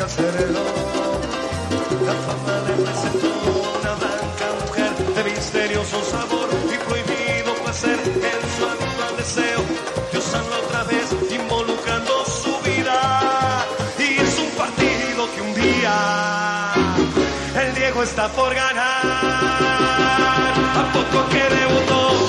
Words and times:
Hacerlo. 0.00 0.60
La 2.06 2.12
fama 2.26 2.54
le 2.66 2.74
presentó 2.84 3.28
una 3.80 3.94
blanca 3.94 4.46
mujer 4.64 4.92
de 5.14 5.24
misterioso 5.30 6.02
sabor 6.04 6.48
y 6.64 6.76
prohibido 6.86 7.54
placer 7.64 7.98
en 8.04 8.40
su 8.56 8.64
habitual 8.66 9.16
deseo. 9.16 9.60
Dios 10.12 10.34
habla 10.34 10.56
otra 10.66 10.84
vez 10.84 11.06
involucrando 11.30 12.24
su 12.24 12.52
vida 12.68 13.66
y 13.98 14.20
es 14.20 14.38
un 14.38 14.50
partido 14.56 15.28
que 15.34 15.40
un 15.40 15.54
día 15.54 16.72
el 17.62 17.74
Diego 17.74 18.02
está 18.02 18.28
por 18.28 18.54
ganar. 18.54 19.02
A 20.76 20.92
poco 20.92 21.28
que 21.30 21.42
debutó, 21.42 22.27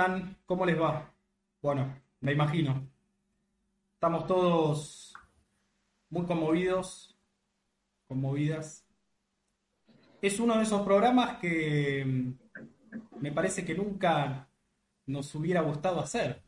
andan? 0.00 0.36
¿Cómo 0.44 0.66
les 0.66 0.78
va? 0.78 1.10
Bueno, 1.62 2.00
me 2.20 2.32
imagino. 2.32 2.86
Estamos 3.94 4.26
todos 4.26 5.14
muy 6.10 6.26
conmovidos, 6.26 7.16
conmovidas. 8.06 8.84
Es 10.20 10.38
uno 10.38 10.56
de 10.56 10.64
esos 10.64 10.82
programas 10.82 11.38
que 11.38 12.04
mm, 12.04 13.20
me 13.20 13.32
parece 13.32 13.64
que 13.64 13.74
nunca 13.74 14.48
nos 15.06 15.34
hubiera 15.34 15.62
gustado 15.62 16.00
hacer. 16.00 16.42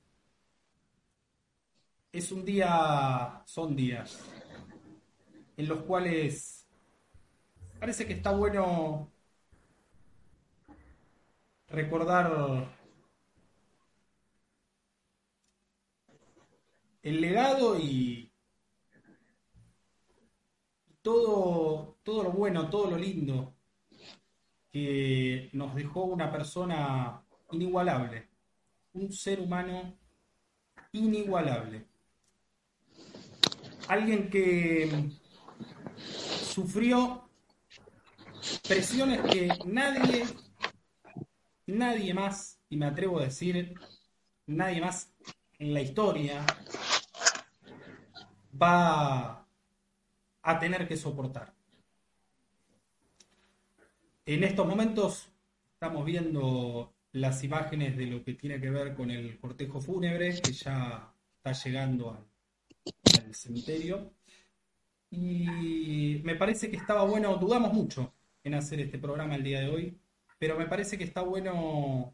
Es 2.13 2.31
un 2.31 2.45
día, 2.45 3.43
son 3.47 3.75
días, 3.75 4.21
en 5.57 5.69
los 5.69 5.83
cuales 5.85 6.67
parece 7.81 8.07
que 8.07 8.15
está 8.15 8.31
bueno 8.31 9.11
recordar 11.69 12.78
el 17.03 17.21
legado 17.21 17.79
y 17.79 18.33
todo, 21.03 21.99
todo 22.03 22.25
lo 22.25 22.33
bueno, 22.33 22.69
todo 22.69 22.91
lo 22.91 22.99
lindo 22.99 23.55
que 24.71 25.49
nos 25.53 25.75
dejó 25.75 26.05
una 26.05 26.31
persona 26.31 27.25
inigualable, 27.53 28.29
un 28.93 29.13
ser 29.13 29.41
humano 29.41 29.99
inigualable. 30.93 31.87
Alguien 33.89 34.29
que 34.29 35.11
sufrió 35.97 37.29
presiones 38.67 39.21
que 39.23 39.49
nadie, 39.65 40.27
nadie 41.67 42.13
más, 42.13 42.61
y 42.69 42.77
me 42.77 42.87
atrevo 42.87 43.19
a 43.19 43.25
decir, 43.25 43.75
nadie 44.47 44.81
más 44.81 45.15
en 45.59 45.75
la 45.75 45.81
historia 45.81 46.45
va 48.61 49.47
a 50.43 50.59
tener 50.59 50.87
que 50.87 50.97
soportar. 50.97 51.53
En 54.25 54.45
estos 54.45 54.67
momentos 54.67 55.29
estamos 55.73 56.05
viendo 56.05 56.95
las 57.13 57.43
imágenes 57.45 57.97
de 57.97 58.07
lo 58.07 58.23
que 58.23 58.35
tiene 58.35 58.61
que 58.61 58.71
ver 58.71 58.95
con 58.95 59.11
el 59.11 59.39
cortejo 59.39 59.81
fúnebre 59.81 60.41
que 60.41 60.53
ya 60.53 61.13
está 61.37 61.53
llegando 61.53 62.11
al, 62.11 62.25
cementerio. 63.35 64.13
Y 65.11 66.21
me 66.25 66.35
parece 66.35 66.71
que 66.71 66.77
estaba 66.77 67.05
bueno, 67.05 67.37
dudamos 67.37 67.73
mucho 67.73 68.15
en 68.43 68.55
hacer 68.55 68.81
este 68.81 68.99
programa 68.99 69.37
el 69.37 69.43
día 69.43 69.61
de 69.61 69.69
hoy, 69.69 69.99
pero 70.39 70.59
me 70.59 70.67
parece 70.67 70.99
que 70.99 71.05
está 71.05 71.23
bueno 71.23 72.13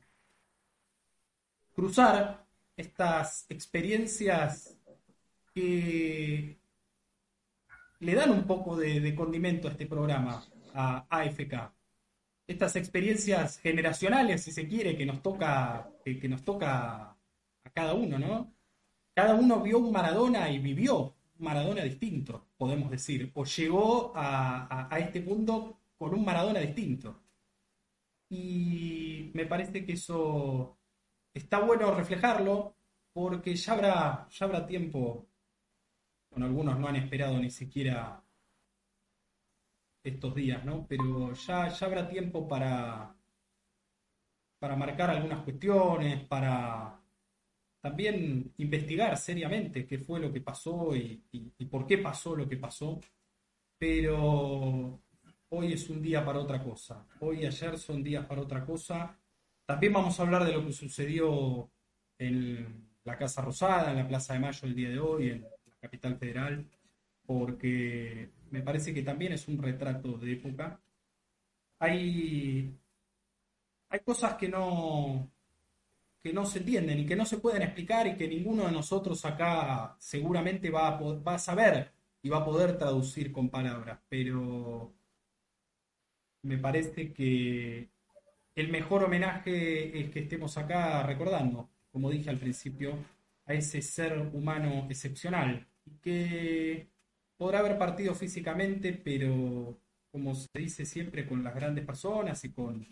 cruzar 1.72 2.43
estas 2.76 3.46
experiencias 3.48 4.76
que 5.54 6.58
le 8.00 8.14
dan 8.14 8.30
un 8.30 8.46
poco 8.46 8.76
de, 8.76 9.14
condimento 9.14 9.68
a 9.68 9.72
este 9.72 9.86
programa, 9.86 10.44
a 10.74 11.06
AFK. 11.08 11.72
Estas 12.46 12.76
experiencias 12.76 13.58
generacionales, 13.58 14.42
si 14.42 14.52
se 14.52 14.68
quiere, 14.68 14.96
que 14.96 15.06
nos 15.06 15.22
toca, 15.22 15.90
que, 16.04 16.28
nos 16.28 16.44
toca 16.44 17.10
a 17.10 17.70
cada 17.72 17.94
uno, 17.94 18.18
¿no? 18.18 18.52
Cada 19.14 19.34
uno 19.34 19.62
vio 19.62 19.78
un 19.78 19.92
Maradona 19.92 20.50
y 20.50 20.58
vivió 20.58 21.14
un 21.38 21.44
Maradona 21.44 21.82
distinto, 21.82 22.48
podemos 22.58 22.90
decir, 22.90 23.30
o 23.34 23.44
llegó 23.44 24.12
a, 24.14 24.92
a 24.92 24.98
este 24.98 25.20
mundo 25.20 25.78
con 25.96 26.12
un 26.14 26.24
Maradona 26.24 26.60
distinto. 26.60 27.22
Y 28.28 29.30
me 29.34 29.46
parece 29.46 29.86
que 29.86 29.92
eso 29.92 30.76
está 31.34 31.58
bueno 31.60 31.94
reflejarlo 31.94 32.76
porque 33.12 33.54
ya 33.54 33.72
habrá, 33.74 34.28
ya 34.30 34.46
habrá 34.46 34.66
tiempo 34.66 35.28
bueno, 36.34 36.46
algunos 36.46 36.80
no 36.80 36.88
han 36.88 36.96
esperado 36.96 37.38
ni 37.38 37.48
siquiera 37.48 38.20
estos 40.02 40.34
días, 40.34 40.64
¿no? 40.64 40.84
Pero 40.88 41.32
ya, 41.32 41.68
ya 41.68 41.86
habrá 41.86 42.08
tiempo 42.08 42.48
para, 42.48 43.14
para 44.58 44.74
marcar 44.74 45.10
algunas 45.10 45.44
cuestiones, 45.44 46.24
para 46.24 47.00
también 47.80 48.52
investigar 48.56 49.16
seriamente 49.16 49.86
qué 49.86 49.98
fue 49.98 50.18
lo 50.18 50.32
que 50.32 50.40
pasó 50.40 50.96
y, 50.96 51.22
por 51.70 51.86
qué 51.86 51.98
pasó 51.98 52.34
lo 52.34 52.48
que 52.48 52.56
pasó. 52.56 53.00
Pero 53.78 55.00
hoy 55.50 55.72
es 55.72 55.88
un 55.88 56.02
día 56.02 56.24
para 56.24 56.40
otra 56.40 56.60
cosa. 56.64 57.06
Hoy 57.20 57.42
y 57.42 57.46
ayer 57.46 57.78
son 57.78 58.02
días 58.02 58.26
para 58.26 58.40
otra 58.40 58.66
cosa. 58.66 59.16
También 59.66 59.92
vamos 59.92 60.18
a 60.18 60.22
hablar 60.22 60.44
de 60.44 60.52
lo 60.52 60.64
que 60.64 60.72
sucedió 60.72 61.70
en 62.18 62.88
la 63.04 63.16
Casa 63.16 63.42
Rosada, 63.42 63.90
en 63.90 63.98
la 63.98 64.08
Plaza 64.08 64.34
de 64.34 64.40
Mayo 64.40 64.60
el 64.66 64.74
día 64.74 64.90
de 64.90 65.00
hoy, 65.00 65.30
en 65.30 65.46
capital 65.80 66.16
federal, 66.18 66.66
porque 67.26 68.30
me 68.50 68.62
parece 68.62 68.92
que 68.92 69.02
también 69.02 69.32
es 69.32 69.48
un 69.48 69.62
retrato 69.62 70.18
de 70.18 70.32
época. 70.32 70.80
Hay, 71.78 72.78
hay 73.88 74.00
cosas 74.00 74.34
que 74.34 74.48
no, 74.48 75.30
que 76.22 76.32
no 76.32 76.44
se 76.44 76.58
entienden 76.58 77.00
y 77.00 77.06
que 77.06 77.16
no 77.16 77.26
se 77.26 77.38
pueden 77.38 77.62
explicar 77.62 78.06
y 78.06 78.16
que 78.16 78.28
ninguno 78.28 78.66
de 78.66 78.72
nosotros 78.72 79.24
acá 79.24 79.96
seguramente 79.98 80.70
va 80.70 80.98
va 80.98 81.34
a 81.34 81.38
saber 81.38 81.92
y 82.22 82.28
va 82.28 82.38
a 82.38 82.44
poder 82.44 82.78
traducir 82.78 83.32
con 83.32 83.50
palabras, 83.50 84.00
pero 84.08 84.94
me 86.42 86.58
parece 86.58 87.12
que 87.12 87.93
el 88.54 88.68
mejor 88.68 89.04
homenaje 89.04 90.00
es 90.00 90.10
que 90.10 90.20
estemos 90.20 90.56
acá 90.58 91.02
recordando, 91.02 91.70
como 91.90 92.10
dije 92.10 92.30
al 92.30 92.38
principio, 92.38 92.98
a 93.46 93.54
ese 93.54 93.82
ser 93.82 94.18
humano 94.32 94.86
excepcional, 94.88 95.66
que 96.00 96.88
podrá 97.36 97.60
haber 97.60 97.78
partido 97.78 98.14
físicamente, 98.14 98.92
pero 98.92 99.78
como 100.10 100.34
se 100.34 100.48
dice 100.54 100.86
siempre 100.86 101.26
con 101.26 101.42
las 101.42 101.54
grandes 101.54 101.84
personas 101.84 102.44
y 102.44 102.52
con, 102.52 102.86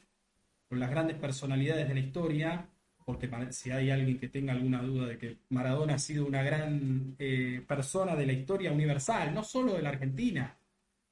las 0.70 0.90
grandes 0.90 1.18
personalidades 1.18 1.86
de 1.86 1.94
la 1.94 2.00
historia, 2.00 2.66
porque 3.04 3.30
si 3.50 3.70
hay 3.70 3.90
alguien 3.90 4.18
que 4.18 4.28
tenga 4.28 4.52
alguna 4.52 4.82
duda 4.82 5.06
de 5.06 5.18
que 5.18 5.38
Maradona 5.50 5.94
ha 5.94 5.98
sido 5.98 6.26
una 6.26 6.42
gran 6.42 7.14
eh, 7.18 7.62
persona 7.68 8.16
de 8.16 8.26
la 8.26 8.32
historia 8.32 8.72
universal, 8.72 9.34
no 9.34 9.44
solo 9.44 9.74
de 9.74 9.82
la 9.82 9.90
Argentina, 9.90 10.56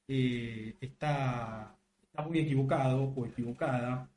eh, 0.07 0.75
está, 0.81 1.77
está, 2.03 2.23
muy 2.23 2.39
equivocado 2.39 3.03
o 3.03 3.25
equivocada. 3.25 4.10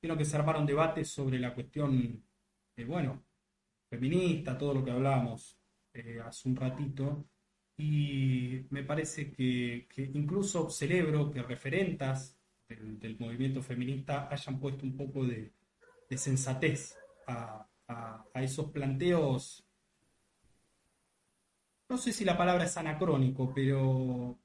Creo 0.00 0.16
que 0.16 0.24
se 0.24 0.36
armaron 0.36 0.64
debates 0.64 1.08
sobre 1.10 1.38
la 1.38 1.54
cuestión, 1.54 2.24
eh, 2.76 2.84
bueno, 2.84 3.24
feminista, 3.90 4.56
todo 4.56 4.74
lo 4.74 4.84
que 4.84 4.92
hablábamos 4.92 5.58
eh, 5.92 6.20
hace 6.24 6.48
un 6.48 6.56
ratito, 6.56 7.28
y 7.76 8.66
me 8.70 8.84
parece 8.84 9.32
que, 9.32 9.88
incluso 10.14 10.70
celebro 10.70 11.30
que 11.30 11.42
referentas 11.42 12.38
del, 12.68 13.16
movimiento 13.18 13.62
feminista 13.62 14.28
hayan 14.30 14.60
puesto 14.60 14.84
un 14.84 14.96
poco 14.96 15.24
de, 15.24 15.52
sensatez 16.16 16.96
a, 17.26 17.66
esos 18.34 18.70
planteos. 18.70 19.64
No 21.88 21.96
sé 21.98 22.12
si 22.12 22.24
la 22.24 22.36
palabra 22.36 22.64
es 22.64 22.76
anacrónico, 22.76 23.52
pero 23.54 24.38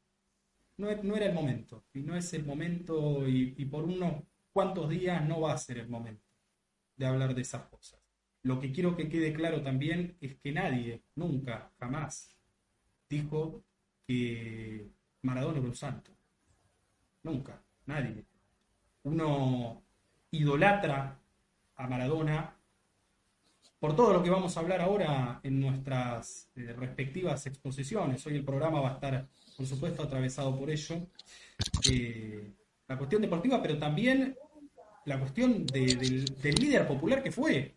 no, 0.77 0.89
era 0.89 1.25
el 1.25 1.33
momento. 1.33 1.85
Y 1.93 2.01
no 2.01 2.15
es 2.15 2.33
el 2.33 2.45
momento, 2.45 3.27
y 3.27 3.65
por 3.65 3.83
unos 3.83 4.23
cuantos 4.53 4.87
días 4.89 5.25
no 5.27 5.41
va 5.41 5.53
a 5.53 5.57
ser 5.57 5.79
el 5.79 5.89
momento 5.89 6.23
de 6.95 7.05
hablar 7.05 7.33
de 7.33 7.41
esas 7.41 7.63
cosas. 7.63 7.99
Lo 8.43 8.59
que 8.59 8.71
quiero 8.71 8.95
que 8.95 9.09
quede 9.09 9.33
claro 9.33 9.61
también 9.61 10.17
es 10.21 10.35
que 10.35 10.51
nadie, 10.51 11.01
nunca, 11.15 11.71
jamás, 11.79 12.35
dijo 13.09 13.63
que 14.05 14.89
Maradona 15.21 15.59
era 15.59 15.67
un 15.67 15.75
santo. 15.75 16.11
Nunca, 17.23 17.61
nadie. 17.85 18.25
Uno 19.03 19.81
idolatra 20.31 21.19
a 21.75 21.87
Maradona 21.87 22.55
por 23.79 23.95
todo 23.95 24.13
lo 24.13 24.23
que 24.23 24.29
vamos 24.29 24.55
a 24.55 24.59
hablar 24.61 24.81
ahora 24.81 25.39
en 25.43 25.59
nuestras 25.59 26.49
eh, 26.55 26.73
respectivas 26.73 27.45
exposiciones. 27.47 28.25
Hoy 28.25 28.37
el 28.37 28.45
programa 28.45 28.81
va 28.81 28.91
a 28.91 28.93
estar, 28.93 29.27
por 29.57 29.65
supuesto, 29.65 30.03
atravesado 30.03 30.57
por 30.57 30.69
ello. 30.69 31.07
Eh, 31.89 32.53
la 32.87 32.97
cuestión 32.97 33.21
deportiva, 33.21 33.61
pero 33.61 33.77
también 33.77 34.37
la 35.05 35.19
cuestión 35.19 35.65
del 35.65 36.55
líder 36.55 36.87
popular 36.87 37.21
que 37.21 37.31
fue, 37.31 37.75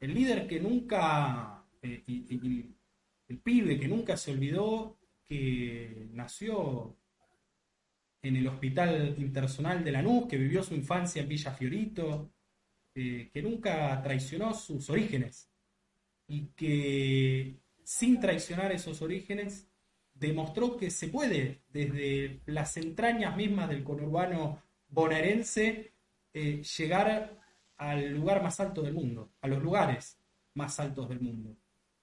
el 0.00 0.14
líder 0.14 0.46
que 0.46 0.60
nunca, 0.60 1.64
eh, 1.80 2.02
el 3.28 3.38
pibe 3.38 3.78
que 3.78 3.88
nunca 3.88 4.16
se 4.16 4.32
olvidó 4.32 4.98
que 5.28 6.08
nació 6.12 6.96
en 8.22 8.36
el 8.36 8.46
Hospital 8.46 9.16
Internacional 9.18 9.82
de 9.82 9.92
Lanús, 9.92 10.28
que 10.28 10.36
vivió 10.36 10.62
su 10.62 10.74
infancia 10.74 11.22
en 11.22 11.28
Villa 11.28 11.52
Fiorito, 11.52 12.32
eh, 12.94 13.30
que 13.32 13.42
nunca 13.42 14.00
traicionó 14.02 14.54
sus 14.54 14.88
orígenes. 14.90 15.50
Y 16.28 16.46
que 16.54 17.56
sin 17.84 18.20
traicionar 18.20 18.70
esos 18.72 19.02
orígenes 19.02 19.68
demostró 20.14 20.76
que 20.76 20.90
se 20.90 21.08
puede, 21.08 21.62
desde 21.68 22.42
las 22.46 22.76
entrañas 22.76 23.36
mismas 23.36 23.68
del 23.68 23.82
conurbano 23.82 24.62
bonaerense, 24.88 25.91
eh, 26.32 26.62
llegar 26.62 27.38
al 27.76 28.10
lugar 28.12 28.42
más 28.42 28.58
alto 28.60 28.82
del 28.82 28.94
mundo, 28.94 29.32
a 29.40 29.48
los 29.48 29.62
lugares 29.62 30.18
más 30.54 30.78
altos 30.80 31.08
del 31.08 31.20
mundo. 31.20 31.56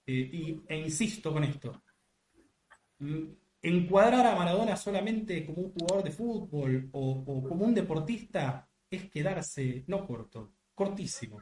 Eh, 0.06 0.30
y, 0.34 0.62
e 0.68 0.78
insisto 0.78 1.32
con 1.32 1.44
esto, 1.44 1.84
mm, 3.00 3.24
encuadrar 3.62 4.26
a 4.26 4.36
Maradona 4.36 4.76
solamente 4.76 5.46
como 5.46 5.62
un 5.62 5.72
jugador 5.72 6.04
de 6.04 6.12
fútbol 6.12 6.90
o, 6.94 7.24
como 7.48 7.66
un 7.66 7.74
deportista 7.74 8.68
es 8.90 9.10
quedarse, 9.10 9.84
no 9.88 10.06
corto, 10.06 10.54
cortísimo. 10.74 11.40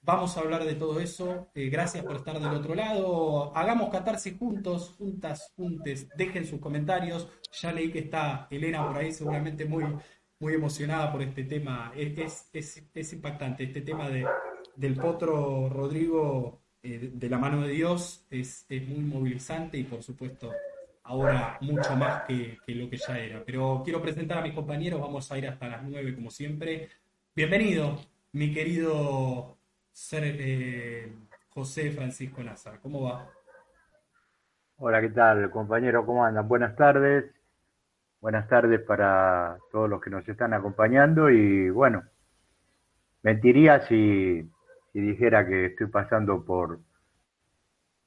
Vamos 0.00 0.36
a 0.36 0.40
hablar 0.40 0.64
de 0.64 0.74
todo 0.74 1.00
eso. 1.00 1.50
Eh, 1.54 1.68
gracias 1.68 2.04
por 2.04 2.16
estar 2.16 2.38
del 2.38 2.54
otro 2.54 2.74
lado. 2.74 3.54
Hagamos 3.56 3.90
catarsis 3.90 4.38
juntos, 4.38 4.94
juntas, 4.96 5.52
juntes. 5.56 6.08
Dejen 6.16 6.46
sus 6.46 6.60
comentarios. 6.60 7.28
Ya 7.60 7.72
leí 7.72 7.90
que 7.90 8.00
está 8.00 8.46
Elena 8.50 8.86
por 8.86 8.96
ahí, 8.96 9.12
seguramente 9.12 9.64
muy, 9.64 9.84
muy 10.40 10.54
emocionada 10.54 11.10
por 11.10 11.22
este 11.22 11.44
tema. 11.44 11.92
Es, 11.96 12.50
es, 12.52 13.12
impactante. 13.12 13.64
Este 13.64 13.80
tema 13.82 14.08
de, 14.08 14.26
del 14.76 14.94
potro 14.96 15.68
Rodrigo 15.68 16.60
eh, 16.82 17.10
de 17.12 17.28
la 17.28 17.38
mano 17.38 17.62
de 17.62 17.70
Dios 17.70 18.26
es, 18.30 18.66
es 18.68 18.86
muy 18.86 19.04
movilizante 19.04 19.78
y, 19.78 19.84
por 19.84 20.02
supuesto, 20.02 20.52
ahora 21.02 21.58
mucho 21.60 21.96
más 21.96 22.22
que, 22.22 22.58
lo 22.68 22.88
que 22.88 22.96
ya 22.96 23.18
era. 23.18 23.42
Pero 23.44 23.82
quiero 23.84 24.00
presentar 24.00 24.38
a 24.38 24.42
mis 24.42 24.54
compañeros, 24.54 25.00
vamos 25.00 25.30
a 25.32 25.38
ir 25.38 25.48
hasta 25.48 25.68
las 25.68 25.82
nueve 25.82 26.14
como 26.14 26.30
siempre. 26.30 26.88
Bienvenido, 27.34 27.98
mi 28.32 28.52
querido 28.52 29.56
ser, 29.90 30.22
eh, 30.24 31.12
José 31.48 31.90
Francisco 31.90 32.42
Nazar, 32.42 32.78
¿cómo 32.80 33.02
va? 33.02 33.28
Hola, 34.76 35.00
¿qué 35.00 35.08
tal, 35.08 35.50
compañero? 35.50 36.06
¿Cómo 36.06 36.24
andan? 36.24 36.46
Buenas 36.46 36.76
tardes. 36.76 37.37
Buenas 38.20 38.48
tardes 38.48 38.80
para 38.80 39.58
todos 39.70 39.88
los 39.88 40.00
que 40.00 40.10
nos 40.10 40.28
están 40.28 40.52
acompañando 40.52 41.30
y 41.30 41.70
bueno, 41.70 42.04
mentiría 43.22 43.86
si, 43.86 44.50
dijera 44.92 45.46
que 45.46 45.66
estoy 45.66 45.86
pasando 45.86 46.44
por, 46.44 46.80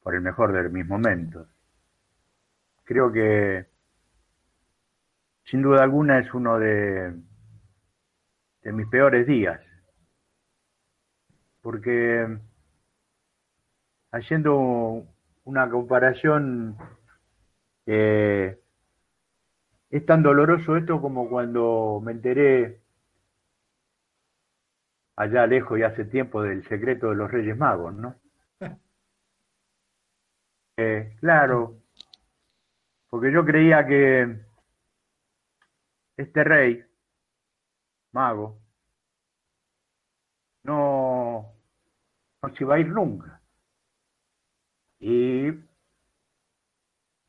por 0.04 0.16
el 0.16 0.22
mejor 0.22 0.52
de 0.52 0.68
mis 0.70 0.86
momentos 0.86 1.48
creo 2.92 3.10
que 3.10 3.66
sin 5.46 5.62
duda 5.62 5.82
alguna 5.82 6.20
es 6.20 6.34
uno 6.34 6.60
de, 6.60 7.14
de 8.64 8.72
mis 8.74 8.86
peores 8.88 9.26
días. 9.26 9.62
Porque 11.62 12.38
haciendo 14.12 15.06
una 15.46 15.70
comparación, 15.70 16.76
es 19.92 20.06
tan 20.06 20.24
doloroso 20.24 20.78
esto 20.78 21.00
como 21.02 21.30
cuando 21.30 22.02
me 22.04 22.14
enteré 22.14 22.82
allá 25.16 25.48
lejos 25.48 25.80
y 25.80 25.84
hace 25.84 26.06
tiempo 26.06 26.42
del 26.42 26.68
secreto 26.68 27.10
de 27.10 27.16
los 27.16 27.32
Reyes 27.32 27.58
Magos, 27.58 27.94
¿no? 27.94 28.16
Eh, 30.78 31.16
claro, 31.20 31.82
porque 33.10 33.32
yo 33.32 33.46
creía 33.46 33.86
que 33.86 34.38
este 36.18 36.44
rey, 36.44 36.84
mago, 38.14 38.62
no, 40.64 41.54
no 42.42 42.56
se 42.56 42.64
iba 42.64 42.76
a 42.76 42.80
ir 42.80 42.88
nunca. 42.88 43.42
Y 45.00 45.52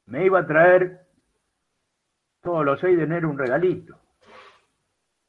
me 0.06 0.26
iba 0.26 0.38
a 0.40 0.46
traer 0.46 1.06
todos 2.42 2.64
los 2.64 2.80
6 2.80 2.96
de 2.96 3.04
enero 3.04 3.30
un 3.30 3.38
regalito, 3.38 3.98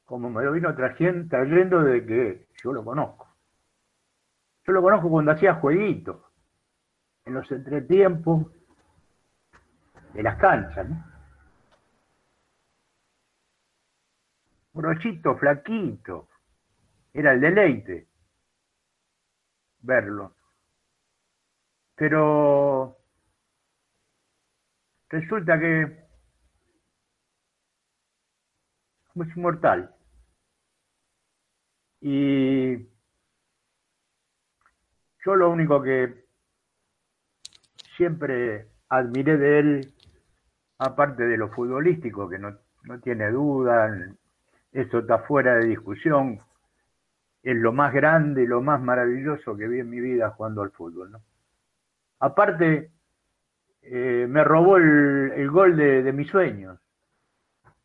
como 0.04 0.28
me 0.28 0.44
lo 0.44 0.52
vino 0.52 0.74
trayendo 0.74 1.82
de 1.82 2.04
que 2.04 2.48
yo 2.62 2.72
lo 2.72 2.84
conozco. 2.84 3.28
Yo 4.66 4.72
lo 4.72 4.82
conozco 4.82 5.08
cuando 5.08 5.32
hacía 5.32 5.54
jueguitos, 5.54 6.16
en 7.24 7.34
los 7.34 7.50
entretiempos, 7.50 8.46
de 10.12 10.22
las 10.22 10.36
canchas, 10.36 10.88
¿no? 10.88 11.04
Brochito, 14.72 15.36
flaquito, 15.36 16.28
era 17.12 17.32
el 17.32 17.40
deleite 17.40 18.08
verlo. 19.84 20.34
Pero 21.94 22.96
resulta 25.08 25.58
que 25.58 26.03
es 29.22 29.36
inmortal. 29.36 29.94
Y 32.00 32.76
yo 35.24 35.36
lo 35.36 35.50
único 35.50 35.80
que 35.82 36.24
siempre 37.96 38.68
admiré 38.88 39.36
de 39.38 39.58
él 39.58 39.94
aparte 40.78 41.24
de 41.24 41.36
lo 41.36 41.48
futbolístico, 41.50 42.28
que 42.28 42.38
no, 42.38 42.58
tiene 43.02 43.30
duda, 43.30 43.90
eso 44.72 44.98
está 44.98 45.20
fuera 45.20 45.54
de 45.56 45.66
discusión, 45.66 46.40
es 47.42 47.56
lo 47.56 47.72
más 47.72 47.92
grande 47.92 48.42
y 48.42 48.46
lo 48.46 48.60
más 48.60 48.80
maravilloso 48.80 49.56
que 49.56 49.68
vi 49.68 49.80
en 49.80 49.90
mi 49.90 50.00
vida 50.00 50.30
jugando 50.30 50.62
al 50.62 50.70
fútbol. 50.70 51.12
¿no? 51.12 51.22
Aparte, 52.20 52.90
eh, 53.82 54.26
me 54.28 54.44
robó 54.44 54.76
el, 54.76 55.50
gol 55.50 55.76
de, 55.76 56.02
de, 56.02 56.12
mis 56.12 56.28
sueños. 56.30 56.78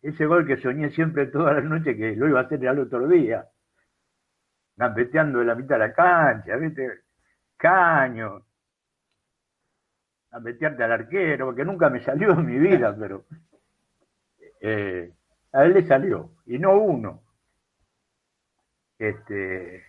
Ese 0.02 0.26
gol 0.26 0.48
que 0.48 0.58
soñé 0.58 0.92
siempre 0.92 1.28
todas 1.28 1.56
las 1.56 1.66
noches 1.66 1.96
que 1.98 2.16
lo 2.16 2.28
iba 2.28 2.40
a 2.40 2.44
hacer 2.44 2.66
al 2.68 2.80
otro 2.80 3.08
día. 3.08 3.48
Gambeteando 4.76 5.40
de 5.40 5.46
la 5.46 5.56
mitad 5.56 5.76
de 5.76 5.80
la 5.80 5.94
cancha, 5.94 6.56
¿viste? 6.56 7.02
Caño, 7.58 8.46
a 10.32 10.40
meterte 10.40 10.84
al 10.84 10.92
arquero, 10.92 11.48
porque 11.48 11.66
nunca 11.66 11.90
me 11.90 12.04
salió 12.04 12.32
en 12.32 12.46
mi 12.46 12.58
vida, 12.58 12.96
pero 13.00 13.26
eh, 14.62 15.14
a 15.52 15.66
él 15.66 15.74
le 15.74 15.88
salió, 15.88 16.32
y 16.46 16.60
no 16.60 16.78
uno. 16.78 17.24
Este, 18.98 19.86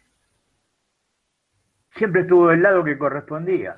siempre 1.96 2.22
estuvo 2.22 2.48
del 2.48 2.62
lado 2.62 2.84
que 2.84 2.98
correspondía, 2.98 3.74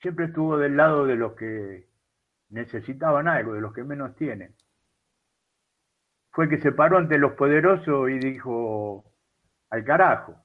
siempre 0.00 0.26
estuvo 0.26 0.58
del 0.58 0.76
lado 0.76 1.06
de 1.06 1.16
los 1.16 1.34
que 1.34 1.91
necesitaban 2.52 3.26
algo, 3.28 3.54
de 3.54 3.60
los 3.60 3.72
que 3.72 3.82
menos 3.84 4.14
tienen. 4.14 4.54
Fue 6.30 6.48
que 6.48 6.60
se 6.60 6.72
paró 6.72 6.98
ante 6.98 7.18
los 7.18 7.32
poderosos 7.32 8.08
y 8.10 8.18
dijo, 8.18 9.04
al 9.70 9.84
carajo, 9.84 10.36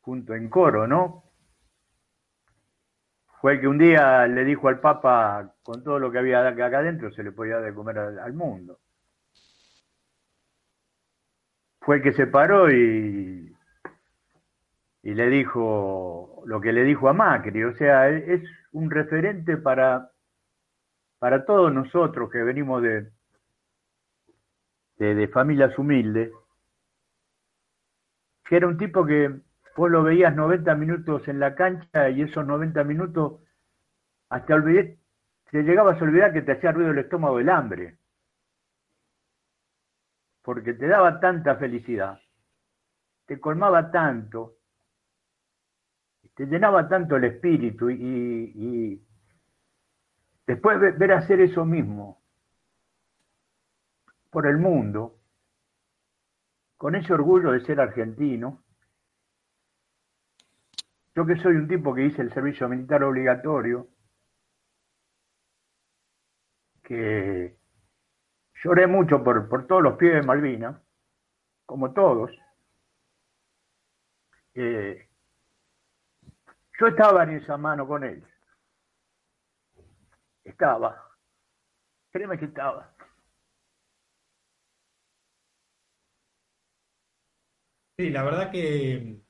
junto 0.00 0.34
en 0.34 0.48
coro, 0.48 0.86
¿no? 0.86 1.30
fue 3.40 3.54
el 3.54 3.60
que 3.60 3.68
un 3.68 3.78
día 3.78 4.26
le 4.26 4.44
dijo 4.44 4.68
al 4.68 4.80
Papa, 4.80 5.54
con 5.62 5.82
todo 5.82 5.98
lo 5.98 6.12
que 6.12 6.18
había 6.18 6.46
acá 6.46 6.66
adentro, 6.66 7.10
se 7.12 7.22
le 7.22 7.32
podía 7.32 7.58
de 7.58 7.72
comer 7.72 7.98
al, 7.98 8.34
mundo. 8.34 8.78
Fue 11.80 11.96
el 11.96 12.02
que 12.02 12.12
se 12.12 12.26
paró 12.26 12.70
y, 12.70 13.50
y 15.02 15.14
le 15.14 15.26
dijo 15.28 16.42
lo 16.44 16.60
que 16.60 16.72
le 16.72 16.84
dijo 16.84 17.08
a 17.08 17.14
Macri, 17.14 17.64
o 17.64 17.74
sea, 17.76 18.10
es 18.10 18.42
un 18.72 18.90
referente 18.90 19.56
para, 19.56 20.10
para 21.20 21.44
todos 21.44 21.72
nosotros 21.72 22.30
que 22.30 22.42
venimos 22.42 22.82
de, 22.82 23.12
de, 24.96 25.28
familias 25.28 25.78
humildes, 25.78 26.32
que 28.48 28.56
era 28.56 28.66
un 28.66 28.78
tipo 28.78 29.04
que 29.04 29.30
vos 29.76 29.90
lo 29.90 30.02
veías 30.02 30.34
90 30.34 30.74
minutos 30.74 31.28
en 31.28 31.38
la 31.38 31.54
cancha 31.54 32.08
y 32.08 32.22
esos 32.22 32.44
90 32.46 32.82
minutos 32.84 33.42
hasta 34.30 34.54
olvidé, 34.54 34.98
te 35.50 35.62
llegabas 35.62 36.00
a 36.00 36.04
olvidar 36.04 36.32
que 36.32 36.42
te 36.42 36.52
hacía 36.52 36.72
ruido 36.72 36.92
el 36.92 36.98
estómago 36.98 37.36
del 37.36 37.50
hambre. 37.50 37.98
Porque 40.42 40.72
te 40.72 40.86
daba 40.86 41.20
tanta 41.20 41.56
felicidad, 41.56 42.18
te 43.26 43.38
colmaba 43.38 43.90
tanto, 43.90 44.54
te 46.34 46.46
llenaba 46.46 46.88
tanto 46.88 47.16
el 47.16 47.24
espíritu 47.24 47.90
y, 47.90 49.04
después 50.50 50.80
ver 50.80 51.12
hacer 51.12 51.40
eso 51.40 51.64
mismo 51.64 52.20
por 54.30 54.48
el 54.48 54.58
mundo, 54.58 55.16
con 56.76 56.96
ese 56.96 57.12
orgullo 57.12 57.52
de 57.52 57.60
ser 57.60 57.80
argentino, 57.80 58.60
yo 61.14 61.24
que 61.24 61.36
soy 61.36 61.54
un 61.54 61.68
tipo 61.68 61.94
que 61.94 62.06
hice 62.06 62.22
el 62.22 62.32
servicio 62.32 62.68
militar 62.68 63.04
obligatorio, 63.04 63.86
que 66.82 67.56
lloré 68.64 68.88
mucho 68.88 69.22
por, 69.22 69.66
todos 69.68 69.82
los 69.82 69.96
pies 69.96 70.14
de 70.14 70.22
Malvinas, 70.22 70.80
como 71.64 71.92
todos. 71.92 72.32
Eh, 74.54 75.08
yo 76.80 76.86
estaba 76.88 77.22
en 77.22 77.30
esa 77.36 77.56
mano 77.56 77.86
con 77.86 78.02
él. 78.02 78.24
Estaba. 80.44 81.10
Créeme 82.12 82.38
que 82.38 82.46
estaba. 82.46 82.94
Sí, 87.98 88.08
la 88.10 88.22
verdad 88.22 88.50
que 88.50 89.20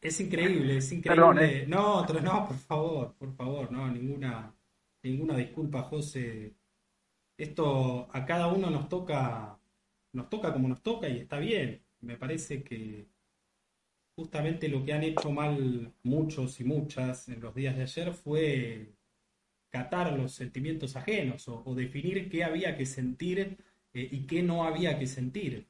es 0.00 0.20
increíble, 0.20 0.76
es 0.76 0.92
increíble. 0.92 1.62
¿eh? 1.62 1.66
No, 1.66 1.96
otro, 1.96 2.20
no, 2.20 2.46
por 2.46 2.56
favor, 2.56 3.14
por 3.14 3.34
favor, 3.34 3.72
no, 3.72 3.90
ninguna, 3.90 4.54
ninguna 5.02 5.36
disculpa, 5.36 5.82
José. 5.82 6.54
Esto 7.36 8.08
a 8.12 8.24
cada 8.24 8.46
uno 8.48 8.70
nos 8.70 8.88
toca, 8.88 9.58
nos 10.12 10.28
toca 10.30 10.52
como 10.52 10.68
nos 10.68 10.82
toca 10.82 11.08
y 11.08 11.18
está 11.18 11.38
bien. 11.38 11.82
Me 12.00 12.16
parece 12.16 12.62
que 12.62 13.08
justamente 14.14 14.68
lo 14.68 14.84
que 14.84 14.92
han 14.92 15.02
hecho 15.02 15.30
mal 15.32 15.92
muchos 16.04 16.60
y 16.60 16.64
muchas 16.64 17.28
en 17.28 17.40
los 17.40 17.54
días 17.54 17.76
de 17.76 17.82
ayer 17.82 18.12
fue 18.12 18.97
catar 19.70 20.12
los 20.12 20.34
sentimientos 20.34 20.96
ajenos 20.96 21.48
o, 21.48 21.74
definir 21.74 22.28
qué 22.30 22.44
había 22.44 22.76
que 22.76 22.86
sentir 22.86 23.58
eh, 23.92 24.08
y 24.10 24.26
qué 24.26 24.42
no 24.42 24.64
había 24.64 24.98
que 24.98 25.06
sentir. 25.06 25.66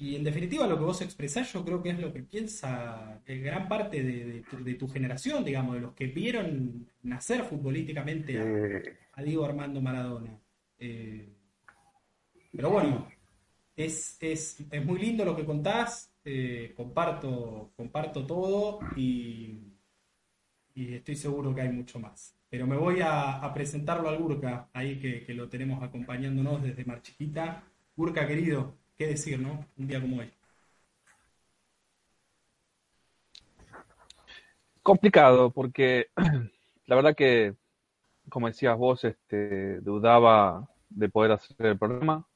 Y 0.00 0.14
en 0.14 0.22
definitiva 0.22 0.68
lo 0.68 0.78
que 0.78 0.84
vos 0.84 1.02
expresás 1.02 1.52
yo 1.52 1.64
creo 1.64 1.82
que 1.82 1.90
es 1.90 1.98
lo 1.98 2.12
que 2.12 2.22
piensa 2.22 3.20
eh, 3.26 3.38
gran 3.38 3.68
parte 3.68 4.02
de, 4.02 4.74
tu, 4.74 4.88
generación, 4.88 5.44
digamos, 5.44 5.74
de 5.74 5.80
los 5.80 5.92
que 5.94 6.06
vieron 6.06 6.88
nacer 7.02 7.42
futbolísticamente 7.42 8.38
a, 9.12 9.22
Diego 9.22 9.44
Armando 9.44 9.80
Maradona. 9.80 10.38
Eh, 10.78 11.34
pero 12.52 12.70
bueno, 12.70 13.08
es, 13.74 14.16
es, 14.20 14.64
es, 14.70 14.84
muy 14.84 15.00
lindo 15.00 15.24
lo 15.24 15.34
que 15.34 15.44
contás, 15.44 16.14
eh, 16.24 16.74
comparto, 16.76 17.72
comparto 17.76 18.24
todo 18.24 18.78
y, 18.96 19.67
estoy 20.94 21.16
seguro 21.16 21.54
que 21.54 21.62
hay 21.62 21.70
mucho 21.70 21.98
más. 21.98 22.34
Pero 22.50 22.66
me 22.66 22.76
voy 22.76 23.00
a, 23.02 23.50
presentarlo 23.52 24.08
al 24.08 24.18
Gurka, 24.18 24.68
ahí 24.72 24.98
que, 24.98 25.24
que, 25.24 25.34
lo 25.34 25.48
tenemos 25.48 25.82
acompañándonos 25.82 26.62
desde 26.62 26.84
Marchiquita. 26.84 27.62
Gurka, 27.96 28.26
querido, 28.26 28.74
qué 28.96 29.08
decir, 29.08 29.38
¿no? 29.38 29.66
Un 29.76 29.86
día 29.86 30.00
como 30.00 30.18
hoy. 30.18 30.30
Complicado, 34.82 35.50
porque 35.50 36.08
la 36.86 36.96
verdad 36.96 37.14
que, 37.14 37.54
como 38.30 38.46
decías 38.46 38.76
vos, 38.78 39.04
este, 39.04 39.80
dudaba 39.80 40.66
de 40.88 41.08
poder 41.10 41.32
hacer 41.32 41.66
el 41.66 41.78
programa. 41.78 42.26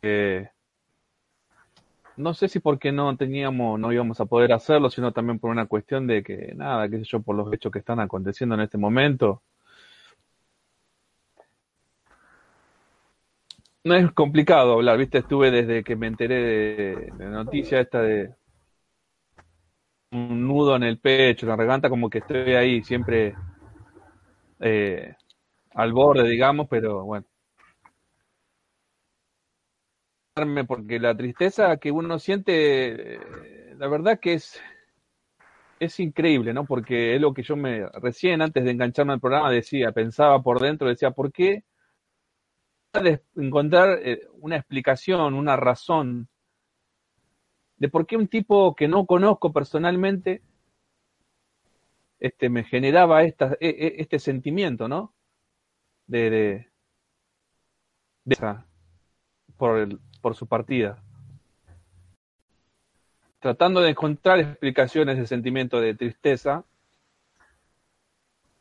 Eh, 0.00 0.48
no 2.16 2.34
sé 2.34 2.48
si 2.48 2.60
porque 2.60 2.92
no 2.92 3.16
teníamos, 3.16 3.78
no 3.80 3.92
íbamos 3.92 4.20
a 4.20 4.26
poder 4.26 4.52
hacerlo, 4.52 4.90
sino 4.90 5.12
también 5.12 5.38
por 5.38 5.50
una 5.50 5.66
cuestión 5.66 6.06
de 6.06 6.22
que, 6.22 6.52
nada, 6.54 6.88
qué 6.88 6.98
sé 6.98 7.04
yo, 7.04 7.22
por 7.22 7.36
los 7.36 7.52
hechos 7.52 7.72
que 7.72 7.78
están 7.78 8.00
aconteciendo 8.00 8.54
en 8.54 8.62
este 8.62 8.78
momento. 8.78 9.42
No 13.84 13.94
es 13.96 14.12
complicado 14.12 14.74
hablar, 14.74 14.96
¿viste? 14.98 15.18
Estuve 15.18 15.50
desde 15.50 15.82
que 15.82 15.96
me 15.96 16.06
enteré 16.06 16.34
de, 16.36 17.12
la 17.18 17.30
noticia 17.30 17.80
esta 17.80 18.00
de 18.00 18.32
un 20.12 20.46
nudo 20.46 20.76
en 20.76 20.84
el 20.84 20.98
pecho, 20.98 21.46
en 21.46 21.50
la 21.50 21.56
garganta, 21.56 21.88
como 21.88 22.08
que 22.08 22.18
estoy 22.18 22.54
ahí 22.54 22.84
siempre 22.84 23.34
eh, 24.60 25.14
al 25.74 25.92
borde, 25.92 26.28
digamos, 26.28 26.68
pero 26.68 27.04
bueno. 27.04 27.26
Porque 30.66 30.98
la 30.98 31.14
tristeza 31.14 31.76
que 31.76 31.90
uno 31.90 32.18
siente, 32.18 33.16
eh, 33.16 33.74
la 33.76 33.86
verdad 33.88 34.18
que 34.18 34.34
es, 34.34 34.58
es 35.78 36.00
increíble, 36.00 36.54
¿no? 36.54 36.64
Porque 36.64 37.14
es 37.14 37.20
lo 37.20 37.34
que 37.34 37.42
yo 37.42 37.54
me, 37.54 37.86
recién 38.00 38.40
antes 38.40 38.64
de 38.64 38.70
engancharme 38.70 39.12
al 39.12 39.20
programa 39.20 39.50
decía, 39.50 39.92
pensaba 39.92 40.42
por 40.42 40.58
dentro, 40.60 40.88
decía, 40.88 41.10
¿por 41.10 41.32
qué? 41.32 41.64
de 42.94 43.22
encontrar 43.36 44.00
eh, 44.02 44.26
una 44.40 44.56
explicación, 44.56 45.34
una 45.34 45.56
razón 45.56 46.28
de 47.76 47.88
por 47.88 48.06
qué 48.06 48.16
un 48.16 48.28
tipo 48.28 48.74
que 48.74 48.86
no 48.86 49.06
conozco 49.06 49.52
personalmente 49.52 50.42
este, 52.20 52.48
me 52.50 52.64
generaba 52.64 53.22
esta, 53.24 53.56
e, 53.60 53.68
e, 53.68 53.94
este 53.98 54.18
sentimiento, 54.18 54.88
¿no? 54.88 55.14
De, 56.06 56.30
de, 56.30 56.70
esa, 58.26 58.66
por, 59.56 59.98
por 60.22 60.34
su 60.34 60.46
partida. 60.46 61.02
Tratando 63.40 63.80
de 63.80 63.90
encontrar 63.90 64.38
explicaciones 64.38 65.18
de 65.18 65.26
sentimiento 65.26 65.80
de 65.80 65.94
tristeza, 65.94 66.64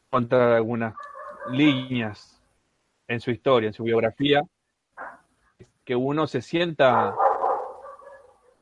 encontrar 0.07 0.53
algunas 0.53 0.95
líneas 1.51 2.43
en 3.07 3.19
su 3.19 3.31
historia, 3.31 3.67
en 3.67 3.73
su 3.73 3.83
biografía, 3.83 4.41
que 5.85 5.95
uno 5.95 6.27
se 6.27 6.41
sienta 6.41 7.15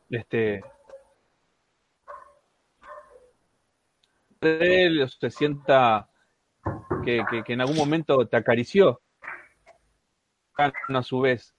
este 0.09 0.63
él 4.41 5.07
se 5.09 5.29
sienta 5.29 6.09
que, 7.03 7.23
en 7.47 7.61
algún 7.61 7.77
momento 7.77 8.27
te 8.27 8.37
acarició 8.37 9.01
a 10.57 11.03
su 11.03 11.21
vez 11.21 11.55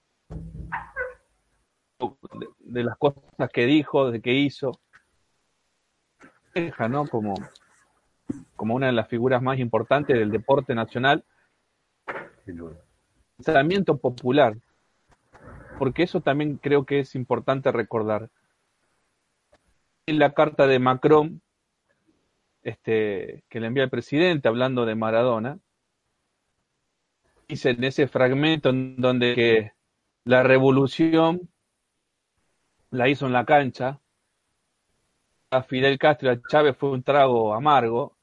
de, 2.59 2.83
las 2.83 2.97
cosas 2.97 3.23
que 3.53 3.65
dijo, 3.65 4.11
de 4.11 4.21
que 4.21 4.33
hizo 4.33 4.79
deja, 6.53 6.89
¿no? 6.89 7.07
Como, 7.07 7.35
como 8.55 8.75
una 8.75 8.87
de 8.87 8.93
las 8.93 9.07
figuras 9.07 9.41
más 9.41 9.59
importantes 9.59 10.17
del 10.17 10.31
deporte 10.31 10.75
nacional 10.75 11.23
Pensamiento 13.37 13.97
popular, 13.97 14.55
porque 15.79 16.03
eso 16.03 16.21
también 16.21 16.57
creo 16.57 16.85
que 16.85 16.99
es 16.99 17.15
importante 17.15 17.71
recordar. 17.71 18.29
En 20.05 20.19
la 20.19 20.33
carta 20.33 20.67
de 20.67 20.79
Macron, 20.79 21.41
este, 22.63 23.43
que 23.49 23.59
le 23.59 23.67
envía 23.67 23.83
el 23.83 23.89
presidente 23.89 24.47
hablando 24.47 24.85
de 24.85 24.95
Maradona, 24.95 25.59
dice 27.47 27.71
en 27.71 27.83
ese 27.83 28.07
fragmento 28.07 28.69
en 28.69 28.97
donde 28.97 29.33
que 29.33 29.71
la 30.23 30.43
revolución 30.43 31.49
la 32.91 33.09
hizo 33.09 33.25
en 33.25 33.33
la 33.33 33.45
cancha, 33.45 33.99
a 35.49 35.63
Fidel 35.63 35.97
Castro 35.97 36.29
y 36.29 36.35
a 36.35 36.41
Chávez 36.47 36.77
fue 36.77 36.91
un 36.91 37.03
trago 37.03 37.53
amargo, 37.53 38.15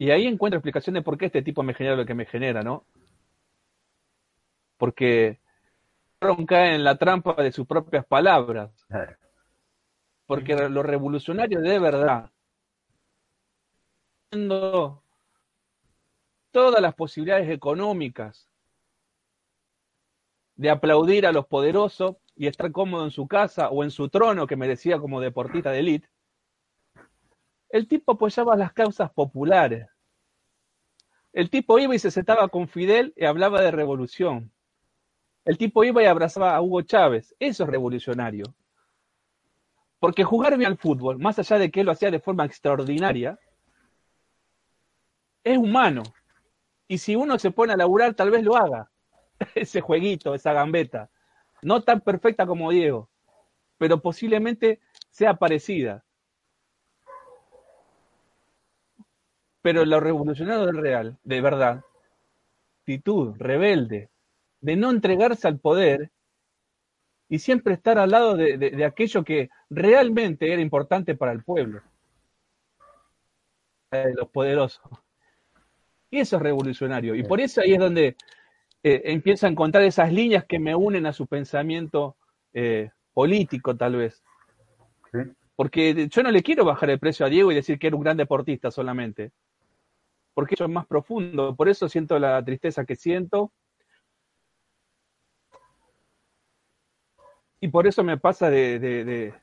Y 0.00 0.10
ahí 0.10 0.26
encuentro 0.26 0.56
explicación 0.56 0.94
de 0.94 1.02
por 1.02 1.18
qué 1.18 1.26
este 1.26 1.42
tipo 1.42 1.62
me 1.62 1.74
genera 1.74 1.94
lo 1.94 2.06
que 2.06 2.14
me 2.14 2.24
genera, 2.24 2.62
¿no? 2.62 2.86
Porque 4.78 5.38
cae 6.48 6.74
en 6.74 6.84
la 6.84 6.96
trampa 6.96 7.34
de 7.34 7.52
sus 7.52 7.66
propias 7.66 8.06
palabras. 8.06 8.70
Porque 10.24 10.56
los 10.70 10.86
revolucionarios 10.86 11.62
de 11.62 11.78
verdad, 11.78 12.30
todas 16.50 16.80
las 16.80 16.94
posibilidades 16.94 17.50
económicas 17.50 18.49
de 20.60 20.68
aplaudir 20.68 21.24
a 21.24 21.32
los 21.32 21.46
poderosos 21.46 22.16
y 22.36 22.46
estar 22.46 22.70
cómodo 22.70 23.04
en 23.04 23.10
su 23.10 23.26
casa 23.26 23.70
o 23.70 23.82
en 23.82 23.90
su 23.90 24.10
trono 24.10 24.46
que 24.46 24.56
merecía 24.56 24.98
como 24.98 25.18
deportista 25.18 25.70
de 25.70 25.78
élite, 25.78 26.10
el 27.70 27.88
tipo 27.88 28.12
apoyaba 28.12 28.56
las 28.56 28.74
causas 28.74 29.10
populares. 29.10 29.86
El 31.32 31.48
tipo 31.48 31.78
iba 31.78 31.94
y 31.94 31.98
se 31.98 32.10
sentaba 32.10 32.48
con 32.48 32.68
Fidel 32.68 33.14
y 33.16 33.24
hablaba 33.24 33.62
de 33.62 33.70
revolución. 33.70 34.52
El 35.46 35.56
tipo 35.56 35.82
iba 35.82 36.02
y 36.02 36.06
abrazaba 36.06 36.54
a 36.54 36.60
Hugo 36.60 36.82
Chávez. 36.82 37.34
Eso 37.38 37.64
es 37.64 37.70
revolucionario. 37.70 38.44
Porque 39.98 40.24
jugar 40.24 40.58
bien 40.58 40.72
al 40.72 40.76
fútbol, 40.76 41.18
más 41.18 41.38
allá 41.38 41.58
de 41.58 41.70
que 41.70 41.80
él 41.80 41.86
lo 41.86 41.92
hacía 41.92 42.10
de 42.10 42.20
forma 42.20 42.44
extraordinaria, 42.44 43.38
es 45.42 45.56
humano. 45.56 46.02
Y 46.86 46.98
si 46.98 47.16
uno 47.16 47.38
se 47.38 47.50
pone 47.50 47.72
a 47.72 47.78
laburar, 47.78 48.12
tal 48.12 48.30
vez 48.30 48.44
lo 48.44 48.56
haga. 48.56 48.90
Ese 49.54 49.80
jueguito, 49.80 50.34
esa 50.34 50.52
gambeta. 50.52 51.10
No 51.62 51.82
tan 51.82 52.00
perfecta 52.00 52.46
como 52.46 52.70
Diego, 52.70 53.08
pero 53.78 54.00
posiblemente 54.00 54.80
sea 55.10 55.34
parecida. 55.34 56.04
Pero 59.62 59.84
lo 59.84 60.00
revolucionario 60.00 60.66
del 60.66 60.78
real, 60.78 61.18
de 61.22 61.40
verdad, 61.40 61.84
actitud 62.80 63.34
rebelde, 63.38 64.10
de 64.60 64.76
no 64.76 64.90
entregarse 64.90 65.48
al 65.48 65.58
poder 65.58 66.10
y 67.28 67.38
siempre 67.38 67.74
estar 67.74 67.98
al 67.98 68.10
lado 68.10 68.36
de, 68.36 68.84
aquello 68.84 69.22
que 69.22 69.50
realmente 69.68 70.52
era 70.52 70.60
importante 70.60 71.14
para 71.14 71.32
el 71.32 71.44
pueblo, 71.44 71.82
de 73.90 74.14
los 74.14 74.28
poderosos. 74.30 74.82
Y 76.10 76.18
eso 76.18 76.36
es 76.36 76.42
revolucionario. 76.42 77.14
Y 77.14 77.22
por 77.22 77.40
eso 77.40 77.60
ahí 77.60 77.74
es 77.74 77.78
donde 77.78 78.16
eh, 78.82 79.02
empieza 79.06 79.46
a 79.46 79.50
encontrar 79.50 79.84
esas 79.84 80.12
líneas 80.12 80.44
que 80.44 80.58
me 80.58 80.74
unen 80.74 81.06
a 81.06 81.12
su 81.12 81.26
pensamiento 81.26 82.16
eh, 82.52 82.90
político, 83.12 83.76
tal 83.76 83.96
vez. 83.96 84.22
Porque 85.56 86.08
yo 86.08 86.22
no 86.22 86.30
le 86.30 86.42
quiero 86.42 86.64
bajar 86.64 86.90
el 86.90 86.98
precio 86.98 87.26
a 87.26 87.28
Diego 87.28 87.52
y 87.52 87.54
decir 87.54 87.78
que 87.78 87.88
era 87.88 87.96
un 87.96 88.02
gran 88.02 88.16
deportista 88.16 88.70
solamente 88.70 89.32
porque 90.32 90.54
eso 90.54 90.64
es 90.64 90.70
más 90.70 90.86
profundo. 90.86 91.54
Por 91.54 91.68
eso 91.68 91.86
siento 91.88 92.18
la 92.18 92.42
tristeza 92.42 92.86
que 92.86 92.96
siento. 92.96 93.52
y 97.60 97.68
por 97.68 97.86
eso 97.86 98.02
me 98.02 98.16
pasa 98.16 98.50
de, 98.50 98.78
de, 98.78 99.04
de, 99.04 99.34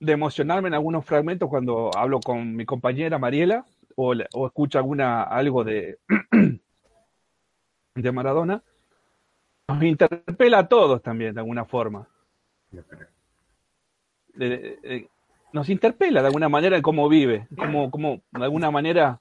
de 0.00 0.12
emocionarme 0.12 0.68
en 0.68 0.74
algunos 0.74 1.04
fragmentos 1.04 1.48
cuando 1.48 1.90
hablo 1.94 2.18
con 2.20 2.56
mi 2.56 2.64
compañera 2.64 3.18
Mariela 3.18 3.64
o, 3.94 4.14
o 4.32 4.46
escucho 4.46 4.78
alguna, 4.78 5.22
algo 5.22 5.64
de, 5.64 5.98
de 7.94 8.12
Maradona. 8.12 8.62
Nos 9.68 9.82
interpela 9.82 10.58
a 10.60 10.68
todos 10.68 11.02
también 11.02 11.34
de 11.34 11.40
alguna 11.40 11.64
forma. 11.64 12.08
Nos 15.52 15.68
interpela 15.68 16.20
de 16.20 16.26
alguna 16.26 16.48
manera 16.48 16.76
en 16.76 16.82
cómo 16.82 17.08
vive, 17.08 17.46
cómo, 17.56 17.90
cómo 17.90 18.22
de 18.30 18.44
alguna 18.44 18.70
manera 18.70 19.20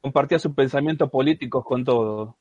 compartía 0.00 0.38
sus 0.38 0.54
pensamientos 0.54 1.10
políticos 1.10 1.64
con 1.64 1.84
todos. 1.84 2.34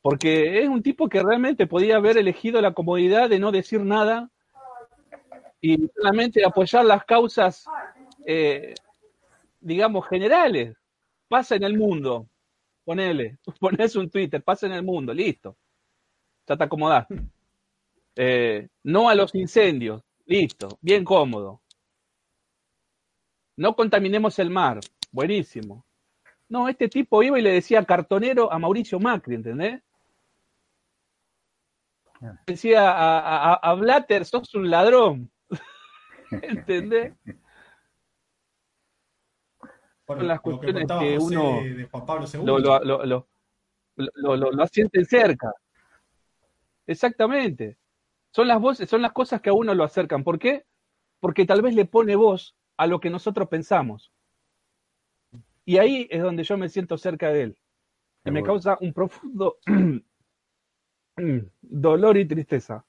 Porque 0.00 0.62
es 0.62 0.68
un 0.68 0.82
tipo 0.82 1.08
que 1.08 1.22
realmente 1.22 1.66
podía 1.66 1.96
haber 1.96 2.16
elegido 2.16 2.60
la 2.60 2.72
comodidad 2.72 3.28
de 3.28 3.38
no 3.38 3.52
decir 3.52 3.80
nada 3.80 4.30
y 5.60 5.88
solamente 5.96 6.44
apoyar 6.46 6.84
las 6.84 7.04
causas, 7.04 7.66
eh, 8.24 8.74
digamos, 9.60 10.06
generales. 10.08 10.76
Pasa 11.28 11.56
en 11.56 11.64
el 11.64 11.76
mundo, 11.76 12.26
ponele, 12.88 13.36
pones 13.60 13.94
un 13.96 14.08
Twitter, 14.08 14.42
pasa 14.42 14.64
en 14.64 14.72
el 14.72 14.82
mundo, 14.82 15.12
listo. 15.12 15.58
Ya 16.46 16.56
te 16.56 16.64
acomodás. 16.64 17.06
Eh, 18.16 18.66
no 18.82 19.10
a 19.10 19.14
los 19.14 19.34
incendios, 19.34 20.02
listo, 20.24 20.78
bien 20.80 21.04
cómodo. 21.04 21.60
No 23.56 23.76
contaminemos 23.76 24.38
el 24.38 24.48
mar, 24.48 24.80
buenísimo. 25.12 25.84
No, 26.48 26.66
este 26.66 26.88
tipo 26.88 27.22
iba 27.22 27.38
y 27.38 27.42
le 27.42 27.52
decía 27.52 27.84
cartonero 27.84 28.50
a 28.50 28.58
Mauricio 28.58 28.98
Macri, 28.98 29.34
¿entendés? 29.34 29.82
Decía 32.46 32.90
a, 32.90 33.52
a, 33.52 33.54
a 33.54 33.74
Blatter, 33.74 34.24
sos 34.24 34.54
un 34.54 34.70
ladrón. 34.70 35.30
¿Entendés? 36.30 37.12
Bueno, 40.08 40.22
Son 40.22 40.28
las 40.28 40.38
lo 40.38 40.42
que 40.42 40.44
cuestiones 40.44 40.80
contaba 40.80 41.00
que 41.02 41.18
uno 41.18 41.60
de 41.62 41.88
Juan 41.90 42.06
Pablo 42.06 42.26
II. 42.32 42.40
Lo, 42.44 42.58
lo, 42.58 42.80
lo, 42.84 43.04
lo, 43.04 43.28
lo, 43.96 44.36
lo- 44.36 44.50
lo 44.52 44.66
sienten 44.66 45.04
cerca. 45.04 45.52
Exactamente. 46.86 47.76
Son 48.32 48.48
las 48.48 48.58
voces, 48.60 48.88
son 48.88 49.02
las 49.02 49.12
cosas 49.12 49.42
que 49.42 49.50
a 49.50 49.52
uno 49.52 49.74
lo 49.74 49.84
acercan. 49.84 50.24
¿Por 50.24 50.38
qué? 50.38 50.64
Porque 51.20 51.44
tal 51.44 51.60
vez 51.60 51.74
le 51.74 51.84
pone 51.84 52.16
voz 52.16 52.56
a 52.78 52.86
lo 52.86 53.00
que 53.00 53.10
nosotros 53.10 53.48
pensamos. 53.48 54.10
Y 55.66 55.76
ahí 55.76 56.08
es 56.10 56.22
donde 56.22 56.44
yo 56.44 56.56
me 56.56 56.70
siento 56.70 56.96
cerca 56.96 57.28
de 57.30 57.42
él. 57.42 57.58
Y 58.24 58.30
me 58.30 58.42
causa 58.42 58.78
un 58.80 58.94
profundo 58.94 59.58
dolor 61.60 62.16
y 62.16 62.24
tristeza. 62.26 62.84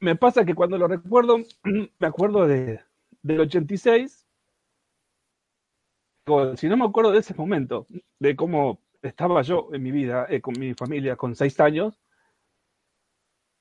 Me 0.00 0.16
pasa 0.16 0.44
que 0.44 0.54
cuando 0.54 0.76
lo 0.76 0.88
recuerdo, 0.88 1.38
me 1.98 2.06
acuerdo 2.06 2.46
de, 2.48 2.80
del 3.26 3.40
86. 3.40 4.26
Digo, 6.26 6.56
Si 6.56 6.68
no 6.68 6.76
me 6.76 6.84
acuerdo 6.84 7.10
de 7.12 7.18
ese 7.20 7.34
momento, 7.34 7.86
de 8.18 8.36
cómo 8.36 8.80
estaba 9.02 9.42
yo 9.42 9.68
en 9.72 9.82
mi 9.82 9.90
vida, 9.90 10.26
eh, 10.28 10.40
con 10.40 10.54
mi 10.58 10.74
familia, 10.74 11.16
con 11.16 11.34
seis 11.34 11.58
años, 11.60 12.00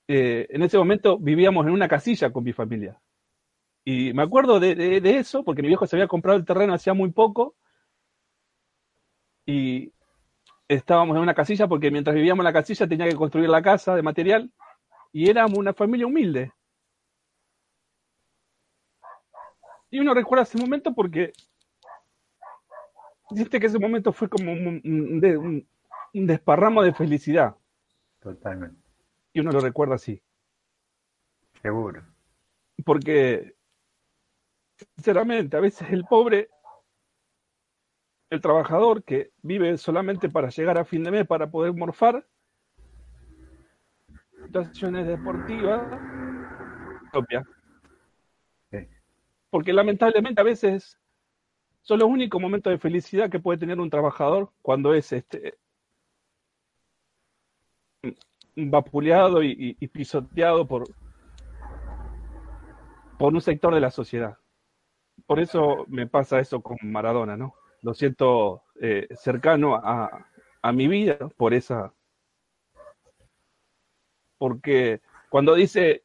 eh, 0.07 0.47
en 0.49 0.61
ese 0.63 0.77
momento 0.77 1.17
vivíamos 1.17 1.65
en 1.65 1.73
una 1.73 1.87
casilla 1.87 2.31
con 2.31 2.43
mi 2.43 2.53
familia. 2.53 2.99
Y 3.85 4.13
me 4.13 4.23
acuerdo 4.23 4.59
de, 4.59 4.75
de- 4.75 5.01
de 5.01 5.17
eso, 5.19 5.43
porque 5.43 5.63
mi 5.63 5.69
viejo 5.69 5.87
se 5.87 5.95
había 5.95 6.07
comprado 6.07 6.37
el 6.39 6.45
terreno 6.45 6.73
hacía 6.73 6.93
muy 6.93 7.11
poco, 7.11 7.55
y 9.45 9.91
estábamos 10.69 11.15
en 11.17 11.23
una 11.23 11.35
casilla 11.35 11.67
porque 11.67 11.91
mientras 11.91 12.15
vivíamos 12.15 12.43
en 12.43 12.45
la 12.45 12.53
casilla 12.53 12.87
tenía 12.87 13.09
que 13.09 13.15
construir 13.15 13.49
la 13.49 13.61
casa 13.63 13.95
de 13.95 14.03
material, 14.03 14.51
y 15.13 15.29
éramos 15.29 15.57
una 15.59 15.73
familia 15.73 16.07
humilde. 16.07 16.53
Y 19.95 19.99
uno 20.01 20.13
recuerda 20.13 20.43
ese 20.43 20.57
momento 20.57 20.93
porque 20.93 21.31
siente 23.29 23.61
que 23.61 23.67
ese 23.67 23.79
momento 23.79 24.11
fue 24.11 24.27
como 24.27 24.51
un, 24.51 24.81
un- 24.83 25.21
de- 25.21 25.37
un- 25.37 25.69
un 26.13 26.27
desparramo 26.27 26.83
de 26.83 26.93
felicidad, 26.93 27.55
Totalmente. 28.19 28.77
y 29.31 29.39
uno 29.39 29.53
lo 29.53 29.61
recuerda 29.61 29.95
así. 29.95 30.21
Seguro. 31.61 32.03
Porque, 32.83 33.55
sinceramente, 34.97 35.55
a 35.55 35.61
veces 35.61 35.89
el 35.89 36.03
pobre, 36.03 36.49
el 38.29 38.41
trabajador 38.41 39.01
que 39.01 39.31
vive 39.43 39.77
solamente 39.77 40.27
para 40.27 40.49
llegar 40.49 40.77
a 40.77 40.83
fin 40.83 41.05
de 41.05 41.11
mes, 41.11 41.25
para 41.25 41.49
poder 41.49 41.73
morfar, 41.73 42.27
situaciones 44.43 45.07
deportivas 45.07 45.87
propias. 47.13 47.45
Porque 49.55 49.71
lamentablemente 49.71 50.41
a 50.41 50.43
veces 50.43 50.99
son 51.81 51.99
los 51.99 52.09
únicos 52.09 52.41
momentos 52.41 52.71
de 52.71 52.77
felicidad 52.77 53.29
que 53.29 53.39
puede 53.39 53.57
tener 53.57 53.79
un 53.79 53.89
trabajador 53.89 54.51
cuando 54.61 54.93
es 54.93 55.13
este 55.13 55.57
vapuleado 58.53 59.41
y 59.41 59.87
pisoteado 59.87 60.67
por, 60.67 60.83
por 63.17 63.33
un 63.33 63.39
sector 63.39 63.73
de 63.73 63.79
la 63.79 63.91
sociedad. 63.91 64.37
Por 65.25 65.39
eso 65.39 65.85
me 65.87 66.05
pasa 66.05 66.41
eso 66.41 66.61
con 66.61 66.75
Maradona, 66.81 67.37
¿no? 67.37 67.55
Lo 67.81 67.93
siento 67.93 68.63
eh, 68.81 69.07
cercano 69.15 69.75
a, 69.75 70.27
a 70.61 70.71
mi 70.73 70.89
vida 70.89 71.29
por 71.37 71.53
esa. 71.53 71.93
Porque 74.37 74.99
cuando 75.29 75.55
dice 75.55 76.03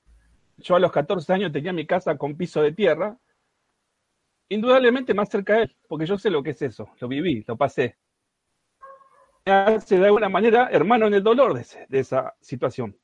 yo 0.59 0.77
a 0.77 0.79
los 0.79 0.93
14 0.93 1.33
años 1.33 1.51
tenía 1.51 1.73
mi 1.73 1.85
casa 1.85 2.17
con 2.17 2.37
piso 2.37 2.63
de 2.63 2.71
tierra, 2.71 3.19
indudablemente 4.51 5.15
más 5.15 5.31
cerca 5.31 5.55
de 5.55 5.63
él, 5.63 5.77
porque 5.89 6.05
yo 6.07 6.19
sé 6.19 6.29
lo 6.31 6.43
que 6.43 6.51
es 6.51 6.61
eso, 6.61 6.91
lo 7.01 7.09
viví, 7.09 7.45
lo 7.47 7.57
pasé. 7.57 7.97
Me 9.47 9.53
hace 9.53 9.99
de 9.99 10.07
alguna 10.07 10.29
manera 10.29 10.69
hermano 10.71 11.07
en 11.07 11.15
el 11.15 11.23
dolor 11.23 11.55
de, 11.55 11.63
ese- 11.63 11.87
de 11.89 12.01
esa 12.01 12.35
situación. 12.41 12.97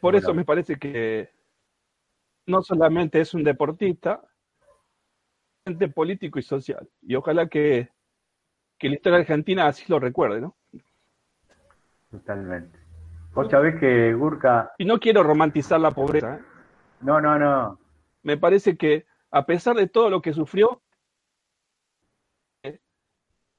Por 0.00 0.16
eso 0.16 0.34
me 0.34 0.44
parece 0.44 0.76
que 0.76 1.30
no 2.46 2.62
solamente 2.62 3.20
es 3.20 3.34
un 3.34 3.44
deportista, 3.44 4.20
es 5.64 5.76
un 5.80 5.92
político 5.92 6.38
y 6.38 6.42
social. 6.42 6.88
Y 7.02 7.14
ojalá 7.14 7.48
que, 7.48 7.90
que 8.78 8.88
la 8.88 8.94
historia 8.94 9.18
argentina 9.20 9.66
así 9.66 9.84
lo 9.88 9.98
recuerde, 9.98 10.40
¿no? 10.40 10.56
Totalmente. 12.10 12.78
Vos 13.34 13.50
sabés 13.50 13.78
que 13.78 14.12
Gurka, 14.14 14.72
Y 14.78 14.84
no 14.84 14.98
quiero 14.98 15.22
romantizar 15.22 15.80
la 15.80 15.92
pobreza. 15.92 16.36
¿eh? 16.36 16.40
no, 17.02 17.20
no, 17.20 17.38
no, 17.38 17.78
Me 18.22 18.36
parece 18.36 18.76
que 18.76 19.06
a 19.30 19.46
pesar 19.46 19.76
de 19.76 19.88
todo 19.88 20.10
lo 20.10 20.20
que 20.22 20.32
sufrió, 20.32 20.82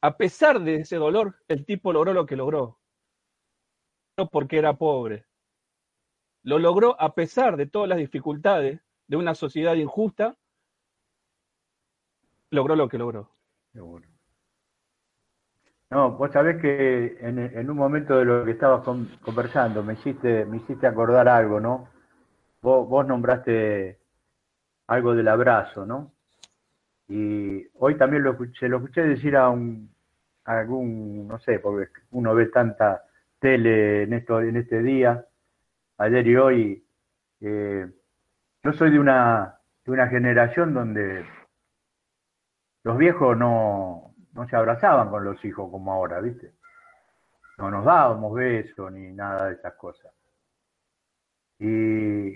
a 0.02 0.18
pesar 0.18 0.60
de 0.62 0.78
ese 0.78 0.96
dolor, 0.96 1.36
el 1.48 1.66
tipo 1.66 1.94
logró 1.94 2.14
lo 2.14 2.26
que 2.26 2.36
logró. 2.36 2.80
No 4.18 4.28
porque 4.28 4.58
era 4.58 4.74
pobre. 4.74 5.26
Lo 6.44 6.58
logró 6.58 7.00
a 7.00 7.14
pesar 7.14 7.56
de 7.56 7.68
todas 7.68 7.88
las 7.88 8.00
dificultades 8.00 8.82
de 9.08 9.18
una 9.18 9.36
sociedad 9.36 9.76
injusta. 9.76 10.38
Logró 12.50 12.76
lo 12.76 12.90
que 12.90 12.98
logró. 12.98 13.30
seguro. 13.72 14.08
No, 15.92 16.12
vos 16.14 16.32
sabés 16.32 16.62
que 16.62 17.18
en, 17.20 17.70
un 17.70 17.78
momento 17.78 18.18
de 18.18 18.26
lo 18.26 18.46
que 18.46 18.52
estabas 18.52 18.82
con- 18.84 19.08
conversando 19.22 19.84
me 19.84 19.94
hiciste, 19.94 20.46
me 20.46 20.58
hiciste 20.58 20.88
acordar 20.88 21.28
algo, 21.28 21.60
¿no? 21.60 21.90
Vos 22.62 23.06
nombraste 23.06 24.01
algo 24.92 25.16
del 25.16 25.30
abrazo, 25.30 25.86
¿no? 25.86 26.12
Y 27.08 27.66
hoy 27.76 27.96
también 27.98 28.24
lo 28.24 28.32
escuché, 28.32 28.68
lo 28.68 28.78
escuché 28.78 29.04
decir 29.04 29.38
a 29.38 29.50
un 29.50 29.90
algún, 30.44 31.28
no 31.28 31.40
sé, 31.40 31.60
porque 31.60 31.88
uno 32.12 32.36
ve 32.36 32.48
tanta 32.48 33.06
tele 33.40 34.04
en 34.04 34.14
esto, 34.14 34.42
en 34.42 34.58
este 34.58 34.82
día, 34.82 35.26
ayer 35.98 36.28
y 36.28 36.36
hoy. 36.36 36.86
eh, 37.40 37.90
yo 38.64 38.74
soy 38.74 38.92
de 38.92 39.00
una, 39.00 39.60
de 39.86 39.92
una 39.92 40.08
generación 40.08 40.74
donde 40.74 41.26
los 42.84 42.98
viejos 42.98 43.38
no, 43.38 44.14
no 44.34 44.48
se 44.50 44.56
abrazaban 44.58 45.10
con 45.10 45.24
los 45.24 45.44
hijos 45.46 45.72
como 45.72 45.94
ahora, 45.94 46.20
¿viste? 46.20 46.52
No 47.58 47.72
nos 47.72 47.86
dábamos 47.86 48.34
besos 48.36 48.92
ni 48.92 49.14
nada 49.14 49.48
de 49.48 49.54
esas 49.54 49.74
cosas. 49.76 50.12
Y 51.60 52.36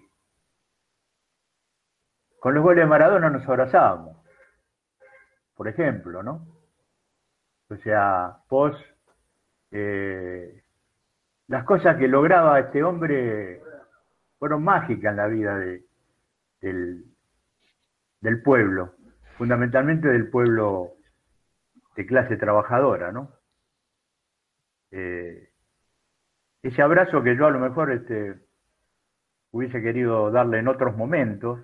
con 2.45 2.53
los 2.53 2.61
goles 2.63 2.83
de 2.83 2.87
Maradona 2.87 3.31
nos 3.31 3.43
abrazábamos, 3.49 4.17
por 5.55 5.67
ejemplo, 5.67 6.21
¿no? 6.21 6.45
O 7.71 7.75
sea, 7.77 8.37
vos, 8.47 8.77
eh, 9.71 10.61
las 11.47 11.63
cosas 11.63 11.97
que 11.97 12.07
lograba 12.07 12.59
este 12.59 12.83
hombre 12.83 13.63
fueron 14.37 14.63
mágicas 14.63 15.09
en 15.09 15.17
la 15.17 15.25
vida 15.25 15.57
de- 15.57 15.85
del, 16.61 17.05
del 18.21 18.43
pueblo, 18.43 18.93
fundamentalmente 19.39 20.07
del 20.07 20.29
pueblo 20.29 20.91
de 21.95 22.05
clase 22.05 22.37
trabajadora, 22.37 23.11
¿no? 23.11 23.31
eh, 24.91 25.49
ese 26.61 26.79
abrazo 26.83 27.23
que 27.23 27.35
yo 27.35 27.47
a 27.47 27.49
lo 27.51 27.57
mejor 27.57 27.91
este, 27.91 28.39
hubiese 29.49 29.81
querido 29.81 30.29
darle 30.29 30.59
en 30.59 30.67
otros 30.67 30.95
momentos 30.95 31.59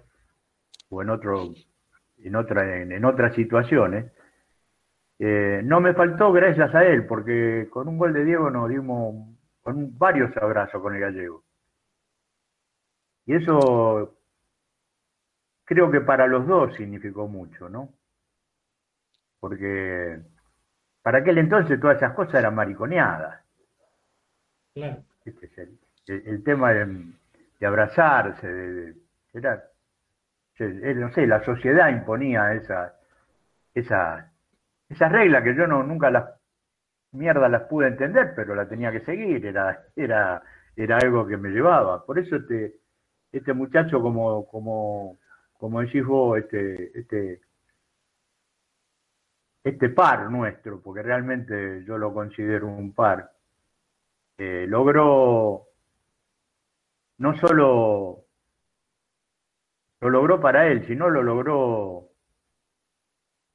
o 0.92 1.02
en 1.02 1.10
otro 1.10 1.54
en 2.20 2.36
otra 2.36 2.82
en, 2.82 3.06
otras 3.06 3.34
situaciones 3.34 4.12
eh, 5.18 5.62
no 5.64 5.82
me 5.82 5.96
faltó 5.96 6.32
gracias 6.32 6.74
a 6.76 6.86
él 6.86 7.08
porque 7.08 7.68
con 7.72 7.88
un 7.88 7.98
gol 7.98 8.14
de 8.14 8.24
Diego 8.24 8.52
nos 8.52 8.70
dimos 8.70 9.28
con 9.62 9.98
varios 9.98 10.36
abrazos 10.38 10.82
con 10.82 10.94
el 10.94 11.02
gallego 11.02 11.44
y 13.26 13.36
eso 13.36 14.18
creo 15.64 15.90
que 15.90 16.02
para 16.02 16.28
los 16.28 16.46
dos 16.46 16.76
significó 16.76 17.28
mucho 17.28 17.68
no 17.70 17.90
porque 19.40 20.22
para 21.02 21.20
aquel 21.20 21.40
entonces 21.40 21.80
todas 21.80 21.98
esas 21.98 22.14
cosas 22.14 22.36
eran 22.36 22.56
mariconeadas. 22.56 23.44
Claro. 24.74 25.04
Este 25.26 25.70
el, 26.08 26.44
tema 26.44 26.74
de, 26.74 27.66
abrazarse, 27.66 28.48
de, 28.48 28.96
era, 29.34 29.64
no 30.70 31.12
sé, 31.14 31.28
la 31.28 31.44
sociedad 31.44 31.90
imponía 31.90 32.54
esa, 32.54 32.96
esa, 33.74 34.32
esas 34.90 35.12
reglas 35.12 35.44
que 35.44 35.56
yo 35.56 35.68
no, 35.68 35.84
nunca 35.84 36.12
las 36.12 36.26
mierda 37.12 37.50
las 37.50 37.64
pude 37.64 37.88
entender, 37.88 38.34
pero 38.36 38.56
la 38.56 38.68
tenía 38.68 38.92
que 38.92 39.02
seguir, 39.02 39.46
era, 39.46 39.86
era, 39.96 40.42
era 40.76 40.98
algo 40.98 41.28
que 41.28 41.38
me 41.38 41.50
llevaba. 41.50 42.06
Por 42.06 42.20
eso 42.20 42.38
este, 42.38 42.76
este 43.32 43.54
muchacho, 43.54 44.02
como, 44.02 44.46
como, 44.48 45.18
como 45.58 45.82
decís 45.82 46.06
vos, 46.06 46.40
este, 46.40 46.98
este, 46.98 47.42
este 49.64 49.90
par 49.90 50.30
nuestro, 50.32 50.82
porque 50.82 51.02
realmente 51.04 51.84
yo 51.86 51.98
lo 51.98 52.14
considero 52.14 52.68
un 52.68 52.94
par, 52.94 53.32
eh, 54.38 54.66
logró 54.68 55.68
no 57.18 57.38
solo 57.38 58.21
lo 60.02 60.10
logró 60.10 60.42
para 60.42 60.68
él, 60.68 60.86
sino 60.88 61.10
lo 61.10 61.22
logró 61.22 62.10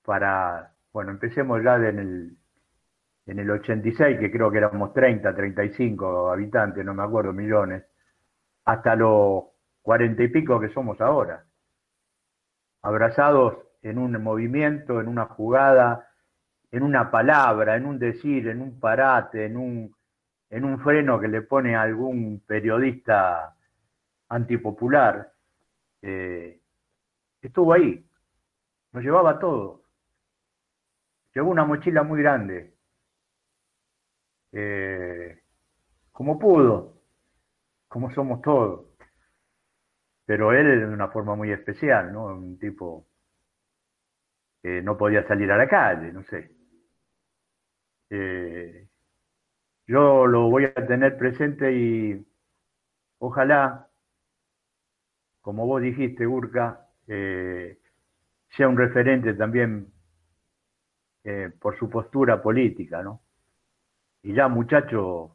para, 0.05 0.73
bueno, 0.93 1.11
empecemos 1.11 1.63
ya 1.63 1.77
en 1.77 1.99
el, 1.99 2.37
en 3.27 3.39
el 3.41 3.51
86, 3.51 4.19
que 4.21 4.31
creo 4.31 4.51
que 4.51 4.59
éramos 4.59 4.93
30, 4.93 5.35
35 5.35 6.31
habitantes, 6.31 6.85
no 6.85 6.95
me 6.95 7.03
acuerdo, 7.03 7.33
millones, 7.33 7.85
hasta 8.65 8.95
los 8.95 9.45
cuarenta 9.83 10.23
y 10.23 10.29
pico 10.29 10.61
que 10.61 10.69
somos 10.69 11.01
ahora, 11.01 11.45
abrazados 12.83 13.57
en 13.83 13.99
un 13.99 14.23
movimiento, 14.23 15.01
en 15.01 15.09
una 15.09 15.27
jugada, 15.27 16.09
en 16.71 16.85
una 16.85 17.11
palabra, 17.11 17.77
en 17.77 17.87
un 17.87 17.99
decir, 17.99 18.49
en 18.49 18.63
un 18.63 18.79
parate, 18.79 19.47
en 19.47 19.57
un, 19.57 19.97
en 20.51 20.65
un 20.65 20.79
freno 20.79 21.19
que 21.19 21.29
le 21.29 21.43
pone 21.43 21.75
algún 21.75 22.41
periodista 22.47 23.57
antipopular, 24.29 25.33
eh, 26.03 26.61
estuvo 27.43 27.73
ahí, 27.73 28.05
nos 28.93 29.03
llevaba 29.05 29.39
todo. 29.39 29.83
Llevó 31.35 31.51
una 31.51 31.65
mochila 31.65 32.03
muy 32.03 32.21
grande, 32.23 32.75
eh, 34.53 35.43
como 36.13 36.39
pudo, 36.39 37.03
como 37.89 38.11
somos 38.13 38.41
todos. 38.43 38.87
Pero 40.25 40.53
él 40.53 40.81
de 40.81 40.87
una 40.87 41.09
forma 41.09 41.37
muy 41.37 41.53
especial, 41.53 42.13
¿no? 42.13 42.27
Un 42.27 42.59
tipo 42.59 43.07
no 44.63 44.97
podía 44.97 45.27
salir 45.29 45.51
a 45.53 45.57
la 45.57 45.69
calle, 45.69 46.13
no 46.13 46.25
sé. 46.25 46.57
Eh, 48.11 48.89
yo 49.87 50.27
lo 50.27 50.51
voy 50.51 50.65
a 50.65 50.75
tener 50.75 51.17
presente 51.19 51.73
y 51.73 52.27
ojalá, 53.19 53.86
como 55.47 55.65
vos 55.65 55.81
dijiste, 55.81 56.27
Urca, 56.27 56.89
eh, 57.07 57.79
sea 58.49 58.67
un 58.67 58.77
referente 58.77 59.33
también 59.35 59.93
eh, 61.23 61.53
por 61.61 61.79
su 61.79 61.89
postura 61.89 62.43
política, 62.43 63.01
¿no? 63.01 63.21
Y 64.25 64.35
ya, 64.35 64.49
muchachos, 64.49 65.31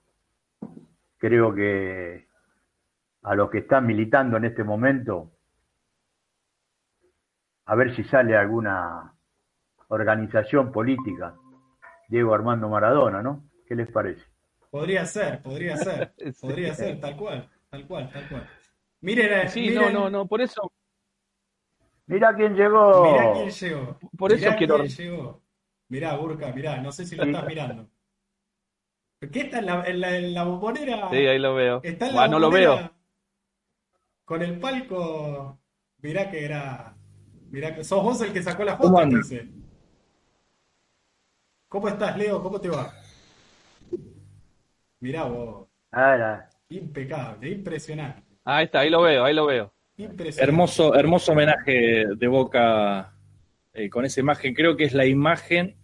creo 1.17 1.55
que 1.55 2.27
a 3.21 3.35
los 3.35 3.49
que 3.49 3.59
están 3.59 3.87
militando 3.87 4.35
en 4.35 4.43
este 4.43 4.65
momento, 4.65 5.31
a 7.67 7.75
ver 7.75 7.95
si 7.95 8.03
sale 8.03 8.35
alguna 8.35 9.13
organización 9.87 10.73
política, 10.73 11.35
Diego 12.09 12.33
Armando 12.33 12.67
Maradona, 12.67 13.23
¿no? 13.23 13.45
¿Qué 13.65 13.75
les 13.75 13.89
parece? 13.89 14.25
Podría 14.69 15.05
ser, 15.05 15.41
podría 15.41 15.77
ser, 15.77 16.13
podría 16.41 16.73
ser, 16.73 16.99
tal 16.99 17.15
cual, 17.15 17.49
tal 17.69 17.87
cual, 17.87 18.11
tal 18.11 18.27
cual. 18.27 18.60
Miren, 19.01 19.49
sí, 19.49 19.71
no, 19.71 19.89
no, 19.89 20.09
no, 20.09 20.27
por 20.27 20.41
eso. 20.41 20.71
Mira 22.05 22.35
quién 22.35 22.55
llegó. 22.55 23.03
Mira 23.03 23.33
quién 23.33 23.49
llegó. 23.49 23.99
Por 24.17 24.31
eso 24.31 24.49
quiero. 24.57 24.83
Llegó. 24.83 25.41
Mirá, 25.89 26.15
Burka, 26.15 26.51
mirá, 26.53 26.77
no 26.81 26.91
sé 26.91 27.05
si 27.05 27.15
lo 27.15 27.23
estás 27.23 27.45
mirando. 27.45 27.89
¿Qué 29.31 29.41
está 29.41 29.59
en 29.59 29.65
la, 29.65 29.83
en 29.85 30.33
la, 30.33 30.43
bombonera? 30.43 31.09
Sí, 31.09 31.15
ahí 31.17 31.37
lo 31.37 31.53
veo. 31.53 31.81
Está 31.83 32.09
en 32.09 32.15
la 32.15 32.27
no 32.27 32.39
lo 32.39 32.49
veo. 32.49 32.91
Con 34.25 34.41
el 34.41 34.59
palco. 34.59 35.59
Mirá 36.01 36.29
que 36.29 36.45
era. 36.45 36.95
Mirá 37.49 37.75
que 37.75 37.83
sos 37.83 38.03
vos 38.03 38.21
el 38.21 38.31
que 38.31 38.41
sacó 38.41 38.63
la 38.63 38.77
foto, 38.77 39.05
dice. 39.05 39.49
¿Cómo 41.67 41.87
estás, 41.87 42.17
Leo? 42.17 42.41
¿Cómo 42.41 42.59
te 42.59 42.69
va? 42.69 42.93
Mirá 44.99 45.23
vos. 45.23 45.67
Ahora. 45.91 46.49
Impecable, 46.69 47.49
impresionante. 47.49 48.30
Ahí 48.43 48.65
está, 48.65 48.79
ahí 48.79 48.89
lo 48.89 49.01
veo, 49.01 49.23
ahí 49.23 49.33
lo 49.33 49.45
veo. 49.45 49.73
Hermoso, 50.37 50.95
hermoso 50.95 51.31
homenaje 51.31 52.05
de 52.15 52.27
Boca 52.27 53.13
eh, 53.73 53.89
con 53.89 54.05
esa 54.05 54.19
imagen. 54.19 54.53
Creo 54.53 54.75
que 54.75 54.85
es 54.85 54.93
la 54.93 55.05
imagen 55.05 55.75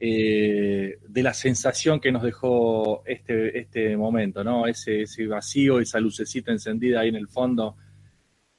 eh, 0.00 0.98
de 1.06 1.22
la 1.22 1.32
sensación 1.32 2.00
que 2.00 2.10
nos 2.10 2.22
dejó 2.22 3.04
este, 3.06 3.58
este 3.58 3.96
momento, 3.96 4.42
¿no? 4.42 4.66
Ese, 4.66 5.02
ese 5.02 5.26
vacío, 5.26 5.78
esa 5.78 6.00
lucecita 6.00 6.50
encendida 6.50 7.00
ahí 7.00 7.08
en 7.08 7.16
el 7.16 7.28
fondo, 7.28 7.76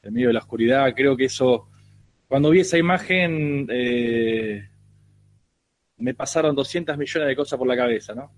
en 0.01 0.13
medio 0.13 0.27
de 0.27 0.33
la 0.33 0.39
oscuridad. 0.39 0.93
Creo 0.95 1.17
que 1.17 1.25
eso, 1.25 1.69
cuando 2.27 2.49
vi 2.49 2.61
esa 2.61 2.77
imagen, 2.77 3.67
eh, 3.69 4.69
me 5.97 6.13
pasaron 6.13 6.55
200 6.55 6.97
millones 6.97 7.27
de 7.27 7.35
cosas 7.35 7.59
por 7.59 7.67
la 7.67 7.75
cabeza, 7.75 8.15
¿no? 8.15 8.31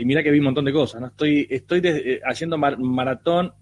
Y 0.00 0.06
mira 0.06 0.22
que 0.22 0.30
vi 0.30 0.38
un 0.38 0.46
montón 0.46 0.64
de 0.64 0.72
cosas, 0.72 0.98
¿no? 0.98 1.08
Estoy, 1.08 1.46
estoy 1.50 1.82
eh, 1.84 2.20
haciendo 2.24 2.56
maratón, 2.56 3.52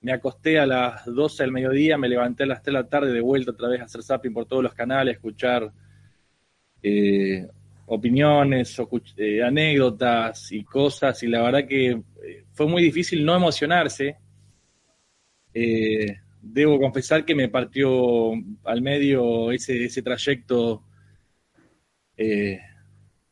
me 0.00 0.12
acosté 0.12 0.58
a 0.58 0.64
las 0.64 1.04
12 1.04 1.42
del 1.42 1.52
mediodía, 1.52 1.98
me 1.98 2.08
levanté 2.08 2.44
a 2.44 2.46
las 2.46 2.62
3 2.62 2.72
de 2.72 2.80
la 2.80 2.88
tarde 2.88 3.12
de 3.12 3.20
vuelta 3.20 3.50
otra 3.50 3.68
vez 3.68 3.82
a 3.82 3.84
hacer 3.84 4.02
zapping 4.02 4.32
por 4.32 4.46
todos 4.46 4.62
los 4.62 4.72
canales, 4.72 5.16
escuchar 5.16 5.70
eh, 6.82 7.46
opiniones, 7.84 8.80
eh, 9.18 9.42
anécdotas 9.42 10.50
y 10.50 10.64
cosas, 10.64 11.22
y 11.22 11.26
la 11.26 11.42
verdad 11.42 11.68
que 11.68 12.00
fue 12.52 12.66
muy 12.66 12.82
difícil 12.82 13.22
no 13.22 13.36
emocionarse. 13.36 14.16
debo 15.52 16.80
confesar 16.80 17.22
que 17.22 17.34
me 17.34 17.50
partió 17.50 18.32
al 18.64 18.80
medio 18.80 19.52
ese, 19.52 19.84
ese 19.84 20.00
trayecto 20.00 20.84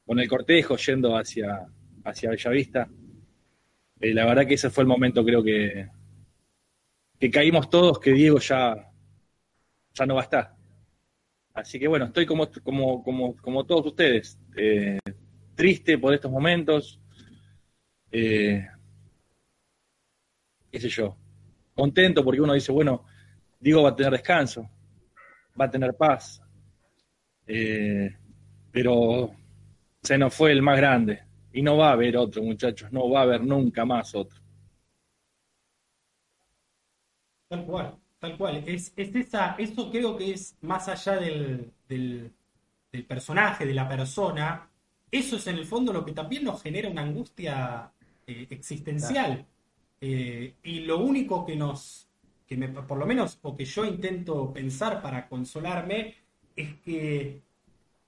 con 0.04 0.20
el 0.20 0.28
cortejo 0.28 0.76
yendo 0.76 1.16
hacia, 1.16 1.66
hacia 2.04 2.30
Bellavista. 2.30 2.88
Eh, 4.00 4.14
la 4.14 4.24
verdad 4.26 4.46
que 4.46 4.54
ese 4.54 4.70
fue 4.70 4.82
el 4.82 4.88
momento, 4.88 5.24
creo 5.24 5.42
que, 5.42 5.88
que 7.18 7.30
caímos 7.30 7.70
todos, 7.70 7.98
que 7.98 8.12
Diego 8.12 8.38
ya, 8.38 8.90
ya 9.94 10.06
no 10.06 10.14
va 10.14 10.20
a 10.22 10.24
estar. 10.24 10.56
Así 11.54 11.78
que 11.78 11.86
bueno, 11.86 12.06
estoy 12.06 12.26
como, 12.26 12.50
como, 12.50 13.02
como, 13.02 13.36
como 13.36 13.64
todos 13.64 13.86
ustedes, 13.86 14.38
eh, 14.56 14.98
triste 15.54 15.98
por 15.98 16.14
estos 16.14 16.30
momentos, 16.30 16.98
qué 18.10 18.68
sé 20.72 20.88
yo, 20.88 21.16
contento 21.74 22.24
porque 22.24 22.40
uno 22.40 22.54
dice, 22.54 22.72
bueno, 22.72 23.04
Diego 23.60 23.82
va 23.82 23.90
a 23.90 23.96
tener 23.96 24.12
descanso, 24.12 24.68
va 25.60 25.66
a 25.66 25.70
tener 25.70 25.94
paz. 25.94 26.42
Eh, 27.46 28.10
pero 28.70 29.34
se 30.02 30.16
nos 30.18 30.34
fue 30.34 30.52
el 30.52 30.62
más 30.62 30.76
grande. 30.76 31.22
Y 31.52 31.62
no 31.62 31.76
va 31.76 31.90
a 31.90 31.92
haber 31.92 32.16
otro, 32.16 32.42
muchachos, 32.42 32.90
no 32.92 33.10
va 33.10 33.20
a 33.20 33.22
haber 33.22 33.44
nunca 33.44 33.84
más 33.84 34.14
otro. 34.14 34.40
Tal 37.48 37.66
cual, 37.66 37.98
tal 38.18 38.38
cual. 38.38 38.64
Es, 38.66 38.94
esa, 38.96 39.56
eso 39.58 39.90
creo 39.90 40.16
que 40.16 40.32
es 40.32 40.56
más 40.62 40.88
allá 40.88 41.16
del, 41.16 41.70
del, 41.86 42.32
personaje, 43.06 43.66
de 43.66 43.74
la 43.74 43.86
persona. 43.86 44.70
Eso 45.10 45.36
es 45.36 45.46
en 45.46 45.56
el 45.56 45.66
fondo 45.66 45.92
lo 45.92 46.04
que 46.04 46.12
también 46.12 46.44
nos 46.44 46.62
genera 46.62 46.88
una 46.88 47.02
angustia 47.02 47.92
eh, 48.26 48.46
existencial. 48.48 49.44
Eh, 50.00 50.54
y 50.62 50.80
lo 50.80 51.00
único 51.00 51.44
que 51.44 51.54
nos, 51.54 52.08
que 52.46 52.56
me, 52.56 52.68
por 52.68 52.96
lo 52.96 53.06
menos, 53.06 53.38
o 53.42 53.54
que 53.54 53.66
yo 53.66 53.84
intento 53.84 54.52
pensar 54.52 55.02
para 55.02 55.28
consolarme, 55.28 56.14
es 56.56 56.74
que 56.80 57.42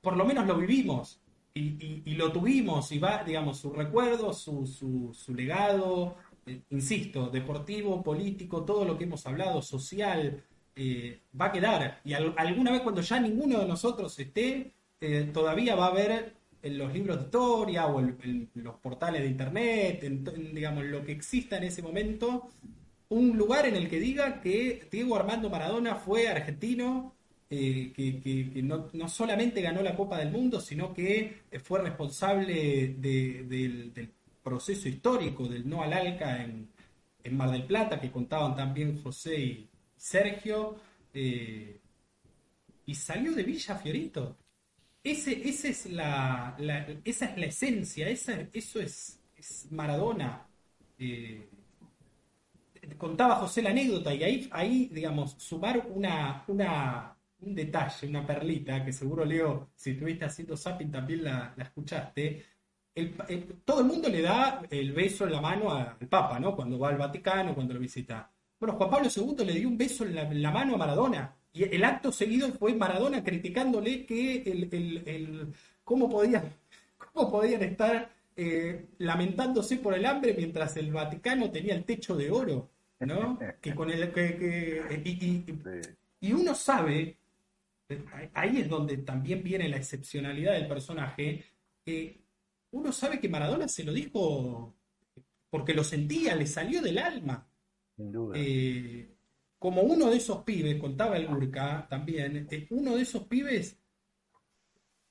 por 0.00 0.16
lo 0.16 0.24
menos 0.24 0.46
lo 0.46 0.56
vivimos. 0.56 1.20
Y, 1.54 2.14
lo 2.14 2.32
tuvimos, 2.32 2.90
y 2.90 2.98
va, 2.98 3.22
digamos, 3.22 3.58
su 3.58 3.72
recuerdo, 3.72 4.32
su, 4.32 4.66
su, 4.66 5.14
su 5.14 5.34
legado, 5.34 6.16
eh, 6.46 6.62
insisto, 6.70 7.28
deportivo, 7.30 8.02
político, 8.02 8.64
todo 8.64 8.84
lo 8.84 8.98
que 8.98 9.04
hemos 9.04 9.24
hablado, 9.26 9.62
social, 9.62 10.42
eh, 10.74 11.20
va 11.40 11.46
a 11.46 11.52
quedar. 11.52 12.00
Y 12.04 12.12
alguna 12.14 12.72
vez 12.72 12.80
cuando 12.80 13.00
ya 13.02 13.20
ninguno 13.20 13.60
de 13.60 13.68
nosotros 13.68 14.18
esté, 14.18 14.74
eh, 15.00 15.30
todavía 15.32 15.76
va 15.76 15.86
a 15.86 15.90
haber 15.90 16.34
en 16.62 16.78
los 16.78 16.92
libros 16.92 17.18
de 17.18 17.24
historia 17.24 17.86
o 17.86 18.00
en, 18.00 18.50
los 18.54 18.76
portales 18.76 19.22
de 19.22 19.28
internet, 19.28 20.02
en, 20.02 20.24
digamos, 20.54 20.84
lo 20.84 21.04
que 21.04 21.12
exista 21.12 21.58
en 21.58 21.64
ese 21.64 21.82
momento, 21.82 22.48
un 23.10 23.36
lugar 23.36 23.66
en 23.66 23.76
el 23.76 23.88
que 23.88 24.00
diga 24.00 24.40
que 24.40 24.88
Diego 24.90 25.14
Armando 25.14 25.50
Maradona 25.50 25.96
fue 25.96 26.26
argentino, 26.26 27.13
eh, 27.56 27.92
que, 27.92 28.62
no, 28.62 29.08
solamente 29.08 29.62
ganó 29.62 29.82
la 29.82 29.96
Copa 29.96 30.18
del 30.18 30.30
Mundo, 30.30 30.60
sino 30.60 30.92
que 30.92 31.42
fue 31.62 31.82
responsable 31.82 32.94
del, 32.98 34.12
proceso 34.42 34.88
histórico 34.88 35.48
del 35.48 35.66
no 35.66 35.82
al 35.82 35.94
ALCA 35.94 36.42
en, 36.42 36.68
en 37.22 37.36
Mar 37.36 37.50
del 37.50 37.64
Plata, 37.64 37.98
que 38.00 38.10
contaban 38.10 38.54
también 38.54 39.02
José 39.02 39.40
y, 39.40 39.70
Sergio, 39.96 40.76
eh, 41.14 41.80
y 42.84 42.94
salió 42.94 43.32
de 43.32 43.42
Villa 43.42 43.76
Fiorito. 43.76 44.36
Ese, 45.02 45.48
ese 45.48 45.70
es 45.70 45.86
la, 45.86 46.56
esa 47.04 47.26
es 47.26 47.38
la 47.38 47.46
esencia, 47.46 48.08
esa, 48.08 48.38
eso 48.52 48.80
es, 48.80 49.20
Maradona. 49.70 50.46
Eh, 50.98 51.48
contaba 52.98 53.36
José 53.36 53.62
la 53.62 53.70
anécdota 53.70 54.14
y 54.14 54.22
ahí, 54.22 54.48
ahí 54.52 54.90
digamos, 54.92 55.36
sumar 55.38 55.86
una, 55.88 56.44
una, 56.48 57.13
un 57.46 57.54
detalle, 57.54 58.08
una 58.08 58.26
perlita, 58.26 58.84
que 58.84 58.92
seguro 58.92 59.24
Leo, 59.24 59.70
si 59.74 59.90
estuviste 59.90 60.24
haciendo 60.24 60.56
zapping 60.56 60.90
también 60.90 61.24
la, 61.24 61.54
escuchaste. 61.56 62.44
todo 63.64 63.80
el 63.80 63.86
mundo 63.86 64.08
le 64.08 64.22
da 64.22 64.62
el 64.70 64.92
beso 64.92 65.24
en 65.24 65.32
la 65.32 65.40
mano 65.40 65.72
al 65.72 65.96
Papa, 66.08 66.38
¿no? 66.38 66.54
Cuando 66.54 66.78
va 66.78 66.88
al 66.90 66.98
Vaticano, 66.98 67.54
cuando 67.54 67.74
lo 67.74 67.80
visita. 67.80 68.30
Bueno, 68.58 68.76
Juan 68.76 68.90
Pablo 68.90 69.08
II 69.14 69.44
le 69.44 69.52
dio 69.52 69.68
un 69.68 69.76
beso 69.76 70.04
en 70.04 70.42
la, 70.42 70.50
mano 70.50 70.74
a 70.74 70.78
Maradona. 70.78 71.34
Y 71.52 71.64
el 71.64 71.84
acto 71.84 72.10
seguido 72.10 72.50
fue 72.52 72.74
Maradona 72.74 73.22
criticándole 73.22 74.04
que 74.04 74.42
el, 74.42 75.52
cómo, 75.84 76.08
podían, 76.10 76.44
cómo 76.96 77.30
podían 77.30 77.62
estar 77.62 78.10
eh, 78.36 78.86
lamentándose 78.98 79.76
por 79.76 79.94
el 79.94 80.04
hambre 80.04 80.34
mientras 80.36 80.76
el 80.76 80.92
Vaticano 80.92 81.50
tenía 81.50 81.74
el 81.74 81.84
techo 81.84 82.16
de 82.16 82.30
oro. 82.30 82.70
¿no? 83.00 83.38
que 83.60 83.74
con 83.74 83.90
el 83.90 84.12
y, 86.20 86.32
uno 86.32 86.54
sabe, 86.54 87.16
ahí 88.32 88.60
es 88.60 88.68
donde 88.68 88.98
también 88.98 89.42
viene 89.42 89.68
la 89.68 89.76
excepcionalidad 89.76 90.54
del 90.54 90.68
personaje, 90.68 91.44
uno 92.70 92.92
sabe 92.92 93.20
que 93.20 93.28
Maradona 93.28 93.68
se 93.68 93.84
lo 93.84 93.92
dijo 93.92 94.74
porque 95.50 95.74
lo 95.74 95.84
sentía, 95.84 96.34
le 96.34 96.46
salió 96.46 96.82
del 96.82 96.98
alma. 96.98 97.46
Eh, 98.34 99.08
como 99.58 99.82
uno 99.82 100.10
de 100.10 100.16
esos 100.16 100.42
pibes, 100.42 100.80
contaba 100.80 101.16
el 101.16 101.28
Gurka 101.28 101.86
también, 101.88 102.48
eh, 102.50 102.66
uno 102.70 102.96
de 102.96 103.02
esos 103.02 103.22
pibes 103.28 103.78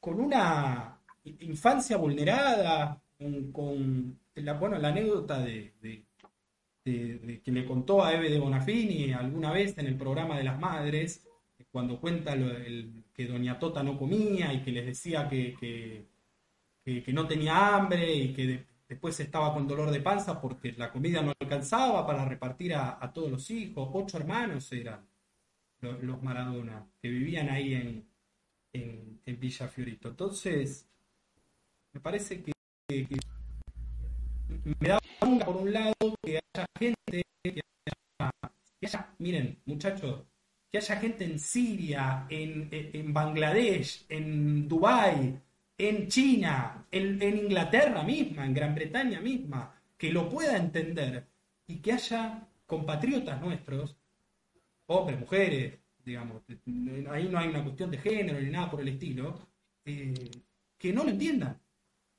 con 0.01 0.19
una 0.19 0.99
infancia 1.23 1.95
vulnerada, 1.95 3.01
con, 3.53 4.19
la, 4.36 4.53
bueno, 4.55 4.77
la 4.77 4.89
anécdota 4.89 5.39
de, 5.39 5.73
que 6.83 7.41
le 7.45 7.65
contó 7.65 8.03
a 8.03 8.13
Eve 8.13 8.29
de 8.29 8.39
Bonafini 8.39 9.13
alguna 9.13 9.53
vez 9.53 9.77
en 9.77 9.88
el 9.88 9.95
programa 9.95 10.38
de 10.38 10.43
las 10.43 10.59
madres, 10.59 11.25
cuando 11.73 11.99
cuenta 11.99 12.33
el, 12.33 13.03
que 13.12 13.25
Doña 13.25 13.57
Tota 13.57 13.81
no 13.81 13.97
comía 13.97 14.53
y 14.53 14.62
que 14.62 14.71
les 14.71 14.86
decía 14.86 15.27
que, 15.27 15.57
que, 16.86 17.13
no 17.13 17.27
tenía 17.27 17.75
hambre 17.75 18.13
y 18.13 18.33
que 18.33 18.65
Después 18.88 19.19
estaba 19.19 19.51
con 19.55 19.67
dolor 19.67 19.89
de 19.89 20.01
panza 20.01 20.39
porque 20.39 20.73
la 20.73 20.91
comida 20.91 21.23
no 21.23 21.33
alcanzaba 21.39 22.05
para 22.05 22.25
repartir 22.25 22.75
a, 22.75 23.12
todos 23.12 23.31
los 23.31 23.49
hijos. 23.49 23.89
Ocho 23.91 24.17
hermanos 24.17 24.71
eran 24.71 25.03
los, 25.79 26.21
Maradona 26.21 26.86
que 27.01 27.09
vivían 27.09 27.49
ahí 27.49 27.73
en, 27.73 28.07
en, 28.71 29.39
Villa 29.39 29.67
Fiorito. 29.67 30.09
Entonces, 30.09 30.88
me 31.91 32.01
parece 32.01 32.43
que, 32.43 32.51
me 34.79 34.88
da 34.88 34.99
por 35.43 35.55
un 35.55 35.73
lado 35.73 35.95
que 36.21 36.39
haya 36.53 36.65
gente, 36.77 37.23
que 37.43 37.62
haya, 38.83 39.15
miren, 39.17 39.59
muchachos, 39.65 40.23
que 40.73 40.79
haya 40.79 40.95
gente 40.95 41.23
en 41.23 41.38
Siria, 41.38 42.25
en, 42.27 42.67
en 42.71 43.13
Bangladesh, 43.13 44.07
en 44.09 44.67
Dubái, 44.67 45.39
en 45.77 46.07
China, 46.07 46.88
en, 46.89 47.21
Inglaterra 47.21 48.01
misma, 48.01 48.43
en 48.43 48.55
Gran 48.55 48.73
Bretaña 48.73 49.21
misma, 49.21 49.71
que 49.95 50.12
lo 50.12 50.27
pueda 50.27 50.57
entender 50.57 51.27
y 51.67 51.75
que 51.75 51.91
haya 51.91 52.47
compatriotas 52.65 53.39
nuestros, 53.39 53.95
hombres, 54.88 55.19
mujeres, 55.19 55.77
digamos, 56.03 56.41
ahí 57.12 57.29
no 57.29 57.38
hay 57.38 57.49
una 57.49 57.63
cuestión 57.63 57.91
de 57.91 57.99
género 57.99 58.41
ni 58.41 58.49
nada 58.49 58.71
por 58.71 58.81
el 58.81 58.88
estilo, 58.88 59.47
eh, 59.86 60.31
que 60.75 60.91
no 60.91 61.03
lo 61.03 61.12
entiendan 61.12 61.55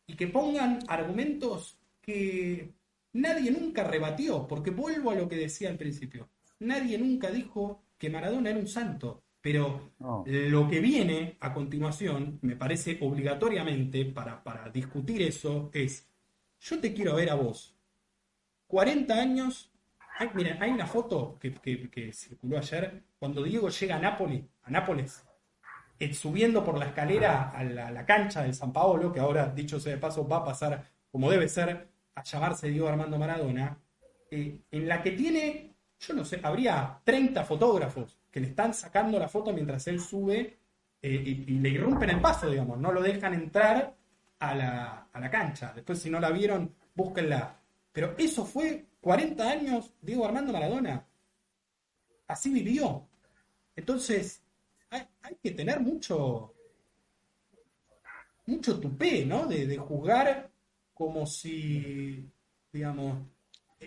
y 0.06 0.14
que 0.14 0.28
pongan 0.28 0.78
argumentos 0.86 1.76
que 2.00 2.70
nadie 3.14 3.50
nunca 3.50 3.82
rebatió, 3.82 4.46
porque 4.46 4.70
vuelvo 4.70 5.10
a 5.10 5.16
lo 5.16 5.28
que 5.28 5.34
decía 5.34 5.70
al 5.70 5.76
principio, 5.76 6.28
nadie 6.60 6.96
nunca 6.98 7.32
dijo 7.32 7.83
que 7.98 8.10
Maradona 8.10 8.50
era 8.50 8.58
un 8.58 8.66
santo, 8.66 9.22
pero 9.40 9.92
lo 10.24 10.68
que 10.68 10.80
viene 10.80 11.36
a 11.40 11.52
continuación, 11.52 12.38
me 12.40 12.56
parece 12.56 12.98
obligatoriamente 13.02 14.06
para, 14.06 14.42
discutir 14.72 15.20
eso, 15.20 15.70
es, 15.74 16.08
yo 16.60 16.80
te 16.80 16.94
quiero 16.94 17.16
ver 17.16 17.28
a 17.28 17.34
vos, 17.34 17.76
40 18.68 19.14
años, 19.14 19.70
hay, 20.18 20.30
miren, 20.34 20.62
hay 20.62 20.70
una 20.70 20.86
foto 20.86 21.38
que, 21.38 22.10
circuló 22.14 22.56
ayer, 22.56 23.04
cuando 23.18 23.42
Diego 23.42 23.68
llega 23.68 23.96
a 23.96 24.00
Nápoles, 24.00 24.44
a 24.62 24.70
Nápoles, 24.70 25.22
eh, 25.98 26.14
subiendo 26.14 26.64
por 26.64 26.78
la 26.78 26.86
escalera 26.86 27.50
a 27.50 27.62
la, 27.62 28.06
cancha 28.06 28.42
del 28.42 28.54
San 28.54 28.72
Paolo, 28.72 29.12
que 29.12 29.20
ahora, 29.20 29.48
dicho 29.48 29.78
sea 29.78 29.92
de 29.92 30.00
paso, 30.00 30.26
va 30.26 30.38
a 30.38 30.44
pasar 30.44 30.90
como 31.10 31.30
debe 31.30 31.48
ser, 31.48 31.90
a 32.14 32.22
llamarse 32.22 32.70
Diego 32.70 32.88
Armando 32.88 33.18
Maradona, 33.18 33.78
eh, 34.30 34.62
en 34.70 34.88
la 34.88 35.02
que 35.02 35.12
tiene, 35.12 35.73
yo 36.06 36.14
no 36.14 36.24
sé, 36.24 36.40
habría 36.42 37.00
30 37.04 37.44
fotógrafos 37.44 38.18
que 38.30 38.40
le 38.40 38.48
están 38.48 38.74
sacando 38.74 39.18
la 39.18 39.28
foto 39.28 39.52
mientras 39.52 39.86
él 39.86 40.00
sube 40.00 40.58
eh, 41.00 41.22
y, 41.46 41.58
le 41.58 41.68
irrumpen 41.68 42.10
el 42.10 42.20
paso, 42.20 42.50
digamos, 42.50 42.78
no 42.78 42.92
lo 42.92 43.02
dejan 43.02 43.34
entrar 43.34 43.94
a 44.38 44.54
la, 44.54 45.30
cancha. 45.30 45.72
Después, 45.74 46.00
si 46.00 46.10
no 46.10 46.20
la 46.20 46.30
vieron, 46.30 46.74
búsquenla. 46.94 47.60
Pero 47.92 48.14
eso 48.18 48.44
fue 48.44 48.86
40 49.00 49.50
años 49.50 49.92
Diego 50.00 50.26
Armando 50.26 50.52
Maradona. 50.52 51.06
Así 52.26 52.50
vivió. 52.52 53.06
Entonces, 53.76 54.42
hay, 54.90 55.36
que 55.42 55.50
tener 55.50 55.80
mucho, 55.80 56.54
mucho 58.46 58.80
tupé, 58.80 59.24
¿no? 59.24 59.46
De, 59.46 59.66
de 59.66 59.76
juzgar 59.76 60.50
como 60.94 61.26
si, 61.26 62.30
digamos, 62.72 63.18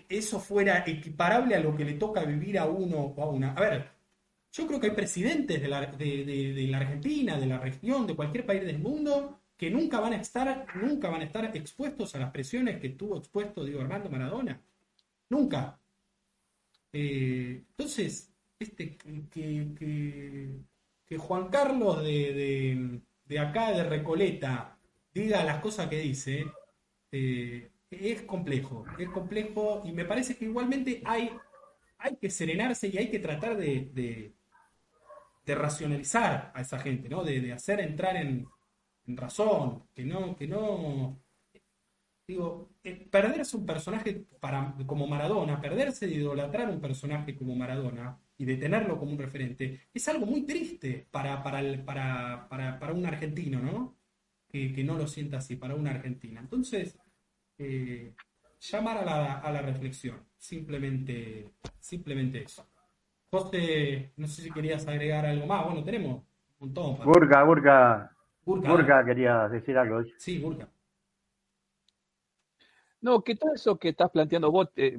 eso 0.08 0.40
fuera 0.40 0.84
equiparable 0.86 1.54
a 1.54 1.60
lo 1.60 1.76
que 1.76 1.84
le 1.84 1.94
toca 1.94 2.24
vivir 2.24 2.58
a 2.58 2.66
uno 2.66 2.98
o 2.98 3.22
a 3.22 3.28
una. 3.28 3.52
A 3.52 3.60
ver, 3.60 3.90
yo 4.52 4.66
creo 4.66 4.80
que 4.80 4.88
hay 4.88 4.96
presidentes 4.96 5.60
de 5.60 5.68
la, 5.68 5.78
Argentina, 5.78 7.38
de 7.38 7.46
la 7.46 7.58
región, 7.58 8.06
de 8.06 8.16
cualquier 8.16 8.46
país 8.46 8.64
del 8.64 8.78
mundo, 8.78 9.40
que 9.56 9.70
nunca 9.70 10.00
van 10.00 10.14
a 10.14 10.20
estar, 10.20 10.66
nunca 10.76 11.10
van 11.10 11.20
a 11.20 11.24
estar 11.24 11.44
expuestos 11.56 12.14
a 12.14 12.18
las 12.18 12.30
presiones 12.30 12.80
que 12.80 12.90
tuvo 12.90 13.18
expuesto 13.18 13.64
Diego 13.64 13.80
Armando 13.80 14.10
Maradona. 14.10 14.60
Nunca. 15.28 15.78
Eh, 16.92 17.64
entonces, 17.70 18.32
este, 18.58 18.96
que, 18.96 20.48
Juan 21.18 21.48
Carlos 21.48 22.02
de, 22.02 23.00
acá, 23.38 23.72
de 23.72 23.84
Recoleta, 23.84 24.78
diga 25.12 25.44
las 25.44 25.60
cosas 25.60 25.88
que 25.88 26.00
dice, 26.00 26.46
eh, 27.12 27.70
es 27.90 28.22
complejo. 28.22 28.84
Es 28.98 29.08
complejo 29.10 29.82
y 29.84 29.92
me 29.92 30.04
parece 30.04 30.36
que 30.36 30.44
igualmente 30.44 31.02
hay, 31.04 31.30
hay 31.98 32.16
que 32.16 32.30
serenarse 32.30 32.88
y 32.88 32.98
hay 32.98 33.10
que 33.10 33.18
tratar 33.18 33.56
de 33.56 34.32
de 35.48 35.54
racionalizar 35.54 36.52
a 36.54 36.60
esa 36.60 36.78
gente, 36.78 37.08
¿no? 37.08 37.24
De, 37.24 37.52
hacer 37.52 37.80
entrar 37.80 38.16
en, 38.16 38.46
razón, 39.06 39.84
que 39.94 40.04
no, 40.04 40.36
que 40.36 40.46
no. 40.46 41.18
Digo, 42.26 42.68
eh, 42.84 43.08
perderse 43.10 43.56
un 43.56 43.64
personaje 43.64 44.26
para, 44.38 44.74
como 44.86 45.06
Maradona, 45.06 45.58
perderse 45.58 46.06
de 46.06 46.16
idolatrar 46.16 46.68
un 46.68 46.78
personaje 46.78 47.34
como 47.34 47.56
Maradona 47.56 48.20
y 48.36 48.44
de 48.44 48.58
tenerlo 48.58 48.98
como 48.98 49.12
un 49.12 49.18
referente, 49.18 49.88
es 49.94 50.06
algo 50.08 50.26
muy 50.26 50.42
triste 50.42 51.08
para, 51.10 51.42
para, 51.42 51.82
para, 51.86 52.78
para, 52.78 52.92
un 52.92 53.06
argentino, 53.06 53.60
¿no? 53.60 53.96
Que, 54.46 54.84
no 54.84 54.98
lo 54.98 55.06
sienta 55.06 55.38
así, 55.38 55.56
para 55.56 55.74
una 55.74 55.92
argentina. 55.92 56.40
Entonces, 56.40 56.98
eh, 57.58 58.14
llamar 58.60 58.98
a 58.98 59.04
la, 59.04 59.38
a 59.38 59.52
la 59.52 59.62
reflexión, 59.62 60.24
simplemente, 60.36 61.50
simplemente 61.80 62.42
eso. 62.42 62.66
José, 63.30 64.12
no 64.16 64.26
sé 64.26 64.42
si 64.42 64.50
querías 64.50 64.86
agregar 64.88 65.26
algo 65.26 65.46
más. 65.46 65.64
Bueno, 65.66 65.84
tenemos 65.84 66.22
un 66.60 66.68
montón. 66.68 66.98
Burga, 67.04 67.44
Burga, 67.44 68.12
Burka 68.44 69.04
quería 69.04 69.48
decir 69.48 69.76
algo. 69.76 70.02
Sí, 70.16 70.38
Burka. 70.38 70.68
No, 73.00 73.22
que 73.22 73.36
todo 73.36 73.54
eso 73.54 73.78
que 73.78 73.90
estás 73.90 74.10
planteando 74.10 74.50
vos, 74.50 74.70
eh, 74.76 74.98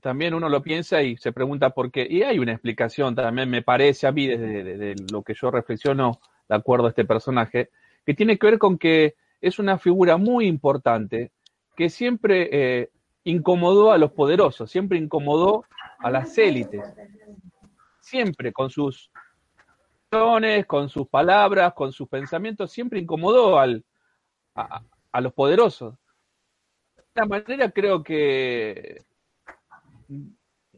también 0.00 0.34
uno 0.34 0.48
lo 0.48 0.62
piensa 0.62 1.02
y 1.02 1.16
se 1.16 1.32
pregunta 1.32 1.70
por 1.70 1.90
qué. 1.90 2.06
Y 2.08 2.22
hay 2.22 2.38
una 2.38 2.52
explicación 2.52 3.14
también, 3.14 3.48
me 3.48 3.62
parece 3.62 4.06
a 4.06 4.12
mí, 4.12 4.26
desde, 4.26 4.96
lo 5.10 5.22
que 5.22 5.34
yo 5.34 5.50
reflexiono 5.50 6.20
de 6.48 6.56
acuerdo 6.56 6.86
a 6.86 6.90
este 6.90 7.04
personaje, 7.04 7.70
que 8.04 8.14
tiene 8.14 8.38
que 8.38 8.46
ver 8.46 8.58
con 8.58 8.76
que 8.76 9.14
es 9.40 9.58
una 9.58 9.78
figura 9.78 10.16
muy 10.16 10.46
importante 10.46 11.30
que 11.78 11.90
siempre 11.90 12.48
eh, 12.50 12.90
incomodó 13.22 13.92
a 13.92 13.98
los 13.98 14.10
poderosos, 14.10 14.68
siempre 14.68 14.98
incomodó 14.98 15.64
a 16.00 16.10
las 16.10 16.36
élites, 16.36 16.82
siempre 18.00 18.52
con 18.52 18.68
sus 18.68 19.12
con 20.66 20.88
sus 20.88 21.06
palabras, 21.06 21.74
con 21.74 21.92
sus 21.92 22.08
pensamientos, 22.08 22.72
siempre 22.72 22.98
incomodó 22.98 23.60
al, 23.60 23.84
a, 24.56 25.20
los 25.20 25.32
poderosos. 25.34 25.94
De 26.96 27.02
esta 27.02 27.26
manera 27.26 27.70
creo 27.70 28.02
que 28.02 29.04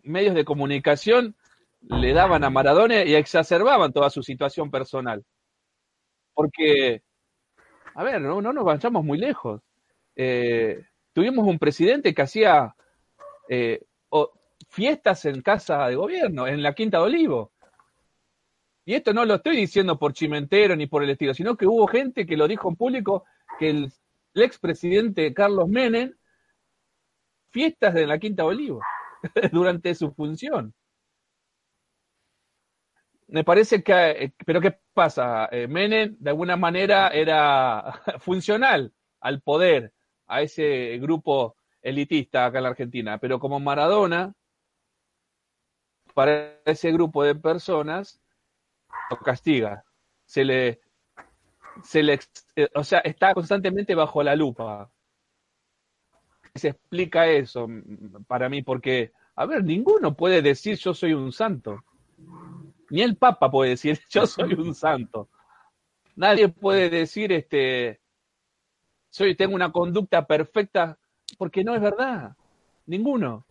medios 0.02 0.34
de 0.34 0.44
comunicación 0.44 1.34
le 1.80 2.12
daban 2.12 2.44
a 2.44 2.50
Maradona 2.50 3.04
y 3.04 3.14
exacerbaban 3.14 3.94
toda 3.94 4.10
su 4.10 4.22
situación 4.22 4.70
personal. 4.70 5.24
Porque, 6.34 7.02
a 7.94 8.04
ver, 8.04 8.20
no, 8.20 8.42
no 8.42 8.52
nos 8.52 8.64
vayamos 8.64 9.02
muy 9.02 9.16
lejos. 9.16 9.62
Eh, 10.14 10.84
tuvimos 11.12 11.46
un 11.46 11.58
presidente 11.58 12.14
que 12.14 12.22
hacía 12.22 12.74
eh, 13.48 13.82
fiestas 14.68 15.24
en 15.24 15.42
casa 15.42 15.86
de 15.88 15.96
gobierno, 15.96 16.46
en 16.46 16.62
la 16.62 16.74
Quinta 16.74 16.98
de 16.98 17.04
Olivo. 17.04 17.52
Y 18.84 18.94
esto 18.94 19.12
no 19.12 19.24
lo 19.24 19.36
estoy 19.36 19.56
diciendo 19.56 19.98
por 19.98 20.12
chimentero 20.12 20.76
ni 20.76 20.86
por 20.86 21.02
el 21.02 21.10
estilo, 21.10 21.34
sino 21.34 21.56
que 21.56 21.66
hubo 21.66 21.86
gente 21.86 22.26
que 22.26 22.36
lo 22.36 22.48
dijo 22.48 22.68
en 22.68 22.76
público 22.76 23.24
que 23.58 23.70
el, 23.70 23.92
el 24.34 24.42
expresidente 24.42 25.32
Carlos 25.34 25.68
Menem, 25.68 26.14
fiestas 27.50 27.94
de 27.94 28.06
la 28.06 28.18
Quinta 28.18 28.42
de 28.42 28.48
Olivo. 28.48 28.80
durante 29.52 29.94
su 29.94 30.12
función. 30.12 30.74
Me 33.28 33.44
parece 33.44 33.82
que, 33.82 33.92
eh, 33.92 34.32
pero 34.44 34.60
¿qué 34.60 34.76
pasa? 34.92 35.48
Eh, 35.52 35.68
Menem 35.68 36.16
de 36.18 36.30
alguna 36.30 36.56
manera 36.56 37.08
era 37.08 38.00
funcional 38.20 38.92
al 39.20 39.40
poder, 39.40 39.92
a 40.30 40.42
ese 40.42 40.98
grupo 40.98 41.56
elitista 41.82 42.46
acá 42.46 42.58
en 42.58 42.64
la 42.64 42.70
Argentina, 42.70 43.18
pero 43.18 43.38
como 43.38 43.60
Maradona, 43.60 44.34
para 46.14 46.60
ese 46.64 46.92
grupo 46.92 47.24
de 47.24 47.34
personas, 47.34 48.20
lo 49.10 49.18
castiga, 49.18 49.84
se 50.24 50.44
le, 50.44 50.80
se 51.82 52.02
le, 52.02 52.18
eh, 52.56 52.68
o 52.74 52.84
sea, 52.84 53.00
está 53.00 53.34
constantemente 53.34 53.94
bajo 53.94 54.22
la 54.22 54.36
lupa 54.36 54.90
se 56.54 56.68
explica 56.68 57.26
eso 57.28 57.68
para 58.26 58.48
mí, 58.48 58.62
porque, 58.62 59.12
a 59.36 59.46
ver, 59.46 59.64
ninguno 59.64 60.16
puede 60.16 60.42
decir 60.42 60.76
yo 60.78 60.94
soy 60.94 61.14
un 61.14 61.32
santo. 61.32 61.84
Ni 62.90 63.02
el 63.02 63.16
Papa 63.16 63.50
puede 63.50 63.70
decir 63.70 63.98
yo 64.10 64.26
soy 64.26 64.54
un 64.54 64.74
santo. 64.74 65.28
Nadie 66.16 66.48
puede 66.48 66.90
decir 66.90 67.32
este 67.32 67.99
soy 69.10 69.34
tengo 69.34 69.54
una 69.54 69.72
conducta 69.72 70.26
perfecta 70.26 70.98
porque 71.38 71.62
no 71.64 71.74
es 71.74 71.80
verdad. 71.80 72.36
Ninguno. 72.86 73.46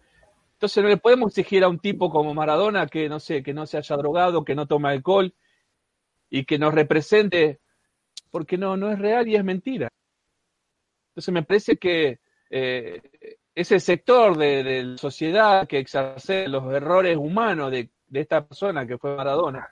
Entonces 0.54 0.84
no 0.84 0.90
le 0.90 0.98
podemos 0.98 1.30
exigir 1.30 1.64
a 1.64 1.70
un 1.70 1.80
tipo 1.80 2.10
como 2.10 2.34
Maradona 2.34 2.88
que 2.88 3.08
no 3.08 3.20
sé, 3.20 3.44
que 3.44 3.54
no 3.54 3.66
se 3.66 3.78
haya 3.78 3.96
drogado, 3.96 4.44
que 4.44 4.56
no 4.56 4.68
tome 4.68 4.90
alcohol 4.90 5.34
y 6.30 6.46
que 6.46 6.60
nos 6.60 6.74
represente 6.74 7.60
porque 8.32 8.58
no 8.58 8.76
no 8.76 8.92
es 8.92 9.00
real 9.00 9.28
y 9.28 9.36
es 9.36 9.44
mentira. 9.44 9.90
Entonces 11.12 11.34
me 11.34 11.44
parece 11.44 11.78
que 11.78 12.20
eh, 12.50 13.02
ese 13.56 13.80
sector 13.80 14.38
de, 14.38 14.84
la 14.84 14.98
sociedad 14.98 15.68
que 15.68 15.80
exacerba 15.80 16.48
los 16.48 16.74
errores 16.74 17.18
humanos 17.18 17.72
de, 17.72 17.90
esta 18.14 18.46
persona 18.46 18.88
que 18.88 18.98
fue 18.98 19.16
Maradona, 19.16 19.70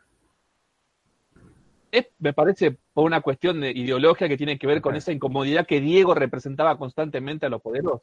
es, 1.92 2.08
me 2.20 2.34
parece, 2.34 2.78
por 2.94 3.06
una 3.06 3.22
cuestión 3.22 3.62
de 3.62 3.72
ideología 3.72 4.28
que 4.28 4.38
tiene 4.38 4.58
que 4.58 4.68
ver 4.68 4.82
con 4.82 4.96
esa 4.96 5.12
incomodidad 5.12 5.66
que 5.66 5.82
Diego 5.82 6.14
representaba 6.14 6.78
constantemente 6.78 7.46
a 7.46 7.50
los 7.50 7.62
poderosos. 7.62 8.02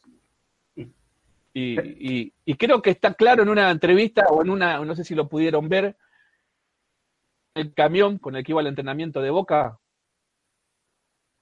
Y, 1.56 2.32
y, 2.44 2.54
creo 2.56 2.82
que 2.82 2.90
está 2.90 3.14
claro 3.14 3.44
en 3.44 3.48
una 3.48 3.70
entrevista 3.70 4.24
o 4.28 4.42
en 4.42 4.50
una, 4.50 4.84
no 4.84 4.96
sé 4.96 5.04
si 5.04 5.14
lo 5.14 5.28
pudieron 5.28 5.68
ver, 5.68 5.96
el 7.54 7.72
camión 7.72 8.18
con 8.18 8.34
el 8.34 8.42
que 8.42 8.50
iba 8.52 8.60
al 8.60 8.66
entrenamiento 8.66 9.22
de 9.22 9.30
Boca. 9.30 9.78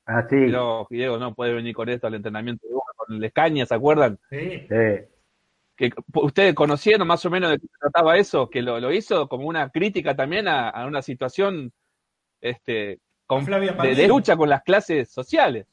Ah, 0.04 0.26
sí. 0.28 0.36
Pero 0.36 0.86
Diego 0.90 1.16
no 1.18 1.34
puede 1.34 1.54
venir 1.54 1.74
con 1.74 1.88
esto 1.88 2.06
al 2.06 2.14
entrenamiento 2.14 2.66
de 2.66 2.74
Boca 2.74 2.92
con 2.94 3.16
el 3.16 3.24
Escaña, 3.24 3.64
¿se 3.64 3.74
acuerdan? 3.74 4.18
Sí. 4.28 4.66
Que 5.76 5.90
ustedes 6.14 6.54
conocieron 6.54 7.08
más 7.08 7.24
o 7.24 7.30
menos 7.30 7.50
de 7.50 7.58
qué 7.58 7.66
trataba 7.80 8.18
eso, 8.18 8.50
que 8.50 8.60
lo, 8.60 8.92
hizo 8.92 9.28
como 9.28 9.46
una 9.46 9.70
crítica 9.70 10.14
también 10.14 10.46
a, 10.46 10.86
una 10.86 11.00
situación 11.00 11.72
este, 12.42 13.00
de, 13.28 14.08
lucha 14.08 14.36
con 14.36 14.50
las 14.50 14.62
clases 14.62 15.10
sociales. 15.10 15.66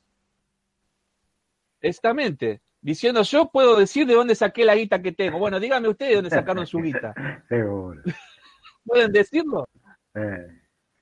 Exactamente. 1.82 2.62
Diciendo, 2.82 3.24
yo 3.24 3.50
puedo 3.50 3.76
decir 3.76 4.08
de 4.08 4.14
dónde 4.14 4.36
saqué 4.36 4.64
la 4.64 4.76
guita 4.76 5.02
que 5.02 5.12
tengo. 5.12 5.40
Bueno, 5.40 5.60
díganme 5.60 5.90
ustedes 5.90 6.12
de 6.12 6.16
dónde 6.16 6.30
sacaron 6.30 6.66
su 6.66 6.80
guita. 6.80 7.14
Seguro. 7.50 8.02
¿Pueden 8.86 9.12
decirlo? 9.12 9.68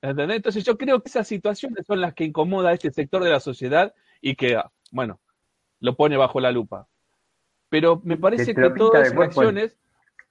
Entonces 0.00 0.64
yo 0.64 0.76
creo 0.76 1.00
que 1.00 1.08
esas 1.08 1.28
situaciones 1.28 1.86
son 1.86 2.00
las 2.00 2.14
que 2.14 2.24
incomoda 2.24 2.70
a 2.70 2.72
este 2.72 2.90
sector 2.90 3.22
de 3.22 3.30
la 3.30 3.40
sociedad 3.40 3.94
y 4.20 4.34
que, 4.34 4.60
bueno, 4.90 5.20
lo 5.80 5.96
pone 5.96 6.16
bajo 6.16 6.40
la 6.40 6.50
lupa. 6.50 6.88
Pero 7.68 8.00
me 8.04 8.16
parece 8.16 8.54
que 8.54 8.70
todas 8.70 9.08
esas 9.08 9.18
acciones, 9.18 9.78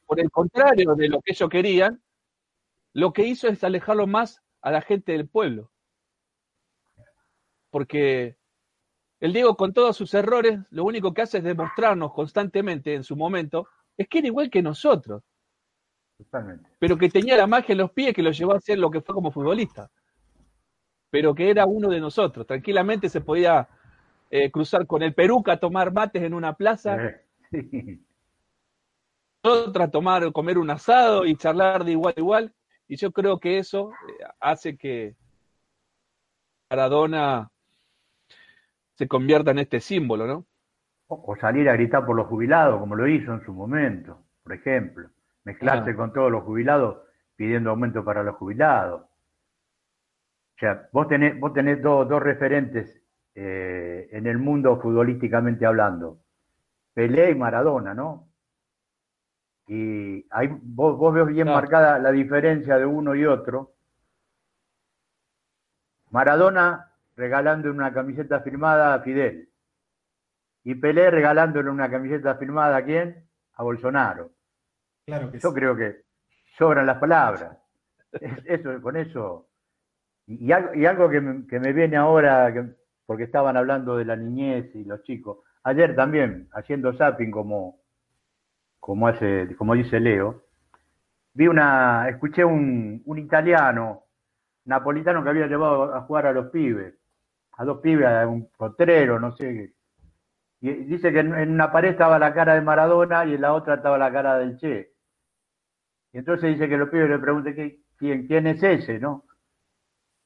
por 0.05 0.19
el 0.19 0.31
contrario 0.31 0.95
de 0.95 1.07
lo 1.07 1.21
que 1.21 1.33
ellos 1.33 1.49
querían, 1.49 2.01
lo 2.93 3.13
que 3.13 3.23
hizo 3.23 3.47
es 3.47 3.63
alejarlo 3.63 4.07
más 4.07 4.41
a 4.67 4.71
la 4.71 4.81
gente 4.81 5.13
del 5.13 5.27
pueblo. 5.27 5.71
Porque 7.69 8.35
el 9.21 9.31
Diego, 9.31 9.55
con 9.55 9.73
todos 9.73 9.95
sus 9.95 10.13
errores, 10.13 10.59
lo 10.71 10.83
único 10.83 11.13
que 11.13 11.21
hace 11.21 11.37
es 11.37 11.43
demostrarnos 11.43 12.13
constantemente 12.13 12.93
en 12.93 13.03
su 13.03 13.15
momento, 13.15 13.67
es 13.95 14.07
que 14.09 14.19
era 14.19 14.27
igual 14.27 14.49
que 14.49 14.61
nosotros. 14.61 15.23
Pero 16.79 16.97
que 16.97 17.09
tenía 17.09 17.37
la 17.37 17.47
magia 17.47 17.71
en 17.71 17.79
los 17.79 17.91
pies 17.91 18.13
que 18.13 18.21
lo 18.21 18.31
llevó 18.31 18.53
a 18.53 18.59
ser 18.59 18.77
lo 18.77 18.91
que 18.91 19.01
fue 19.01 19.15
como 19.15 19.31
futbolista. 19.31 19.89
Pero 21.09 21.33
que 21.33 21.49
era 21.49 21.65
uno 21.65 21.89
de 21.89 22.01
nosotros. 22.01 22.45
Tranquilamente 22.45 23.07
se 23.07 23.21
podía 23.21 23.69
eh, 24.29 24.51
cruzar 24.51 24.85
con 24.85 25.01
el 25.01 25.13
Peruca, 25.13 25.59
tomar 25.59 25.93
mates 25.93 26.23
en 26.23 26.33
una 26.33 26.53
plaza. 26.53 26.97
Otra, 29.43 29.89
tomar, 29.89 30.29
comer 30.33 30.57
un 30.57 30.69
asado 30.69 31.25
y 31.25 31.37
charlar 31.37 31.85
de 31.85 31.91
igual 31.91 32.13
a 32.17 32.19
igual. 32.19 32.53
Y 32.87 32.95
yo 32.95 33.11
creo 33.11 33.39
que 33.39 33.57
eso 33.59 33.91
eh, 33.91 34.23
hace 34.39 34.77
que 34.77 35.15
Maradona 36.69 37.49
se 38.95 39.07
convierta 39.07 39.51
en 39.51 39.59
este 39.59 39.79
símbolo, 39.79 40.25
¿no? 40.25 40.45
O 41.07 41.35
salir 41.37 41.69
a 41.69 41.73
gritar 41.73 42.05
por 42.05 42.15
los 42.15 42.27
jubilados, 42.27 42.79
como 42.79 42.95
lo 42.95 43.07
hizo 43.07 43.33
en 43.33 43.45
su 43.45 43.53
momento, 43.53 44.23
por 44.43 44.53
ejemplo. 44.53 45.09
Mezclarse 45.43 45.95
con 45.95 46.11
todos 46.11 46.29
los 46.29 46.43
jubilados 46.43 46.97
pidiendo 47.35 47.69
aumento 47.69 48.03
para 48.03 48.23
los 48.23 48.35
jubilados. 48.35 49.01
O 49.03 50.59
sea, 50.59 50.89
vos 50.91 51.07
tenés, 51.07 51.39
vos 51.39 51.53
tenés 51.53 51.81
dos, 51.81 52.09
dos 52.09 52.21
referentes 52.21 53.01
eh, 53.35 54.09
en 54.11 54.25
el 54.25 54.39
mundo 54.39 54.81
futbolísticamente 54.81 55.65
hablando. 55.65 56.19
Pelé 56.93 57.31
y 57.31 57.35
Maradona, 57.35 57.93
¿no? 57.93 58.26
Y 59.67 60.25
ahí 60.29 60.49
vos, 60.61 60.97
vos 60.97 61.13
ves 61.13 61.27
bien 61.27 61.47
marcada 61.47 61.99
la 61.99 62.11
diferencia 62.11 62.77
de 62.77 62.85
uno 62.85 63.13
y 63.15 63.25
otro. 63.25 63.73
Maradona 66.09 66.93
regalando 67.17 67.69
una 67.69 67.93
camiseta 67.93 68.39
firmada 68.39 68.93
a 68.93 68.99
Fidel. 69.01 69.49
Y 70.63 70.75
Pelé 70.75 71.11
regalándole 71.11 71.69
una 71.69 71.89
camiseta 71.89 72.35
firmada 72.35 72.77
a 72.77 72.85
quién? 72.85 73.27
A 73.55 73.63
Bolsonaro. 73.63 74.31
Claro 75.05 75.31
que 75.31 75.39
Yo 75.39 75.53
creo 75.53 75.75
que 75.75 76.03
sobran 76.57 76.85
las 76.85 76.97
palabras. 76.97 77.57
eso, 78.45 78.81
con 78.81 78.95
eso. 78.95 79.47
Y, 80.27 80.51
algo, 80.51 81.09
que, 81.09 81.21
me, 81.21 81.47
que, 81.47 81.59
me, 81.59 81.71
viene 81.71 81.95
ahora, 81.95 82.51
que, 82.53 82.65
porque 83.05 83.23
estaban 83.23 83.55
hablando 83.55 83.95
de 83.95 84.05
la 84.05 84.15
niñez 84.15 84.75
y 84.75 84.83
los 84.83 85.01
chicos. 85.03 85.39
Ayer 85.63 85.95
también, 85.95 86.49
haciendo 86.51 86.93
zapping 86.93 87.31
como, 87.31 87.79
como, 88.79 89.07
hace, 89.07 89.55
como 89.57 89.73
dice 89.73 89.99
Leo, 89.99 90.43
vi 91.33 91.47
una, 91.47 92.09
escuché 92.09 92.43
un, 92.43 93.01
un 93.05 93.19
italiano 93.19 94.03
napolitano 94.65 95.23
que 95.23 95.29
había 95.29 95.47
llevado 95.47 95.95
a 95.95 96.01
jugar 96.01 96.27
a 96.27 96.33
los 96.33 96.47
pibes, 96.47 96.95
a 97.53 97.65
dos 97.65 97.79
pibes, 97.79 98.07
a 98.07 98.27
un 98.27 98.49
potrero, 98.57 99.19
no 99.19 99.35
sé. 99.35 99.73
Y 100.61 100.71
dice 100.85 101.11
que 101.13 101.19
en 101.19 101.51
una 101.51 101.71
pared 101.71 101.89
estaba 101.89 102.19
la 102.19 102.33
cara 102.33 102.55
de 102.55 102.61
Maradona 102.61 103.25
y 103.25 103.35
en 103.35 103.41
la 103.41 103.53
otra 103.53 103.75
estaba 103.75 103.97
la 103.97 104.11
cara 104.11 104.37
del 104.39 104.57
Che. 104.57 104.93
Y 106.13 106.17
entonces 106.17 106.51
dice 106.51 106.67
que 106.67 106.77
los 106.77 106.89
pibes 106.89 107.09
le 107.09 107.19
preguntan 107.19 107.53
quién, 107.97 108.27
quién 108.27 108.47
es 108.47 108.63
ese, 108.63 108.99
¿no? 108.99 109.25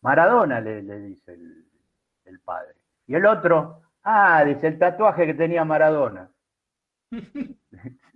Maradona 0.02 0.62
le, 0.62 0.82
le 0.82 1.00
dice 1.00 1.34
el, 1.34 1.66
el 2.26 2.40
padre. 2.40 2.76
Y 3.08 3.16
el 3.16 3.26
otro, 3.26 3.82
ah, 4.04 4.44
dice 4.46 4.68
el 4.68 4.80
tatuaje 4.80 5.26
que 5.26 5.34
tenía 5.34 5.66
Maradona. 5.66 6.32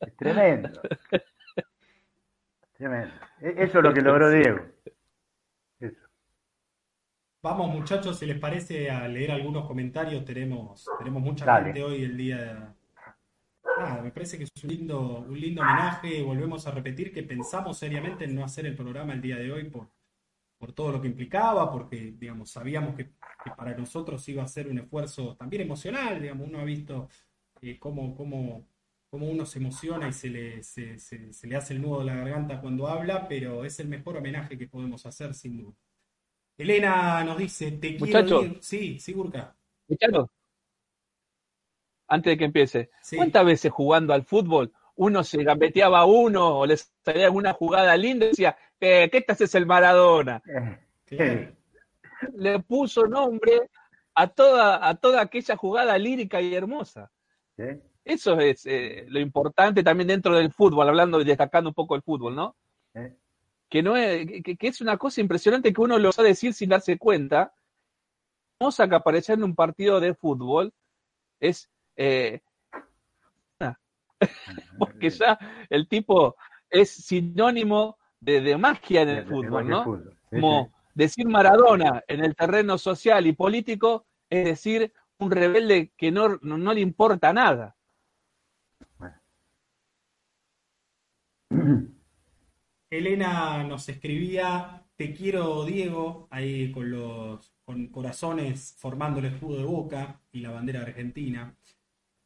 es 0.00 0.16
tremendo. 0.16 0.80
Tremendo. 2.72 3.14
E- 3.40 3.54
Eso 3.64 3.78
es 3.78 3.84
lo 3.84 3.92
que 3.94 4.00
logró 4.00 4.30
Diego. 4.30 4.60
Eso. 5.80 6.06
Vamos 7.42 7.70
muchachos, 7.70 8.18
si 8.18 8.26
les 8.26 8.38
parece, 8.38 8.90
a 8.90 9.06
leer 9.08 9.30
algunos 9.32 9.66
comentarios. 9.66 10.24
Tenemos, 10.24 10.86
tenemos 10.98 11.22
mucha 11.22 11.44
Dale. 11.44 11.66
gente 11.66 11.82
hoy 11.82 12.04
el 12.04 12.16
día 12.16 12.36
de... 12.38 12.76
Nada, 13.78 14.00
me 14.02 14.10
parece 14.10 14.38
que 14.38 14.44
es 14.44 14.64
un 14.64 14.70
lindo, 14.70 15.18
un 15.20 15.38
lindo 15.38 15.60
homenaje. 15.60 16.22
Volvemos 16.22 16.66
a 16.66 16.70
repetir 16.70 17.12
que 17.12 17.22
pensamos 17.22 17.76
seriamente 17.78 18.24
en 18.24 18.34
no 18.34 18.44
hacer 18.44 18.64
el 18.66 18.74
programa 18.74 19.12
el 19.12 19.20
día 19.20 19.36
de 19.36 19.52
hoy 19.52 19.64
por, 19.64 19.90
por 20.58 20.72
todo 20.72 20.92
lo 20.92 21.00
que 21.00 21.08
implicaba, 21.08 21.70
porque, 21.70 22.14
digamos, 22.16 22.50
sabíamos 22.50 22.94
que, 22.96 23.04
que 23.44 23.50
para 23.56 23.76
nosotros 23.76 24.26
iba 24.30 24.42
a 24.42 24.48
ser 24.48 24.68
un 24.68 24.78
esfuerzo 24.78 25.36
también 25.36 25.62
emocional, 25.62 26.20
digamos, 26.22 26.48
uno 26.48 26.60
ha 26.60 26.64
visto 26.64 27.08
eh, 27.62 27.78
cómo, 27.78 28.14
cómo, 28.16 28.66
cómo 29.10 29.26
uno 29.30 29.46
se 29.46 29.58
emociona 29.58 30.08
y 30.08 30.12
se 30.12 30.28
le, 30.30 30.62
se, 30.62 30.98
se- 30.98 31.32
se 31.32 31.46
le 31.46 31.56
hace 31.56 31.74
el 31.74 31.82
nudo 31.82 32.00
de 32.00 32.06
la 32.06 32.14
garganta 32.16 32.60
cuando 32.60 32.86
habla, 32.88 33.28
pero 33.28 33.64
es 33.64 33.78
el 33.80 33.88
mejor 33.88 34.16
homenaje 34.18 34.56
que 34.58 34.68
podemos 34.68 35.04
hacer, 35.06 35.34
sin 35.34 35.56
duda. 35.58 35.74
Elena 36.58 37.22
nos 37.24 37.38
dice, 37.38 37.72
te 37.72 37.96
quiero, 37.96 38.06
Muchachos. 38.06 38.40
Diego". 38.40 38.56
Sí, 38.62 38.98
sí, 38.98 39.12
Gurka. 39.12 39.54
Escuchalo. 39.88 40.30
Antes 42.08 42.32
de 42.32 42.38
que 42.38 42.44
empiece, 42.44 42.90
Sí. 43.02 43.16
¿cuántas 43.16 43.44
veces 43.44 43.72
jugando 43.72 44.12
al 44.14 44.24
fútbol 44.24 44.72
uno 44.94 45.22
se 45.24 45.42
gambeteaba 45.44 46.00
a 46.00 46.06
uno 46.06 46.58
o 46.60 46.66
le 46.66 46.76
salía 46.76 47.26
alguna 47.26 47.52
jugada 47.52 47.96
linda 47.96 48.24
y 48.26 48.28
decía, 48.30 48.56
eh, 48.80 49.08
¿qué 49.12 49.20
te 49.20 49.32
haces 49.32 49.54
el 49.54 49.66
Maradona? 49.66 50.42
Le 52.36 52.60
puso 52.60 53.06
nombre 53.06 53.68
a 54.14 54.26
toda, 54.28 54.88
a 54.88 54.94
toda 54.94 55.20
aquella 55.20 55.56
jugada 55.56 55.98
lírica 55.98 56.40
y 56.40 56.54
hermosa. 56.54 57.10
¿Sí? 57.56 57.64
Eso 58.04 58.38
es 58.38 58.64
eh, 58.66 59.04
lo 59.08 59.18
importante 59.18 59.82
también 59.82 60.08
dentro 60.08 60.36
del 60.36 60.52
fútbol, 60.52 60.88
hablando 60.88 61.20
y 61.20 61.24
destacando 61.24 61.70
un 61.70 61.74
poco 61.74 61.96
el 61.96 62.02
fútbol, 62.02 62.34
¿no? 62.36 62.54
¿Eh? 62.94 63.16
Que, 63.68 63.82
no 63.82 63.96
es, 63.96 64.26
que, 64.44 64.56
que 64.56 64.68
es 64.68 64.80
una 64.80 64.96
cosa 64.96 65.20
impresionante 65.20 65.72
que 65.72 65.80
uno 65.80 65.98
lo 65.98 66.10
va 66.10 66.14
a 66.18 66.22
decir 66.22 66.54
sin 66.54 66.68
darse 66.68 66.98
cuenta. 66.98 67.52
Hermosa 68.60 68.88
que 68.88 68.94
aparecer 68.94 69.36
en 69.38 69.44
un 69.44 69.54
partido 69.56 69.98
de 70.00 70.14
fútbol 70.14 70.72
es 71.40 71.68
eh, 71.96 72.40
porque 74.78 75.10
ya 75.10 75.38
el 75.68 75.88
tipo 75.88 76.36
es 76.70 76.90
sinónimo 76.90 77.98
de, 78.20 78.40
de 78.40 78.56
magia 78.56 79.02
en 79.02 79.08
el 79.10 79.16
De- 79.16 79.30
fútbol, 79.30 79.64
de 79.64 79.70
¿no? 79.70 79.84
fútbol. 79.84 80.18
Como 80.30 80.72
decir 80.94 81.26
Maradona 81.26 82.02
en 82.08 82.24
el 82.24 82.34
terreno 82.34 82.78
social 82.78 83.26
y 83.26 83.32
político 83.32 84.06
es 84.30 84.44
decir 84.44 84.92
un 85.18 85.30
rebelde 85.30 85.92
que 85.96 86.10
no, 86.10 86.38
no, 86.42 86.74
le 86.74 86.80
importa 86.80 87.32
nada. 87.32 87.76
Elena 92.90 93.64
nos 93.64 93.88
escribía, 93.88 94.84
te 94.96 95.14
quiero 95.14 95.64
Diego, 95.64 96.28
ahí 96.30 96.70
con 96.72 96.90
los 96.90 97.52
con 97.64 97.88
corazones 97.88 98.76
formando 98.78 99.18
el 99.18 99.26
escudo 99.26 99.58
de 99.58 99.64
Boca 99.64 100.20
y 100.30 100.38
la 100.40 100.52
bandera 100.52 100.82
argentina. 100.82 101.56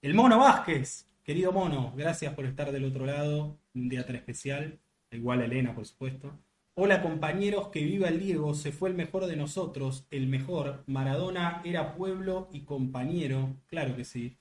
El 0.03 0.15
Mono 0.15 0.39
Vázquez, 0.39 1.11
querido 1.25 1.51
Mono, 1.51 1.95
gracias 1.97 2.35
por 2.35 2.45
estar 2.45 2.71
del 2.73 2.85
otro 2.85 3.07
lado, 3.07 3.59
un 3.75 3.89
día 3.89 4.05
tan 4.05 4.17
especial, 4.17 4.79
igual 5.11 5.41
Elena, 5.41 5.75
por 5.75 5.87
supuesto. 5.87 6.39
Hola 6.75 7.01
compañeros, 7.01 7.69
que 7.69 7.85
viva 7.85 8.09
el 8.09 8.19
Diego, 8.19 8.55
se 8.55 8.73
fue 8.73 8.89
el 8.89 8.97
mejor 8.97 9.27
de 9.27 9.37
nosotros, 9.37 10.09
el 10.11 10.27
mejor. 10.27 10.83
Maradona 10.89 11.63
era 11.65 11.95
pueblo 11.95 12.49
y 12.53 12.63
compañero, 12.65 13.57
claro 13.69 13.95
que 13.95 14.05
sí. 14.05 14.37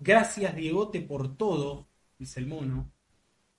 Gracias 0.00 0.54
Diegote 0.56 1.00
por 1.00 1.36
todo, 1.36 1.88
dice 2.18 2.40
el 2.40 2.46
mono. 2.46 2.90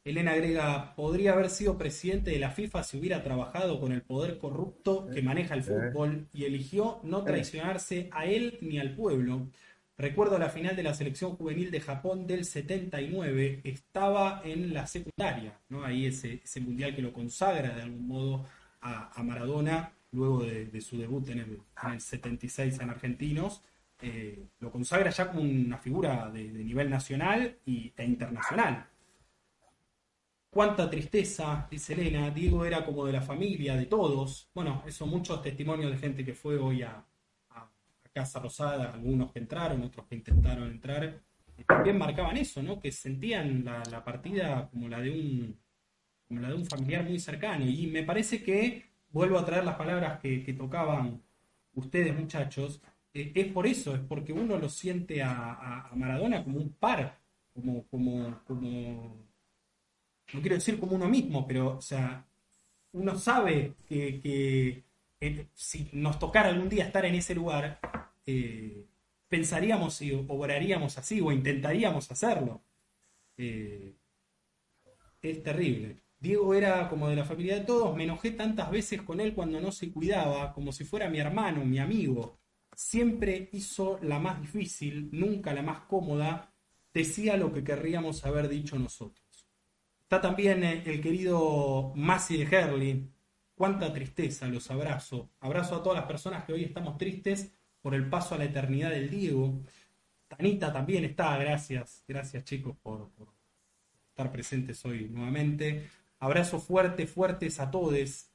Elena 0.05 0.31
agrega, 0.31 0.95
podría 0.95 1.33
haber 1.33 1.49
sido 1.49 1.77
presidente 1.77 2.31
de 2.31 2.39
la 2.39 2.51
FIFA 2.51 2.83
si 2.83 2.97
hubiera 2.97 3.23
trabajado 3.23 3.79
con 3.79 3.91
el 3.91 4.01
poder 4.01 4.39
corrupto 4.39 5.09
que 5.09 5.21
maneja 5.21 5.55
el 5.55 5.63
Sí. 5.63 5.69
fútbol 5.71 6.27
y 6.33 6.45
eligió 6.45 6.99
no 7.03 7.23
traicionarse 7.23 8.09
a 8.11 8.25
él 8.25 8.57
ni 8.61 8.79
al 8.79 8.95
pueblo. 8.95 9.49
Recuerdo 9.99 10.39
la 10.39 10.47
final 10.47 10.77
de 10.77 10.83
la 10.83 10.93
selección 10.93 11.35
juvenil 11.35 11.71
de 11.71 11.81
Japón 11.81 12.25
del 12.25 12.45
79, 12.45 13.59
estaba 13.65 14.41
en 14.45 14.73
la 14.73 14.87
secundaria, 14.87 15.59
¿no? 15.67 15.83
Ahí 15.83 16.05
ese, 16.05 16.41
mundial 16.61 16.95
que 16.95 17.01
lo 17.01 17.11
consagra 17.11 17.75
de 17.75 17.81
algún 17.81 18.07
modo 18.07 18.45
a, 18.79 19.21
Maradona 19.23 19.91
luego 20.13 20.45
de, 20.45 20.79
su 20.79 20.97
debut 20.97 21.27
en 21.27 21.39
el, 21.39 21.61
en 21.83 21.91
el 21.91 21.99
76 21.99 22.79
en 22.79 22.89
Argentinos. 22.89 23.61
eh, 24.01 24.47
lo 24.61 24.71
consagra 24.71 25.09
ya 25.09 25.27
como 25.27 25.41
una 25.41 25.77
figura 25.77 26.29
de, 26.31 26.43
nivel 26.45 26.89
nacional 26.89 27.57
y, 27.65 27.91
e 27.97 28.05
internacional. 28.05 28.87
Cuánta 30.49 30.89
tristeza, 30.89 31.67
dice 31.69 31.91
Elena. 31.93 32.31
Diego 32.31 32.63
era 32.63 32.85
como 32.85 33.05
de 33.05 33.11
la 33.13 33.21
familia, 33.21 33.75
de 33.75 33.85
todos. 33.85 34.49
Bueno, 34.53 34.81
eso 34.87 35.05
muchos 35.05 35.41
testimonios 35.41 35.91
de 35.91 35.97
gente 35.97 36.23
que 36.23 36.33
fue 36.33 36.57
hoy 36.57 36.83
a 36.83 37.03
Casa 38.13 38.39
Rosada, 38.39 38.91
algunos 38.93 39.31
que 39.31 39.39
entraron, 39.39 39.81
otros 39.83 40.07
que 40.07 40.15
intentaron 40.15 40.69
entrar, 40.69 41.21
también 41.67 41.97
marcaban 41.97 42.37
eso, 42.37 42.61
¿no? 42.63 42.79
Que 42.79 42.91
sentían 42.91 43.63
la, 43.65 44.03
partida 44.03 44.69
como 44.69 44.87
la 44.89 44.99
de 45.01 45.11
un 45.11 45.59
como 46.27 46.41
la 46.41 46.49
de 46.49 46.55
un 46.55 46.65
familiar 46.65 47.03
muy 47.03 47.19
cercano. 47.19 47.65
Y 47.65 47.87
me 47.87 48.03
parece 48.03 48.43
que, 48.43 48.85
vuelvo 49.11 49.37
a 49.39 49.45
traer 49.45 49.63
las 49.65 49.75
palabras 49.77 50.19
que, 50.19 50.53
tocaban 50.57 51.21
ustedes, 51.73 52.17
muchachos, 52.17 52.81
eh, 53.13 53.31
es 53.35 53.47
por 53.51 53.65
eso, 53.67 53.95
es 53.95 54.01
porque 54.01 54.33
uno 54.33 54.57
lo 54.57 54.69
siente 54.69 55.23
a, 55.23 55.89
a- 55.89 55.95
Maradona 55.95 56.43
como 56.43 56.59
un 56.59 56.73
par, 56.73 57.19
como, 57.53 57.85
como, 57.87 58.39
como 58.45 59.17
no 60.33 60.41
quiero 60.41 60.55
decir 60.55 60.79
como 60.79 60.95
uno 60.95 61.07
mismo, 61.07 61.47
pero, 61.47 61.77
o 61.77 61.81
sea, 61.81 62.25
uno 62.93 63.17
sabe 63.17 63.75
que, 63.87 64.83
si 65.53 65.89
nos 65.93 66.19
tocara 66.19 66.49
algún 66.49 66.69
día 66.69 66.85
estar 66.85 67.05
en 67.05 67.15
ese 67.15 67.35
lugar, 67.35 67.79
eh, 68.25 68.85
pensaríamos 69.27 70.01
y 70.01 70.13
obraríamos 70.13 70.97
así 70.97 71.21
o 71.21 71.31
intentaríamos 71.31 72.09
hacerlo. 72.11 72.63
Eh, 73.37 73.95
es 75.21 75.43
terrible. 75.43 76.01
Diego 76.19 76.53
era 76.53 76.89
como 76.89 77.07
de 77.07 77.15
la 77.15 77.23
familia 77.23 77.55
de 77.55 77.65
todos, 77.65 77.95
me 77.95 78.03
enojé 78.03 78.31
tantas 78.31 78.69
veces 78.69 79.01
con 79.03 79.21
él 79.21 79.33
cuando 79.33 79.61
no 79.61 79.71
se 79.71 79.91
cuidaba, 79.91 80.53
como 80.53 80.71
si 80.73 80.83
fuera 80.83 81.09
mi 81.09 81.19
hermano, 81.19 81.63
mi 81.63 81.79
amigo. 81.79 82.39
Siempre 82.75 83.49
hizo 83.53 83.99
la 84.01 84.19
más 84.19 84.41
difícil, 84.41 85.09
nunca 85.11 85.53
la 85.53 85.61
más 85.61 85.81
cómoda, 85.81 86.53
decía 86.93 87.37
lo 87.37 87.53
que 87.53 87.63
querríamos 87.63 88.25
haber 88.25 88.49
dicho 88.49 88.77
nosotros. 88.77 89.47
Está 90.01 90.19
también 90.21 90.63
eh, 90.63 90.83
el 90.85 91.01
querido 91.01 91.93
Masi 91.95 92.37
de 92.37 92.55
Herley. 92.55 93.09
Cuánta 93.59 93.91
tristeza, 93.91 94.47
los 94.47 94.71
abrazo. 94.71 95.31
Abrazo 95.41 95.75
a 95.75 95.83
todas 95.83 95.97
las 95.99 96.07
personas 96.07 96.45
que 96.45 96.53
hoy 96.53 96.63
estamos 96.63 96.97
tristes 96.97 97.51
por 97.81 97.93
el 97.93 98.09
paso 98.09 98.33
a 98.33 98.37
la 98.37 98.45
eternidad 98.45 98.89
del 98.89 99.09
Diego. 99.09 99.59
Tanita 100.29 100.71
también 100.71 101.03
está, 101.03 101.35
gracias. 101.35 102.05
Gracias 102.07 102.45
chicos 102.45 102.77
por, 102.81 103.09
estar 104.07 104.31
presentes 104.31 104.85
hoy 104.85 105.09
nuevamente. 105.09 105.89
Abrazo 106.19 106.61
fuerte, 106.61 107.05
fuertes 107.05 107.59
a 107.59 107.69
todos. 107.69 108.29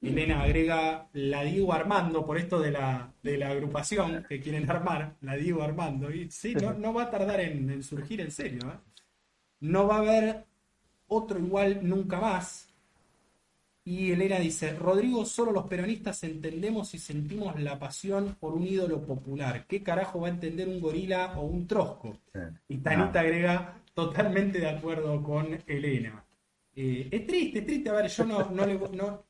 Elena 0.00 0.40
agrega 0.40 1.10
la 1.12 1.44
Diego 1.44 1.74
Armando 1.74 2.24
por 2.24 2.38
esto 2.38 2.60
de 2.60 2.70
la, 2.70 3.12
de 3.22 3.36
la 3.36 3.50
agrupación 3.50 4.24
que 4.26 4.40
quieren 4.40 4.70
armar, 4.70 5.16
la 5.20 5.36
Diego 5.36 5.62
Armando. 5.62 6.10
Y 6.10 6.30
sí, 6.30 6.54
no, 6.54 6.94
va 6.94 7.02
a 7.02 7.10
tardar 7.10 7.40
en, 7.40 7.68
en 7.68 7.82
surgir 7.82 8.22
en 8.22 8.30
serio. 8.30 8.70
¿eh? 8.70 8.78
No 9.60 9.86
va 9.86 9.96
a 9.96 9.98
haber 9.98 10.46
otro 11.08 11.38
igual 11.38 11.86
nunca 11.86 12.18
más. 12.18 12.63
Y 13.86 14.12
Elena 14.12 14.38
dice, 14.38 14.72
Rodrigo, 14.74 15.26
solo 15.26 15.52
los 15.52 15.66
peronistas 15.66 16.24
entendemos 16.24 16.94
y 16.94 16.98
sentimos 16.98 17.60
la 17.60 17.78
pasión 17.78 18.34
por 18.40 18.54
un 18.54 18.66
ídolo 18.66 19.02
popular. 19.02 19.66
¿Qué 19.66 19.82
carajo 19.82 20.20
va 20.20 20.28
a 20.28 20.30
entender 20.30 20.68
un 20.68 20.80
gorila 20.80 21.34
o 21.38 21.42
un 21.42 21.66
trosco? 21.66 22.16
Sí. 22.32 22.40
Y 22.68 22.78
Tanita 22.78 23.20
agrega, 23.20 23.82
totalmente 23.92 24.58
de 24.58 24.70
acuerdo 24.70 25.22
con 25.22 25.58
Elena. 25.66 26.24
Eh, 26.74 27.08
es 27.10 27.26
triste, 27.26 27.58
es 27.58 27.66
triste. 27.66 27.90
A 27.90 27.92
ver, 27.92 28.08
yo 28.08 28.24
no, 28.24 28.50
no, 28.50 28.64
le, 28.66 28.74
no, 28.78 29.22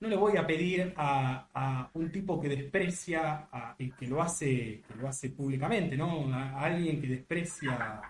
no 0.00 0.08
le 0.08 0.16
voy 0.16 0.36
a 0.36 0.46
pedir 0.46 0.92
a, 0.96 1.48
a 1.54 1.90
un 1.94 2.12
tipo 2.12 2.38
que 2.38 2.48
desprecia 2.50 3.48
a- 3.50 3.74
y 3.78 3.90
que 3.90 4.06
lo 4.06 4.20
hace, 4.20 4.82
que 4.86 4.94
lo 5.00 5.08
hace 5.08 5.30
públicamente, 5.30 5.96
¿no? 5.96 6.32
A, 6.34 6.50
a 6.50 6.64
alguien 6.66 7.00
que 7.00 7.06
desprecia 7.08 8.02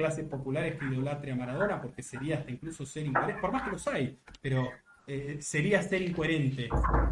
clases 0.00 0.26
populares 0.26 0.78
que 0.78 0.86
idolatre 0.86 1.32
a 1.32 1.36
Maradona, 1.36 1.80
porque 1.80 2.02
sería 2.02 2.38
hasta 2.38 2.50
incluso 2.50 2.84
ser 2.84 3.06
incoherente, 3.06 3.40
por 3.40 3.52
más 3.52 3.62
que 3.62 3.70
los 3.70 3.86
hay, 3.88 4.18
pero 4.40 4.70
eh, 5.06 5.38
sería 5.40 5.82
ser 5.82 6.02
incoherente. 6.02 6.68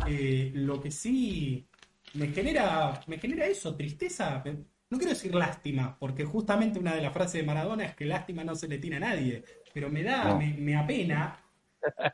Eh, 0.07 0.51
lo 0.55 0.81
que 0.81 0.91
sí 0.91 1.67
me 2.15 2.29
genera, 2.29 3.01
me 3.07 3.19
genera 3.19 3.47
eso, 3.47 3.77
tristeza, 3.77 4.43
no 4.91 4.99
quiero 4.99 5.13
decir 5.13 5.35
lástima, 5.35 5.97
porque 5.99 6.25
justamente 6.25 6.79
una 6.79 6.95
de 6.95 7.03
las 7.03 7.13
frases 7.13 7.41
de 7.41 7.47
Maradona 7.47 7.85
es 7.85 7.95
que 7.95 8.07
lástima 8.07 8.43
no 8.45 8.55
se 8.55 8.69
le 8.69 8.79
tiene 8.79 8.97
a 8.97 9.01
nadie, 9.01 9.45
pero 9.73 9.91
me 9.91 10.03
da, 10.03 10.25
No. 10.25 10.39
me, 10.39 10.55
me 10.55 10.77
apena 10.77 11.39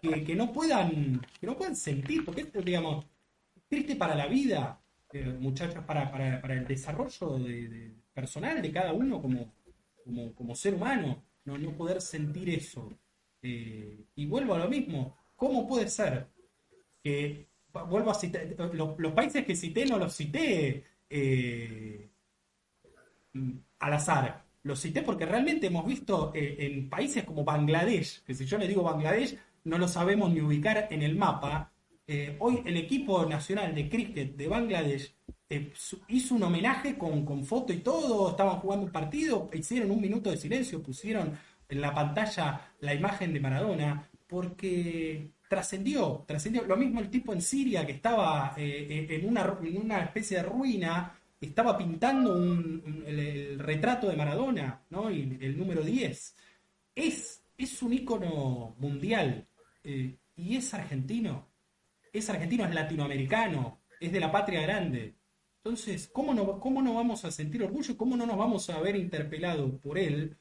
que, 0.00 0.34
no 0.34 0.52
puedan, 0.52 1.20
que 1.40 1.46
no 1.46 1.56
puedan 1.56 1.76
sentir, 1.76 2.24
porque 2.24 2.42
esto, 2.42 2.60
digamos, 2.60 3.06
triste 3.68 3.96
para 3.96 4.14
la 4.14 4.26
vida, 4.26 4.80
eh, 5.12 5.36
muchachos, 5.38 5.84
para, 5.84 6.10
para, 6.10 6.40
para, 6.40 6.54
el 6.54 6.66
desarrollo 6.66 7.38
de, 7.38 7.94
personal 8.12 8.60
de 8.60 8.72
cada 8.72 8.92
uno 8.92 9.20
como, 9.22 9.52
como, 10.04 10.54
ser 10.54 10.74
humano, 10.74 11.24
no, 11.44 11.58
no 11.58 11.76
poder 11.76 12.00
sentir 12.00 12.50
eso. 12.50 12.92
Eh, 13.42 14.04
y 14.14 14.26
vuelvo 14.26 14.54
a 14.54 14.58
lo 14.58 14.68
mismo, 14.68 15.16
¿cómo 15.36 15.66
puede 15.66 15.88
ser 15.88 16.28
que, 17.02 17.48
vuelvo 17.88 18.10
a 18.10 18.14
citar, 18.14 18.46
los, 18.72 19.12
países 19.12 19.44
que 19.44 19.56
cité 19.56 19.84
no 19.84 19.98
los 19.98 20.14
cité 20.14 20.84
eh, 21.10 22.10
al 23.80 23.92
azar, 23.92 24.44
los 24.62 24.80
cité 24.80 25.02
porque 25.02 25.26
realmente 25.26 25.66
hemos 25.66 25.84
visto 25.84 26.32
en 26.34 26.88
países 26.88 27.24
como 27.24 27.44
Bangladesh, 27.44 28.22
que 28.22 28.34
si 28.34 28.46
yo 28.46 28.56
le 28.56 28.68
digo 28.68 28.82
Bangladesh, 28.82 29.36
no 29.64 29.78
lo 29.78 29.88
sabemos 29.88 30.32
ni 30.32 30.40
ubicar 30.40 30.88
en 30.90 31.02
el 31.02 31.16
mapa, 31.16 31.72
eh, 32.06 32.36
hoy 32.38 32.62
el 32.66 32.76
equipo 32.76 33.24
nacional 33.24 33.74
de 33.74 33.88
cricket 33.88 34.36
de 34.36 34.48
Bangladesh 34.48 35.14
eh, 35.48 35.72
hizo 36.08 36.34
un 36.34 36.42
homenaje 36.42 36.96
con, 36.96 37.44
foto 37.44 37.72
y 37.72 37.78
todo, 37.78 38.30
estaban 38.30 38.56
jugando 38.60 38.86
un 38.86 38.92
partido, 38.92 39.50
hicieron 39.52 39.90
un 39.90 40.00
minuto 40.00 40.30
de 40.30 40.36
silencio, 40.36 40.82
pusieron 40.82 41.32
en 41.68 41.80
la 41.80 41.94
pantalla 41.94 42.72
la 42.80 42.94
imagen 42.94 43.32
de 43.32 43.40
Maradona, 43.40 44.08
porque 44.26 45.30
trascendió, 45.48 46.24
trascendió. 46.26 46.64
Lo 46.64 46.76
mismo 46.76 47.00
el 47.00 47.10
tipo 47.10 47.32
en 47.32 47.42
Siria 47.42 47.86
que 47.86 47.92
estaba 47.92 48.54
eh, 48.56 49.06
en, 49.10 49.28
una, 49.28 49.58
en 49.62 49.76
una 49.76 50.02
especie 50.02 50.38
de 50.38 50.42
ruina, 50.42 51.18
estaba 51.40 51.76
pintando 51.76 52.34
el, 52.34 53.58
retrato 53.58 54.08
de 54.08 54.16
Maradona, 54.16 54.82
¿no? 54.90 55.08
el, 55.08 55.58
número 55.58 55.82
10. 55.82 56.36
Es, 56.94 57.42
es 57.58 57.82
un 57.82 57.92
ícono 57.92 58.74
mundial 58.78 59.46
y 59.84 60.56
es 60.56 60.72
argentino 60.72 61.54
es 62.14 62.30
argentino, 62.30 62.64
es 62.64 62.72
latinoamericano, 62.72 63.80
es 64.00 64.12
de 64.12 64.20
la 64.20 64.30
patria 64.30 64.62
grande. 64.62 65.14
Entonces, 65.64 66.10
¿cómo 66.12 66.34
no, 66.34 66.60
cómo 66.60 66.82
no 66.82 66.92
vamos 66.92 67.24
a 67.24 67.30
sentir 67.30 67.62
orgullo 67.62 67.96
cómo 67.96 68.18
no 68.18 68.26
nos 68.26 68.36
vamos 68.36 68.68
a 68.68 68.78
ver 68.80 68.96
interpelados 68.96 69.72
por 69.80 69.96
él 69.96 70.36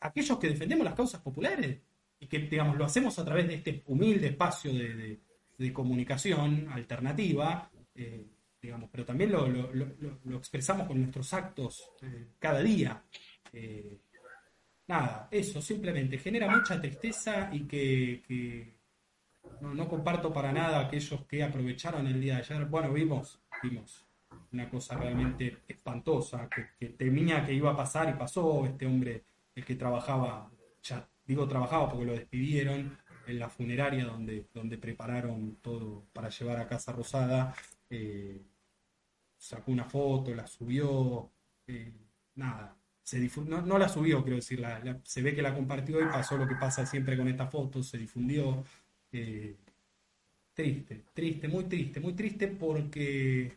aquellos 0.00 0.38
que 0.38 0.48
defendemos 0.48 0.84
las 0.84 0.94
causas 0.94 1.22
populares? 1.22 1.80
Y 2.20 2.26
que, 2.26 2.40
digamos, 2.40 2.76
lo 2.76 2.84
hacemos 2.84 3.18
a 3.18 3.24
través 3.24 3.48
de 3.48 3.54
este 3.54 3.82
humilde 3.86 4.26
espacio 4.26 4.70
de, 4.74 5.72
comunicación 5.72 6.68
alternativa, 6.70 7.70
eh, 7.94 8.26
digamos, 8.60 8.90
pero 8.92 9.06
también 9.06 9.32
lo, 9.32 10.36
expresamos 10.36 10.86
con 10.86 11.00
nuestros 11.00 11.32
actos 11.32 11.90
eh, 12.02 12.32
cada 12.38 12.60
día. 12.60 13.02
Eh, 13.52 13.98
nada, 14.86 15.28
eso 15.30 15.62
simplemente 15.62 16.18
genera 16.18 16.54
mucha 16.54 16.78
tristeza 16.78 17.48
y 17.52 17.60
que 17.62 18.76
no, 19.62 19.88
comparto 19.88 20.30
para 20.30 20.52
nada 20.52 20.80
aquellos 20.80 21.24
que 21.24 21.42
aprovecharon 21.42 22.06
el 22.06 22.20
día 22.20 22.34
de 22.34 22.40
ayer. 22.42 22.66
Bueno, 22.66 22.92
vimos, 22.92 23.40
vimos 23.62 24.07
una 24.52 24.68
cosa 24.68 24.96
realmente 24.96 25.58
espantosa, 25.68 26.48
que, 26.48 26.88
temía 26.90 27.44
que 27.44 27.54
iba 27.54 27.70
a 27.72 27.76
pasar 27.76 28.08
y 28.08 28.18
pasó. 28.18 28.64
Este 28.66 28.86
hombre, 28.86 29.24
el 29.54 29.64
que 29.64 29.74
trabajaba, 29.74 30.50
ya 30.82 31.08
digo 31.26 31.46
trabajaba 31.46 31.88
porque 31.90 32.06
lo 32.06 32.12
despidieron 32.12 32.96
en 33.26 33.38
la 33.38 33.48
funeraria 33.48 34.04
donde, 34.06 34.46
donde 34.54 34.78
prepararon 34.78 35.56
todo 35.60 36.06
para 36.12 36.30
llevar 36.30 36.58
a 36.58 36.66
Casa 36.66 36.92
Rosada, 36.92 37.54
eh, 37.90 38.40
sacó 39.36 39.70
una 39.70 39.84
foto, 39.84 40.34
la 40.34 40.46
subió, 40.46 41.30
eh, 41.66 41.92
nada. 42.34 42.74
Se 43.02 43.20
no, 43.46 43.62
no, 43.62 43.78
la 43.78 43.88
subió, 43.88 44.22
quiero 44.22 44.36
decir, 44.36 44.62
se 45.02 45.22
ve 45.22 45.34
que 45.34 45.40
la 45.40 45.54
compartió 45.54 46.00
y 46.00 46.04
pasó 46.06 46.36
lo 46.36 46.46
que 46.46 46.56
pasa 46.56 46.84
siempre 46.84 47.16
con 47.16 47.26
estas 47.28 47.50
fotos, 47.50 47.88
se 47.88 47.96
difundió, 47.96 48.64
eh, 49.12 49.56
triste, 50.52 51.04
triste, 51.14 51.48
muy 51.48 51.64
triste, 51.64 52.00
muy 52.00 52.12
triste 52.14 52.48
porque 52.48 53.56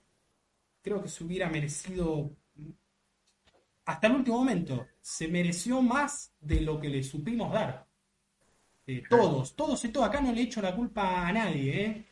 creo 0.81 1.01
que 1.01 1.09
se 1.09 1.23
hubiera 1.23 1.49
merecido, 1.49 2.35
hasta 3.85 4.07
el 4.07 4.15
último 4.15 4.37
momento, 4.37 4.87
se 5.01 5.27
mereció 5.27 5.81
más 5.81 6.33
de 6.39 6.61
lo 6.61 6.79
que 6.79 6.89
le 6.89 7.03
supimos 7.03 7.51
dar. 7.51 7.87
Eh, 8.87 9.03
todos, 9.09 9.55
todos 9.55 9.83
y 9.85 9.89
todos, 9.89 10.07
acá 10.07 10.21
no 10.21 10.31
le 10.31 10.41
echo 10.41 10.61
la 10.61 10.75
culpa 10.75 11.27
a 11.27 11.31
nadie, 11.31 11.85
¿eh? 11.85 12.05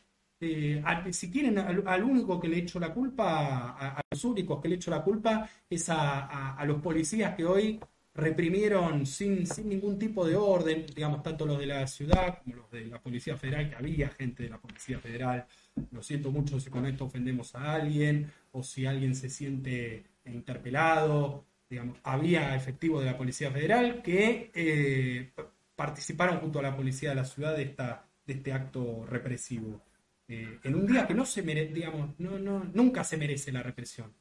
si 1.12 1.30
quieren, 1.30 1.58
al, 1.58 2.02
único 2.02 2.40
que 2.40 2.48
le 2.48 2.58
echo 2.58 2.80
la 2.80 2.94
culpa, 2.94 3.76
a, 3.78 4.00
los 4.10 4.24
únicos 4.24 4.62
que 4.62 4.68
le 4.68 4.76
echo 4.76 4.90
la 4.90 5.02
culpa 5.02 5.46
es 5.68 5.86
a 5.90 6.62
los 6.64 6.80
policías 6.80 7.36
que 7.36 7.44
hoy 7.44 7.78
reprimieron 8.14 9.06
sin, 9.06 9.46
sin 9.46 9.68
ningún 9.68 9.98
tipo 9.98 10.26
de 10.26 10.36
orden, 10.36 10.86
digamos, 10.94 11.22
tanto 11.22 11.46
los 11.46 11.58
de 11.58 11.66
la 11.66 11.86
ciudad 11.86 12.38
como 12.42 12.56
los 12.56 12.70
de 12.70 12.86
la 12.86 13.00
Policía 13.00 13.36
Federal, 13.36 13.70
que 13.70 13.76
había 13.76 14.08
gente 14.10 14.44
de 14.44 14.50
la 14.50 14.58
Policía 14.58 14.98
Federal. 14.98 15.46
Lo 15.92 16.02
siento 16.02 16.30
mucho 16.30 16.60
si 16.60 16.70
con 16.70 16.86
esto 16.86 17.04
ofendemos 17.06 17.54
a 17.54 17.74
alguien 17.74 18.30
o 18.52 18.62
si 18.62 18.86
alguien 18.86 19.14
se 19.14 19.30
siente 19.30 20.04
interpelado. 20.24 21.46
Digamos, 21.68 21.98
había 22.02 22.54
efectivos 22.56 23.00
de 23.00 23.10
la 23.10 23.18
Policía 23.18 23.50
Federal 23.50 24.02
que 24.02 24.50
eh, 24.54 25.32
participaron 25.76 26.40
junto 26.40 26.58
a 26.58 26.62
la 26.62 26.76
Policía 26.76 27.10
de 27.10 27.16
la 27.16 27.24
ciudad 27.24 27.56
de, 27.56 27.62
esta, 27.62 28.04
de 28.26 28.34
este 28.34 28.52
acto 28.52 29.06
represivo. 29.06 29.82
Eh, 30.28 30.58
en 30.62 30.74
un 30.74 30.86
día 30.86 31.06
que 31.06 31.14
no 31.14 31.24
se 31.24 31.42
merece, 31.42 31.72
digamos, 31.72 32.18
no, 32.18 32.38
no, 32.38 32.64
nunca 32.72 33.04
se 33.04 33.16
merece 33.16 33.52
la 33.52 33.62
represión 33.62 34.12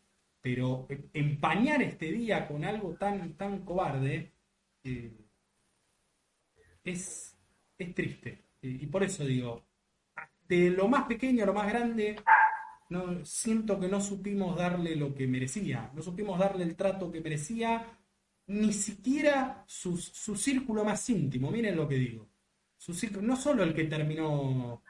pero 0.41 0.87
empañar 1.13 1.81
este 1.81 2.11
día 2.11 2.47
con 2.47 2.63
algo 2.63 2.95
tan, 2.95 3.33
tan 3.33 3.65
cobarde 3.65 4.31
eh, 4.83 5.11
es, 6.83 7.37
es, 7.77 7.95
triste. 7.95 8.45
Y, 8.61 8.85
por 8.87 9.03
eso 9.03 9.25
digo, 9.25 9.65
de 10.49 10.69
lo 10.71 10.89
más 10.89 11.05
pequeño 11.05 11.43
a 11.43 11.47
lo 11.47 11.53
más 11.53 11.69
grande, 11.69 12.17
no, 12.89 13.23
siento 13.23 13.79
que 13.79 13.87
no 13.87 14.01
supimos 14.01 14.57
darle 14.57 14.95
lo 14.97 15.15
que 15.15 15.27
merecía, 15.27 15.91
no 15.93 16.01
supimos 16.01 16.37
darle 16.37 16.65
el 16.65 16.75
trato 16.75 17.11
que 17.11 17.21
merecía, 17.21 17.97
ni 18.47 18.73
siquiera 18.73 19.63
su, 19.67 19.95
su 19.97 20.35
círculo 20.35 20.83
más 20.83 21.09
íntimo, 21.09 21.51
miren 21.51 21.77
lo 21.77 21.87
que 21.87 21.95
digo. 21.95 22.27
No 23.21 23.35
solo 23.35 23.63
el 23.63 23.73
que 23.73 23.83
terminó 23.85 24.81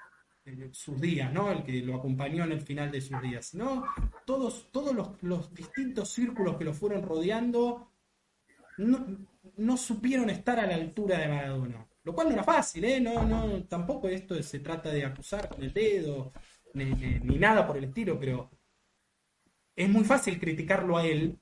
sus 0.72 1.00
días, 1.00 1.32
¿no? 1.34 1.52
El 1.52 1.64
que 1.64 1.82
lo 1.82 1.96
acompañó 1.96 2.44
en 2.44 2.52
el 2.54 2.62
final 2.62 2.92
de 2.92 3.02
sus 3.02 3.22
días, 3.22 3.54
¿no? 3.54 3.86
Todos, 4.26 4.72
todos 4.72 4.96
los, 5.22 5.54
distintos 5.54 6.10
círculos 6.10 6.58
que 6.58 6.66
lo 6.66 6.74
fueron 6.74 7.04
rodeando 7.04 7.92
no, 8.78 9.78
supieron 9.78 10.30
estar 10.30 10.60
a 10.60 10.66
la 10.66 10.76
altura 10.76 11.18
de 11.20 11.28
Maradona. 11.28 11.86
Lo 12.10 12.16
cual 12.16 12.30
no 12.30 12.34
era 12.34 12.44
fácil, 12.44 12.84
¿eh? 12.86 13.00
No, 13.00 13.24
no, 13.24 13.64
tampoco 13.66 14.10
esto 14.10 14.42
se 14.42 14.62
trata 14.62 14.90
de 14.90 15.06
acusar 15.06 15.48
con 15.48 15.62
el 15.62 15.72
dedo, 15.72 16.34
ni, 16.74 17.38
nada 17.38 17.68
por 17.68 17.78
el 17.78 17.84
estilo, 17.84 18.20
pero 18.20 18.50
es 19.76 19.88
muy 19.88 20.04
fácil 20.04 20.40
criticarlo 20.40 20.98
a 20.98 21.06
él, 21.06 21.38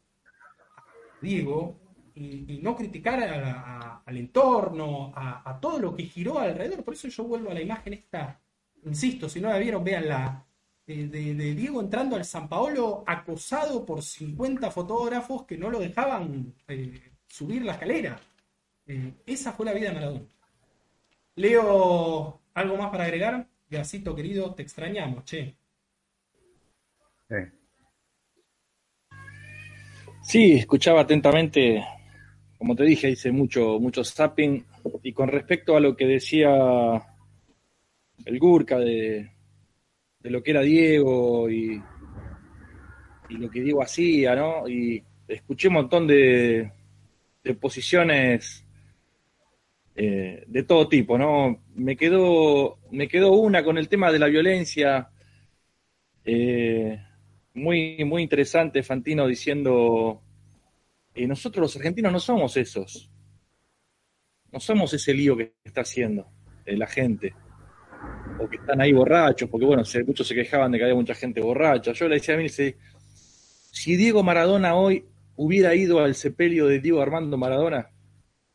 Diego, 1.22 1.80
y, 2.16 2.60
no 2.62 2.76
criticar 2.76 4.04
al 4.06 4.18
entorno, 4.18 5.14
a, 5.16 5.50
a, 5.50 5.58
todo 5.58 5.80
lo 5.80 5.96
que 5.96 6.04
giró 6.04 6.38
alrededor. 6.38 6.84
Por 6.84 6.96
eso 6.96 7.08
yo 7.08 7.24
vuelvo 7.24 7.50
a 7.50 7.54
la 7.54 7.62
imagen 7.62 7.94
esta 7.94 8.42
insisto, 8.84 9.30
si 9.30 9.40
no 9.40 9.48
la 9.48 9.60
vieron, 9.60 9.86
véanla, 9.86 10.46
de, 10.86 11.08
de, 11.08 11.56
Diego 11.56 11.80
entrando 11.80 12.18
al 12.18 12.26
San 12.26 12.50
Paolo 12.50 13.06
acosado 13.08 13.86
por 13.86 14.02
50 14.02 14.70
fotógrafos 14.70 15.46
que 15.46 15.58
no 15.58 15.70
lo 15.70 15.80
dejaban 15.80 16.54
eh, 16.68 17.14
subir 17.26 17.64
la 17.64 17.72
escalera. 17.72 18.20
Eh, 18.86 19.14
esa 19.26 19.54
fue 19.54 19.66
la 19.66 19.74
vida 19.74 19.90
de 19.90 19.96
Maradona. 19.96 20.26
Leo, 21.38 22.42
¿algo 22.56 22.78
más 22.78 22.90
para 22.90 23.04
agregar? 23.04 23.48
Gacito 23.70 24.16
querido, 24.16 24.56
te 24.56 24.64
extrañamos, 24.64 25.24
che. 25.24 25.56
Sí. 30.24 30.54
escuchaba 30.54 31.02
atentamente, 31.02 31.86
como 32.58 32.76
te 32.76 32.86
dije, 32.86 33.12
hice 33.12 33.32
mucho, 33.32 33.80
mucho 33.80 34.04
zapping. 34.04 34.66
Y 35.04 35.14
con 35.14 35.30
respecto 35.30 35.78
a 35.78 35.80
lo 35.80 35.96
que 35.96 36.08
decía 36.08 36.50
el 38.26 38.40
Gurka 38.40 38.80
de, 38.80 39.32
lo 40.22 40.42
que 40.42 40.52
era 40.52 40.62
Diego 40.62 41.48
y, 41.52 41.80
lo 43.30 43.50
que 43.52 43.62
Diego 43.62 43.84
hacía, 43.84 44.36
¿no? 44.36 44.68
Y 44.68 45.04
escuché 45.28 45.68
un 45.68 45.76
montón 45.76 46.08
de, 46.08 46.72
de 47.44 47.54
posiciones 47.54 48.67
eh, 50.00 50.44
de 50.46 50.62
todo 50.62 50.88
tipo, 50.88 51.18
¿no? 51.18 51.64
Me 51.74 51.98
quedó, 51.98 52.78
me 52.92 53.08
quedó 53.08 53.32
una 53.32 53.64
con 53.64 53.80
el 53.80 53.90
tema 53.90 54.12
de 54.12 54.20
la 54.20 54.28
violencia, 54.28 55.10
eh, 56.24 57.02
muy, 57.56 58.06
muy 58.06 58.22
interesante, 58.22 58.84
Fantino 58.84 59.26
diciendo, 59.26 60.22
eh, 61.16 61.26
nosotros 61.26 61.64
los 61.64 61.76
argentinos 61.78 62.12
no 62.12 62.20
somos 62.20 62.56
esos, 62.58 63.10
no 64.52 64.60
somos 64.60 64.94
ese 64.94 65.16
lío 65.16 65.36
que 65.36 65.56
está 65.64 65.82
haciendo 65.82 66.28
la 66.68 66.86
gente 66.86 67.34
o 68.40 68.48
que 68.48 68.58
están 68.58 68.80
ahí 68.80 68.94
borrachos, 68.94 69.50
porque 69.50 69.66
bueno, 69.66 69.82
muchos 70.06 70.28
se 70.28 70.36
quejaban 70.36 70.72
de 70.72 70.78
que 70.78 70.84
había 70.84 70.96
mucha 70.96 71.16
gente 71.16 71.42
borracha. 71.42 71.94
Yo 71.94 72.08
le 72.08 72.16
decía 72.18 72.36
a 72.36 72.38
mí, 72.38 72.50
si 72.50 73.96
Diego 73.96 74.22
Maradona 74.22 74.76
hoy 74.76 75.06
hubiera 75.38 75.74
ido 75.74 76.02
al 76.02 76.14
sepelio 76.14 76.68
de 76.68 76.82
Diego 76.82 77.02
Armando 77.02 77.36
Maradona, 77.36 77.90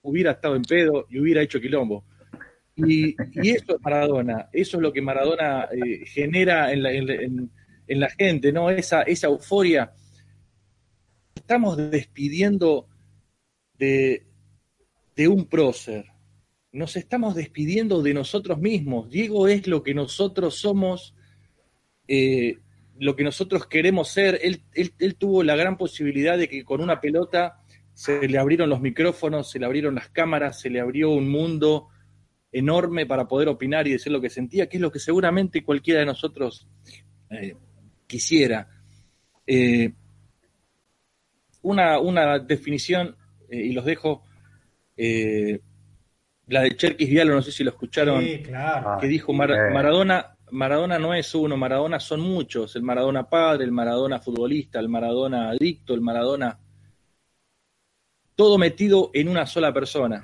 hubiera 0.02 0.32
estado 0.32 0.56
en 0.56 0.62
pedo 0.62 1.06
y 1.08 1.18
hubiera 1.18 1.42
hecho 1.42 1.60
quilombo. 1.60 2.04
Y, 2.74 3.14
eso 3.34 3.76
es 3.76 3.80
Maradona, 3.82 4.48
eso 4.52 4.76
es 4.76 4.82
lo 4.82 4.92
que 4.92 5.02
Maradona 5.02 5.68
eh, 5.72 6.06
genera 6.06 6.72
en 6.72 6.82
la, 8.00 8.10
gente, 8.10 8.52
¿no? 8.52 8.70
Esa, 8.70 9.02
esa 9.02 9.26
euforia. 9.26 9.92
Estamos 11.34 11.76
despidiendo 11.90 12.88
de, 13.78 14.26
de 15.14 15.28
un 15.28 15.46
prócer, 15.46 16.12
nos 16.72 16.96
estamos 16.96 17.34
despidiendo 17.34 18.02
de 18.02 18.14
nosotros 18.14 18.58
mismos. 18.58 19.10
Diego 19.10 19.46
es 19.46 19.66
lo 19.66 19.82
que 19.82 19.94
nosotros 19.94 20.56
somos, 20.56 21.14
eh, 22.08 22.58
lo 22.98 23.14
que 23.14 23.24
nosotros 23.24 23.66
queremos 23.66 24.08
ser. 24.08 24.40
Él, 24.42 24.62
él, 24.72 25.16
tuvo 25.16 25.42
la 25.42 25.54
gran 25.54 25.76
posibilidad 25.76 26.38
de 26.38 26.48
que 26.48 26.64
con 26.64 26.80
una 26.80 27.00
pelota 27.00 27.61
se 27.94 28.26
le 28.28 28.38
abrieron 28.38 28.70
los 28.70 28.80
micrófonos, 28.80 29.50
se 29.50 29.58
le 29.58 29.66
abrieron 29.66 29.94
las 29.94 30.08
cámaras, 30.08 30.60
se 30.60 30.70
le 30.70 30.80
abrió 30.80 31.10
un 31.10 31.28
mundo 31.28 31.88
enorme 32.50 33.06
para 33.06 33.28
poder 33.28 33.48
opinar 33.48 33.86
y 33.86 33.92
decir 33.92 34.12
lo 34.12 34.20
que 34.20 34.30
sentía, 34.30 34.68
que 34.68 34.76
es 34.76 34.80
lo 34.80 34.92
que 34.92 34.98
seguramente 34.98 35.64
cualquiera 35.64 36.00
de 36.00 36.06
nosotros 36.06 36.68
eh, 37.30 37.56
quisiera. 38.06 38.68
Eh, 39.46 39.92
una, 41.62 41.98
una, 41.98 42.38
definición, 42.38 43.16
y 43.50 43.72
los 43.72 43.84
dejo, 43.84 44.24
la 44.96 46.62
de 46.62 46.76
Cherkis 46.76 47.08
Vialo, 47.08 47.34
no 47.34 47.42
sé 47.42 47.52
si 47.52 47.64
lo 47.64 47.70
escucharon, 47.70 48.24
claro. 48.44 48.98
que 49.00 49.06
dijo 49.06 49.32
Maradona, 49.32 50.36
Maradona 50.52 50.98
no 50.98 51.14
es 51.14 51.34
uno, 51.34 51.56
Maradona 51.56 51.98
son 51.98 52.20
muchos, 52.20 52.76
el 52.76 52.82
Maradona 52.82 53.28
padre, 53.28 53.64
el 53.64 53.72
Maradona 53.72 54.18
futbolista, 54.20 54.78
el 54.80 54.88
Maradona 54.90 55.48
adicto, 55.48 55.94
el 55.94 56.02
Maradona, 56.02 56.58
todo 58.34 58.58
metido 58.58 59.10
en 59.14 59.28
una 59.28 59.46
sola 59.46 59.72
persona. 59.72 60.22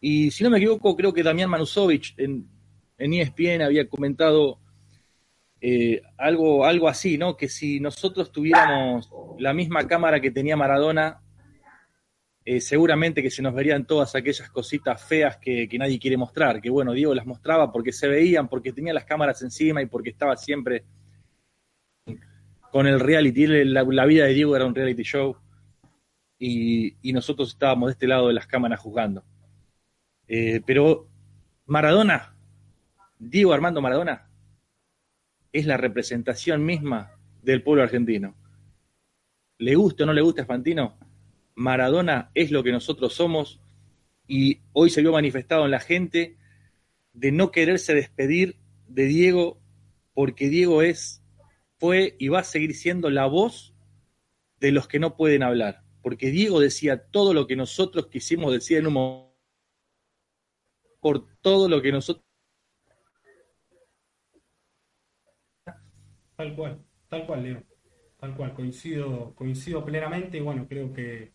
Y 0.00 0.30
si 0.30 0.44
no 0.44 0.50
me 0.50 0.58
equivoco, 0.58 0.96
creo 0.96 1.12
que 1.12 1.22
Damián 1.22 1.50
Manusovich 1.50 2.14
en, 2.18 2.48
ESPN 2.98 3.62
había 3.62 3.88
comentado 3.88 4.60
eh, 5.60 6.02
algo, 6.18 6.64
algo 6.64 6.88
así, 6.88 7.18
¿no? 7.18 7.36
Que 7.36 7.48
si 7.48 7.80
nosotros 7.80 8.30
tuviéramos 8.30 9.10
la 9.38 9.52
misma 9.52 9.86
cámara 9.86 10.20
que 10.20 10.30
tenía 10.30 10.56
Maradona, 10.56 11.20
eh, 12.46 12.60
seguramente 12.60 13.22
que 13.22 13.30
se 13.30 13.40
nos 13.40 13.54
verían 13.54 13.86
todas 13.86 14.14
aquellas 14.14 14.50
cositas 14.50 15.02
feas 15.02 15.38
que, 15.38 15.66
nadie 15.78 15.98
quiere 15.98 16.18
mostrar, 16.18 16.60
que 16.60 16.68
bueno, 16.68 16.92
Diego 16.92 17.14
las 17.14 17.24
mostraba 17.24 17.72
porque 17.72 17.90
se 17.90 18.06
veían, 18.06 18.48
porque 18.48 18.72
tenía 18.72 18.92
las 18.92 19.06
cámaras 19.06 19.40
encima 19.40 19.80
y 19.80 19.86
porque 19.86 20.10
estaba 20.10 20.36
siempre 20.36 20.84
con 22.70 22.86
el 22.86 23.00
reality, 23.00 23.46
la, 23.46 24.04
vida 24.04 24.26
de 24.26 24.34
Diego 24.34 24.54
era 24.54 24.66
un 24.66 24.74
reality 24.74 25.04
show 25.04 25.36
y, 26.46 27.12
nosotros 27.12 27.50
estábamos 27.50 27.88
de 27.88 27.92
este 27.92 28.06
lado 28.06 28.28
de 28.28 28.34
las 28.34 28.46
cámaras 28.46 28.80
juzgando. 28.80 29.24
Eh, 30.28 30.60
pero 30.66 31.08
Maradona, 31.64 32.36
Diego 33.18 33.54
Armando 33.54 33.80
Maradona, 33.80 34.28
es 35.52 35.64
la 35.64 35.78
representación 35.78 36.64
misma 36.64 37.12
del 37.42 37.62
pueblo 37.62 37.82
argentino. 37.82 38.34
¿Le 39.58 39.74
gusta 39.74 40.04
o 40.04 40.06
no 40.06 40.12
le 40.12 40.20
gusta 40.20 40.42
a 40.42 40.46
Fantino? 40.46 40.98
Maradona 41.54 42.30
es 42.34 42.50
lo 42.50 42.62
que 42.62 42.72
nosotros 42.72 43.14
somos 43.14 43.60
y 44.26 44.60
hoy 44.72 44.90
se 44.90 45.00
vio 45.00 45.12
manifestado 45.12 45.64
en 45.64 45.70
la 45.70 45.80
gente 45.80 46.36
de 47.12 47.32
no 47.32 47.52
quererse 47.52 47.94
despedir 47.94 48.56
de 48.88 49.04
Diego 49.06 49.60
porque 50.12 50.48
Diego 50.48 50.82
es, 50.82 51.22
fue 51.78 52.16
y 52.18 52.28
va 52.28 52.40
a 52.40 52.44
seguir 52.44 52.74
siendo 52.74 53.08
la 53.08 53.26
voz 53.26 53.74
de 54.58 54.72
los 54.72 54.88
que 54.88 54.98
no 54.98 55.16
pueden 55.16 55.42
hablar. 55.42 55.83
Porque 56.04 56.30
Diego 56.30 56.60
decía 56.60 57.08
todo 57.10 57.34
lo 57.34 57.48
que 57.48 57.56
nosotros 57.56 58.06
quisimos 58.06 58.52
decir 58.52 58.78
en 58.78 58.86
un 58.86 58.92
momento, 58.92 59.34
por 61.00 61.26
todo 61.40 61.68
lo 61.68 61.82
que 61.82 61.90
nosotros... 61.90 62.24
Tal 66.36 66.54
cual, 66.54 66.84
tal 67.08 67.26
cual, 67.26 67.42
Leo. 67.42 67.62
Tal 68.18 68.36
cual, 68.36 68.54
coincido, 68.54 69.34
coincido 69.34 69.84
plenamente 69.84 70.38
y 70.38 70.40
bueno, 70.40 70.66
creo 70.68 70.92
que 70.92 71.34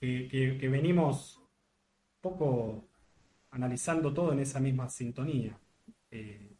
que, 0.00 0.68
venimos 0.70 1.36
un 1.36 2.20
poco 2.20 2.88
analizando 3.50 4.12
todo 4.14 4.32
en 4.32 4.40
esa 4.40 4.60
misma 4.60 4.88
sintonía. 4.88 5.58
Eh, 6.10 6.56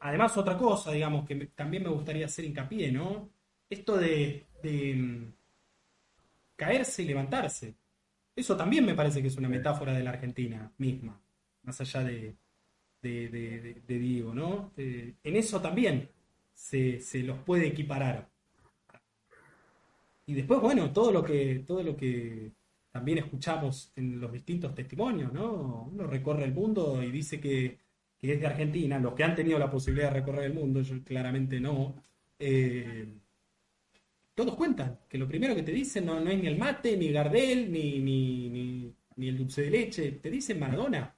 además, 0.00 0.36
otra 0.36 0.58
cosa, 0.58 0.92
digamos, 0.92 1.26
que 1.26 1.46
también 1.54 1.84
me 1.84 1.90
gustaría 1.90 2.26
hacer 2.26 2.44
hincapié, 2.44 2.90
¿no? 2.90 3.30
Esto 3.70 3.96
de, 3.96 4.46
caerse 6.56 7.02
y 7.02 7.06
levantarse. 7.06 7.74
Eso 8.36 8.56
también 8.56 8.84
me 8.84 8.94
parece 8.94 9.22
que 9.22 9.28
es 9.28 9.36
una 9.36 9.48
metáfora 9.48 9.92
de 9.92 10.02
la 10.02 10.10
Argentina 10.10 10.72
misma, 10.78 11.20
más 11.62 11.80
allá 11.80 12.02
de, 12.02 12.36
de, 13.00 13.82
Diego, 13.86 14.34
¿no? 14.34 14.72
Eh, 14.76 15.14
en 15.22 15.36
eso 15.36 15.60
también 15.60 16.08
se, 16.52 17.00
se, 17.00 17.22
los 17.22 17.38
puede 17.38 17.68
equiparar. 17.68 18.28
Y 20.26 20.34
después, 20.34 20.60
bueno, 20.60 20.92
todo 20.92 21.12
lo 21.12 21.22
que, 21.22 21.62
todo 21.66 21.82
lo 21.82 21.96
que 21.96 22.52
también 22.90 23.18
escuchamos 23.18 23.92
en 23.96 24.20
los 24.20 24.32
distintos 24.32 24.74
testimonios, 24.74 25.32
¿no? 25.32 25.88
Uno 25.92 26.06
recorre 26.06 26.44
el 26.44 26.54
mundo 26.54 27.02
y 27.02 27.10
dice 27.10 27.40
que, 27.40 27.78
es 28.22 28.40
de 28.40 28.46
Argentina, 28.46 28.98
los 28.98 29.12
que 29.14 29.24
han 29.24 29.34
tenido 29.34 29.58
la 29.58 29.70
posibilidad 29.70 30.08
de 30.08 30.20
recorrer 30.20 30.44
el 30.44 30.54
mundo, 30.54 30.80
yo 30.80 31.02
claramente 31.04 31.60
no, 31.60 32.02
eh, 32.38 33.06
todos 34.34 34.56
cuentan 34.56 35.00
que 35.08 35.18
lo 35.18 35.28
primero 35.28 35.54
que 35.54 35.62
te 35.62 35.72
dicen 35.72 36.06
no, 36.06 36.18
es 36.18 36.38
ni 36.38 36.46
el 36.46 36.58
mate, 36.58 36.96
ni 36.96 37.12
Gardel, 37.12 37.70
ni, 37.70 38.00
ni, 38.00 38.94
ni, 39.16 39.28
el 39.28 39.38
dulce 39.38 39.62
de 39.62 39.70
leche, 39.70 40.12
te 40.12 40.30
dicen 40.30 40.58
Maradona. 40.58 41.14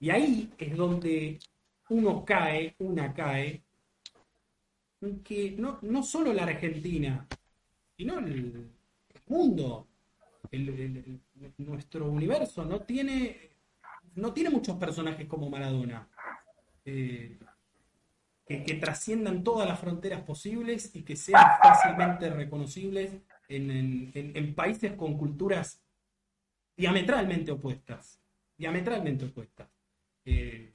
Y 0.00 0.10
ahí 0.10 0.52
es 0.58 0.76
donde 0.76 1.38
uno 1.88 2.24
cae, 2.24 2.76
una 2.78 3.12
cae, 3.12 3.62
que 5.22 5.54
no, 5.58 5.78
no 5.82 6.02
solo 6.02 6.32
la 6.32 6.44
Argentina, 6.44 7.26
sino 7.96 8.18
el 8.20 8.70
mundo 9.26 9.88
nuestro 11.58 12.10
universo 12.10 12.64
no 12.64 12.82
tiene, 12.82 13.50
no 14.14 14.32
tiene 14.32 14.50
muchos 14.50 14.76
personajes 14.76 15.26
como 15.26 15.50
Maradona. 15.50 16.08
Eh, 16.84 17.38
que, 18.46 18.74
trasciendan 18.74 19.42
todas 19.42 19.66
las 19.66 19.78
fronteras 19.78 20.22
posibles 20.22 20.94
y 20.94 21.02
que 21.02 21.16
sean 21.16 21.42
fácilmente 21.62 22.30
reconocibles 22.30 23.12
en, 23.48 24.54
países 24.54 24.92
con 24.92 25.16
culturas 25.16 25.82
diametralmente 26.76 27.52
opuestas. 27.52 28.20
Diametralmente 28.56 29.26
opuestas. 29.26 29.68
Eh, 30.24 30.72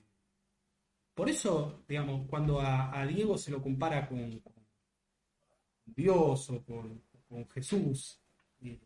por 1.14 1.30
eso, 1.30 1.84
digamos, 1.88 2.28
cuando 2.28 2.60
a, 2.62 3.06
Diego 3.06 3.38
se 3.38 3.52
lo 3.52 3.62
compara 3.62 4.08
con, 4.08 4.42
Dios 5.86 6.50
o 6.50 6.64
con, 6.64 7.02
con 7.28 7.48
Jesús, 7.50 8.22
eh, 8.62 8.80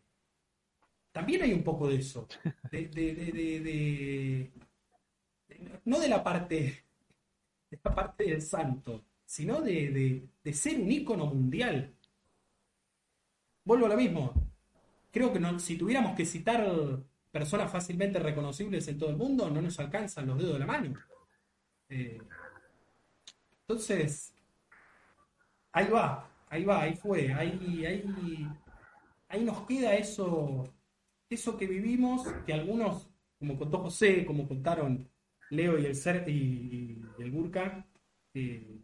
también 1.11 1.43
hay 1.43 1.53
un 1.53 1.63
poco 1.63 1.87
de 1.87 1.95
eso. 1.97 2.27
De, 2.71 4.51
no 5.85 5.99
de 5.99 6.07
la 6.09 6.23
parte 6.23 6.82
de 7.75 7.79
la 7.83 7.95
parte 7.95 8.25
del 8.25 8.41
santo, 8.41 9.05
sino 9.25 9.61
de, 9.61 10.29
ser 10.51 10.79
un 10.79 10.91
ícono 10.91 11.25
mundial. 11.27 11.93
Vuelvo 13.65 13.85
a 13.85 13.89
lo 13.89 13.97
mismo. 13.97 14.33
Creo 15.11 15.31
que 15.31 15.59
si 15.59 15.77
tuviéramos 15.77 16.15
que 16.15 16.25
citar 16.25 16.65
personas 17.31 17.71
fácilmente 17.71 18.19
reconocibles 18.19 18.87
en 18.87 18.97
todo 18.97 19.09
el 19.09 19.17
mundo, 19.17 19.49
no 19.49 19.61
nos 19.61 19.79
alcanzan 19.79 20.27
los 20.27 20.37
dedos 20.37 20.53
de 20.53 20.59
la 20.59 20.65
mano. 20.65 20.93
Eh, 21.89 22.21
entonces, 23.61 24.33
ahí 25.71 25.89
va, 25.89 26.29
ahí 26.49 26.63
va, 26.63 26.81
ahí 26.81 26.95
fue, 26.95 27.33
ahí, 27.33 27.85
ahí, 27.85 28.47
ahí 29.29 29.43
nos 29.43 29.65
queda 29.65 29.95
eso 29.95 30.73
eso 31.33 31.57
que 31.57 31.67
vivimos, 31.67 32.27
que 32.45 32.53
algunos, 32.53 33.09
como 33.39 33.57
contó 33.57 33.79
José, 33.79 34.25
como 34.25 34.47
contaron 34.47 35.09
Leo 35.53 35.77
y 35.77 35.85
el 35.85 35.95
Ser 35.95 36.27
y, 36.27 37.01
el 37.19 37.31
Burka, 37.31 37.85
eh, 38.33 38.79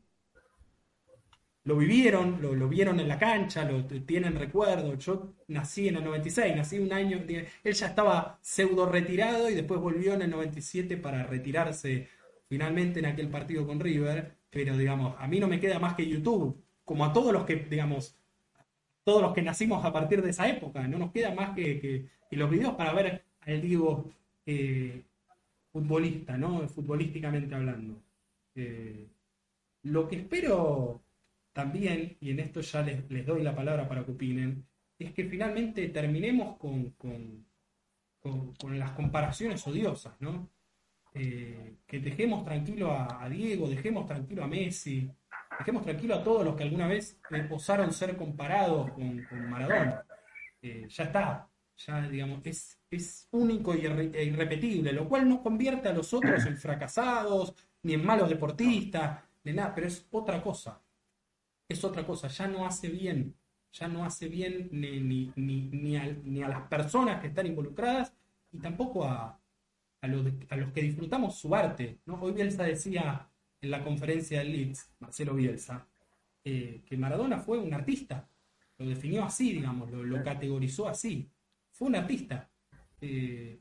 lo 1.64 1.78
vivieron, 1.78 2.42
lo, 2.42 2.68
vieron 2.68 3.00
en 3.00 3.08
la 3.08 3.20
cancha, 3.20 3.64
lo 3.64 3.86
tienen 3.86 4.36
recuerdo. 4.36 4.96
Yo 4.96 5.36
nací 5.48 5.88
en 5.88 5.98
el 5.98 6.04
96, 6.04 6.56
nací 6.56 6.80
un 6.80 6.94
año, 6.94 7.24
él 7.28 7.74
ya 7.74 7.88
estaba 7.88 8.40
pseudo 8.42 8.86
retirado 8.88 9.50
y 9.50 9.56
después 9.56 9.80
volvió 9.80 10.14
en 10.14 10.24
el 10.24 10.32
97 10.32 10.98
para 10.98 11.24
retirarse 11.24 12.08
finalmente 12.48 13.00
en 13.00 13.06
aquel 13.06 13.30
partido 13.30 13.68
con 13.68 13.80
River, 13.80 14.36
pero 14.50 14.78
digamos, 14.78 15.16
a 15.20 15.28
mí 15.28 15.40
no 15.40 15.48
me 15.48 15.60
queda 15.60 15.80
más 15.80 15.94
que 15.94 16.08
YouTube, 16.08 16.64
como 16.84 17.06
a 17.06 17.14
todos 17.14 17.32
los 17.32 17.46
que, 17.46 17.58
digamos, 17.58 18.18
todos 19.04 19.22
los 19.22 19.34
que 19.34 19.44
nacimos 19.44 19.86
a 19.86 19.94
partir 19.94 20.22
de 20.24 20.32
esa 20.32 20.48
época, 20.50 20.88
no 20.88 20.98
nos 20.98 21.12
queda 21.12 21.34
más 21.34 21.56
que, 21.56 22.08
los 22.32 22.50
videos 22.50 22.76
para 22.76 22.94
ver 22.94 23.24
al 23.42 23.62
Diego 23.62 24.12
eh, 24.46 25.04
futbolista, 25.72 26.38
¿no? 26.38 26.68
Futbolísticamente 26.68 27.56
hablando. 27.56 28.02
Eh, 28.56 29.08
lo 29.84 30.08
que 30.08 30.18
espero 30.18 31.02
también, 31.54 32.18
y 32.20 32.32
en 32.32 32.40
esto 32.40 32.62
ya 32.62 32.82
les, 32.82 33.26
doy 33.26 33.44
la 33.44 33.56
palabra 33.56 33.88
para 33.88 34.06
que 34.06 34.12
opinen, 34.12 34.66
es 34.98 35.14
que 35.14 35.26
finalmente 35.26 35.88
terminemos 35.90 36.58
con, 36.58 36.92
con, 36.92 37.46
las 38.78 38.92
comparaciones 38.92 39.66
odiosas, 39.66 40.14
¿no? 40.20 40.50
eh, 41.14 41.78
que 41.88 42.00
dejemos 42.00 42.44
tranquilo 42.44 42.92
a, 42.92 43.28
Diego, 43.30 43.70
dejemos 43.70 44.06
tranquilo 44.06 44.44
a 44.44 44.48
Messi, 44.48 45.10
dejemos 45.58 45.84
tranquilo 45.84 46.16
a 46.16 46.24
todos 46.24 46.44
los 46.44 46.56
que 46.56 46.64
alguna 46.64 46.88
vez 46.88 47.20
eh, 47.32 47.48
osaron 47.50 47.94
ser 47.94 48.18
comparados 48.18 48.92
con, 48.92 49.24
con 49.24 49.50
Maradona. 49.50 50.06
Ya 50.62 51.04
está, 51.06 51.50
ya 51.78 52.02
digamos, 52.10 52.42
es, 52.46 52.79
es 52.92 53.28
único 53.32 53.74
e 53.74 54.24
irrepetible, 54.24 54.92
lo 54.94 55.08
cual 55.08 55.28
no 55.30 55.42
convierte 55.42 55.90
a 55.90 55.94
los 55.94 56.14
otros 56.14 56.46
en 56.46 56.58
fracasados, 56.58 57.54
ni 57.84 57.94
en 57.94 58.06
malos 58.06 58.30
deportistas, 58.30 59.24
ni 59.44 59.54
nada, 59.54 59.74
pero 59.74 59.88
es 59.88 60.08
otra 60.12 60.42
cosa. 60.42 60.82
Es 61.68 61.84
otra 61.84 62.06
cosa, 62.06 62.28
ya 62.28 62.48
no 62.48 62.66
hace 62.66 62.90
bien, 62.90 63.36
ya 63.72 63.88
no 63.88 64.04
hace 64.04 64.28
bien 64.28 64.70
ni, 64.72 65.00
ni, 65.00 65.32
ni, 65.36 65.62
ni 65.70 66.44
a, 66.44 66.48
las 66.50 66.68
personas 66.68 67.22
que 67.22 67.28
están 67.28 67.46
involucradas 67.46 68.12
y 68.52 68.58
tampoco 68.58 69.06
a, 69.06 69.40
a, 70.02 70.08
los, 70.08 70.26
a 70.50 70.56
los 70.56 70.72
que 70.72 70.82
disfrutamos 70.82 71.38
su 71.38 71.54
arte. 71.54 72.00
¿no? 72.06 72.20
Hoy 72.22 72.32
Bielsa 72.32 72.64
decía 72.64 73.30
en 73.62 73.72
la 73.72 73.84
conferencia 73.84 74.40
del 74.40 74.52
Leeds, 74.52 74.90
Marcelo 75.00 75.36
Bielsa, 75.36 75.88
eh, 76.44 76.82
que 76.86 76.98
Maradona 76.98 77.38
fue 77.38 77.60
un 77.60 77.72
artista. 77.72 78.28
Lo 78.80 78.88
definió 78.88 79.26
así, 79.26 79.54
digamos, 79.54 79.92
lo, 79.92 80.04
lo 80.04 80.24
categorizó 80.24 80.88
así. 80.88 81.30
Fue 81.72 81.88
un 81.88 81.96
artista. 81.96 82.50
Eh, 83.02 83.60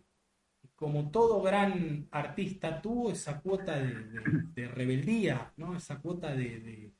como 0.74 1.10
todo 1.10 1.42
gran 1.42 2.06
artista, 2.12 2.80
tuvo 2.80 3.10
esa 3.10 3.40
cuota 3.40 3.78
de, 3.78 3.94
de- 3.94 4.42
de 4.54 4.68
rebeldía, 4.68 5.52
¿no? 5.56 5.76
Esa 5.76 5.98
cuota 6.00 6.34
de, 6.34 6.60
de- 6.60 6.92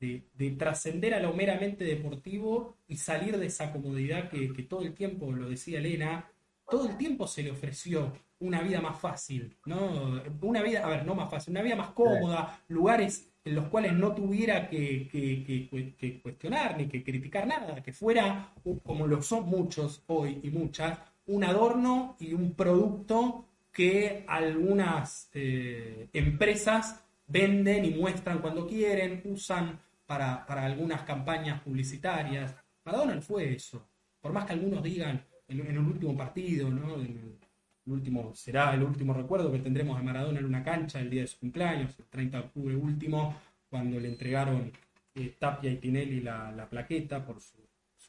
de- 0.00 0.24
de 0.34 0.50
trascender 0.52 1.14
a 1.14 1.20
lo 1.20 1.32
meramente 1.34 1.84
deportivo 1.84 2.78
y 2.88 2.96
salir 2.96 3.38
de 3.38 3.46
esa 3.46 3.70
comodidad 3.72 4.30
que, 4.30 4.52
que 4.52 4.62
todo 4.64 4.82
el 4.82 4.94
tiempo, 4.94 5.30
lo 5.32 5.48
decía 5.48 5.78
Elena, 5.78 6.28
todo 6.68 6.88
el 6.88 6.96
tiempo 6.96 7.26
se 7.26 7.42
le 7.42 7.50
ofreció 7.52 8.12
una 8.40 8.62
vida 8.62 8.80
más 8.80 8.98
fácil, 8.98 9.56
¿no? 9.66 10.20
Una 10.40 10.62
vida, 10.62 10.84
a 10.84 10.88
ver, 10.88 11.04
no 11.04 11.14
más 11.14 11.30
fácil, 11.30 11.52
una 11.52 11.62
vida 11.62 11.76
más 11.76 11.90
cómoda, 11.90 12.62
lugares 12.68 13.30
en 13.44 13.54
los 13.54 13.68
cuales 13.68 13.92
no 13.92 14.14
tuviera 14.14 14.68
que, 14.68 15.06
que- 15.08 15.44
que 15.44 15.68
cu- 15.68 15.96
que 15.98 16.20
cuestionar 16.22 16.76
ni 16.78 16.88
que 16.88 17.02
criticar 17.04 17.46
nada, 17.46 17.82
que 17.82 17.92
fuera, 17.92 18.54
como 18.84 19.06
lo 19.06 19.22
son 19.22 19.46
muchos 19.48 20.02
hoy 20.06 20.40
y 20.42 20.50
muchas, 20.50 20.98
un 21.30 21.44
adorno 21.44 22.16
y 22.18 22.32
un 22.32 22.54
producto 22.54 23.44
que 23.72 24.24
algunas 24.26 25.30
eh, 25.32 26.08
empresas 26.12 27.04
venden 27.28 27.84
y 27.84 27.90
muestran 27.90 28.40
cuando 28.40 28.66
quieren, 28.66 29.22
usan 29.24 29.78
para, 30.06 30.44
para 30.44 30.64
algunas 30.64 31.02
campañas 31.02 31.60
publicitarias. 31.62 32.54
Maradona 32.84 33.20
fue 33.20 33.54
eso. 33.54 33.86
Por 34.20 34.32
más 34.32 34.44
que 34.44 34.54
algunos 34.54 34.82
digan 34.82 35.24
en, 35.46 35.60
el 35.60 35.78
último 35.78 36.16
partido, 36.16 36.68
¿no? 36.68 36.96
El, 36.96 37.38
último, 37.86 38.34
será 38.34 38.74
el 38.74 38.82
último 38.82 39.14
recuerdo 39.14 39.50
que 39.50 39.58
tendremos 39.60 39.98
de 39.98 40.04
Maradona 40.04 40.40
en 40.40 40.46
una 40.46 40.62
cancha 40.62 41.00
el 41.00 41.10
día 41.10 41.22
de 41.22 41.28
su 41.28 41.38
cumpleaños, 41.38 41.96
el 41.98 42.06
30 42.06 42.38
de 42.38 42.44
octubre 42.44 42.76
último, 42.76 43.36
cuando 43.68 43.98
le 43.98 44.08
entregaron 44.08 44.70
eh, 45.14 45.34
Tapia 45.38 45.70
y 45.70 45.76
Tinelli 45.76 46.20
la, 46.20 46.50
la 46.52 46.68
plaqueta 46.68 47.24
por 47.24 47.40
su, 47.40 47.56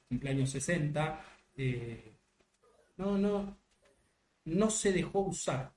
cumpleaños 0.10 0.50
60. 0.50 1.22
eh, 1.58 2.12
no, 3.02 3.18
no, 3.18 3.58
no 4.46 4.70
se 4.70 4.92
dejó 4.92 5.22
usar. 5.22 5.74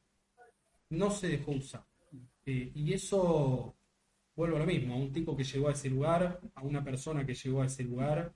No 0.90 1.10
se 1.10 1.28
dejó 1.28 1.52
usar. 1.52 1.84
Eh, 2.44 2.70
y 2.74 2.92
eso, 2.92 3.74
vuelvo 4.36 4.56
a 4.56 4.60
lo 4.60 4.66
mismo, 4.66 4.94
a 4.94 4.98
un 4.98 5.10
tipo 5.12 5.34
que 5.34 5.44
llegó 5.44 5.68
a 5.68 5.72
ese 5.72 5.88
lugar, 5.88 6.40
a 6.54 6.62
una 6.62 6.84
persona 6.84 7.24
que 7.24 7.34
llegó 7.34 7.62
a 7.62 7.66
ese 7.66 7.84
lugar, 7.84 8.34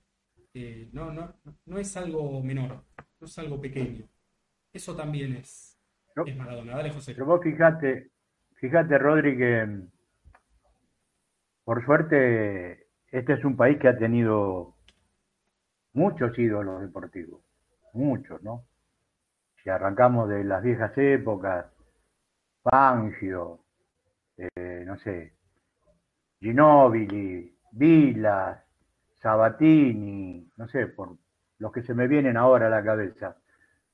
eh, 0.55 0.89
no, 0.91 1.11
no, 1.13 1.35
no 1.65 1.77
es 1.77 1.95
algo 1.95 2.41
menor, 2.41 2.83
no 3.19 3.27
es 3.27 3.37
algo 3.37 3.61
pequeño. 3.61 4.07
Eso 4.73 4.95
también 4.95 5.33
es, 5.35 5.79
No. 6.15 6.25
es 6.25 6.35
Maradona. 6.35 6.75
Dale, 6.75 6.89
José. 6.89 7.13
Pero 7.13 7.27
vos 7.27 7.41
fijate, 7.43 8.11
fíjate, 8.55 8.97
Rodri, 8.97 9.37
que 9.37 9.65
mm, 9.65 9.91
por 11.63 11.85
suerte 11.85 12.87
este 13.11 13.33
es 13.33 13.45
un 13.45 13.55
país 13.55 13.77
que 13.79 13.87
ha 13.87 13.97
tenido 13.97 14.75
muchos 15.93 16.37
ídolos 16.37 16.81
deportivos, 16.81 17.41
muchos, 17.93 18.41
¿no? 18.41 18.68
Si 19.63 19.69
arrancamos 19.69 20.27
de 20.27 20.43
las 20.43 20.61
viejas 20.61 20.97
épocas, 20.97 21.65
Fangio, 22.63 23.59
eh, 24.37 24.83
no 24.85 24.97
sé, 24.97 25.33
Ginóbili, 26.41 27.55
Vilas, 27.71 28.59
Sabatini, 29.21 30.51
no 30.57 30.67
sé, 30.67 30.87
por 30.87 31.15
los 31.59 31.71
que 31.71 31.81
se 31.83 31.93
me 31.93 32.07
vienen 32.07 32.35
ahora 32.35 32.67
a 32.67 32.69
la 32.69 32.83
cabeza. 32.83 33.37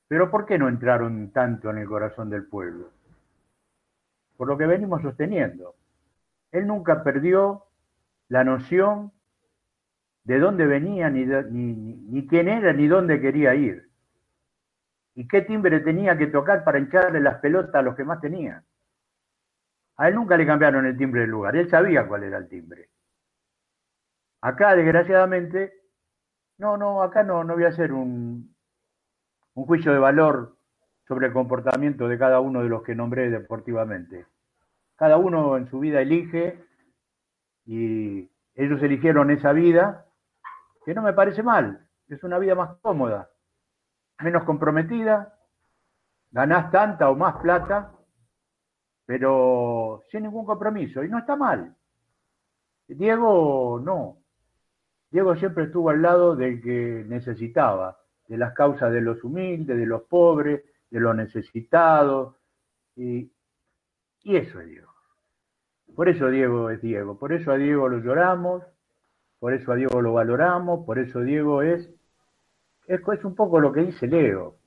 Pero 0.08 0.30
¿por 0.30 0.46
qué 0.46 0.58
no 0.58 0.68
entraron 0.68 1.32
tanto 1.32 1.70
en 1.70 1.78
el 1.78 1.88
corazón 1.88 2.30
del 2.30 2.46
pueblo? 2.46 2.90
Por 4.36 4.46
lo 4.48 4.56
que 4.56 4.66
venimos 4.66 5.02
sosteniendo. 5.02 5.74
Él 6.52 6.66
nunca 6.66 7.04
perdió 7.04 7.64
la 8.28 8.44
noción 8.44 9.12
de 10.24 10.38
dónde 10.38 10.66
venía, 10.66 11.08
ni- 11.08 11.24
ni 11.24 12.26
quién 12.26 12.48
era, 12.48 12.72
ni 12.74 12.86
dónde 12.86 13.18
quería 13.20 13.54
ir. 13.54 13.85
Y 15.16 15.26
qué 15.26 15.42
timbre 15.42 15.80
tenía 15.80 16.16
que 16.16 16.26
tocar 16.26 16.62
para 16.62 16.78
hincharle 16.78 17.20
las 17.20 17.40
pelotas 17.40 17.74
a 17.74 17.82
los 17.82 17.96
que 17.96 18.04
más 18.04 18.20
tenían. 18.20 18.64
A 19.96 20.08
él 20.08 20.14
nunca 20.14 20.36
le 20.36 20.46
cambiaron 20.46 20.84
el 20.84 20.96
timbre 20.96 21.22
del 21.22 21.30
lugar, 21.30 21.56
él 21.56 21.70
sabía 21.70 22.06
cuál 22.06 22.24
era 22.24 22.36
el 22.36 22.48
timbre. 22.48 22.90
Acá, 24.42 24.76
desgraciadamente, 24.76 25.72
no, 26.58 26.76
no, 26.76 27.02
acá 27.02 27.22
no, 27.22 27.44
no 27.44 27.54
voy 27.54 27.64
a 27.64 27.68
hacer 27.68 27.94
un, 27.94 28.54
un 29.54 29.64
juicio 29.64 29.90
de 29.90 29.98
valor 29.98 30.58
sobre 31.08 31.28
el 31.28 31.32
comportamiento 31.32 32.08
de 32.08 32.18
cada 32.18 32.40
uno 32.40 32.62
de 32.62 32.68
los 32.68 32.82
que 32.82 32.94
nombré 32.94 33.30
deportivamente. 33.30 34.26
Cada 34.96 35.16
uno 35.16 35.56
en 35.56 35.66
su 35.70 35.80
vida 35.80 36.02
elige 36.02 36.62
y 37.64 38.30
ellos 38.54 38.82
eligieron 38.82 39.30
esa 39.30 39.52
vida, 39.52 40.06
que 40.84 40.92
no 40.92 41.00
me 41.00 41.14
parece 41.14 41.42
mal, 41.42 41.88
es 42.08 42.22
una 42.22 42.38
vida 42.38 42.54
más 42.54 42.76
cómoda, 42.82 43.30
menos 44.20 44.44
comprometida, 44.44 45.38
ganás 46.30 46.70
tanta 46.70 47.10
o 47.10 47.16
más 47.16 47.36
plata, 47.36 47.92
pero 49.04 50.02
sin 50.10 50.24
ningún 50.24 50.44
compromiso, 50.44 51.04
y 51.04 51.08
no 51.08 51.18
está 51.18 51.36
mal. 51.36 51.74
Diego 52.88 53.80
no. 53.82 54.18
Diego 55.10 55.36
siempre 55.36 55.64
estuvo 55.64 55.90
al 55.90 56.02
lado 56.02 56.36
del 56.36 56.60
que 56.60 57.04
necesitaba, 57.06 57.98
de 58.28 58.36
las 58.36 58.52
causas 58.54 58.92
de 58.92 59.00
los 59.00 59.22
humildes, 59.22 59.76
de 59.76 59.86
los 59.86 60.02
pobres, 60.02 60.64
de 60.90 61.00
los 61.00 61.14
necesitados, 61.14 62.36
y, 62.96 63.30
y 64.22 64.36
eso 64.36 64.60
es 64.60 64.66
Diego. 64.66 64.92
Por 65.94 66.08
eso 66.08 66.28
Diego 66.28 66.70
es 66.70 66.82
Diego, 66.82 67.18
por 67.18 67.32
eso 67.32 67.52
a 67.52 67.56
Diego 67.56 67.88
lo 67.88 68.00
lloramos, 68.00 68.64
por 69.38 69.54
eso 69.54 69.72
a 69.72 69.76
Diego 69.76 70.02
lo 70.02 70.12
valoramos, 70.12 70.84
por 70.84 70.98
eso 70.98 71.20
Diego 71.20 71.62
es, 71.62 71.90
es, 72.86 73.00
es 73.00 73.24
un 73.24 73.34
poco 73.34 73.60
lo 73.60 73.72
que 73.72 73.82
dice 73.82 74.06
Leo, 74.06 74.58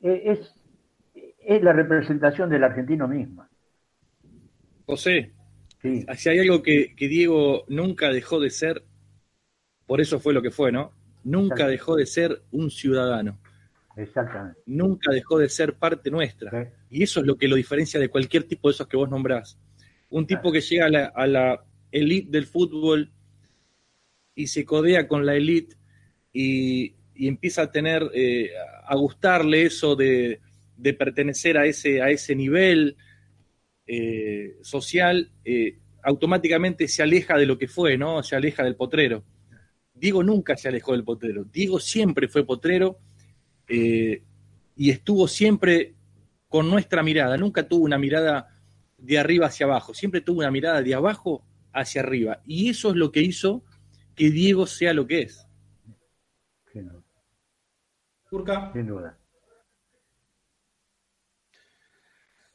es, 0.00 0.38
es, 0.38 0.54
es 1.38 1.62
la 1.62 1.72
representación 1.72 2.50
del 2.50 2.64
argentino 2.64 3.08
misma. 3.08 3.48
José, 4.86 5.32
Sí, 5.82 6.06
si 6.16 6.28
hay 6.28 6.38
algo 6.38 6.62
que, 6.62 6.94
que 6.94 7.08
Diego 7.08 7.64
nunca 7.66 8.10
dejó 8.10 8.38
de 8.38 8.50
ser, 8.50 8.84
por 9.84 10.00
eso 10.00 10.20
fue 10.20 10.32
lo 10.32 10.40
que 10.40 10.52
fue, 10.52 10.70
¿no? 10.70 10.92
Nunca 11.24 11.66
dejó 11.66 11.96
de 11.96 12.06
ser 12.06 12.40
un 12.52 12.70
ciudadano, 12.70 13.40
exactamente. 13.96 14.60
nunca 14.64 15.12
dejó 15.12 15.38
de 15.38 15.48
ser 15.48 15.74
parte 15.74 16.08
nuestra. 16.08 16.50
Sí. 16.50 16.70
Y 16.90 17.02
eso 17.02 17.18
es 17.18 17.26
lo 17.26 17.36
que 17.36 17.48
lo 17.48 17.56
diferencia 17.56 17.98
de 17.98 18.08
cualquier 18.08 18.44
tipo 18.44 18.68
de 18.68 18.74
esos 18.74 18.86
que 18.86 18.96
vos 18.96 19.10
nombrás. 19.10 19.58
Un 20.08 20.24
tipo 20.24 20.52
que 20.52 20.60
llega 20.60 20.86
a 20.86 20.88
la, 20.88 21.06
a 21.06 21.26
la 21.26 21.64
elite 21.90 22.30
del 22.30 22.46
fútbol 22.46 23.10
y 24.36 24.46
se 24.46 24.64
codea 24.64 25.08
con 25.08 25.26
la 25.26 25.34
elite 25.34 25.74
y, 26.32 26.94
y 27.22 27.28
empieza 27.28 27.62
a 27.62 27.70
tener, 27.70 28.10
eh, 28.14 28.50
a 28.84 28.96
gustarle 28.96 29.62
eso 29.62 29.94
de, 29.94 30.40
pertenecer 30.98 31.56
a 31.56 31.66
ese, 31.66 32.02
a 32.02 32.10
ese 32.10 32.34
nivel 32.34 32.96
eh, 33.86 34.56
social, 34.62 35.30
eh, 35.44 35.78
automáticamente 36.02 36.88
se 36.88 37.00
aleja 37.00 37.38
de 37.38 37.46
lo 37.46 37.56
que 37.56 37.68
fue, 37.68 37.96
¿no? 37.96 38.24
Se 38.24 38.34
aleja 38.34 38.64
del 38.64 38.74
potrero. 38.74 39.22
Diego 39.94 40.24
nunca 40.24 40.56
se 40.56 40.66
alejó 40.66 40.94
del 40.94 41.04
potrero. 41.04 41.44
Diego 41.44 41.78
siempre 41.78 42.26
fue 42.26 42.44
potrero 42.44 42.98
y 43.68 44.90
estuvo 44.90 45.28
siempre 45.28 45.94
con 46.48 46.68
nuestra 46.68 47.04
mirada. 47.04 47.36
Nunca 47.36 47.68
tuvo 47.68 47.84
una 47.84 47.98
mirada 47.98 48.48
de 48.98 49.16
arriba 49.16 49.46
hacia 49.46 49.66
abajo. 49.66 49.94
Siempre 49.94 50.22
tuvo 50.22 50.40
una 50.40 50.50
mirada 50.50 50.82
de 50.82 50.92
abajo 50.92 51.44
hacia 51.72 52.00
arriba. 52.00 52.42
Y 52.44 52.68
eso 52.68 52.90
es 52.90 52.96
lo 52.96 53.12
que 53.12 53.22
hizo 53.22 53.62
que 54.16 54.30
Diego 54.30 54.66
sea 54.66 54.92
lo 54.92 55.06
que 55.06 55.22
es. 55.22 55.46
Turca. 58.32 58.72
Sin 58.72 58.86
duda. 58.86 59.18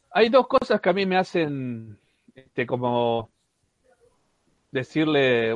Hay 0.10 0.30
dos 0.30 0.48
cosas 0.48 0.82
que 0.82 0.90
a 0.90 0.94
mí 0.94 1.06
me 1.06 1.18
hacen 1.18 2.00
este, 2.34 2.66
como 2.66 3.30
decirle, 4.72 5.52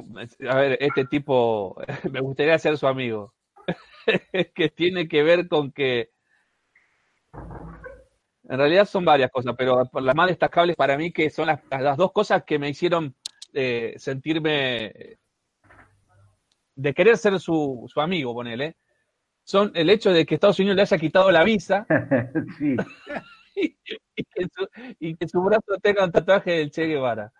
a 0.47 0.55
ver, 0.57 0.77
este 0.79 1.05
tipo, 1.05 1.75
me 2.11 2.21
gustaría 2.21 2.59
ser 2.59 2.77
su 2.77 2.85
amigo, 2.85 3.33
que 4.53 4.69
tiene 4.69 5.07
que 5.07 5.23
ver 5.23 5.47
con 5.47 5.71
que 5.71 6.11
En 8.43 8.59
realidad 8.59 8.85
son 8.85 9.03
varias 9.03 9.31
cosas, 9.31 9.55
pero 9.57 9.89
las 9.91 10.15
más 10.15 10.27
destacables 10.27 10.75
para 10.75 10.97
mí 10.97 11.11
que 11.11 11.31
son 11.31 11.47
las, 11.47 11.61
las 11.71 11.97
dos 11.97 12.11
cosas 12.11 12.43
que 12.43 12.59
me 12.59 12.69
hicieron 12.69 13.15
eh, 13.53 13.95
sentirme 13.97 15.17
de 16.75 16.93
querer 16.93 17.17
ser 17.17 17.39
su, 17.39 17.87
su 17.91 17.99
amigo, 17.99 18.35
ponele, 18.35 18.75
son 19.43 19.71
el 19.75 19.89
hecho 19.89 20.11
de 20.11 20.25
que 20.25 20.35
Estados 20.35 20.59
Unidos 20.59 20.75
le 20.75 20.81
haya 20.83 20.97
quitado 20.97 21.31
la 21.31 21.43
visa 21.43 21.85
sí. 22.57 22.75
y, 23.55 24.23
que 24.23 24.47
su, 24.53 24.67
y 24.99 25.15
que 25.15 25.27
su 25.27 25.41
brazo 25.41 25.77
tenga 25.81 26.05
un 26.05 26.11
tatuaje 26.11 26.51
del 26.51 26.71
Che 26.71 26.85
Guevara. 26.85 27.31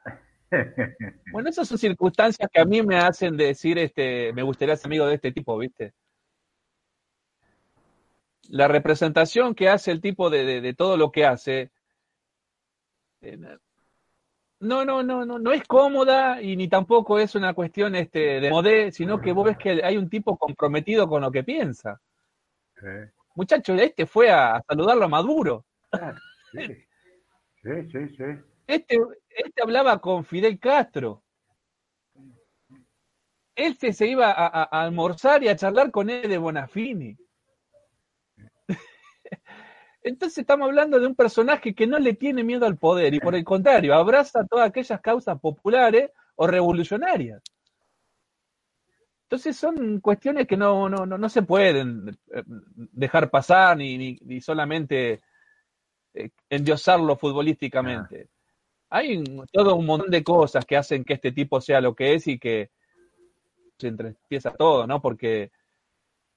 Bueno, 1.31 1.47
esas 1.47 1.65
son 1.65 1.77
circunstancias 1.77 2.49
que 2.51 2.59
a 2.59 2.65
mí 2.65 2.81
me 2.81 2.97
hacen 2.97 3.37
decir, 3.37 3.77
este, 3.77 4.33
me 4.33 4.43
gustaría 4.43 4.75
ser 4.75 4.87
amigo 4.87 5.07
de 5.07 5.15
este 5.15 5.31
tipo, 5.31 5.57
¿viste? 5.57 5.93
La 8.49 8.67
representación 8.67 9.55
que 9.55 9.69
hace 9.69 9.91
el 9.91 10.01
tipo 10.01 10.29
de, 10.29 10.43
de, 10.43 10.59
de 10.59 10.73
todo 10.73 10.97
lo 10.97 11.09
que 11.09 11.25
hace, 11.25 11.71
eh, 13.21 13.37
no, 14.61 14.85
no, 14.85 15.03
no, 15.03 15.25
no, 15.25 15.37
no 15.39 15.51
es 15.51 15.63
cómoda 15.67 16.41
y 16.41 16.55
ni 16.55 16.67
tampoco 16.69 17.19
es 17.19 17.35
una 17.35 17.53
cuestión 17.53 17.95
este, 17.95 18.39
de 18.39 18.49
modé, 18.49 18.91
sino 18.91 19.19
que 19.19 19.31
vos 19.33 19.45
ves 19.45 19.57
que 19.57 19.81
hay 19.83 19.97
un 19.97 20.09
tipo 20.09 20.37
comprometido 20.37 21.07
con 21.09 21.21
lo 21.21 21.31
que 21.31 21.43
piensa. 21.43 21.99
Sí, 22.79 22.87
Muchacho, 23.35 23.73
este 23.75 24.05
fue 24.05 24.29
a 24.31 24.61
saludarlo 24.67 25.05
a 25.05 25.09
Maduro. 25.09 25.65
sí. 26.53 26.65
sí, 27.61 27.69
sí, 27.91 28.07
sí. 28.15 28.23
Este, 28.67 28.97
este 29.29 29.61
hablaba 29.61 29.99
con 29.99 30.23
Fidel 30.23 30.57
Castro. 30.59 31.23
Este 33.55 33.93
se 33.93 34.07
iba 34.07 34.31
a, 34.31 34.47
a- 34.47 34.63
a 34.71 34.83
almorzar 34.83 35.43
y 35.43 35.49
a 35.49 35.55
charlar 35.55 35.91
con 35.91 36.09
él 36.09 36.29
de 36.29 36.37
Bonafini. 36.37 37.17
Entonces 40.03 40.39
estamos 40.39 40.65
hablando 40.67 40.99
de 40.99 41.07
un 41.07 41.15
personaje 41.15 41.75
que 41.75 41.85
no 41.87 41.99
le 41.99 42.13
tiene 42.13 42.43
miedo 42.43 42.65
al 42.65 42.77
poder 42.77 43.13
y 43.13 43.19
por 43.19 43.35
el 43.35 43.43
contrario, 43.43 43.93
abraza 43.93 44.45
todas 44.47 44.67
aquellas 44.69 44.99
causas 45.01 45.39
populares 45.39 46.09
o 46.35 46.47
revolucionarias. 46.47 47.41
Entonces 49.23 49.55
son 49.55 49.99
cuestiones 50.01 50.45
que 50.47 50.57
no, 50.57 50.89
no, 50.89 51.05
no, 51.05 51.17
no 51.17 51.29
se 51.29 51.43
pueden 51.43 52.09
eh, 52.33 52.43
dejar 52.75 53.29
pasar 53.29 53.77
ni, 53.77 53.97
ni, 53.97 54.17
ni 54.23 54.41
solamente 54.41 55.21
eh, 56.13 56.29
endiosarlo 56.49 57.15
futbolísticamente. 57.15 58.27
Hay 58.89 59.17
un- 59.17 59.45
todo 59.51 59.75
un 59.75 59.85
montón 59.85 60.09
de 60.11 60.23
cosas 60.23 60.65
que 60.65 60.75
hacen 60.75 61.05
que 61.05 61.13
este 61.13 61.31
tipo 61.31 61.61
sea 61.61 61.79
lo 61.79 61.95
que 61.95 62.15
es 62.15 62.27
y 62.27 62.37
que 62.39 62.71
se 63.77 63.87
empieza 63.87 64.51
todo, 64.53 64.85
¿no? 64.85 65.01
Porque 65.01 65.51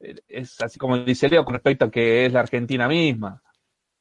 eh, 0.01 0.15
es 0.29 0.61
así 0.61 0.79
como 0.79 0.97
dice 0.99 1.29
Leo 1.29 1.45
con 1.45 1.55
respecto 1.55 1.87
a 1.87 1.91
que 1.91 2.27
es 2.27 2.33
la 2.33 2.41
Argentina 2.41 2.87
misma. 2.87 3.43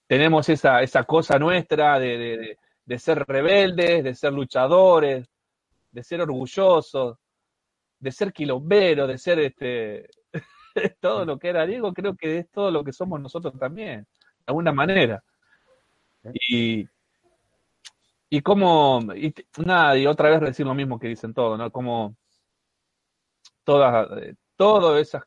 Tenemos 0.08 0.48
esa, 0.50 0.82
esa 0.82 1.04
cosa 1.06 1.40
nuestra 1.40 2.00
de, 2.00 2.18
de- 2.18 2.58
de- 2.86 3.00
ser 3.00 3.20
rebeldes, 3.28 4.04
de 4.04 4.14
ser 4.16 4.34
luchadores, 4.34 5.28
de 5.92 6.04
ser 6.04 6.22
orgullosos, 6.22 7.18
de 8.00 8.12
ser 8.12 8.34
quilomberos, 8.34 9.08
de 9.10 9.18
ser 9.20 9.40
este 9.40 10.10
todo 11.02 11.26
lo 11.26 11.40
que 11.40 11.50
era 11.50 11.66
Diego, 11.66 11.94
creo 11.94 12.16
que 12.16 12.40
es 12.40 12.52
todo 12.52 12.72
lo 12.72 12.84
que 12.84 12.94
somos 12.94 13.22
nosotros 13.22 13.54
también, 13.60 14.02
de 14.02 14.08
alguna 14.48 14.74
manera. 14.74 15.24
Y, 16.34 16.88
y 18.30 18.42
como, 18.42 19.00
y, 19.16 19.34
nada, 19.66 19.98
y 19.98 20.08
otra 20.08 20.30
vez 20.30 20.42
decir 20.42 20.66
lo 20.66 20.74
mismo 20.74 21.00
que 21.00 21.08
dicen 21.08 21.34
todos, 21.34 21.58
¿no? 21.58 21.72
Como 21.72 22.16
todas, 23.64 24.08
eh, 24.22 24.36
todas 24.56 25.02
esas 25.02 25.24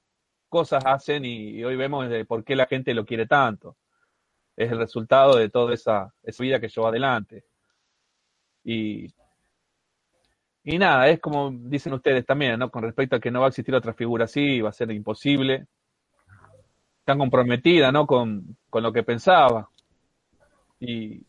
cosas 0.49 0.83
hacen 0.87 1.25
y, 1.25 1.51
y 1.59 1.65
hoy 1.65 1.77
vemos 1.77 2.09
de 2.09 2.25
por 2.25 2.45
qué 2.45 2.57
la 2.57 2.67
gente 2.67 2.95
lo 2.95 3.05
quiere 3.05 3.27
tanto. 3.27 3.77
Es 4.57 4.73
el 4.73 4.79
resultado 4.79 5.37
de 5.37 5.49
toda 5.51 5.75
esa, 5.75 6.15
esa 6.23 6.43
vida 6.43 6.61
que 6.61 6.69
llevó 6.69 6.89
adelante. 6.89 7.45
Y, 8.65 9.07
y 10.65 10.79
nada, 10.79 11.09
es 11.09 11.21
como 11.21 11.51
dicen 11.53 11.93
ustedes 11.93 12.25
también, 12.27 12.59
¿no? 12.59 12.71
Con 12.71 12.83
respecto 12.83 13.17
a 13.17 13.21
que 13.21 13.31
no 13.31 13.41
va 13.41 13.47
a 13.47 13.49
existir 13.51 13.75
otra 13.75 13.95
figura 13.95 14.25
así, 14.25 14.61
va 14.61 14.71
a 14.71 14.73
ser 14.73 14.91
imposible. 14.91 15.67
Tan 17.05 17.19
comprometida, 17.19 17.93
¿no? 17.93 18.07
Con, 18.07 18.57
con 18.69 18.83
lo 18.83 18.93
que 18.93 19.03
pensaba. 19.03 19.71
Y 20.81 21.25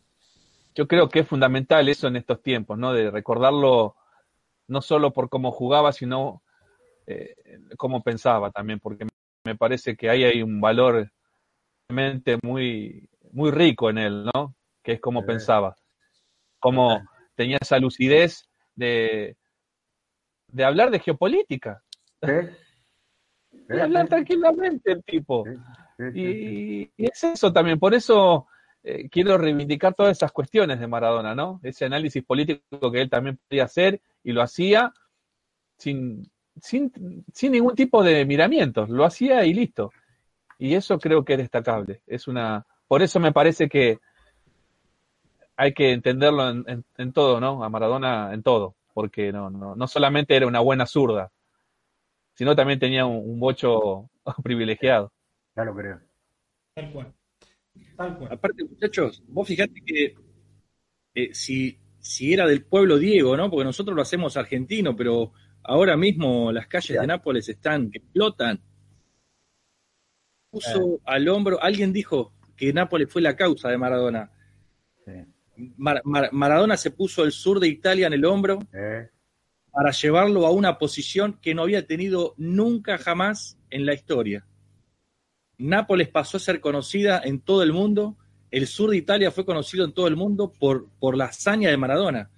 yo 0.74 0.88
creo 0.88 1.10
que 1.10 1.20
es 1.20 1.28
fundamental 1.28 1.88
eso 1.90 2.08
en 2.08 2.16
estos 2.16 2.42
tiempos, 2.42 2.78
¿no? 2.78 2.94
De 2.94 3.12
recordarlo 3.12 3.96
no 4.68 4.82
solo 4.82 5.12
por 5.12 5.30
cómo 5.30 5.52
jugaba, 5.52 5.92
sino 5.92 6.44
eh, 7.06 7.36
cómo 7.78 8.04
pensaba 8.04 8.52
también, 8.52 8.80
porque 8.80 9.08
me 9.46 9.56
parece 9.56 9.96
que 9.96 10.10
ahí 10.10 10.24
hay 10.24 10.44
un 10.44 10.60
valor 10.60 11.12
realmente 11.88 12.38
muy, 12.44 13.10
muy 13.32 13.52
rico 13.52 13.90
en 13.90 13.98
él, 13.98 14.26
¿no? 14.34 14.56
Que 14.84 14.94
es 14.94 15.02
cómo 15.02 15.22
Sí. 15.22 15.28
pensaba, 15.28 15.76
cómo 16.60 17.02
tenía 17.36 17.58
esa 17.62 17.80
lucidez 17.80 18.50
de, 18.76 19.38
de 20.52 20.64
hablar 20.64 20.92
de 20.92 21.00
geopolítica, 21.00 21.84
Sí, 22.22 22.32
de 23.68 23.82
hablar 23.82 24.08
tranquilamente 24.08 24.92
el 24.92 25.04
tipo. 25.04 25.46
Y 26.14 26.90
es 26.98 27.24
eso 27.24 27.52
también, 27.52 27.80
por 27.80 27.94
eso 27.94 28.48
eh, 28.84 29.10
quiero 29.10 29.38
reivindicar 29.38 29.94
todas 29.94 30.18
esas 30.18 30.32
cuestiones 30.32 30.80
de 30.80 30.88
Maradona, 30.88 31.36
¿no? 31.36 31.60
Ese 31.64 31.86
análisis 31.86 32.24
político 32.24 32.92
que 32.92 33.02
él 33.02 33.10
también 33.10 33.40
podía 33.48 33.66
hacer 33.66 34.02
y 34.24 34.32
lo 34.32 34.42
hacía 34.42 34.94
sin, 35.78 36.30
sin, 36.62 36.92
sin 37.34 37.52
ningún 37.52 37.76
tipo 37.76 38.04
de 38.04 38.26
miramientos, 38.26 38.90
lo 38.90 39.06
hacía 39.06 39.44
y 39.46 39.54
listo. 39.54 39.92
Y 40.60 40.74
eso 40.74 40.98
creo 41.00 41.24
que 41.24 41.34
es 41.34 41.40
destacable. 41.40 42.02
Es 42.08 42.28
una, 42.28 42.66
por 42.88 43.02
eso 43.02 43.20
me 43.20 43.32
parece 43.32 43.68
que 43.70 44.00
hay 45.56 45.74
que 45.74 45.92
entenderlo 45.92 46.50
en, 46.50 46.64
en- 46.68 46.86
en 46.98 47.14
todo, 47.14 47.40
¿no? 47.40 47.64
A 47.64 47.70
Maradona 47.70 48.34
en 48.34 48.44
todo, 48.44 48.76
porque 48.94 49.32
no, 49.32 49.50
no, 49.50 49.76
no 49.76 49.88
solamente 49.88 50.36
era 50.36 50.48
una 50.48 50.60
buena 50.60 50.86
zurda, 50.86 51.32
sino 52.36 52.56
también 52.56 52.80
tenía 52.80 53.06
un, 53.06 53.18
un 53.30 53.40
bocho 53.40 54.10
privilegiado. 54.44 55.12
Ya 55.56 55.64
lo 55.64 55.76
creo. 55.76 56.00
Tal 56.76 56.92
cual. 56.92 57.14
Tal 57.96 58.18
cual. 58.18 58.32
Aparte, 58.32 58.64
muchachos, 58.64 59.24
vos 59.28 59.48
fijate 59.48 59.82
que 59.84 60.16
eh, 61.16 61.34
si, 61.34 61.80
si 62.00 62.34
era 62.34 62.46
del 62.46 62.64
pueblo 62.66 62.98
Diego, 62.98 63.36
¿no? 63.36 63.50
Porque 63.50 63.66
nosotros 63.66 63.96
lo 63.96 64.04
hacemos 64.04 64.38
argentino, 64.38 64.96
pero 64.96 65.34
ahora 65.64 65.98
mismo 65.98 66.52
las 66.52 66.68
calles 66.68 67.00
de 67.02 67.08
Nápoles 67.08 67.50
están 67.50 67.90
que 67.90 67.98
explotan. 67.98 68.62
Puso 70.52 71.00
al 71.06 71.28
hombro, 71.28 71.62
alguien 71.62 71.92
dijo 71.92 72.34
que 72.58 72.74
Nápoles 72.74 73.08
fue 73.10 73.22
la 73.22 73.36
causa 73.36 73.70
de 73.70 73.78
Maradona. 73.78 74.30
Sí. 75.06 75.12
Mar- 75.78 76.02
Mar- 76.04 76.30
Maradona 76.34 76.76
se 76.76 76.92
puso 76.92 77.24
el 77.24 77.32
sur 77.32 77.60
de 77.60 77.68
Italia 77.68 78.08
en 78.08 78.14
el 78.14 78.26
hombro 78.26 78.60
Eh, 78.74 79.10
para 79.72 79.92
llevarlo 79.92 80.46
a 80.46 80.52
una 80.52 80.78
posición 80.78 81.40
que 81.42 81.54
no 81.54 81.62
había 81.64 81.86
tenido 81.86 82.34
nunca 82.38 82.98
jamás 82.98 83.58
en 83.70 83.86
la 83.86 83.94
historia. 83.94 84.46
Nápoles 85.58 86.10
pasó 86.10 86.38
a 86.38 86.40
ser 86.40 86.60
conocida 86.62 87.22
en 87.24 87.40
todo 87.40 87.64
el 87.64 87.74
mundo, 87.74 88.18
el 88.52 88.68
sur 88.68 88.92
de 88.92 88.98
Italia 88.98 89.32
fue 89.32 89.46
conocido 89.46 89.86
en 89.86 89.92
todo 89.92 90.08
el 90.08 90.16
mundo 90.16 90.52
por, 90.52 90.88
por 91.00 91.18
la 91.18 91.26
hazaña 91.26 91.70
de 91.70 91.78
Maradona. 91.78 92.30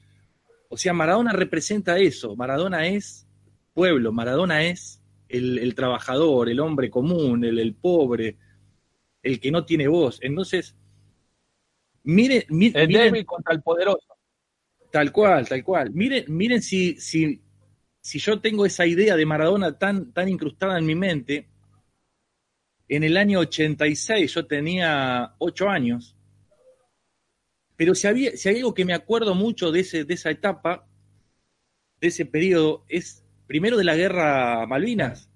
O 0.70 0.78
sea, 0.78 0.94
Maradona 0.94 1.34
representa 1.34 1.98
eso, 1.98 2.36
Maradona 2.36 2.88
es 2.88 3.28
pueblo, 3.74 4.12
Maradona 4.12 4.64
es 4.64 5.02
el, 5.28 5.60
el 5.60 5.76
trabajador, 5.76 6.50
el 6.50 6.60
hombre 6.60 6.90
común, 6.90 7.44
el, 7.44 7.60
el 7.60 7.74
pobre, 7.76 8.38
el 9.24 9.40
que 9.40 9.52
no 9.52 9.66
tiene 9.66 9.88
voz. 9.88 10.20
Entonces, 10.22 10.76
mire, 12.04 12.46
mi- 12.50 12.72
El 12.74 12.88
miren, 12.88 13.14
débil 13.14 13.26
contra 13.26 13.54
el 13.54 13.62
poderoso. 13.62 14.16
Tal 14.92 15.12
cual, 15.12 15.48
tal 15.48 15.64
cual. 15.64 15.92
Miren, 15.94 16.26
miren 16.30 16.62
si, 16.62 17.00
si, 17.00 17.42
si 18.02 18.20
yo 18.20 18.40
tengo 18.42 18.66
esa 18.66 18.86
idea 18.88 19.16
de 19.16 19.26
Maradona 19.26 19.78
tan, 19.78 20.12
tan 20.14 20.30
incrustada 20.30 20.80
en 20.80 20.86
mi 20.86 20.96
mente. 20.96 21.48
En 22.90 23.06
el 23.06 23.16
año 23.16 23.40
86 23.40 24.34
yo 24.34 24.46
tenía 24.46 25.34
8 25.38 25.70
años. 25.70 26.18
Pero 27.76 27.96
si, 27.96 28.06
había, 28.06 28.38
si 28.38 28.48
hay 28.48 28.58
algo 28.58 28.76
que 28.76 28.86
me 28.86 28.94
acuerdo 28.94 29.34
mucho 29.34 29.72
de, 29.72 29.80
ese, 29.80 30.04
de 30.06 30.14
esa 30.14 30.30
etapa, 30.30 30.86
de 32.02 32.08
ese 32.08 32.26
periodo, 32.26 32.84
es 32.90 33.24
primero 33.48 33.78
de 33.78 33.84
la 33.84 33.96
guerra 33.96 34.66
Malvinas. 34.68 35.29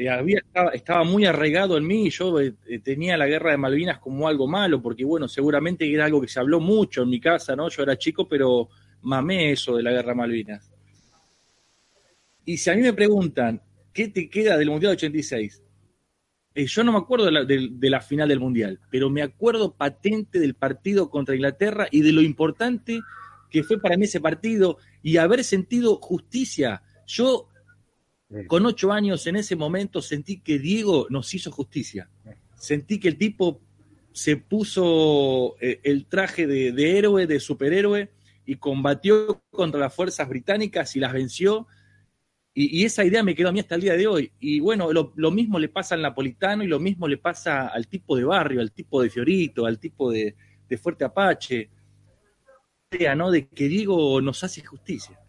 Eh, 0.00 0.08
había, 0.08 0.40
estaba, 0.72 1.04
muy 1.04 1.26
arraigado 1.26 1.76
en 1.76 1.86
mí, 1.86 2.08
yo 2.08 2.40
eh, 2.40 2.54
eh, 2.66 2.78
tenía 2.78 3.18
la 3.18 3.26
guerra 3.26 3.50
de 3.50 3.58
Malvinas 3.58 3.98
como 3.98 4.26
algo 4.28 4.46
malo, 4.48 4.80
porque 4.80 5.04
bueno, 5.04 5.28
seguramente 5.28 5.92
era 5.92 6.06
algo 6.06 6.22
que 6.22 6.28
se 6.28 6.40
habló 6.40 6.58
mucho 6.58 7.02
en 7.02 7.10
mi 7.10 7.20
casa, 7.20 7.54
¿no? 7.54 7.68
Yo 7.68 7.82
era 7.82 7.98
chico, 7.98 8.26
pero 8.26 8.70
mamé 9.02 9.52
eso 9.52 9.76
de 9.76 9.82
la 9.82 9.90
guerra 9.92 10.14
Malvinas. 10.14 10.72
Y 12.44 12.56
si 12.56 12.70
a 12.70 12.74
mí 12.74 12.82
me 12.82 12.92
preguntan, 12.92 13.60
¿qué 13.92 14.08
te 14.08 14.28
queda 14.28 14.56
del 14.56 14.70
Mundial 14.70 14.92
86? 14.92 15.62
Eh, 16.54 16.66
yo 16.66 16.84
no 16.84 16.92
me 16.92 16.98
acuerdo 16.98 17.26
de 17.26 17.32
la, 17.32 17.44
de- 17.44 17.68
de 17.72 18.00
final 18.00 18.28
del 18.28 18.40
Mundial, 18.40 18.80
pero 18.90 19.10
me 19.10 19.22
acuerdo 19.22 19.74
patente 19.76 20.40
del 20.40 20.54
partido 20.54 21.10
contra 21.10 21.34
Inglaterra 21.34 21.88
y 21.90 22.02
de 22.02 22.12
lo 22.12 22.22
importante 22.22 23.00
que 23.50 23.62
fue 23.64 23.80
para 23.80 23.96
mí 23.96 24.04
ese 24.04 24.20
partido 24.20 24.78
y 25.02 25.16
haber 25.18 25.44
sentido 25.44 25.96
justicia. 25.96 26.82
Yo. 27.06 27.48
Con 28.46 28.64
ocho 28.64 28.92
años 28.92 29.26
en 29.26 29.36
ese 29.36 29.56
momento 29.56 30.00
sentí 30.00 30.40
que 30.40 30.58
Diego 30.58 31.06
nos 31.10 31.32
hizo 31.34 31.50
justicia. 31.50 32.08
Sentí 32.56 33.00
que 33.00 33.08
el 33.08 33.18
tipo 33.18 33.60
se 34.12 34.36
puso 34.36 35.56
eh, 35.60 35.80
el 35.82 36.06
traje 36.06 36.46
de, 36.46 36.98
héroe, 36.98 37.26
de 37.26 37.40
superhéroe, 37.40 38.10
y 38.46 38.56
combatió 38.56 39.42
contra 39.50 39.78
las 39.78 39.94
fuerzas 39.94 40.28
británicas 40.28 40.96
y 40.96 41.00
las 41.00 41.12
venció. 41.12 41.68
Y, 42.52 42.84
esa 42.84 43.04
idea 43.04 43.22
me 43.22 43.36
quedó 43.36 43.48
a 43.48 43.52
mí 43.52 43.60
hasta 43.60 43.76
el 43.76 43.80
día 43.80 43.96
de 43.96 44.08
hoy. 44.08 44.32
Y 44.40 44.58
bueno, 44.58 44.90
lo, 44.92 45.30
mismo 45.30 45.58
le 45.58 45.68
pasa 45.68 45.94
al 45.94 46.02
napolitano 46.02 46.64
y 46.64 46.66
lo 46.66 46.80
mismo 46.80 47.06
le 47.06 47.16
pasa 47.16 47.68
al 47.68 47.86
tipo 47.86 48.16
de 48.16 48.24
barrio, 48.24 48.60
al 48.60 48.72
tipo 48.72 49.02
de 49.02 49.10
Fiorito, 49.10 49.66
al 49.66 49.78
tipo 49.78 50.10
de, 50.10 50.34
Fuerte 50.82 51.04
Apache. 51.04 51.70
¿no? 53.16 53.30
De 53.30 53.46
que 53.46 53.68
Diego 53.68 54.20
nos 54.20 54.42
hace 54.42 54.64
justicia. 54.64 55.19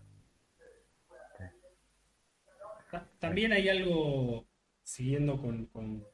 También 3.21 3.53
hay 3.53 3.69
algo, 3.69 4.49
siguiendo 4.83 5.39
con, 5.41 5.67
con- 5.67 6.05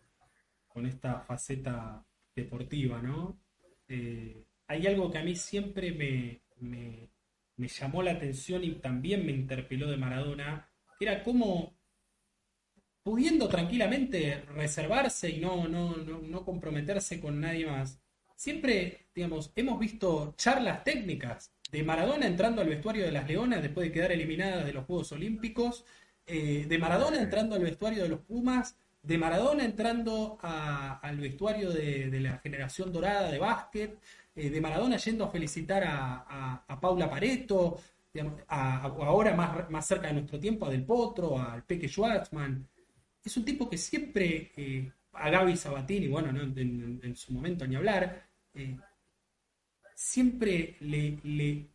esta 0.88 1.22
faceta 1.22 2.06
deportiva, 2.36 3.02
¿no? 3.02 3.40
Eh, 3.88 4.46
hay 4.68 4.88
algo 4.88 5.12
que 5.12 5.18
a 5.20 5.24
mí 5.24 5.36
siempre 5.36 5.92
me, 5.92 6.42
me- 6.60 7.10
me 7.58 7.68
llamó 7.68 8.04
la 8.04 8.12
atención 8.12 8.64
y 8.64 8.74
también 8.76 9.26
me 9.26 9.32
interpeló 9.34 9.88
de 9.90 9.98
Maradona, 9.98 10.70
que 11.00 11.06
era 11.06 11.24
cómo, 11.24 11.76
pudiendo 13.04 13.48
tranquilamente 13.48 14.42
reservarse 14.54 15.30
y 15.30 15.40
no, 15.40 15.68
no, 15.68 15.96
no, 15.98 16.20
no 16.22 16.46
comprometerse 16.46 17.20
con 17.22 17.40
nadie 17.40 17.66
más, 17.66 18.02
siempre, 18.36 19.08
digamos, 19.16 19.52
hemos 19.56 19.80
visto 19.80 20.34
charlas 20.38 20.84
técnicas 20.84 21.54
de 21.72 21.84
Maradona 21.84 22.28
entrando 22.28 22.62
al 22.62 22.70
vestuario 22.70 23.06
de 23.06 23.12
las 23.12 23.28
Leonas 23.28 23.62
después 23.62 23.88
de 23.88 23.94
quedar 23.94 24.12
eliminada 24.12 24.64
de 24.64 24.74
los 24.74 24.86
Juegos 24.86 25.12
Olímpicos, 25.12 25.86
eh, 26.28 26.66
de 26.68 26.78
Maradona 26.78 27.20
entrando 27.22 27.56
al 27.56 27.64
vestuario 27.64 28.04
de 28.04 28.10
los 28.10 28.20
Pumas, 28.22 28.78
de 29.02 29.18
Maradona 29.18 29.64
entrando 29.66 30.38
a- 30.42 31.00
al 31.00 31.18
vestuario 31.20 31.72
de, 31.72 32.10
de 32.10 32.20
la 32.20 32.38
generación 32.40 32.92
dorada 32.92 33.32
de 33.32 33.40
básquet, 33.40 33.98
eh, 34.36 34.50
de 34.50 34.62
Maradona 34.62 34.98
yendo 34.98 35.24
a 35.26 35.30
felicitar 35.32 35.84
a, 35.84 36.26
a- 36.28 36.66
a 36.68 36.80
Paula 36.80 37.10
Pareto, 37.10 37.80
digamos, 38.14 38.42
ahora 38.48 39.34
más, 39.36 39.70
más 39.70 39.86
cerca 39.86 40.08
de 40.08 40.14
nuestro 40.14 40.40
tiempo, 40.40 40.66
a 40.66 40.70
Del 40.70 40.84
Potro, 40.84 41.40
al 41.40 41.64
Peque 41.64 41.88
Schwartzman. 41.88 42.68
Es 43.24 43.38
un 43.38 43.46
tipo 43.46 43.70
que 43.70 43.78
siempre, 43.78 44.52
eh, 44.56 44.92
a 45.14 45.30
Gaby 45.30 45.56
Sabatini, 45.58 46.08
bueno, 46.08 46.32
¿no? 46.32 46.42
en, 46.42 46.58
en- 46.58 47.00
en 47.04 47.16
su 47.16 47.32
momento 47.34 47.66
ni 47.68 47.76
hablar, 47.76 48.24
siempre 49.96 50.78
le, 50.82 51.18
le, 51.24 51.68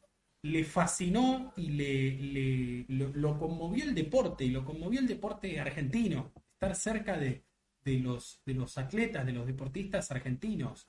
le 0.43 0.65
fascinó 0.65 1.53
y 1.57 1.69
le, 1.69 2.85
lo, 2.89 3.39
conmovió 3.39 3.85
el 3.85 3.95
deporte, 3.95 4.45
y 4.45 4.51
lo 4.51 4.65
conmovió 4.65 5.01
el 5.01 5.07
deporte 5.07 5.61
argentino, 5.61 6.33
estar 6.55 6.75
cerca 6.75 7.17
de, 7.17 7.45
de 7.85 7.99
los, 7.99 8.43
de 8.45 8.55
los 8.55 8.77
atletas, 8.77 9.25
de 9.25 9.33
los 9.33 9.47
deportistas 9.47 10.11
argentinos. 10.11 10.87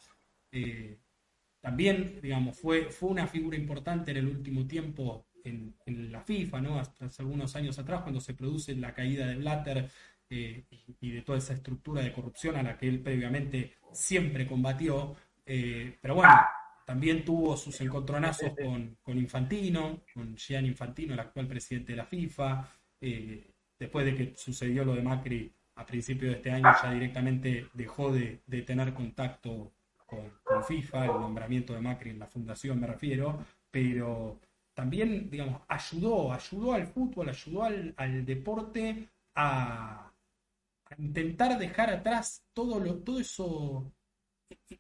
Eh, 0.52 0.98
también, 1.62 2.20
digamos, 2.22 2.58
fue, 2.60 2.90
fue 2.92 3.10
una 3.10 3.28
figura 3.28 3.56
importante 3.58 4.12
en 4.12 4.18
el 4.18 4.28
último 4.28 4.68
tiempo 4.68 5.28
en, 5.44 5.76
la 6.12 6.22
FIFA, 6.22 6.62
¿no? 6.62 6.80
Hasta 6.80 7.06
hace 7.06 7.22
algunos 7.22 7.56
años 7.56 7.78
atrás, 7.78 8.02
cuando 8.02 8.22
se 8.22 8.34
produce 8.34 8.76
la 8.76 8.94
caída 8.94 9.28
de 9.28 9.36
Blatter 9.36 9.90
eh, 10.30 10.66
y, 10.70 10.98
y 11.00 11.12
de 11.12 11.22
toda 11.22 11.38
esa 11.38 11.54
estructura 11.54 12.02
de 12.02 12.14
corrupción 12.14 12.56
a 12.56 12.64
la 12.64 12.78
que 12.78 12.88
él 12.88 13.02
previamente 13.02 13.76
siempre 13.92 14.48
combatió. 14.48 15.16
Eh, 15.46 15.98
pero 16.02 16.16
bueno, 16.16 16.34
también 16.86 17.24
tuvo 17.26 17.56
sus 17.58 17.80
encontronazos 17.82 18.52
con, 18.56 18.98
con 19.02 19.18
Infantino, 19.18 20.02
con 20.14 20.36
Gianni 20.36 20.70
Infantino, 20.70 21.14
el 21.14 21.20
actual 21.20 21.48
presidente 21.48 21.94
de 21.94 21.98
la 21.98 22.06
FIFA. 22.06 22.68
eh, 23.02 23.50
después 23.80 24.06
de 24.06 24.16
que 24.16 24.34
sucedió 24.38 24.86
lo 24.86 24.96
de 24.96 25.02
Macri 25.02 25.52
a 25.76 25.86
principios 25.86 26.32
de 26.32 26.38
este 26.38 26.52
año, 26.52 26.72
ya 26.82 26.92
directamente 26.92 27.68
dejó 27.74 28.12
de, 28.14 28.42
de 28.46 28.62
tener 28.62 28.94
contacto 28.94 29.74
con, 30.06 30.40
con 30.44 30.64
FIFA, 30.64 31.06
el 31.06 31.20
nombramiento 31.20 31.74
de 31.74 31.82
Macri 31.82 32.12
en 32.12 32.20
la 32.20 32.28
fundación 32.28 32.80
me 32.80 32.88
refiero, 32.88 33.44
pero 33.72 34.40
también, 34.74 35.30
digamos, 35.30 35.62
ayudó, 35.68 36.32
ayudó 36.34 36.74
al 36.74 36.88
fútbol, 36.88 37.30
ayudó 37.30 37.64
al, 37.64 37.94
al 37.98 38.26
deporte 38.26 39.10
a, 39.36 40.12
a 40.86 40.96
intentar 41.02 41.58
dejar 41.58 41.90
atrás 41.90 42.44
todo 42.54 42.80
lo, 42.80 42.96
todo 43.00 43.20
eso, 43.20 43.92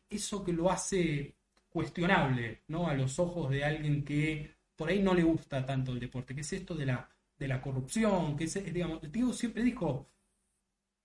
eso 0.09 0.43
que 0.43 0.53
lo 0.53 0.69
hace 0.71 1.35
cuestionable, 1.73 2.63
¿no? 2.69 2.87
A 2.87 2.95
los 2.95 3.19
ojos 3.19 3.51
de 3.51 3.65
alguien 3.65 4.05
que 4.05 4.55
por 4.77 4.89
ahí 4.89 5.01
no 5.03 5.13
le 5.15 5.23
gusta 5.23 5.65
tanto 5.65 5.91
el 5.93 5.99
deporte, 5.99 6.35
que 6.35 6.41
es 6.41 6.53
esto 6.53 6.75
de 6.75 6.85
la, 6.87 7.09
de 7.37 7.47
la 7.49 7.61
corrupción, 7.61 8.37
que 8.37 8.45
es, 8.45 8.73
digamos, 8.73 9.01
Diego 9.11 9.33
siempre 9.33 9.63
dijo, 9.63 10.09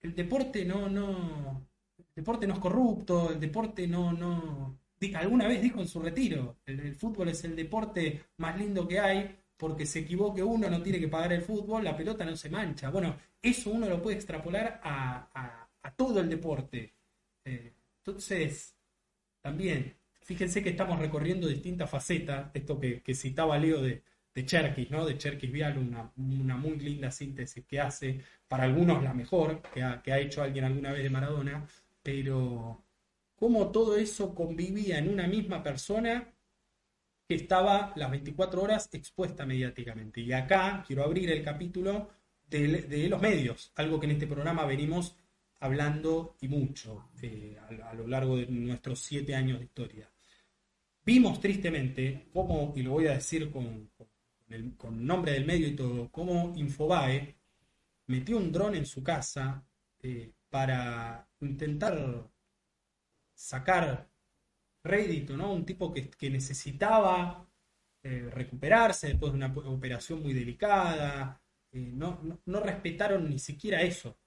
el 0.00 0.14
deporte 0.14 0.64
no, 0.64 0.88
no, 0.88 1.68
el 1.98 2.05
deporte 2.14 2.47
no 2.47 2.55
es 2.55 2.60
corrupto, 2.60 3.30
el 3.32 3.40
deporte 3.40 3.86
no, 3.86 4.12
no, 4.12 4.78
alguna 5.14 5.48
vez 5.48 5.62
dijo 5.62 5.80
en 5.80 5.88
su 5.88 6.01
retiro, 6.01 6.59
el, 6.66 6.94
fútbol 6.94 7.28
es 7.28 7.44
el 7.44 7.56
deporte 7.56 8.24
más 8.38 8.56
lindo 8.59 8.86
que 8.86 9.01
hay, 9.01 9.36
porque 9.56 9.86
se 9.86 10.01
equivoque 10.01 10.43
uno, 10.43 10.70
no 10.70 10.82
tiene 10.82 11.01
que 11.01 11.09
pagar 11.09 11.32
el 11.32 11.43
fútbol, 11.43 11.82
la 11.84 11.97
pelota 11.97 12.24
no 12.24 12.36
se 12.36 12.48
mancha. 12.48 12.90
Bueno, 12.90 13.16
eso 13.43 13.70
uno 13.70 13.88
lo 13.88 14.01
puede 14.01 14.16
extrapolar 14.16 14.80
a, 14.84 15.28
a- 15.34 15.68
a 15.82 15.90
todo 15.97 16.20
el 16.20 16.28
deporte. 16.28 16.94
Eh, 17.44 17.74
entonces, 17.98 18.76
también, 19.43 19.97
fíjense 20.28 20.62
que 20.62 20.68
estamos 20.68 20.98
recorriendo 20.98 21.48
distintas 21.48 21.88
facetas, 21.88 22.50
esto 22.52 22.78
que, 22.78 23.14
citaba 23.14 23.56
Leo 23.56 23.80
de, 23.80 24.02
de 24.34 24.44
Cherkis, 24.44 24.90
¿no? 24.90 25.06
De 25.06 25.16
Cherkis 25.16 25.50
Vial, 25.50 25.78
una, 25.78 26.12
una 26.18 26.55
muy 26.55 26.78
linda 26.78 27.10
síntesis 27.10 27.64
que 27.64 27.80
hace, 27.80 28.20
para 28.46 28.64
algunos 28.64 29.02
la 29.02 29.14
mejor 29.14 29.62
que 29.72 29.82
ha, 29.82 30.18
hecho 30.18 30.42
alguien 30.42 30.66
alguna 30.66 30.92
vez 30.92 31.02
de 31.02 31.09
Maradona, 31.09 31.66
pero 32.02 32.84
cómo 33.36 33.70
todo 33.70 33.96
eso 33.96 34.34
convivía 34.34 34.98
en 34.98 35.09
una 35.09 35.26
misma 35.26 35.62
persona 35.62 36.28
que 37.26 37.34
estaba 37.34 37.94
las 37.96 38.10
24 38.10 38.62
horas 38.62 38.90
expuesta 38.92 39.46
mediáticamente. 39.46 40.20
Y 40.20 40.34
acá 40.34 40.84
quiero 40.86 41.05
abrir 41.05 41.30
el 41.30 41.42
capítulo 41.42 42.10
de, 42.50 43.09
los 43.09 43.22
medios, 43.22 43.72
algo 43.76 43.98
que 43.98 44.05
en 44.05 44.12
este 44.12 44.26
programa 44.26 44.66
venimos 44.66 45.16
hablando 45.60 46.36
y 46.42 46.48
mucho 46.48 47.09
eh, 47.22 47.56
a 47.82 47.94
lo 47.94 48.06
largo 48.06 48.36
de 48.36 48.46
nuestros 48.48 49.00
siete 49.00 49.34
años 49.34 49.59
de 49.59 49.64
historia. 49.64 50.10
Vimos 51.09 51.40
tristemente 51.40 52.28
cómo, 52.35 52.74
y 52.76 52.82
lo 52.82 52.90
voy 52.90 53.06
a 53.06 53.14
decir 53.14 53.51
con, 53.51 53.90
con 54.76 55.06
nombre 55.06 55.32
del 55.32 55.47
medio 55.47 55.66
y 55.66 55.74
todo, 55.74 56.12
cómo 56.12 56.52
Infobae 56.55 57.35
metió 58.09 58.36
un 58.36 58.52
dron 58.52 58.74
en 58.74 58.85
su 58.85 59.02
casa 59.02 59.64
eh, 60.01 60.30
para 60.51 61.26
intentar 61.40 62.30
sacar 63.32 64.06
rédito, 64.85 65.35
¿no? 65.35 65.51
Un 65.51 65.64
tipo 65.64 65.94
que, 65.94 66.28
necesitaba 66.28 67.48
eh, 68.02 68.28
recuperarse 68.30 69.09
después 69.09 69.32
de 69.32 69.39
una 69.39 69.55
operación 69.64 70.22
muy 70.22 70.35
delicada. 70.35 71.40
eh, 71.72 71.90
no, 71.94 72.20
no, 72.44 72.60
respetaron 72.60 73.30
ni 73.30 73.39
siquiera 73.39 73.80
eso. 73.80 74.18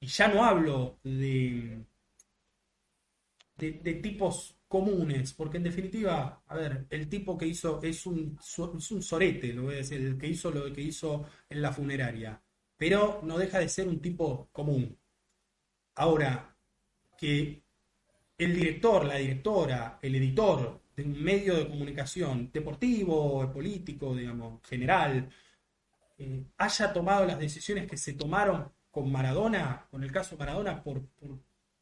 Y 0.00 0.06
ya 0.08 0.28
no 0.28 0.44
hablo 0.44 0.98
de, 1.02 1.82
de 3.56 3.94
tipos 4.02 4.58
comunes, 4.72 5.34
porque 5.34 5.58
en 5.58 5.64
definitiva, 5.64 6.42
a 6.46 6.56
ver, 6.56 6.86
el 6.88 7.06
tipo 7.06 7.36
que 7.36 7.46
hizo 7.46 7.82
es 7.82 8.06
un, 8.06 8.38
es 8.40 8.90
un 8.90 9.02
sorete, 9.02 9.52
lo 9.52 9.64
voy 9.64 9.74
a 9.74 9.76
decir, 9.84 10.00
el 10.00 10.16
que 10.16 10.28
hizo 10.28 10.50
lo 10.50 10.72
que 10.72 10.80
hizo 10.80 11.26
en 11.50 11.60
la 11.60 11.74
funeraria, 11.74 12.42
pero 12.74 13.20
no 13.22 13.36
deja 13.36 13.58
de 13.58 13.68
ser 13.68 13.86
un 13.86 14.00
tipo 14.00 14.48
común. 14.50 14.96
Ahora, 15.96 16.56
que 17.18 17.62
el 18.38 18.54
director, 18.54 19.04
la 19.04 19.16
directora, 19.16 19.98
el 20.00 20.14
editor 20.14 20.80
de 20.96 21.02
un 21.02 21.22
medio 21.22 21.54
de 21.54 21.68
comunicación 21.68 22.50
deportivo, 22.50 23.52
político, 23.52 24.16
digamos, 24.16 24.62
general, 24.66 25.28
eh, 26.16 26.44
haya 26.56 26.92
tomado 26.94 27.26
las 27.26 27.38
decisiones 27.38 27.86
que 27.86 27.98
se 27.98 28.14
tomaron 28.14 28.72
con 28.90 29.12
Maradona, 29.12 29.86
con 29.90 30.02
el 30.02 30.10
caso 30.10 30.38
Maradona, 30.38 30.82
por, 30.82 31.06
por, 31.08 31.38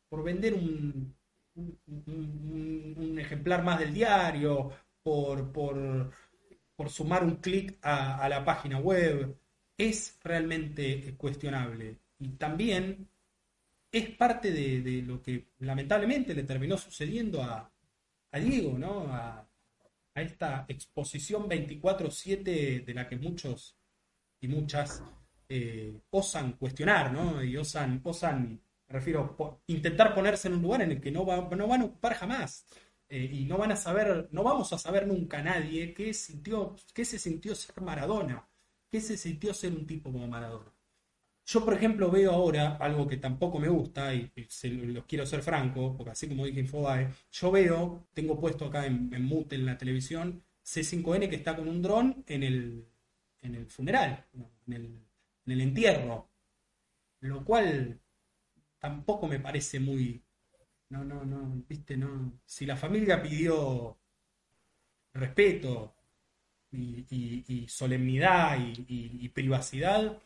por 0.09 0.25
vender 0.25 0.55
un, 0.55 1.15
un, 1.55 3.17
ejemplar 3.19 3.63
más 3.63 3.79
del 3.79 3.93
diario, 3.95 4.71
por, 5.03 5.53
por, 5.53 6.11
por 6.77 6.91
sumar 6.91 7.25
un 7.25 7.37
clic 7.37 7.79
a, 7.83 8.29
la 8.29 8.45
página 8.45 8.79
web, 8.79 9.37
es 9.77 10.19
realmente 10.23 11.15
cuestionable. 11.17 11.99
Y 12.19 12.29
también 12.31 13.09
es 13.91 14.11
parte 14.11 14.53
de, 14.53 14.83
de 14.83 15.03
lo 15.03 15.23
que 15.23 15.49
lamentablemente 15.61 16.35
le 16.35 16.45
terminó 16.45 16.77
sucediendo 16.77 17.43
a, 17.43 17.71
a 18.33 18.39
Diego, 18.39 18.79
¿no? 18.79 19.13
A, 19.13 19.47
a 20.15 20.23
esta 20.23 20.65
exposición 20.69 21.49
24/7 21.49 22.85
de 22.85 22.95
la 22.95 23.09
que 23.09 23.17
muchos 23.17 23.77
y 24.41 24.49
muchas 24.49 25.03
eh, 25.49 26.01
osan 26.11 26.53
cuestionar, 26.53 27.13
¿no? 27.13 27.43
Y 27.43 27.57
osan, 27.57 28.01
osan, 28.05 28.61
me 28.91 28.95
refiero, 28.99 29.37
po- 29.37 29.63
intentar 29.69 30.15
ponerse 30.15 30.49
en 30.49 30.55
un 30.57 30.63
lugar 30.63 30.83
en 30.83 30.93
el 30.93 31.01
que 31.01 31.13
no, 31.13 31.25
va- 31.27 31.49
no 31.57 31.69
van 31.69 31.83
a 31.83 31.87
ocupar 31.87 32.15
jamás. 32.15 32.67
Eh, 33.09 33.29
y 33.33 33.45
no 33.47 33.59
van 33.59 33.73
a 33.73 33.77
saber, 33.77 34.29
no 34.33 34.43
vamos 34.45 34.73
a 34.73 34.79
saber 34.79 35.07
nunca 35.07 35.43
nadie 35.43 35.95
qué 35.95 36.15
sintió, 36.15 36.77
qué 36.95 37.05
se 37.05 37.19
sintió 37.19 37.55
ser 37.57 37.81
Maradona, 37.83 38.49
qué 38.91 39.01
se 39.01 39.17
sintió 39.17 39.55
ser 39.55 39.73
un 39.73 39.87
tipo 39.87 40.13
como 40.13 40.29
Maradona. 40.29 40.73
Yo, 41.47 41.65
por 41.65 41.75
ejemplo, 41.75 42.11
veo 42.11 42.33
ahora 42.33 42.77
algo 42.77 43.09
que 43.09 43.17
tampoco 43.19 43.59
me 43.59 43.69
gusta, 43.69 44.15
y, 44.15 44.31
se 44.49 44.69
lo, 44.71 44.85
lo 44.87 45.07
quiero 45.07 45.27
ser 45.27 45.43
franco, 45.43 45.97
porque 45.97 46.13
así 46.13 46.29
como 46.29 46.47
dije 46.47 46.61
Infobae, 46.61 47.11
yo 47.33 47.51
veo, 47.51 48.09
tengo 48.15 48.39
puesto 48.41 48.67
acá 48.67 48.87
en, 48.87 49.13
en 49.15 49.25
mute 49.25 49.57
en 49.57 49.67
la 49.67 49.79
televisión, 49.79 50.45
C5N 50.63 51.29
que 51.29 51.37
está 51.37 51.57
con 51.57 51.69
un 51.69 51.83
dron 51.83 52.25
en 52.29 52.43
el, 52.45 52.87
en 53.43 53.55
el 53.57 53.67
funeral, 53.67 54.27
en 54.67 55.53
el 55.53 55.61
entierro, 55.61 56.31
lo 57.21 57.45
cual 57.45 58.00
tampoco 58.81 59.29
me 59.29 59.41
parece 59.41 59.81
muy... 59.81 60.25
No, 60.91 61.05
no, 61.05 61.25
no, 61.25 61.65
viste, 61.69 61.97
no. 61.97 62.41
Si 62.47 62.67
la 62.67 62.77
familia 62.77 63.23
pidió 63.23 63.99
respeto 65.15 65.95
y, 66.73 67.67
solemnidad 67.69 68.59
y, 68.61 69.29
privacidad, 69.31 70.23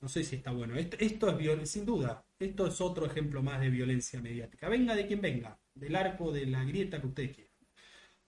no 0.00 0.08
sé 0.08 0.24
si 0.24 0.36
está 0.36 0.52
bueno. 0.52 0.76
Esto, 0.76 0.96
esto 1.00 1.30
es 1.30 1.36
viol- 1.38 1.66
sin 1.66 1.86
duda, 1.86 2.24
esto 2.38 2.66
es 2.66 2.80
otro 2.80 3.06
ejemplo 3.06 3.42
más 3.42 3.60
de 3.60 3.70
violencia 3.70 4.20
mediática. 4.22 4.68
Venga 4.68 4.94
de 4.96 5.06
quien 5.06 5.20
venga, 5.22 5.58
del 5.74 5.96
arco, 5.96 6.32
de 6.32 6.46
la 6.46 6.64
grieta 6.64 7.00
que 7.00 7.08
ustedes 7.08 7.34
quieran. 7.36 7.54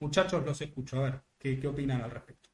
Muchachos, 0.00 0.44
los 0.44 0.60
escucho, 0.62 0.98
a 1.00 1.04
ver, 1.04 1.22
¿qué, 1.38 1.60
qué 1.60 1.68
opinan 1.68 2.02
al 2.02 2.10
respecto? 2.12 2.50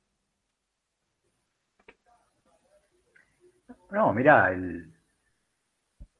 No, 3.90 4.12
mirá, 4.14 4.50
el- 4.52 4.92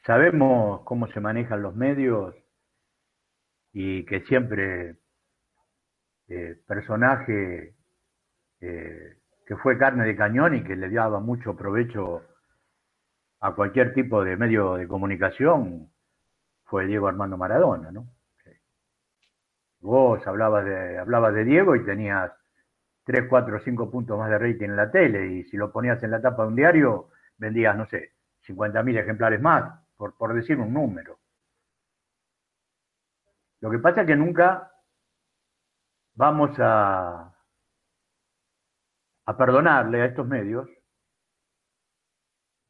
sabemos 0.09 0.81
cómo 0.85 1.07
se 1.09 1.21
manejan 1.21 1.61
los 1.61 1.77
medios 1.77 2.35
y 3.75 4.07
que 4.07 4.23
siempre 4.23 4.97
eh, 6.29 6.59
personaje 6.67 7.75
eh, 8.63 9.19
que 9.47 9.57
fue 9.57 9.77
carne 9.77 10.07
de 10.07 10.17
cañón 10.17 10.55
y 10.55 10.65
que 10.65 10.77
le 10.77 10.89
daba 10.89 11.21
mucho 11.21 11.55
provecho 11.55 12.23
a 13.41 13.55
cualquier 13.55 13.93
tipo 13.93 14.25
de 14.25 14.39
medio 14.39 14.77
de 14.77 14.89
comunicación 14.89 15.91
fue 16.65 16.87
Diego 16.87 17.07
Armando 17.07 17.37
Maradona, 17.37 17.93
¿no? 17.93 18.09
Vos 19.81 20.27
hablabas 20.27 20.65
de, 20.65 20.99
hablabas 20.99 21.35
de 21.35 21.45
Diego 21.45 21.77
y 21.77 21.85
tenías 21.85 22.33
3, 23.05 23.27
4, 23.29 23.61
5 23.63 23.91
puntos 23.91 24.19
más 24.19 24.31
de 24.31 24.39
rating 24.39 24.71
en 24.71 24.77
la 24.77 24.91
tele 24.91 25.27
y 25.27 25.45
si 25.45 25.59
lo 25.59 25.71
ponías 25.71 26.03
en 26.03 26.13
la 26.13 26.23
tapa 26.23 26.45
de 26.45 26.49
un 26.49 26.57
diario 26.57 27.11
vendías, 27.37 27.77
no 27.77 27.85
sé, 27.87 28.13
50.000 28.47 29.01
ejemplares 29.01 29.41
más, 29.43 29.87
por, 29.99 30.16
por 30.16 30.33
decir 30.35 30.59
un 30.59 30.73
número. 30.73 31.19
Lo 33.61 33.70
que 33.70 33.79
pasa 33.79 34.01
es 34.03 34.07
que 34.07 34.16
nunca 34.16 34.73
vamos 36.15 36.51
a, 36.61 37.35
a 39.27 39.37
perdonarle 39.37 40.03
a 40.03 40.07
estos 40.07 40.27
medios, 40.27 40.69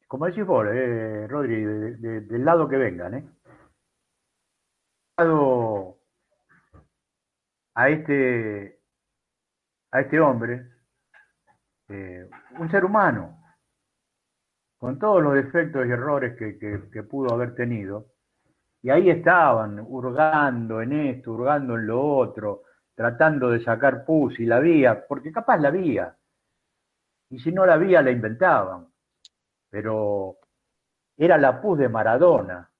como 0.07 0.25
decís 0.25 0.45
vos, 0.45 0.67
eh, 0.71 1.27
Rodri, 1.29 1.63
de- 1.63 1.95
de- 1.97 2.21
del 2.21 2.43
lado 2.43 2.67
que 2.67 2.77
vengan, 2.77 3.13
¿eh? 3.13 3.29
A 7.75 7.89
este, 7.89 8.79
a 9.91 10.01
este 10.01 10.19
hombre, 10.19 10.65
eh, 11.89 12.29
un 12.59 12.69
ser 12.71 12.85
humano, 12.85 13.38
con 14.79 14.97
todos 14.97 15.21
los 15.21 15.35
defectos 15.35 15.85
y 15.85 15.91
errores 15.91 16.35
que, 16.37 17.03
pudo 17.03 17.33
haber 17.33 17.53
tenido, 17.53 18.07
y 18.81 18.89
ahí 18.89 19.09
estaban, 19.09 19.79
hurgando 19.79 20.81
en 20.81 20.93
esto, 20.93 21.33
hurgando 21.33 21.75
en 21.75 21.85
lo 21.85 22.01
otro, 22.01 22.63
tratando 22.95 23.49
de 23.49 23.61
sacar 23.61 24.05
pus 24.05 24.39
y 24.39 24.45
la 24.45 24.59
vía, 24.59 25.05
porque 25.05 25.31
capaz 25.33 25.57
la 25.57 25.69
vía, 25.69 26.15
y 27.29 27.39
si 27.39 27.51
no 27.51 27.65
la 27.65 27.77
vía 27.77 28.01
la 28.01 28.11
inventaban, 28.11 28.87
pero 29.69 30.37
era 31.17 31.37
la 31.37 31.61
pus 31.61 31.77
de 31.77 31.89
Maradona, 31.89 32.71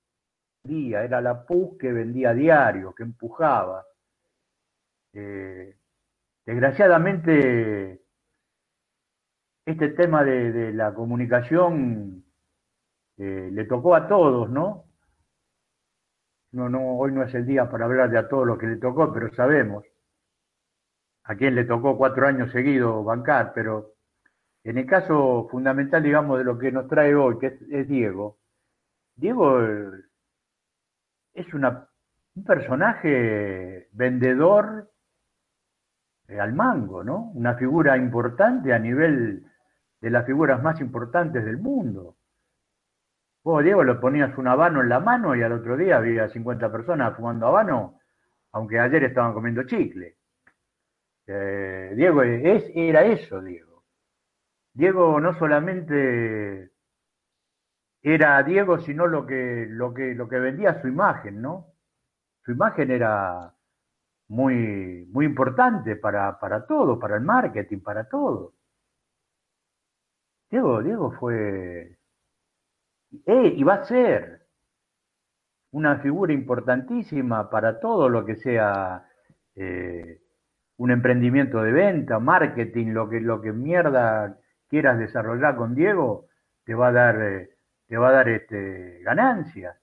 era 0.64 1.22
la 1.22 1.46
pus 1.46 1.78
que 1.78 1.92
vendía 1.92 2.34
diario, 2.34 2.94
que 2.94 3.04
empujaba. 3.04 3.86
Eh, 5.14 5.76
desgraciadamente, 6.46 8.04
este 9.70 9.90
tema 9.90 10.24
de, 10.24 10.74
la 10.74 10.94
comunicación 10.94 12.24
eh, 13.18 13.50
le 13.52 13.66
tocó 13.66 13.96
a 13.96 14.08
todos, 14.08 14.50
¿no? 14.50 14.86
Hoy 16.52 17.12
no 17.12 17.24
es 17.24 17.34
el 17.36 17.46
día 17.46 17.70
para 17.70 17.86
hablar 17.86 18.10
de 18.10 18.18
a 18.18 18.28
todos 18.28 18.48
lo 18.48 18.58
que 18.58 18.66
le 18.66 18.78
tocó, 18.78 19.14
pero 19.14 19.32
sabemos 19.36 19.86
a 21.24 21.36
quién 21.36 21.54
le 21.54 21.66
tocó 21.66 21.96
cuatro 21.96 22.26
años 22.26 22.52
seguidos 22.52 23.06
bancar, 23.06 23.52
pero 23.54 23.94
en 24.64 24.80
el 24.80 24.88
caso 24.88 25.48
fundamental, 25.52 26.02
digamos, 26.02 26.40
de 26.40 26.46
lo 26.46 26.58
que 26.58 26.72
nos 26.72 26.88
trae 26.88 27.14
hoy, 27.14 27.38
que 27.38 27.60
es, 27.70 27.88
Diego, 27.88 28.40
Diego 29.16 29.64
eh, 29.64 29.92
es 31.36 31.54
un 31.54 32.44
personaje 32.44 33.88
vendedor 33.92 34.90
eh, 36.28 36.40
al 36.40 36.54
mango, 36.54 37.04
¿no? 37.04 37.32
Una 37.36 37.54
figura 37.54 37.96
importante 37.98 38.74
a 38.74 38.80
nivel 38.80 39.49
de 40.02 40.10
las 40.10 40.26
figuras 40.26 40.62
más 40.62 40.80
importantes 40.82 41.44
del 41.44 41.58
mundo. 41.58 42.16
Vos, 43.44 43.64
Diego, 43.64 43.84
le 43.84 43.96
ponías 43.96 44.38
un 44.38 44.48
habano 44.48 44.82
en 44.82 44.90
la 44.90 45.00
mano 45.00 45.36
y 45.36 45.42
al 45.42 45.54
otro 45.54 45.78
día 45.78 45.98
había 45.98 46.30
50 46.30 46.72
personas 46.72 47.16
fumando 47.16 47.48
habano, 47.48 48.00
aunque 48.52 48.80
ayer 48.80 49.06
estaban 49.06 49.34
comiendo 49.34 49.64
chicle. 49.64 50.18
Eh, 51.28 51.94
Diego 51.96 52.24
es, 52.24 52.66
era 52.74 53.04
eso, 53.06 53.42
Diego. 53.42 53.86
Diego 54.74 55.20
no 55.20 55.38
solamente 55.38 56.72
era 58.02 58.42
Diego, 58.44 58.80
sino 58.80 59.08
lo 59.08 59.26
que, 59.26 59.68
lo 59.70 59.94
que, 59.94 60.16
lo 60.16 60.28
que 60.28 60.40
vendía 60.40 60.82
su 60.82 60.88
imagen, 60.88 61.42
¿no? 61.42 61.74
Su 62.44 62.52
imagen 62.52 62.92
era 62.92 63.54
muy, 64.30 65.08
muy 65.12 65.26
importante 65.26 65.96
para, 65.96 66.40
para 66.40 66.66
todo, 66.66 67.00
para 67.00 67.18
el 67.18 67.24
marketing, 67.24 67.80
para 67.80 68.08
todo. 68.08 68.54
Diego, 70.50 70.82
Diego 70.82 71.12
fue, 71.12 71.98
eh, 73.26 73.54
y 73.56 73.64
va 73.64 73.76
a 73.76 73.86
ser 73.86 74.48
una 75.72 76.00
figura 76.00 76.34
importantísima 76.34 77.50
para 77.50 77.80
todo 77.80 78.10
lo 78.10 78.26
que 78.26 78.36
sea 78.36 79.08
eh, 79.56 80.22
un 80.78 80.92
emprendimiento 80.92 81.62
de 81.62 81.72
venta, 81.72 82.20
marketing, 82.20 82.88
lo 82.94 83.10
que, 83.10 83.20
lo 83.22 83.42
que 83.42 83.52
mierda 83.52 84.40
quieras 84.68 84.98
desarrollar 84.98 85.56
con 85.56 85.76
Diego, 85.76 86.28
te 86.64 86.74
va 86.74 86.88
a 86.88 86.92
dar, 86.94 87.22
eh, 87.22 87.50
te 87.88 87.98
va 87.98 88.10
a 88.10 88.14
dar 88.14 88.30
este, 88.30 89.02
ganancias. 89.04 89.78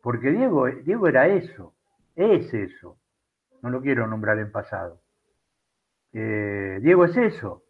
Porque 0.00 0.30
Diego, 0.30 0.66
Diego 0.66 1.08
era 1.08 1.26
eso, 1.26 1.74
es 2.14 2.52
eso. 2.54 2.98
No 3.62 3.70
lo 3.70 3.80
quiero 3.80 4.06
nombrar 4.06 4.38
en 4.38 4.52
pasado. 4.52 5.00
Diego 6.12 7.06
es 7.06 7.16
eso. 7.16 7.63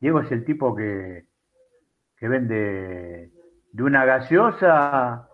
Diego 0.00 0.20
es 0.20 0.32
el 0.32 0.44
tipo 0.44 0.74
que, 0.74 1.26
que 2.16 2.28
vende 2.28 3.30
de 3.72 3.82
una 3.82 4.04
gaseosa 4.04 5.28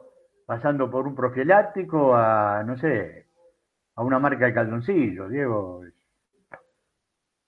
pasando 0.45 0.91
por 0.91 1.07
un 1.07 1.15
profiláctico 1.15 2.15
a, 2.15 2.63
no 2.65 2.77
sé, 2.79 3.27
a 3.95 4.03
una 4.03 4.19
marca 4.19 4.47
de 4.47 4.55
calzoncillo. 4.55 5.29
Diego, 5.29 5.83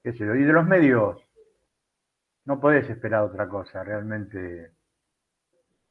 qué 0.03 0.13
sé 0.13 0.19
yo. 0.19 0.35
Y 0.35 0.45
de 0.45 0.53
los 0.53 0.67
medios, 0.67 1.23
no 2.45 2.61
podés 2.61 2.89
esperar 2.91 3.23
otra 3.23 3.49
cosa, 3.49 3.85
realmente. 3.85 4.73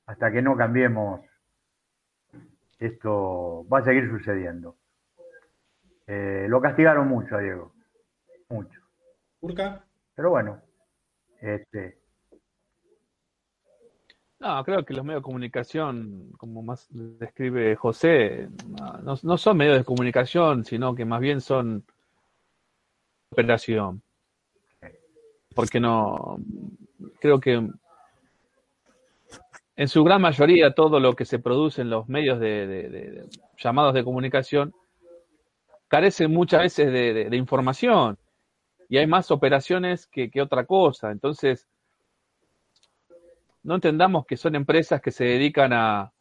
Hasta 0.05 0.31
que 0.31 0.41
no 0.41 0.55
cambiemos, 0.55 1.21
esto 2.79 3.65
va 3.71 3.79
a 3.79 3.83
seguir 3.83 4.09
sucediendo. 4.09 4.77
Eh, 6.07 6.45
lo 6.47 6.61
castigaron 6.61 7.07
mucho 7.09 7.35
a 7.35 7.39
Diego, 7.39 7.73
mucho. 8.49 8.81
Urca, 9.41 9.83
Pero 10.15 10.29
bueno, 10.29 10.61
este, 11.41 11.97
No, 14.39 14.63
creo 14.63 14.85
que 14.85 14.93
los 14.93 15.03
medios 15.03 15.21
de 15.21 15.25
comunicación, 15.25 16.31
como 16.37 16.61
más 16.61 16.87
describe 16.89 17.75
José, 17.75 18.49
no, 19.23 19.37
son 19.37 19.57
medios 19.57 19.77
de 19.77 19.83
comunicación, 19.83 20.63
sino 20.63 20.95
que 20.95 21.05
más 21.05 21.19
bien 21.19 21.41
son 21.41 21.85
operación. 23.31 24.01
Porque 25.55 25.79
no, 25.79 26.37
creo 27.19 27.39
que 27.39 27.67
en 29.75 29.87
su 29.87 30.03
gran 30.03 30.21
mayoría 30.21 30.73
todo 30.73 30.99
lo 30.99 31.15
que 31.15 31.25
se 31.25 31.39
produce 31.39 31.81
en 31.81 31.89
los 31.89 32.07
medios 32.07 32.39
de, 32.39 33.27
llamados 33.57 33.93
de 33.93 34.03
comunicación 34.03 34.73
carece 35.87 36.27
muchas 36.27 36.61
veces 36.61 36.91
de 36.91 37.37
información 37.37 38.17
y 38.89 38.97
hay 38.97 39.07
más 39.07 39.31
operaciones 39.31 40.07
que, 40.07 40.29
que 40.29 40.41
otra 40.41 40.65
cosa. 40.65 41.11
Entonces, 41.11 41.67
no 43.63 43.75
entendamos 43.75 44.25
que 44.25 44.37
son 44.37 44.55
empresas 44.55 45.01
que 45.01 45.11
se 45.11 45.25
dedican 45.25 45.73
a, 45.73 45.99
a 46.01 46.11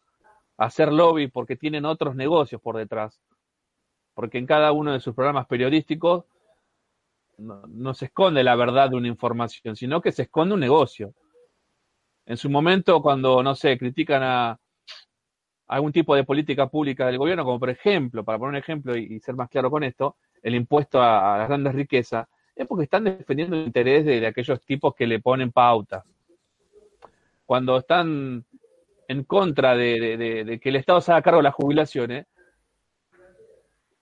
hacer 0.56 0.92
lobby 0.92 1.28
porque 1.28 1.56
tienen 1.56 1.84
otros 1.84 2.16
negocios 2.16 2.60
por 2.60 2.76
detrás. 2.76 3.20
Porque 4.14 4.38
en 4.38 4.46
cada 4.46 4.72
uno 4.72 4.92
de 4.92 5.00
sus 5.00 5.14
programas 5.14 5.46
periodísticos 5.46 6.24
no, 7.38 7.94
se 7.94 8.06
esconde 8.06 8.42
la 8.42 8.56
verdad 8.56 8.90
de 8.90 8.96
una 8.96 9.08
información, 9.08 9.76
sino 9.76 10.00
que 10.00 10.12
se 10.12 10.22
esconde 10.22 10.54
un 10.54 10.60
negocio. 10.60 11.14
En 12.24 12.36
su 12.36 12.50
momento, 12.50 13.02
cuando, 13.02 13.42
no 13.42 13.54
sé, 13.54 13.78
critican 13.78 14.22
a 14.22 14.58
algún 15.68 15.92
tipo 15.92 16.14
de 16.14 16.24
política 16.24 16.68
pública 16.68 17.06
del 17.06 17.18
gobierno, 17.18 17.44
como 17.44 17.60
por 17.60 17.70
ejemplo, 17.70 18.24
para 18.24 18.38
poner 18.38 18.50
un 18.50 18.56
ejemplo 18.56 18.96
y, 18.96 19.20
ser 19.20 19.34
más 19.34 19.48
claro 19.48 19.70
con 19.70 19.84
esto, 19.84 20.16
el 20.42 20.54
impuesto 20.54 21.00
a, 21.02 21.38
las 21.38 21.48
grandes 21.48 21.74
riquezas, 21.74 22.26
es 22.56 22.66
porque 22.66 22.84
están 22.84 23.04
defendiendo 23.04 23.54
el 23.54 23.66
interés 23.66 24.04
de, 24.06 24.26
aquellos 24.26 24.60
tipos 24.62 24.94
que 24.94 25.06
le 25.06 25.20
ponen 25.20 25.52
pauta. 25.52 26.04
Cuando 27.44 27.76
están 27.76 28.44
en 29.08 29.24
contra 29.24 29.76
de, 29.76 30.58
que 30.60 30.68
el 30.70 30.76
Estado 30.76 31.00
se 31.02 31.12
haga 31.12 31.22
cargo 31.22 31.38
de 31.38 31.44
las 31.44 31.54
jubilaciones, 31.54 32.26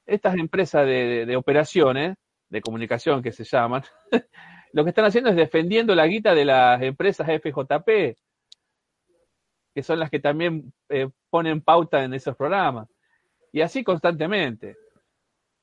estas 0.06 0.36
empresas 0.36 0.86
de, 0.86 1.35
operaciones, 1.36 2.16
de 2.48 2.60
comunicación 2.60 3.22
que 3.22 3.32
se 3.32 3.43
llaman, 3.43 3.82
lo 4.72 4.85
que 4.85 4.90
están 4.90 5.05
haciendo 5.05 5.31
es 5.31 5.36
defendiendo 5.36 5.94
la 5.94 6.06
guita 6.06 6.32
de 6.32 6.44
las 6.44 6.81
empresas 6.81 7.26
FJP, 7.26 8.16
que 9.74 9.82
son 9.82 9.98
las 9.98 10.10
que 10.10 10.20
también 10.20 10.72
eh, 10.89 11.09
ponen 11.28 11.60
pauta 11.60 12.05
en 12.05 12.14
esos 12.14 12.36
programas. 12.36 12.89
Y 13.51 13.62
así 13.62 13.82
constantemente. 13.82 14.76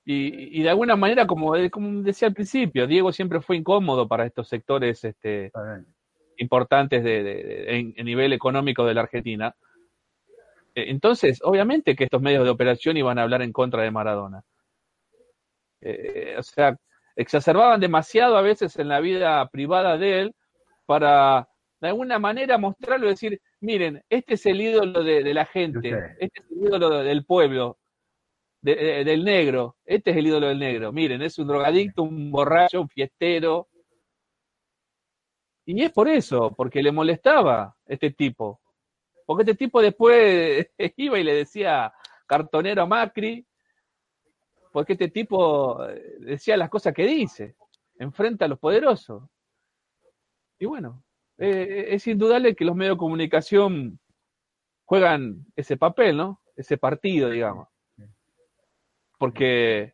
Y, 0.03 0.63
de 0.63 0.69
alguna 0.69 0.95
manera, 0.95 1.27
como, 1.27 1.53
como, 1.69 2.01
decía 2.01 2.27
al 2.27 2.33
principio, 2.33 2.87
Diego 2.87 3.11
siempre 3.11 3.39
fue 3.39 3.57
incómodo 3.57 4.07
para 4.07 4.25
estos 4.25 4.47
sectores 4.47 5.03
este, 5.03 5.51
importantes 6.37 7.03
de, 7.03 7.93
en, 7.95 8.05
nivel 8.05 8.33
económico 8.33 8.83
de 8.85 8.93
la 8.95 9.01
Argentina. 9.01 9.55
Eh, 10.73 10.85
entonces, 10.89 11.39
obviamente 11.43 11.95
que 11.95 12.05
estos 12.05 12.21
medios 12.21 12.43
de 12.43 12.49
operación 12.49 12.97
iban 12.97 13.19
a 13.19 13.23
hablar 13.23 13.41
en 13.43 13.53
contra 13.53 13.83
de 13.83 13.91
Maradona. 13.91 14.43
Eh, 15.81 16.35
o 16.37 16.43
sea, 16.43 16.77
exacerbaban 17.15 17.79
demasiado 17.79 18.37
a 18.37 18.41
veces 18.41 18.77
en 18.77 18.87
la 18.87 18.99
vida 18.99 19.47
privada 19.49 19.97
de 19.97 20.21
él 20.21 20.35
para 20.85 21.47
de 21.79 21.87
alguna 21.87 22.19
manera 22.19 22.57
mostrarlo 22.59 23.07
y 23.07 23.09
decir, 23.09 23.41
miren, 23.59 24.03
este 24.09 24.35
es 24.35 24.45
el 24.45 24.61
ídolo 24.61 25.03
de, 25.03 25.33
la 25.33 25.45
gente, 25.45 25.89
este 26.19 26.39
es 26.39 26.51
el 26.51 26.67
ídolo 26.67 26.89
del 27.03 27.25
pueblo, 27.25 27.79
del 28.61 29.23
negro, 29.23 29.77
este 29.85 30.11
es 30.11 30.17
el 30.17 30.27
ídolo 30.27 30.47
del 30.47 30.59
negro, 30.59 30.91
miren, 30.91 31.21
es 31.21 31.39
un 31.39 31.47
drogadicto, 31.47 32.03
un 32.03 32.31
borracho, 32.31 32.81
un 32.81 32.89
fiestero. 32.89 33.67
Y 35.65 35.81
es 35.81 35.91
por 35.91 36.07
eso, 36.07 36.53
porque 36.55 36.83
le 36.83 36.91
molestaba 36.91 37.75
este 37.85 38.11
tipo. 38.11 38.61
Porque 39.25 39.43
este 39.43 39.55
tipo 39.55 39.81
después 39.81 40.67
iba 40.97 41.19
y 41.19 41.23
le 41.23 41.33
decía 41.33 41.93
cartonero 42.27 42.83
a 42.83 42.85
Macri, 42.85 43.45
porque 44.71 44.93
este 44.93 45.09
tipo 45.09 45.85
eh, 45.87 46.17
decía 46.19 46.57
las 46.57 46.69
cosas 46.69 46.93
que 46.93 47.05
dice, 47.05 47.55
enfrenta 47.97 48.45
a 48.45 48.47
los 48.47 48.59
poderosos. 48.59 49.23
Y 50.59 50.65
bueno, 50.65 51.03
eh, 51.37 51.87
es 51.89 52.07
indudable 52.07 52.55
que 52.55 52.65
los 52.65 52.75
medios 52.75 52.95
de 52.95 52.99
comunicación 52.99 53.99
juegan 54.85 55.45
ese 55.55 55.77
papel, 55.77 56.17
¿no? 56.17 56.41
Ese 56.55 56.77
partido, 56.77 57.29
digamos. 57.29 57.70
Porque, 59.21 59.93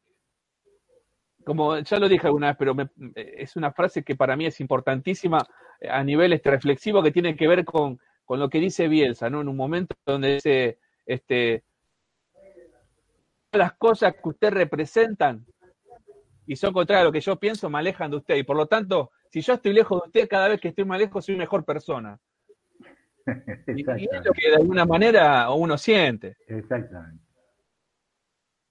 como 1.44 1.80
ya 1.80 1.99
lo 1.99 2.08
dije 2.08 2.28
alguna 2.28 2.48
vez, 2.48 2.56
pero 2.58 2.74
es 3.14 3.58
una 3.58 3.74
frase 3.74 4.02
que 4.02 4.16
para 4.16 4.38
mí 4.38 4.45
es 4.45 4.62
importantísima 4.62 5.45
a 5.82 6.02
nivel 6.02 6.32
este, 6.32 6.49
reflexivo 6.49 7.04
que 7.04 7.12
tiene 7.12 7.36
que 7.36 7.45
ver 7.45 7.66
con, 7.66 7.99
con 8.24 8.40
lo 8.40 8.49
que 8.49 8.62
dice 8.62 8.88
Bielsa, 8.88 9.30
¿no? 9.30 9.41
En 9.41 9.49
un 9.49 9.58
momento 9.58 9.98
donde 10.06 10.36
dice, 10.36 10.80
este, 11.06 11.66
las 13.52 13.74
cosas 13.74 14.14
que 14.14 14.30
usted 14.30 14.49
representan 14.49 15.45
y 16.45 16.56
son 16.56 16.72
contrarias 16.72 17.02
a 17.02 17.08
lo 17.08 17.12
que 17.12 17.20
yo 17.20 17.36
pienso, 17.36 17.70
me 17.70 17.80
alejan 17.80 18.10
de 18.10 18.18
usted. 18.18 18.38
Y 18.38 18.44
por 18.44 18.56
lo 18.56 18.68
tanto, 18.68 19.12
si 19.30 19.41
yo 19.41 19.56
estoy 19.56 19.74
lejos 19.74 20.04
de 20.04 20.08
usted, 20.08 20.30
cada 20.30 20.48
vez 20.48 20.62
que 20.62 20.70
estoy 20.70 20.86
más 20.86 20.99
lejos 20.99 21.26
soy 21.26 21.36
mejor 21.36 21.66
persona. 21.66 22.18
y, 23.76 23.82
es 23.82 24.26
lo 24.26 24.32
que 24.32 24.52
de 24.52 24.56
alguna 24.56 24.86
manera 24.86 25.52
uno 25.52 25.78
siente. 25.78 26.38
Exactamente. 26.48 27.27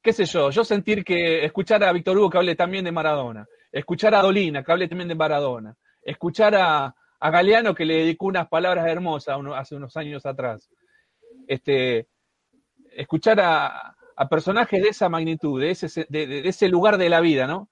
¿Qué 0.06 0.12
sé 0.12 0.24
yo? 0.24 0.50
Yo 0.50 0.64
sentir 0.64 1.04
que 1.04 1.44
escuchar 1.44 1.82
a 1.82 1.92
Víctor 1.92 2.16
Hugo 2.16 2.30
que 2.30 2.38
hable 2.38 2.54
también 2.54 2.84
de 2.84 2.92
Maradona, 2.92 3.44
escuchar 3.72 4.14
a 4.14 4.22
Dolina 4.22 4.62
que 4.62 4.70
hable 4.70 4.86
también 4.86 5.08
de 5.08 5.16
Maradona, 5.16 5.76
escuchar 6.00 6.54
a, 6.54 6.94
Galeano 7.20 7.74
que 7.74 7.84
le 7.84 7.96
dedicó 7.96 8.26
unas 8.26 8.46
palabras 8.46 8.86
hermosas 8.86 9.36
hace 9.56 9.74
unos 9.74 9.96
años 9.96 10.24
atrás, 10.24 10.70
este, 11.48 12.06
escuchar 12.92 13.40
a, 13.40 13.96
personajes 14.30 14.80
de 14.80 14.90
esa 14.90 15.08
magnitud, 15.08 15.60
de 15.60 15.72
ese, 15.72 16.06
de 16.08 16.48
ese 16.48 16.68
lugar 16.68 16.98
de 16.98 17.08
la 17.08 17.20
vida, 17.20 17.48
¿no? 17.48 17.68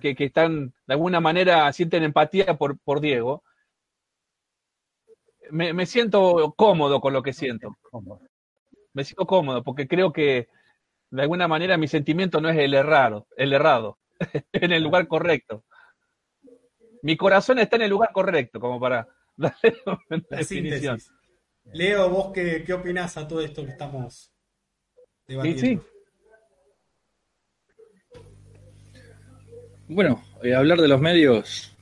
que, 0.00 0.16
están, 0.18 0.74
de 0.88 0.94
alguna 0.94 1.20
manera, 1.20 1.72
sienten 1.72 2.02
empatía 2.02 2.58
por, 2.58 2.76
por 2.80 3.00
Diego, 3.00 3.44
me, 5.52 5.86
siento 5.86 6.54
cómodo 6.56 7.00
con 7.00 7.12
lo 7.12 7.22
que 7.22 7.32
siento. 7.32 7.78
Me 8.94 9.04
siento 9.04 9.26
cómodo 9.26 9.62
porque 9.62 9.86
creo 9.86 10.12
que 10.12 10.48
de 11.12 11.22
alguna 11.22 11.46
manera 11.46 11.76
mi 11.76 11.88
sentimiento 11.88 12.40
no 12.40 12.48
es 12.48 12.58
el 12.58 12.72
errado, 12.72 13.26
el 13.36 13.52
errado, 13.52 13.98
en 14.52 14.72
el 14.72 14.82
lugar 14.82 15.06
correcto. 15.06 15.64
Mi 17.02 17.16
corazón 17.16 17.58
está 17.58 17.76
en 17.76 17.82
el 17.82 17.90
lugar 17.90 18.12
correcto, 18.12 18.58
como 18.58 18.80
para 18.80 19.06
darle 19.36 19.76
una 19.86 20.24
definición. 20.30 20.98
Leo, 21.72 22.08
vos 22.08 22.32
qué, 22.32 22.64
qué 22.64 22.72
opinás 22.72 23.16
a 23.18 23.28
todo 23.28 23.42
esto 23.42 23.64
que 23.64 23.72
estamos 23.72 24.32
debatiendo. 25.28 25.84
Bueno, 29.88 30.24
eh, 30.42 30.54
hablar 30.54 30.80
de 30.80 30.88
los 30.88 31.00
medios, 31.00 31.76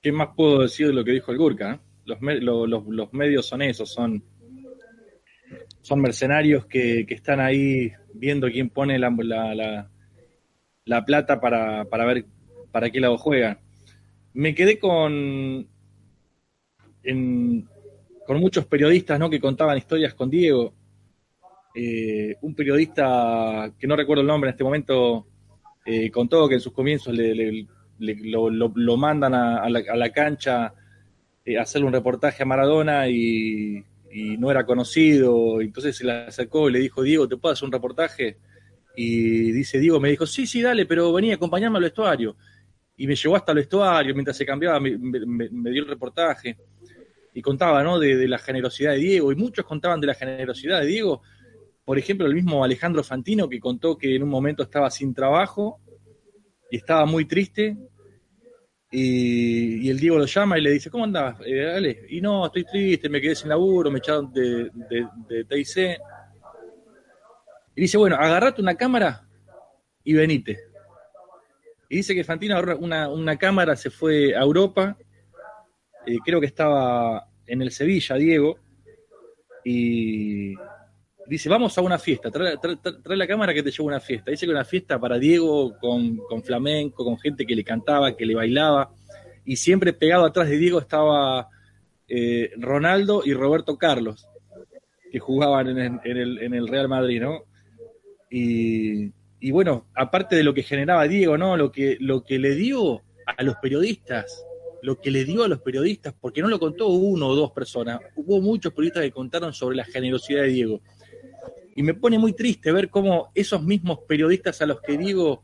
¿qué 0.00 0.12
más 0.12 0.30
puedo 0.34 0.62
decir 0.62 0.86
de 0.86 0.94
lo 0.94 1.04
que 1.04 1.12
dijo 1.12 1.30
el 1.30 1.38
Gurka? 1.38 1.78
Los, 2.06 2.18
los, 2.20 3.12
medios 3.12 3.46
son 3.46 3.60
esos, 3.60 3.92
son, 3.92 4.24
son 5.84 6.00
mercenarios 6.00 6.64
que, 6.64 7.04
están 7.10 7.40
ahí 7.40 7.92
viendo 8.14 8.50
quién 8.50 8.70
pone 8.70 8.98
la, 8.98 9.10
la, 9.18 9.90
la, 10.86 11.04
plata 11.04 11.42
para, 11.42 11.84
para, 11.84 12.06
ver 12.06 12.24
para 12.72 12.88
qué 12.88 13.00
lado 13.00 13.18
juegan. 13.18 13.58
Me 14.32 14.54
quedé 14.54 14.78
con, 14.78 15.68
con 17.04 18.40
muchos 18.40 18.64
periodistas 18.64 19.20
¿no? 19.20 19.28
que 19.28 19.38
contaban 19.38 19.76
historias 19.76 20.14
con 20.14 20.30
Diego. 20.30 20.72
Eh, 21.74 22.34
un 22.40 22.54
periodista 22.54 23.70
que 23.78 23.86
no 23.86 23.94
recuerdo 23.94 24.22
el 24.22 24.26
nombre 24.26 24.48
en 24.48 24.54
este 24.54 24.64
momento 24.64 25.26
eh, 25.84 26.10
contó 26.10 26.48
que 26.48 26.54
en 26.54 26.60
sus 26.60 26.72
comienzos 26.72 27.12
le, 27.14 27.66
lo, 27.98 28.96
mandan 28.96 29.34
a, 29.34 29.68
la, 29.68 30.10
cancha 30.12 30.72
eh, 31.44 31.58
a 31.58 31.62
hacerle 31.62 31.88
un 31.88 31.92
reportaje 31.92 32.42
a 32.42 32.46
Maradona 32.46 33.06
y, 33.06 33.84
no 34.38 34.50
era 34.50 34.64
conocido, 34.64 35.60
entonces 35.60 35.96
se 35.96 36.04
le 36.04 36.12
acercó 36.12 36.68
y 36.68 36.72
le 36.72 36.78
dijo, 36.78 37.02
Diego, 37.02 37.28
¿te 37.28 37.36
puedo 37.36 37.52
hacer 37.52 37.66
un 37.66 37.72
reportaje? 37.72 38.38
Y 38.96 39.50
dice, 39.50 39.78
Diego 39.80 39.98
me 39.98 40.10
dijo, 40.10 40.26
sí, 40.26 40.46
sí, 40.46 40.62
dale, 40.62 40.86
pero 40.86 41.12
venía 41.12 41.32
a 41.32 41.36
acompañarme 41.36 41.78
al 41.78 41.84
vestuario. 41.84 42.36
Y 42.96 43.08
me 43.08 43.16
llevó 43.16 43.34
hasta 43.34 43.52
el 43.52 43.58
vestuario, 43.58 44.14
mientras 44.14 44.36
se 44.36 44.46
cambiaba 44.46 44.78
me, 44.78 44.90
dio 44.90 45.82
el 45.82 45.88
reportaje. 45.88 46.56
Y 47.34 47.42
contaba, 47.42 47.82
¿no? 47.82 47.98
De, 47.98 48.28
la 48.28 48.38
generosidad 48.38 48.92
de 48.92 48.98
Diego, 48.98 49.32
y 49.32 49.36
muchos 49.36 49.64
contaban 49.64 50.00
de 50.00 50.06
la 50.06 50.14
generosidad 50.14 50.80
de 50.80 50.86
Diego, 50.86 51.22
por 51.84 51.98
ejemplo, 51.98 52.26
el 52.26 52.34
mismo 52.34 52.64
Alejandro 52.64 53.02
Fantino 53.02 53.48
que 53.48 53.60
contó 53.60 53.98
que 53.98 54.14
en 54.16 54.22
un 54.22 54.30
momento 54.30 54.62
estaba 54.62 54.90
sin 54.90 55.12
trabajo 55.12 55.80
y 56.70 56.76
estaba 56.76 57.04
muy 57.04 57.26
triste. 57.26 57.76
Y, 58.96 59.90
el 59.90 59.98
Diego 59.98 60.18
lo 60.18 60.26
llama 60.26 60.56
y 60.56 60.60
le 60.62 60.70
dice, 60.70 60.88
¿cómo 60.88 61.02
andás? 61.02 61.36
Eh, 61.44 62.06
y 62.10 62.20
no, 62.20 62.46
estoy 62.46 62.64
triste, 62.64 63.08
me 63.08 63.20
quedé 63.20 63.34
sin 63.34 63.48
laburo, 63.48 63.90
me 63.90 63.98
echaron 63.98 64.32
de, 64.32 64.70
de, 65.28 65.44
TIC. 65.44 65.98
Y 67.74 67.80
dice, 67.80 67.98
bueno, 67.98 68.14
agarrate 68.14 68.62
una 68.62 68.76
cámara 68.76 69.26
y 70.04 70.12
venite. 70.12 70.60
Y 71.88 71.96
dice 71.96 72.14
que 72.14 72.22
Fantino 72.22 72.54
agarró 72.54 72.78
una, 72.78 73.08
una 73.08 73.36
cámara, 73.36 73.74
se 73.74 73.90
fue 73.90 74.36
a 74.36 74.42
Europa, 74.42 74.96
eh, 76.06 76.18
creo 76.24 76.38
que 76.38 76.46
estaba 76.46 77.26
en 77.46 77.62
el 77.62 77.72
Sevilla, 77.72 78.14
Diego, 78.14 78.60
y, 79.64 80.54
dice, 81.26 81.48
vamos 81.48 81.76
a 81.76 81.80
una 81.80 81.98
fiesta, 81.98 82.30
trae, 82.30 82.56
la 83.04 83.26
cámara 83.26 83.54
que 83.54 83.62
te 83.62 83.70
llevo 83.70 83.88
una 83.88 84.00
fiesta. 84.00 84.30
Dice 84.30 84.46
que 84.46 84.52
una 84.52 84.64
fiesta 84.64 84.98
para 84.98 85.18
Diego 85.18 85.76
con, 85.78 86.42
flamenco, 86.42 87.04
con 87.04 87.18
gente 87.18 87.46
que 87.46 87.54
le 87.54 87.64
cantaba, 87.64 88.16
que 88.16 88.26
le 88.26 88.34
bailaba, 88.34 88.90
y 89.44 89.56
siempre 89.56 89.92
pegado 89.92 90.24
atrás 90.24 90.48
de 90.48 90.56
Diego 90.56 90.78
estaba 90.78 91.48
eh, 92.08 92.52
Ronaldo 92.56 93.22
y 93.24 93.34
Roberto 93.34 93.76
Carlos, 93.76 94.26
que 95.10 95.18
jugaban 95.18 95.68
en, 95.78 96.00
el, 96.04 96.68
Real 96.68 96.88
Madrid, 96.88 97.22
¿no? 97.22 97.44
Y, 98.30 99.12
y, 99.38 99.50
bueno, 99.50 99.86
aparte 99.94 100.34
de 100.34 100.42
lo 100.42 100.54
que 100.54 100.62
generaba 100.62 101.06
Diego, 101.06 101.38
¿no? 101.38 101.56
Lo 101.56 101.70
que, 101.70 101.96
lo 102.00 102.24
que 102.24 102.38
le 102.38 102.54
dio 102.54 103.02
a 103.26 103.42
los 103.42 103.56
periodistas, 103.56 104.44
lo 104.82 105.00
que 105.00 105.10
le 105.10 105.24
dio 105.24 105.44
a 105.44 105.48
los 105.48 105.60
periodistas, 105.60 106.14
porque 106.20 106.42
no 106.42 106.48
lo 106.48 106.58
contó 106.58 106.88
uno 106.88 107.28
o 107.28 107.34
dos 107.34 107.52
personas, 107.52 108.00
hubo 108.16 108.40
muchos 108.40 108.72
periodistas 108.72 109.04
que 109.04 109.12
contaron 109.12 109.52
sobre 109.52 109.76
la 109.76 109.84
generosidad 109.84 110.42
de 110.42 110.48
Diego. 110.48 110.80
Y 111.74 111.82
me 111.82 111.94
pone 111.94 112.18
muy 112.18 112.32
triste 112.32 112.72
ver 112.72 112.88
cómo 112.88 113.30
esos 113.34 113.62
mismos 113.62 114.00
periodistas 114.06 114.60
a 114.62 114.66
los 114.66 114.80
que 114.80 114.96
digo, 114.96 115.42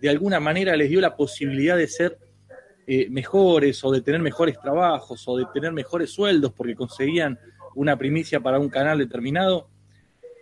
de 0.00 0.08
alguna 0.08 0.40
manera 0.40 0.76
les 0.76 0.88
dio 0.88 1.00
la 1.00 1.16
posibilidad 1.16 1.76
de 1.76 1.88
ser 1.88 2.18
eh, 2.86 3.08
mejores 3.10 3.82
o 3.84 3.90
de 3.90 4.00
tener 4.00 4.20
mejores 4.20 4.60
trabajos 4.60 5.26
o 5.26 5.36
de 5.36 5.44
tener 5.52 5.72
mejores 5.72 6.10
sueldos 6.10 6.52
porque 6.52 6.74
conseguían 6.74 7.38
una 7.74 7.98
primicia 7.98 8.40
para 8.40 8.58
un 8.58 8.68
canal 8.68 8.98
determinado, 8.98 9.68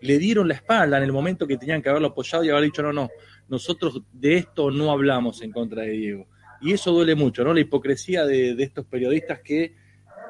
le 0.02 0.18
dieron 0.18 0.48
la 0.48 0.55
espalda 0.55 0.98
en 0.98 1.05
el 1.05 1.12
momento 1.12 1.46
que 1.46 1.56
tenían 1.56 1.80
que 1.80 1.88
haberlo 1.88 2.09
apoyado 2.09 2.44
y 2.44 2.51
haber 2.51 2.64
dicho, 2.64 2.82
no, 2.82 2.92
no, 2.92 3.09
nosotros 3.48 4.02
de 4.12 4.36
esto 4.36 4.70
no 4.70 4.90
hablamos 4.90 5.40
en 5.42 5.51
contra 5.51 5.82
de 5.82 5.90
Diego. 5.90 6.26
Y 6.60 6.72
eso 6.72 6.92
duele 6.92 7.14
mucho, 7.14 7.42
¿no? 7.44 7.55
La 7.55 7.60
hipocresía 7.60 8.24
de, 8.24 8.55
de 8.55 8.62
estos 8.62 8.86
periodistas 8.86 9.40
que 9.40 9.74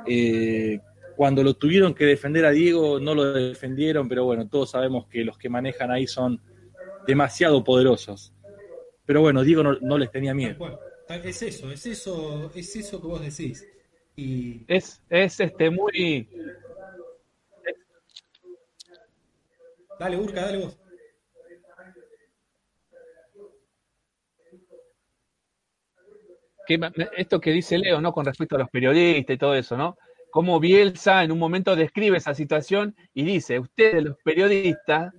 eh, 0.07 0.81
cuando 1.17 1.43
lo 1.43 1.55
tuvieron 1.55 1.95
que 1.95 2.05
defender 2.05 2.45
a 2.45 2.51
Diego 2.51 2.99
no 3.01 3.15
lo 3.15 3.33
defendieron, 3.33 4.09
pero 4.09 4.25
bueno, 4.25 4.49
todos 4.49 4.71
sabemos 4.71 5.07
que 5.07 5.25
los 5.25 5.39
que 5.39 5.49
manejan 5.49 5.91
ahí 5.91 6.07
son 6.07 6.41
demasiado 7.07 7.63
poderosos. 7.63 8.33
Pero 9.07 9.21
bueno, 9.21 9.43
Diego 9.43 9.63
no, 9.63 9.79
no 9.81 9.99
les 9.99 10.11
tenía 10.11 10.35
miedo. 10.35 10.57
Bueno, 10.59 10.79
es 11.09 11.43
eso, 11.43 11.71
es 11.71 11.87
eso, 11.87 12.51
es 12.55 12.77
eso 12.77 13.01
que 13.01 13.07
vos 13.07 13.21
decís. 13.21 13.67
Y 14.17 14.65
Es, 14.69 15.03
es 15.11 15.41
este 15.41 15.71
muy. 15.71 16.29
dale, 19.99 20.17
Urca, 20.17 20.43
dale 20.43 20.59
vos. 20.59 20.79
que 26.67 26.81
esto 27.17 27.41
que 27.41 27.51
dice 27.51 27.79
Leo, 27.79 28.01
¿no? 28.01 28.13
Con 28.13 28.25
respecto 28.25 28.57
a 28.57 28.61
los 28.61 28.71
periodistas 28.71 29.35
y 29.35 29.39
todo 29.39 29.55
eso, 29.55 29.77
¿no? 29.77 29.97
Cómo 30.35 30.59
Bielsa 30.59 31.23
en 31.23 31.31
un 31.31 31.39
momento 31.39 31.77
describe 31.77 32.17
esa 32.17 32.35
situación 32.35 32.97
y 33.15 33.23
dice, 33.23 33.61
ustedes 33.61 34.03
los 34.03 34.17
periodistas, 34.25 35.15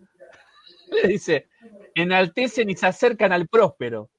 le 0.91 1.07
dice, 1.07 1.47
enaltecen 1.95 2.69
y 2.69 2.75
se 2.75 2.87
acercan 2.87 3.31
al 3.31 3.47
próspero. 3.47 4.09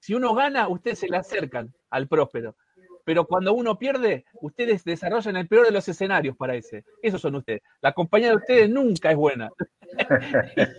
Si 0.00 0.14
uno 0.14 0.34
gana, 0.34 0.66
ustedes 0.68 1.00
se 1.00 1.08
le 1.08 1.18
acercan 1.18 1.74
al 1.90 2.08
próspero. 2.08 2.56
Pero 3.04 3.26
cuando 3.26 3.52
uno 3.52 3.78
pierde, 3.78 4.24
ustedes 4.40 4.82
desarrollan 4.82 5.36
el 5.36 5.46
peor 5.46 5.66
de 5.66 5.72
los 5.72 5.86
escenarios 5.86 6.38
para 6.38 6.54
ese. 6.54 6.82
Esos 7.02 7.20
son 7.20 7.34
ustedes. 7.34 7.60
La 7.82 7.92
compañía 7.92 8.30
de 8.30 8.36
ustedes 8.36 8.70
nunca 8.70 9.10
es 9.10 9.16
buena. 9.18 9.50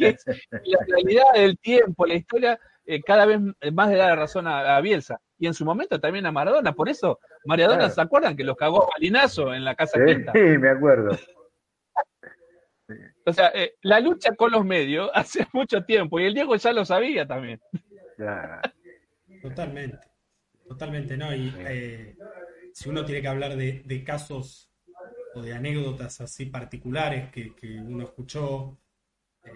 Y 0.66 0.72
la 0.72 0.80
realidad 0.88 1.34
del 1.36 1.60
tiempo, 1.60 2.08
la 2.08 2.16
historia, 2.16 2.60
eh, 2.88 3.00
cada 3.04 3.28
vez 3.28 3.40
más 3.72 3.92
le 3.92 3.98
da 3.98 4.08
la 4.08 4.16
razón 4.16 4.48
a, 4.48 4.76
a 4.76 4.82
Bielsa. 4.82 5.22
Y 5.38 5.46
en 5.46 5.54
su 5.54 5.66
momento 5.66 6.00
también 6.02 6.26
a 6.26 6.32
Maradona. 6.32 6.74
Por 6.74 6.90
eso, 6.90 7.20
Maradona, 7.46 7.78
Claro. 7.80 7.94
¿se 7.94 8.02
acuerdan 8.02 8.36
que 8.36 8.44
los 8.44 8.56
cagó 8.58 8.84
a 8.94 9.00
Linazo 9.00 9.54
en 9.54 9.64
la 9.64 9.76
Casa 9.76 10.00
Sí, 10.00 10.14
Quinta? 10.16 10.34
me 10.34 10.70
acuerdo. 10.70 11.18
O 13.26 13.34
sea, 13.34 13.52
eh, 13.56 13.74
la 13.82 14.00
lucha 14.00 14.36
con 14.36 14.52
los 14.52 14.64
medios 14.64 15.10
hace 15.14 15.48
mucho 15.54 15.84
tiempo. 15.84 16.20
Y 16.20 16.26
el 16.26 16.34
Diego 16.34 16.56
ya 16.56 16.72
lo 16.74 16.86
sabía 16.86 17.26
también. 17.28 17.60
Totalmente, 19.42 20.00
totalmente, 20.68 21.18
¿no? 21.18 21.34
Y 21.34 21.54
eh, 21.60 22.16
si 22.74 22.90
uno 22.90 23.06
tiene 23.06 23.22
que 23.22 23.28
hablar 23.28 23.56
de, 23.56 23.82
de 23.86 24.04
casos 24.04 24.72
o 25.34 25.42
de 25.42 25.54
anécdotas 25.54 26.22
así 26.22 26.46
particulares 26.48 27.30
que, 27.32 27.54
que 27.56 27.80
uno 27.80 28.04
escuchó, 28.06 28.78
eh, 29.44 29.52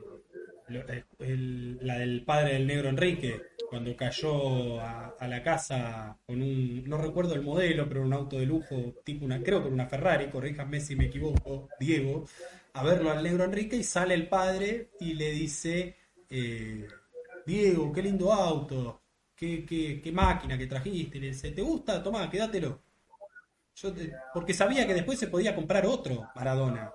el- 1.19 1.79
la 1.81 1.97
del 1.99 2.23
padre 2.25 2.53
del 2.53 2.67
negro 2.67 2.89
Enrique, 2.89 3.41
cuando 3.69 3.95
cayó 3.95 4.79
a, 4.81 5.15
la 5.27 5.43
casa 5.43 6.17
con 6.25 6.41
un, 6.41 6.83
no 6.87 6.97
recuerdo 6.97 7.33
el 7.35 7.41
modelo, 7.41 7.87
pero 7.87 8.01
un 8.03 8.13
auto 8.13 8.37
de 8.39 8.45
lujo, 8.45 8.95
tipo 9.03 9.25
una, 9.25 9.41
creo 9.43 9.59
que 9.61 9.67
era 9.67 9.73
una 9.75 9.87
Ferrari, 9.87 10.29
corríjanme 10.29 10.79
si 10.79 10.95
me 10.95 11.05
equivoco, 11.05 11.69
Diego, 11.79 12.25
a 12.73 12.83
verlo 12.83 13.11
al 13.11 13.23
negro 13.23 13.43
Enrique 13.43 13.75
y 13.77 13.83
sale 13.83 14.13
el 14.15 14.27
padre 14.27 14.89
y 14.99 15.13
le 15.13 15.31
dice, 15.31 15.95
eh, 16.29 16.87
Diego, 17.45 17.91
qué 17.93 18.01
lindo 18.03 18.31
auto, 18.33 19.01
qué, 19.35 19.65
qué- 19.65 20.01
qué 20.01 20.11
máquina 20.11 20.57
que 20.57 20.67
trajiste, 20.67 21.19
le 21.19 21.27
dice, 21.27 21.51
¿te 21.51 21.61
gusta? 21.61 22.01
Tomá, 22.03 22.29
quédatelo. 22.29 22.81
Yo 23.75 23.93
te- 23.93 24.11
porque 24.33 24.53
sabía 24.53 24.85
que 24.87 24.93
después 24.93 25.19
se 25.19 25.27
podía 25.27 25.55
comprar 25.55 25.85
otro 25.85 26.29
Maradona. 26.35 26.91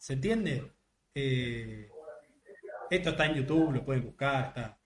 ¿Se 0.00 0.14
entiende? 0.14 0.72
Eh, 1.14 1.88
esto 2.90 3.10
está 3.10 3.26
en 3.26 3.34
YouTube, 3.34 3.72
lo 3.72 3.84
pueden 3.84 4.04
buscar, 4.04 4.48
está. 4.48 4.78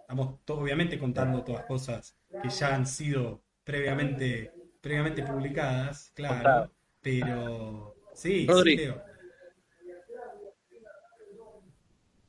Estamos 0.00 0.44
to- 0.44 0.58
obviamente 0.58 0.98
contando 0.98 1.42
todas 1.42 1.64
cosas 1.66 2.16
que 2.42 2.48
ya 2.48 2.74
han 2.74 2.86
sido 2.86 3.42
previamente, 3.64 4.50
previamente 4.80 5.22
publicadas, 5.22 6.12
claro, 6.14 6.70
pero 7.00 7.94
sí, 8.14 8.40
sí, 8.40 8.46
Rodri. 8.46 8.76
Leo. 8.76 9.02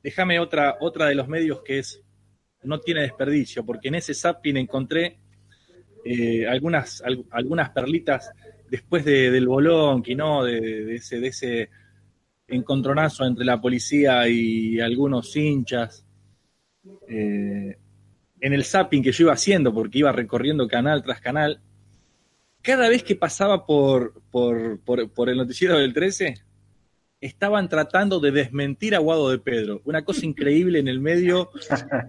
Déjame 0.02 0.38
otra, 0.40 0.76
otra 0.80 1.06
de 1.06 1.14
los 1.14 1.28
medios 1.28 1.62
que 1.62 1.78
es 1.78 2.02
no 2.62 2.78
tiene 2.80 3.02
desperdicio, 3.02 3.64
porque 3.64 3.88
en 3.88 3.96
ese 3.96 4.14
zapping 4.14 4.56
encontré 4.58 5.18
eh, 6.04 6.46
algunas, 6.46 7.02
al- 7.02 7.24
algunas 7.30 7.70
perlitas 7.70 8.30
después 8.70 9.04
de- 9.04 9.30
del 9.30 9.46
bolón, 9.46 10.02
que 10.02 10.14
no, 10.14 10.44
de, 10.44 10.60
de 10.60 10.94
ese, 10.96 11.20
de 11.20 11.28
ese 11.28 11.70
encontronazo 12.50 13.24
entre 13.24 13.44
la 13.44 13.60
policía 13.60 14.28
y 14.28 14.80
algunos 14.80 15.34
hinchas. 15.36 16.04
Eh, 17.08 17.76
en 18.40 18.52
el 18.52 18.64
zapping 18.64 19.02
que 19.02 19.12
yo 19.12 19.24
iba 19.24 19.32
haciendo, 19.32 19.72
porque 19.72 19.98
iba 19.98 20.12
recorriendo 20.12 20.66
canal 20.66 21.02
tras 21.02 21.20
canal, 21.20 21.60
cada 22.62 22.88
vez 22.88 23.02
que 23.02 23.16
pasaba 23.16 23.66
por, 23.66 24.22
por, 24.30 24.80
por, 24.80 25.28
el 25.28 25.36
noticiero 25.36 25.78
del 25.78 25.92
13, 25.92 26.34
estaban 27.20 27.68
tratando 27.68 28.20
de 28.20 28.30
desmentir 28.30 28.94
a 28.94 28.98
Guado 28.98 29.30
de 29.30 29.38
Pedro. 29.38 29.82
Una 29.84 30.04
cosa 30.04 30.24
increíble 30.24 30.78
en 30.78 30.88
el 30.88 31.00
medio 31.00 31.50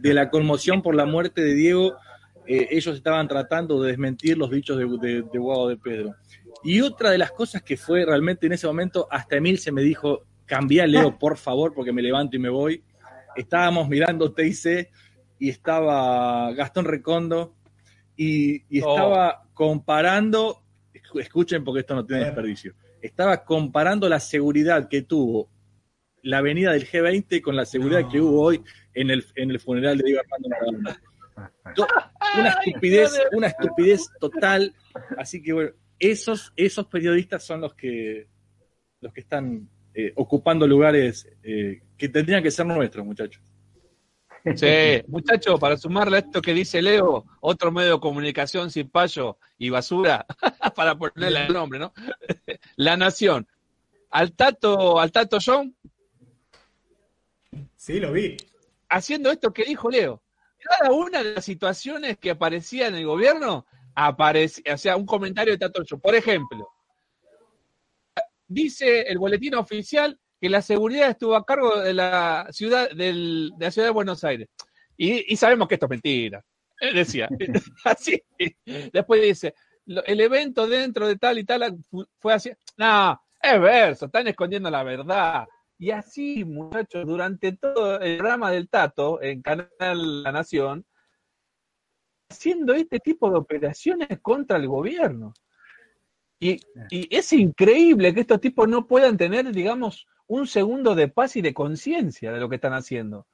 de 0.02 0.14
la 0.14 0.30
conmoción 0.30 0.82
por 0.82 0.96
la 0.96 1.06
muerte 1.06 1.42
de 1.42 1.54
Diego. 1.54 1.96
eh, 2.48 2.68
ellos 2.72 2.96
estaban 2.96 3.28
tratando 3.28 3.82
de 3.82 3.90
desmentir 3.90 4.38
los 4.38 4.52
dichos 4.52 4.78
de, 4.78 5.24
de 5.32 5.40
Guado 5.40 5.68
de 5.68 5.78
Pedro. 5.78 6.16
Y 6.64 6.82
otra 6.82 7.10
de 7.10 7.18
las 7.18 7.32
cosas 7.32 7.64
que 7.64 7.78
fue 7.78 8.06
realmente 8.06 8.46
en 8.46 8.54
ese 8.54 8.68
momento, 8.68 9.08
hasta 9.10 9.38
Emil 9.38 9.58
se 9.58 9.72
me 9.72 9.82
dijo, 9.82 10.26
cambia 10.52 10.86
Leo, 10.86 11.18
por 11.18 11.38
favor, 11.38 11.74
porque 11.74 11.94
me 11.94 12.02
levanto 12.02 12.36
y 12.36 12.40
me 12.40 12.50
voy. 12.50 12.84
Estábamos 13.38 13.88
mirando 13.88 14.34
TIC 14.34 14.90
y 15.40 15.48
estaba 15.50 16.52
Gastón 16.52 16.84
Recondo 16.84 17.56
y, 18.18 18.56
y 18.70 18.82
Oh. 18.82 18.90
estaba 18.94 19.44
comparando, 19.54 20.62
escu- 20.94 21.22
escuchen 21.22 21.64
porque 21.64 21.80
esto 21.80 21.96
no 21.96 22.06
tiene 22.06 22.26
desperdicio, 22.26 22.74
estaba 23.02 23.46
comparando 23.46 24.10
la 24.10 24.20
seguridad 24.20 24.90
que 24.90 25.04
tuvo 25.04 25.50
la 26.24 26.40
avenida 26.40 26.74
del 26.74 26.86
G20 26.86 27.42
con 27.42 27.56
la 27.56 27.64
seguridad 27.64 28.02
No. 28.02 28.10
que 28.10 28.20
hubo 28.20 28.42
hoy 28.42 28.62
en 28.94 29.10
el, 29.10 29.24
en 29.36 29.52
el 29.52 29.60
funeral 29.62 29.98
de 30.00 30.04
Diego 30.04 30.22
Armando 30.22 30.50
Maradona. 30.50 31.02
Una 32.38 32.50
estupidez, 32.50 33.18
una 33.32 33.48
estupidez 33.48 34.10
total. 34.20 34.76
Así 35.18 35.42
que 35.42 35.54
bueno, 35.54 35.72
esos, 35.98 36.52
esos 36.58 36.88
periodistas 36.88 37.42
son 37.46 37.62
los 37.62 37.74
que 37.74 38.28
los 39.00 39.14
que 39.14 39.22
están 39.22 39.68
eh, 39.94 40.14
ocupando 40.16 40.66
lugares 40.68 41.28
eh, 41.44 41.82
que 41.98 42.10
tendrían 42.10 42.42
que 42.42 42.52
ser 42.52 42.66
nuestros, 42.66 43.06
muchachos. 43.06 43.42
Sí, 44.56 45.04
muchachos, 45.08 45.60
para 45.60 45.78
sumarle 45.78 46.18
a 46.18 46.20
esto 46.22 46.42
que 46.42 46.54
dice 46.54 46.82
Leo, 46.82 47.26
otro 47.42 47.72
medio 47.72 47.94
de 47.96 48.00
comunicación 48.00 48.72
sin 48.72 48.90
payo 48.90 49.38
y 49.60 49.70
basura, 49.70 50.26
para 50.76 50.96
ponerle 50.96 51.46
el 51.46 51.54
nombre, 51.54 51.78
¿no? 51.80 51.94
La 52.76 52.98
Nación. 52.98 53.48
Al 54.10 54.34
Tato, 54.34 55.00
al 55.00 55.12
Tato 55.12 55.38
John, 55.44 55.76
Sí, 57.76 58.00
lo 58.00 58.12
vi. 58.12 58.38
haciendo 58.90 59.32
esto 59.32 59.54
que 59.54 59.64
dijo 59.64 59.90
Leo. 59.90 60.22
Cada 60.60 60.92
una 60.92 61.24
de 61.24 61.36
las 61.36 61.46
situaciones 61.46 62.18
que 62.18 62.32
aparecía 62.32 62.88
en 62.88 62.96
el 62.96 63.06
gobierno, 63.06 63.66
aparecía, 63.96 64.74
o 64.74 64.78
sea, 64.78 64.98
un 64.98 65.06
comentario 65.06 65.54
de 65.54 65.60
Tato 65.60 65.84
John. 65.88 66.00
Por 66.00 66.16
ejemplo, 66.16 66.71
dice 68.52 69.02
el 69.02 69.18
boletín 69.18 69.56
oficial 69.56 70.20
que 70.40 70.50
la 70.50 70.62
seguridad 70.62 71.10
estuvo 71.10 71.36
a 71.36 71.46
cargo 71.46 71.80
de 71.80 71.94
la 71.94 72.48
ciudad, 72.52 72.90
del- 72.92 73.52
de 73.58 73.66
la 73.66 73.72
ciudad 73.72 73.88
de 73.88 73.94
Buenos 73.94 74.24
Aires. 74.24 74.48
Y, 74.98 75.32
y 75.34 75.36
sabemos 75.38 75.68
que 75.68 75.76
esto 75.76 75.86
es 75.86 75.90
mentira. 75.92 76.44
Él 76.80 76.96
decía. 76.96 77.30
así. 77.86 78.22
Después 78.92 79.22
dice, 79.22 79.54
el 79.86 80.20
evento 80.22 80.68
dentro 80.68 81.08
de 81.08 81.16
tal 81.18 81.38
y 81.40 81.44
tal 81.44 81.78
fu- 81.90 82.06
fue 82.20 82.34
así. 82.34 82.52
No, 82.78 83.22
es 83.42 83.62
verso, 83.62 84.06
están 84.08 84.28
escondiendo 84.28 84.70
la 84.70 84.84
verdad. 84.84 85.48
Y 85.78 85.92
así, 85.92 86.44
muchachos, 86.44 87.06
durante 87.08 87.54
todo 87.58 88.00
el 88.00 88.18
programa 88.18 88.52
del 88.52 88.70
Tato 88.70 89.22
en 89.22 89.42
Canal 89.42 90.24
La 90.24 90.32
Nación, 90.32 90.86
haciendo 92.30 92.74
este 92.74 93.00
tipo 93.00 93.30
de 93.30 93.38
operaciones 93.38 94.08
contra 94.22 94.58
el 94.58 94.68
gobierno. 94.68 95.34
Y, 96.42 96.60
y 96.90 97.16
es 97.16 97.32
increíble 97.34 98.14
que 98.14 98.22
estos 98.22 98.42
tipos 98.42 98.68
no 98.68 98.88
puedan 98.88 99.16
tener, 99.16 99.50
digamos, 99.54 100.08
un 100.28 100.48
segundo 100.48 100.96
de 100.96 101.08
paz 101.08 101.36
y 101.38 101.42
de 101.42 101.54
conciencia 101.54 102.32
de 102.32 102.40
lo 102.40 102.50
que 102.50 102.56
están 102.56 102.74
haciendo. 102.74 103.28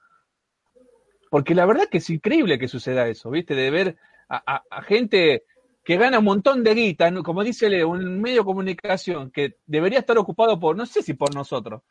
Porque 1.29 1.55
la 1.55 1.65
verdad 1.65 1.87
que 1.89 1.97
es 1.97 2.09
increíble 2.09 2.57
que 2.59 2.67
suceda 2.67 3.07
eso, 3.07 3.29
¿viste? 3.29 3.53
De 3.55 3.69
ver 3.71 3.97
a, 4.29 4.55
a- 4.55 4.63
a 4.69 4.81
gente 4.81 5.43
que 5.83 5.97
gana 5.97 6.19
un 6.19 6.25
montón 6.25 6.63
de 6.63 6.73
guita, 6.73 7.13
como 7.23 7.43
dice 7.43 7.69
Leo, 7.69 7.89
un 7.89 8.21
medio 8.21 8.41
de 8.41 8.45
comunicación 8.45 9.31
que 9.31 9.55
debería 9.65 9.99
estar 9.99 10.17
ocupado 10.17 10.59
por, 10.59 10.75
no 10.75 10.85
sé 10.85 11.01
si 11.01 11.13
por 11.13 11.33
nosotros, 11.33 11.81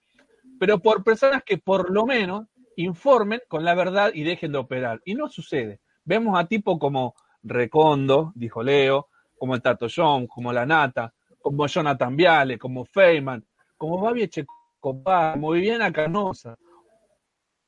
pero 0.59 0.81
por 0.81 1.03
personas 1.05 1.43
que 1.45 1.59
por 1.59 1.91
lo 1.91 2.07
menos 2.07 2.47
informen 2.77 3.41
con 3.49 3.65
la 3.65 3.75
verdad 3.75 4.11
y 4.15 4.25
dejen 4.25 4.53
de 4.53 4.59
operar. 4.59 5.01
Y 5.05 5.15
no 5.15 5.29
sucede. 5.29 5.81
Vemos 6.05 6.39
a 6.39 6.47
tipos 6.47 6.79
como 6.79 7.15
Recondo, 7.43 8.33
dijo 8.35 8.63
Leo, 8.63 9.09
como 9.37 9.55
el 9.55 9.63
Tato 9.63 9.87
John, 9.95 10.27
como 10.27 10.53
la 10.53 10.67
Nata, 10.67 11.13
como 11.41 11.67
Jonathan 11.67 12.17
Viale, 12.17 12.59
como 12.59 12.85
Feynman, 12.85 13.45
como 13.77 14.01
Babi 14.01 14.25
Echecopar, 14.25 15.35
como 15.35 15.53
Viviana 15.53 15.93
Canosa. 15.93 16.57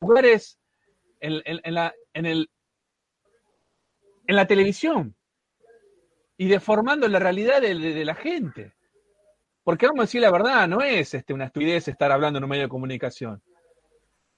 Lugares 0.00 0.58
en, 1.20 1.42
en, 1.44 1.74
la, 1.74 1.94
en, 2.12 2.26
el, 2.26 2.50
en 4.26 4.36
la 4.36 4.46
televisión 4.46 5.14
y 6.36 6.48
deformando 6.48 7.08
la 7.08 7.18
realidad 7.18 7.60
de, 7.60 7.74
de, 7.74 7.94
de, 7.94 8.04
la 8.04 8.14
gente. 8.14 8.74
Porque 9.64 9.86
vamos 9.86 10.00
a 10.00 10.04
decir 10.04 10.22
la 10.22 10.30
verdad, 10.30 10.68
no 10.68 10.80
es 10.80 11.14
este, 11.14 11.34
una 11.34 11.46
estupidez 11.46 11.88
estar 11.88 12.12
hablando 12.12 12.38
en 12.38 12.44
un 12.44 12.50
medio 12.50 12.62
de 12.62 12.68
comunicación. 12.68 13.42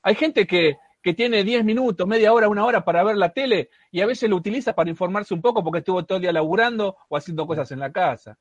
Hay 0.02 0.14
gente 0.14 0.46
que, 0.46 0.76
que 1.02 1.14
tiene 1.14 1.44
10 1.44 1.64
minutos, 1.64 2.06
media 2.06 2.32
hora, 2.32 2.48
una 2.48 2.64
hora 2.64 2.84
para 2.84 3.02
ver 3.02 3.16
la 3.16 3.32
tele 3.32 3.70
y 3.90 4.00
a 4.00 4.06
veces 4.06 4.28
lo 4.28 4.36
utiliza 4.36 4.74
para 4.74 4.90
informarse 4.90 5.32
un 5.32 5.40
poco 5.40 5.64
porque 5.64 5.78
estuvo 5.78 6.04
todo 6.04 6.16
el 6.16 6.22
día 6.22 6.32
laburando 6.32 6.96
o 7.08 7.16
haciendo 7.16 7.46
cosas 7.46 7.70
en 7.72 7.78
la 7.78 7.90
casa. 7.90 8.38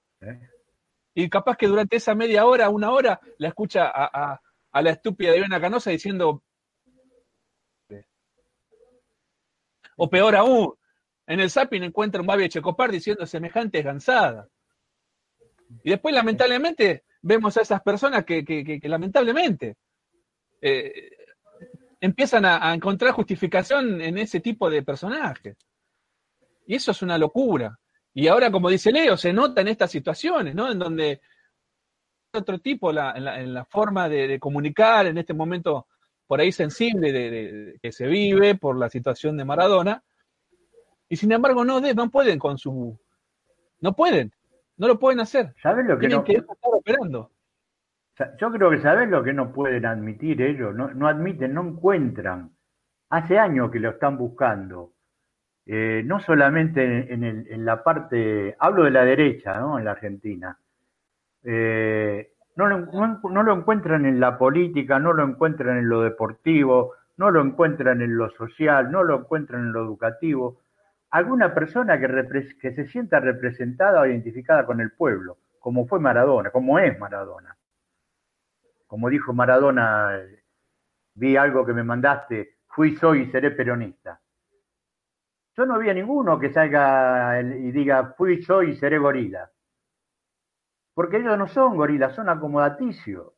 Y 1.13 1.29
capaz 1.29 1.57
que 1.57 1.67
durante 1.67 1.97
esa 1.97 2.15
media 2.15 2.45
hora, 2.45 2.69
una 2.69 2.91
hora, 2.91 3.19
la 3.37 3.47
escucha 3.47 3.87
a, 3.87 4.31
a, 4.33 4.41
a 4.71 4.81
la 4.81 4.91
estúpida 4.91 5.31
de 5.31 5.37
Ivana 5.37 5.61
Canosa 5.61 5.91
diciendo. 5.91 6.43
O 9.97 10.09
peor 10.09 10.35
aún, 10.35 10.73
en 11.27 11.39
el 11.39 11.49
zapping 11.49 11.83
encuentra 11.83 12.21
un 12.21 12.27
Babi 12.27 12.47
Checopar 12.49 12.91
diciendo 12.91 13.25
semejante 13.25 13.81
gansada. 13.81 14.47
Y 15.83 15.91
después, 15.91 16.15
lamentablemente, 16.15 17.03
vemos 17.21 17.57
a 17.57 17.61
esas 17.61 17.81
personas 17.81 18.25
que, 18.25 18.43
que, 18.43 18.63
que, 18.63 18.79
que 18.79 18.89
lamentablemente, 18.89 19.75
eh, 20.61 21.11
empiezan 22.01 22.45
a, 22.45 22.69
a, 22.69 22.73
encontrar 22.73 23.11
justificación 23.13 24.01
en 24.01 24.17
ese 24.17 24.39
tipo 24.39 24.69
de 24.69 24.83
personajes. 24.83 25.57
Y 26.67 26.75
eso 26.75 26.91
es 26.91 27.01
una 27.01 27.17
locura. 27.17 27.77
Y 28.13 28.27
ahora, 28.27 28.51
como 28.51 28.69
dice 28.69 28.91
Leo, 28.91 29.17
se 29.17 29.33
nota 29.33 29.61
en 29.61 29.69
estas 29.69 29.91
situaciones, 29.91 30.55
¿no? 30.55 30.71
En 30.71 30.79
donde 30.79 31.21
otro 32.33 32.59
tipo 32.59 32.91
la, 32.91 33.13
en, 33.15 33.25
la, 33.25 33.39
en 33.41 33.53
la 33.53 33.65
forma 33.65 34.07
de, 34.09 34.27
de, 34.27 34.39
comunicar 34.39 35.07
en 35.07 35.17
este 35.17 35.33
momento 35.33 35.87
por 36.27 36.39
ahí 36.39 36.51
sensible 36.51 37.11
de, 37.11 37.31
de, 37.31 37.79
que 37.81 37.91
se 37.91 38.05
vive 38.05 38.55
por 38.55 38.77
la 38.77 38.89
situación 38.89 39.37
de 39.37 39.45
Maradona. 39.45 40.03
Y 41.07 41.15
sin 41.15 41.31
embargo, 41.31 41.65
no, 41.65 41.81
no 41.81 42.09
pueden 42.11 42.37
con 42.37 42.57
su. 42.57 42.99
No 43.81 43.95
pueden. 43.95 44.31
No 44.77 44.87
lo 44.87 44.99
pueden 44.99 45.19
hacer. 45.19 45.55
¿Saben 45.61 45.87
lo 45.87 45.95
que 45.95 46.01
Tienen 46.01 46.19
no? 46.19 46.23
que 46.23 46.33
estar 46.33 46.55
operando. 46.61 47.31
Yo 48.37 48.51
creo 48.51 48.69
que 48.69 48.81
saben 48.81 49.11
lo 49.11 49.23
que 49.23 49.33
no 49.33 49.53
pueden 49.53 49.85
admitir 49.85 50.41
ellos, 50.41 50.75
no, 50.75 51.07
admiten, 51.07 51.53
no 51.53 51.61
encuentran. 51.61 52.51
Hace 53.09 53.39
años 53.39 53.71
que 53.71 53.79
lo 53.79 53.91
están 53.91 54.17
buscando. 54.17 54.91
Eh, 55.65 56.03
no 56.05 56.19
solamente 56.19 57.13
en, 57.13 57.23
el, 57.23 57.47
en, 57.49 57.63
la 57.63 57.83
parte, 57.83 58.55
hablo 58.59 58.83
de 58.83 58.91
la 58.91 59.05
derecha, 59.05 59.59
¿no? 59.59 59.77
En 59.79 59.85
la 59.85 59.91
Argentina. 59.91 60.57
Eh, 61.43 62.33
no, 62.55 62.67
lo, 62.67 62.79
no, 62.87 63.19
no, 63.29 63.43
lo, 63.43 63.53
encuentran 63.55 64.05
en 64.05 64.19
la 64.19 64.37
política, 64.37 64.99
no 64.99 65.13
lo 65.13 65.23
encuentran 65.23 65.77
en 65.77 65.87
lo 65.87 66.01
deportivo, 66.01 66.95
no 67.17 67.31
lo 67.31 67.41
encuentran 67.41 68.01
en 68.01 68.17
lo 68.17 68.29
social, 68.31 68.91
no 68.91 69.03
lo 69.03 69.19
encuentran 69.19 69.61
en 69.61 69.71
lo 69.71 69.83
educativo. 69.83 70.61
Alguna 71.11 71.53
persona 71.53 71.99
que, 71.99 72.07
que 72.59 72.73
se 72.73 72.87
sienta 72.87 73.19
representada 73.19 74.01
o 74.01 74.05
identificada 74.05 74.65
con 74.65 74.81
el 74.81 74.91
pueblo, 74.91 75.37
como 75.59 75.87
fue 75.87 75.99
Maradona, 75.99 76.49
como 76.49 76.79
es 76.79 76.99
Maradona 76.99 77.55
como 78.89 79.07
dijo 79.07 79.33
Maradona, 79.33 80.19
vi 81.13 81.37
algo 81.37 81.63
que 81.63 81.73
me 81.73 81.83
mandaste, 81.83 82.57
fui, 82.65 82.95
soy 82.95 83.21
y 83.21 83.31
seré 83.31 83.51
peronista. 83.51 84.19
Yo 85.55 85.67
no 85.67 85.77
vi 85.77 85.91
a 85.91 85.93
ninguno 85.93 86.39
que 86.39 86.51
salga 86.51 87.39
y 87.39 87.71
diga, 87.71 88.15
fui, 88.17 88.41
soy 88.41 88.71
y 88.71 88.75
seré 88.77 88.97
gorila. 88.97 89.51
Porque 90.95 91.17
ellos 91.17 91.37
no 91.37 91.47
son 91.47 91.77
gorilas, 91.77 92.15
son 92.15 92.29
acomodaticios. 92.29 93.31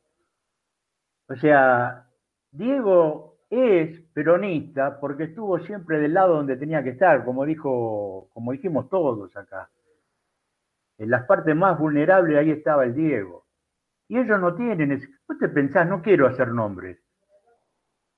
O 1.28 1.36
sea, 1.36 2.08
Diego 2.50 3.36
es 3.50 4.00
peronista 4.14 4.98
porque 4.98 5.24
estuvo 5.24 5.58
siempre 5.58 5.98
del 5.98 6.14
lado 6.14 6.36
donde 6.36 6.56
tenía 6.56 6.82
que 6.82 6.90
estar, 6.90 7.26
como 7.26 7.44
dijo, 7.44 8.30
como 8.32 8.52
dijimos 8.52 8.88
todos 8.88 9.36
acá. 9.36 9.68
En 10.96 11.10
las 11.10 11.26
partes 11.26 11.54
más 11.54 11.78
vulnerables 11.78 12.38
ahí 12.38 12.50
estaba 12.52 12.84
el 12.84 12.94
Diego. 12.94 13.44
Y 14.12 14.18
ellos 14.18 14.38
no 14.38 14.54
tienen, 14.54 14.92
ese... 14.92 15.08
vos 15.26 15.38
te 15.38 15.48
pensás, 15.48 15.88
no 15.88 16.02
quiero 16.02 16.26
hacer 16.26 16.48
nombres, 16.48 16.98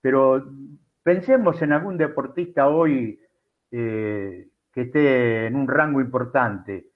pero 0.01 0.45
pensemos 1.05 1.63
en 1.63 1.73
algún 1.73 1.97
deportista 1.97 2.67
hoy 2.67 3.21
eh, 3.71 4.49
que 4.73 4.81
esté 4.81 5.47
en 5.47 5.55
un 5.55 5.69
rango 5.69 6.01
importante. 6.01 6.89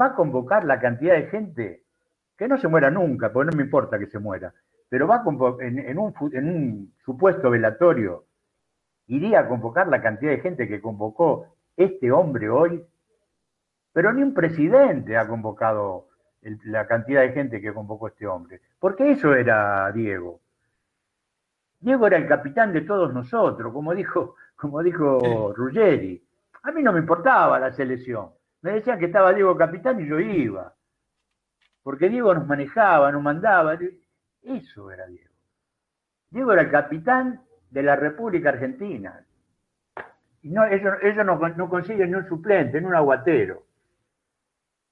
Va 0.00 0.06
a 0.06 0.14
convocar 0.16 0.64
la 0.64 0.80
cantidad 0.80 1.14
de 1.14 1.28
gente 1.28 1.84
que 2.36 2.48
no 2.48 2.58
se 2.58 2.66
muera 2.66 2.90
nunca, 2.90 3.32
porque 3.32 3.52
no 3.52 3.56
me 3.56 3.62
importa 3.62 4.00
que 4.00 4.08
se 4.08 4.18
muera, 4.18 4.52
pero 4.88 5.06
va 5.06 5.18
a 5.18 5.28
un, 5.28 5.62
en 5.62 6.48
un 6.48 6.94
supuesto 7.04 7.50
velatorio, 7.50 8.24
iría 9.06 9.38
a 9.38 9.48
convocar 9.48 9.86
la 9.86 10.02
cantidad 10.02 10.32
de 10.32 10.40
gente 10.40 10.66
que 10.66 10.80
convocó 10.80 11.54
este 11.76 12.10
hombre 12.10 12.50
hoy, 12.50 12.84
pero 13.92 14.12
ni 14.12 14.24
un 14.24 14.34
presidente 14.34 15.16
ha 15.16 15.28
convocado 15.28 16.07
el, 16.48 16.58
la 16.64 16.86
cantidad 16.86 17.22
de 17.22 17.32
gente 17.32 17.60
que 17.60 17.72
convocó 17.72 18.08
este 18.08 18.26
hombre. 18.26 18.60
Porque 18.78 19.12
eso 19.12 19.34
era 19.34 19.90
Diego. 19.92 20.40
Diego 21.80 22.06
era 22.06 22.16
el 22.16 22.26
capitán 22.26 22.72
de 22.72 22.80
todos 22.80 23.12
nosotros, 23.14 23.72
como 23.72 23.94
dijo, 23.94 24.34
como 24.56 24.82
dijo. 24.82 25.52
Ruggeri. 25.54 26.22
A 26.62 26.72
mí 26.72 26.82
no 26.82 26.92
me 26.92 26.98
importaba 27.00 27.58
la 27.60 27.72
selección. 27.72 28.30
Me 28.62 28.72
decían 28.72 28.98
que 28.98 29.06
estaba 29.06 29.32
Diego 29.32 29.56
capitán 29.56 30.00
y 30.00 30.08
yo 30.08 30.18
iba. 30.18 30.74
Porque 31.82 32.08
Diego 32.08 32.34
nos 32.34 32.46
manejaba, 32.46 33.12
nos 33.12 33.22
mandaba. 33.22 33.78
Eso 34.42 34.90
era 34.90 35.06
Diego. 35.06 35.30
Diego 36.30 36.52
era 36.52 36.62
el 36.62 36.70
capitán 36.70 37.42
de 37.70 37.82
la 37.82 37.96
República 37.96 38.50
Argentina. 38.50 39.24
Y 40.42 40.50
no, 40.50 40.66
ellos, 40.66 40.94
ellos 41.02 41.24
no, 41.24 41.36
no 41.36 41.68
consiguen 41.68 42.10
ni 42.10 42.16
un 42.16 42.28
suplente, 42.28 42.80
ni 42.80 42.86
un 42.86 42.94
aguatero. 42.94 43.64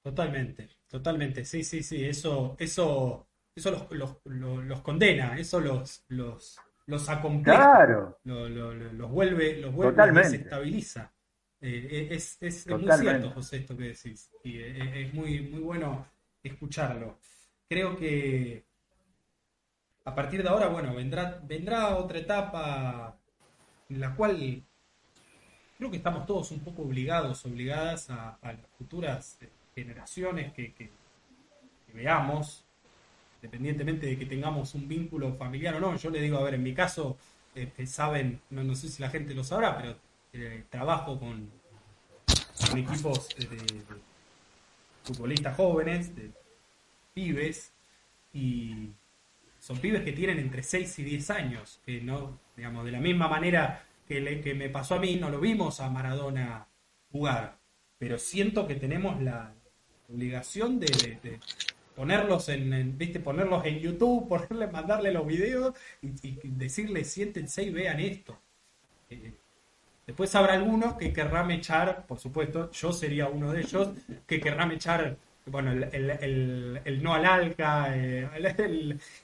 Totalmente. 0.01 0.76
Totalmente, 0.89 1.43
sí, 1.43 1.63
sí, 1.63 1.83
sí, 1.83 2.05
eso, 2.05 2.55
eso, 2.59 3.27
eso 3.53 3.71
los, 3.71 3.91
los, 3.91 4.17
los, 4.23 4.63
los 4.63 4.81
condena, 4.81 5.37
eso 5.37 5.59
los, 5.59 6.05
los, 6.07 6.57
los 6.85 7.09
acompleja, 7.09 7.57
claro. 7.57 8.19
los, 8.23 8.49
los, 8.49 9.11
vuelve, 9.11 9.57
los 9.57 9.73
vuelve 9.73 9.91
Totalmente. 9.91 10.29
desestabiliza. 10.29 11.13
Eh, 11.59 12.07
es, 12.11 12.37
es, 12.39 12.67
es 12.67 12.79
muy 12.79 12.91
cierto, 12.91 13.31
José, 13.31 13.57
esto 13.57 13.75
que 13.75 13.85
decís, 13.85 14.31
y 14.43 14.61
es, 14.61 14.77
es, 14.95 15.13
muy, 15.13 15.41
muy 15.41 15.59
bueno 15.59 16.07
escucharlo. 16.41 17.19
Creo 17.67 17.97
que 17.97 18.63
a 20.05 20.15
partir 20.15 20.41
de 20.41 20.47
ahora, 20.47 20.67
bueno, 20.67 20.95
vendrá, 20.95 21.41
vendrá 21.43 21.97
otra 21.97 22.19
etapa 22.19 23.19
en 23.89 23.99
la 23.99 24.15
cual 24.15 24.63
creo 25.77 25.91
que 25.91 25.97
estamos 25.97 26.25
todos 26.25 26.51
un 26.51 26.61
poco 26.61 26.83
obligados, 26.83 27.45
obligadas 27.45 28.09
a, 28.09 28.35
a 28.35 28.53
las 28.53 28.67
futuras 28.77 29.37
generaciones 29.77 30.53
que, 30.53 30.89
veamos, 31.93 32.63
independientemente 33.41 34.07
de 34.07 34.17
que 34.17 34.25
tengamos 34.25 34.73
un 34.73 34.87
vínculo 34.87 35.35
familiar 35.35 35.75
o 35.75 35.79
no. 35.79 35.95
Yo 35.95 36.09
le 36.09 36.19
digo, 36.19 36.37
a 36.37 36.43
ver, 36.43 36.55
en 36.55 36.63
mi 36.63 36.73
caso, 36.73 37.17
eh, 37.55 37.71
saben, 37.85 38.41
no, 38.49 38.63
no, 38.63 38.75
sé 38.75 38.89
si 38.89 39.01
la 39.01 39.09
gente 39.09 39.35
lo 39.35 39.43
sabrá, 39.43 39.77
pero 39.77 39.95
eh, 40.33 40.63
trabajo 40.69 41.19
con, 41.19 41.49
equipos 42.75 43.29
de, 43.37 43.45
de, 43.45 43.55
de, 43.55 43.83
futbolistas 45.03 45.55
jóvenes, 45.55 46.15
de 46.15 46.31
pibes, 47.13 47.71
y 48.33 48.89
son 49.59 49.77
pibes 49.77 50.03
que 50.03 50.11
tienen 50.11 50.39
entre 50.39 50.63
6 50.63 50.99
y 50.99 51.03
10 51.03 51.29
años, 51.29 51.79
que 51.85 52.01
no, 52.01 52.39
digamos, 52.55 52.83
de 52.83 52.91
la 52.91 52.99
misma 52.99 53.27
manera 53.27 53.85
que, 54.07 54.21
le, 54.21 54.41
que 54.41 54.53
me 54.55 54.69
pasó 54.69 54.95
a 54.95 54.99
mí, 54.99 55.15
no 55.15 55.29
lo 55.29 55.39
vimos 55.39 55.79
a 55.79 55.89
Maradona 55.89 56.67
jugar, 57.11 57.57
pero 57.97 58.19
siento 58.19 58.67
que 58.67 58.75
tenemos 58.75 59.21
la, 59.21 59.53
obligación 60.09 60.79
de, 60.79 60.87
de, 60.87 61.29
de 61.29 61.39
ponerlos 61.95 62.49
en, 62.49 62.97
viste 62.97 63.19
ponerlos 63.19 63.65
en 63.65 63.79
YouTube 63.79 64.27
ponerle 64.29 64.67
mandarle 64.67 65.11
los 65.11 65.25
videos 65.25 65.73
y, 66.01 66.09
y 66.27 66.39
decirles 66.43 67.11
siéntense 67.11 67.63
y 67.63 67.71
vean 67.71 67.99
esto 67.99 68.37
eh, 69.09 69.33
después 70.05 70.33
habrá 70.35 70.53
algunos 70.53 70.95
que 70.95 71.11
querrán 71.11 71.51
echar 71.51 72.05
por 72.05 72.19
supuesto 72.19 72.71
yo 72.71 72.93
sería 72.93 73.27
uno 73.27 73.51
de 73.51 73.61
ellos 73.61 73.89
que 74.25 74.39
querrán 74.39 74.71
echar 74.71 75.17
bueno 75.45 75.71
el, 75.71 75.83
el, 75.93 76.81
el, 76.85 77.03
no 77.03 77.13
al 77.13 77.25
alca 77.25 77.87
eh, 77.95 78.29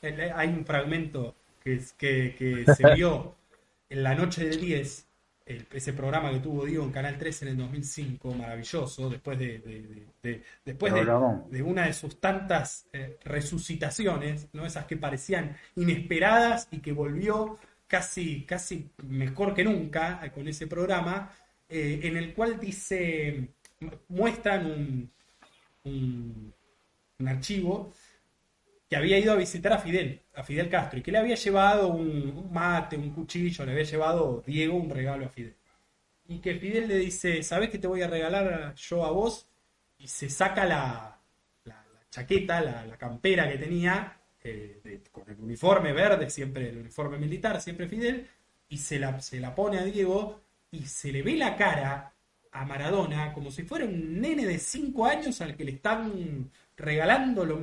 hay 0.36 0.50
un 0.50 0.66
fragmento 0.66 1.36
que, 1.64 1.80
que, 1.98 2.36
que 2.38 2.74
se 2.74 2.96
vio 2.96 3.36
en 3.90 4.04
la 4.04 4.16
noche 4.16 4.46
del 4.46 4.60
10 4.60 5.03
el, 5.46 5.68
ese 5.74 5.94
programa 5.94 6.32
que 6.32 6.40
tuvo 6.40 6.66
Diego 6.66 6.84
en 6.84 6.92
Canal 6.92 7.18
3 7.18 7.42
en 7.44 7.48
el 7.50 7.58
2005, 7.58 8.34
maravilloso, 8.34 9.10
después 9.10 9.38
de, 9.38 9.60
de, 9.60 9.82
de, 9.82 10.08
de 10.22 10.44
después 10.64 10.94
de, 10.94 11.64
una 11.64 11.86
de 11.86 11.94
sus 11.94 12.20
tantas 12.20 12.88
eh, 12.94 13.18
resucitaciones, 13.26 14.48
¿no? 14.54 14.66
esas 14.66 14.86
que 14.86 14.98
parecían 14.98 15.56
inesperadas 15.76 16.68
y 16.72 16.80
que 16.80 16.94
volvió 16.94 17.58
casi, 17.88 18.44
casi 18.44 18.90
mejor 19.04 19.54
que 19.54 19.64
nunca 19.64 20.32
con 20.34 20.48
ese 20.48 20.68
programa, 20.68 21.32
eh, 21.68 22.00
en 22.04 22.18
el 22.18 22.34
cual 22.34 22.60
dice, 22.60 23.50
muestran 24.08 24.66
un, 24.66 25.12
un, 25.84 26.54
un 27.20 27.28
archivo 27.28 27.94
que 28.94 28.98
había 28.98 29.18
ido 29.18 29.34
a 29.34 29.38
visitar 29.38 29.74
a 29.74 29.80
Fidel, 29.80 30.22
a 30.36 30.44
Fidel 30.44 30.70
Castro, 30.70 31.00
y 31.00 31.02
que 31.02 31.12
le 31.12 31.18
había 31.18 31.34
llevado 31.34 31.88
un, 31.88 32.52
mate, 32.54 32.96
un 32.96 33.10
cuchillo, 33.10 33.66
le 33.66 33.72
había 33.72 33.86
llevado 33.86 34.44
Diego 34.46 34.78
un 34.78 34.88
regalo 34.88 35.26
a 35.26 35.30
Fidel. 35.30 35.56
Y 36.28 36.38
que 36.38 36.54
Fidel 36.60 36.88
le 36.88 36.98
dice, 37.00 37.42
¿sabes 37.42 37.72
qué 37.72 37.80
te 37.80 37.88
voy 37.88 38.04
a 38.04 38.08
regalar 38.08 38.76
yo 38.76 39.04
a 39.04 39.10
vos? 39.10 39.48
Y 39.98 40.08
se 40.08 40.30
saca 40.30 40.64
la, 40.66 41.20
chaqueta, 42.12 42.62
la, 42.62 42.86
la, 42.86 42.96
campera 42.96 43.50
que 43.50 43.58
tenía, 43.58 44.16
eh, 44.44 45.02
con 45.12 45.28
el 45.28 45.40
uniforme 45.40 45.92
verde, 45.92 46.30
siempre 46.30 46.70
el 46.70 46.78
uniforme 46.78 47.18
militar, 47.18 47.60
siempre 47.62 47.88
Fidel, 47.88 48.28
y 48.70 48.78
se 48.78 49.00
la, 49.00 49.20
se 49.22 49.40
la 49.40 49.56
pone 49.56 49.80
a 49.80 49.86
Diego 49.86 50.40
y 50.70 50.86
se 50.86 51.12
le 51.12 51.24
ve 51.24 51.36
la 51.36 51.56
cara 51.56 52.14
a 52.52 52.64
Maradona 52.64 53.34
como 53.34 53.50
si 53.50 53.64
fuera 53.64 53.86
un 53.86 54.22
nene 54.22 54.46
de 54.46 54.60
5 54.60 55.04
años 55.08 55.42
al 55.42 55.56
que 55.56 55.66
le 55.66 55.72
están 55.72 56.52
regalando 56.78 57.46
lo, 57.46 57.60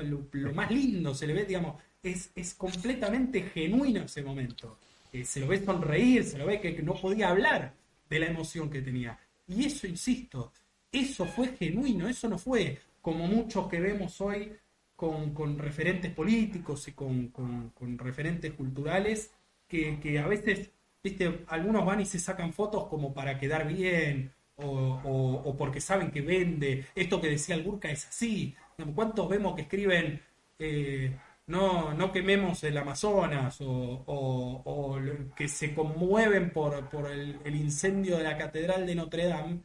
más 0.53 0.71
lindo, 0.71 1.15
se 1.15 1.27
le 1.27 1.35
ve, 1.35 1.45
digamos, 1.45 1.77
es, 2.03 2.31
es 2.35 2.55
completamente 2.55 3.43
genuino 3.43 4.03
ese 4.03 4.23
momento. 4.23 4.79
Eh, 5.13 5.25
se 5.25 5.41
lo 5.41 5.49
ve 5.49 5.65
sonreír, 5.65 6.25
se 6.25 6.39
lo 6.39 6.47
ve 6.47 6.61
que, 6.61 6.83
no 6.83 6.95
podía 6.95 7.31
hablar 7.31 7.75
de 8.09 8.19
la 8.19 8.27
emoción 8.27 8.71
que 8.71 8.83
tenía. 8.83 9.19
Y 9.49 9.65
eso, 9.65 9.87
insisto, 9.87 10.53
eso 10.93 11.27
fue 11.27 11.49
genuino, 11.49 12.09
eso 12.09 12.29
no 12.29 12.39
fue 12.39 12.79
como 13.01 13.27
muchos 13.27 13.69
que 13.69 13.81
vemos 13.81 14.21
hoy 14.21 14.53
con, 14.95 15.59
referentes 15.59 16.13
políticos 16.13 16.87
y 16.89 16.93
con, 16.93 17.73
referentes 17.99 18.53
culturales, 18.53 19.33
que, 19.67 19.99
que, 20.01 20.19
a 20.19 20.27
veces, 20.27 20.71
viste, 21.03 21.45
algunos 21.49 21.85
van 21.85 22.01
y 22.01 22.07
se 22.07 22.19
sacan 22.19 22.53
fotos 22.53 22.87
como 22.89 23.15
para 23.15 23.39
quedar 23.39 23.67
bien, 23.67 24.33
o, 24.57 25.43
o 25.45 25.57
porque 25.57 25.81
saben 25.81 26.11
que 26.11 26.21
vende. 26.21 26.85
Esto 26.95 27.21
que 27.21 27.29
decía 27.29 27.55
el 27.55 27.63
Burka 27.63 27.91
es 27.91 28.07
así. 28.07 28.55
¿Cuántos 28.95 29.29
vemos 29.29 29.55
que 29.55 29.63
escriben 29.63 30.21
eh, 30.59 31.17
no, 31.51 31.93
no 31.95 32.13
quememos 32.13 32.63
el 32.65 32.79
Amazonas 32.79 33.59
o, 33.61 34.99
que 35.35 35.49
se 35.49 35.75
conmueven 35.75 36.51
por, 36.53 36.87
el, 37.11 37.57
incendio 37.57 38.19
de 38.19 38.25
la 38.25 38.39
Catedral 38.39 38.87
de 38.87 38.95
Notre 38.95 39.27
Dame 39.27 39.61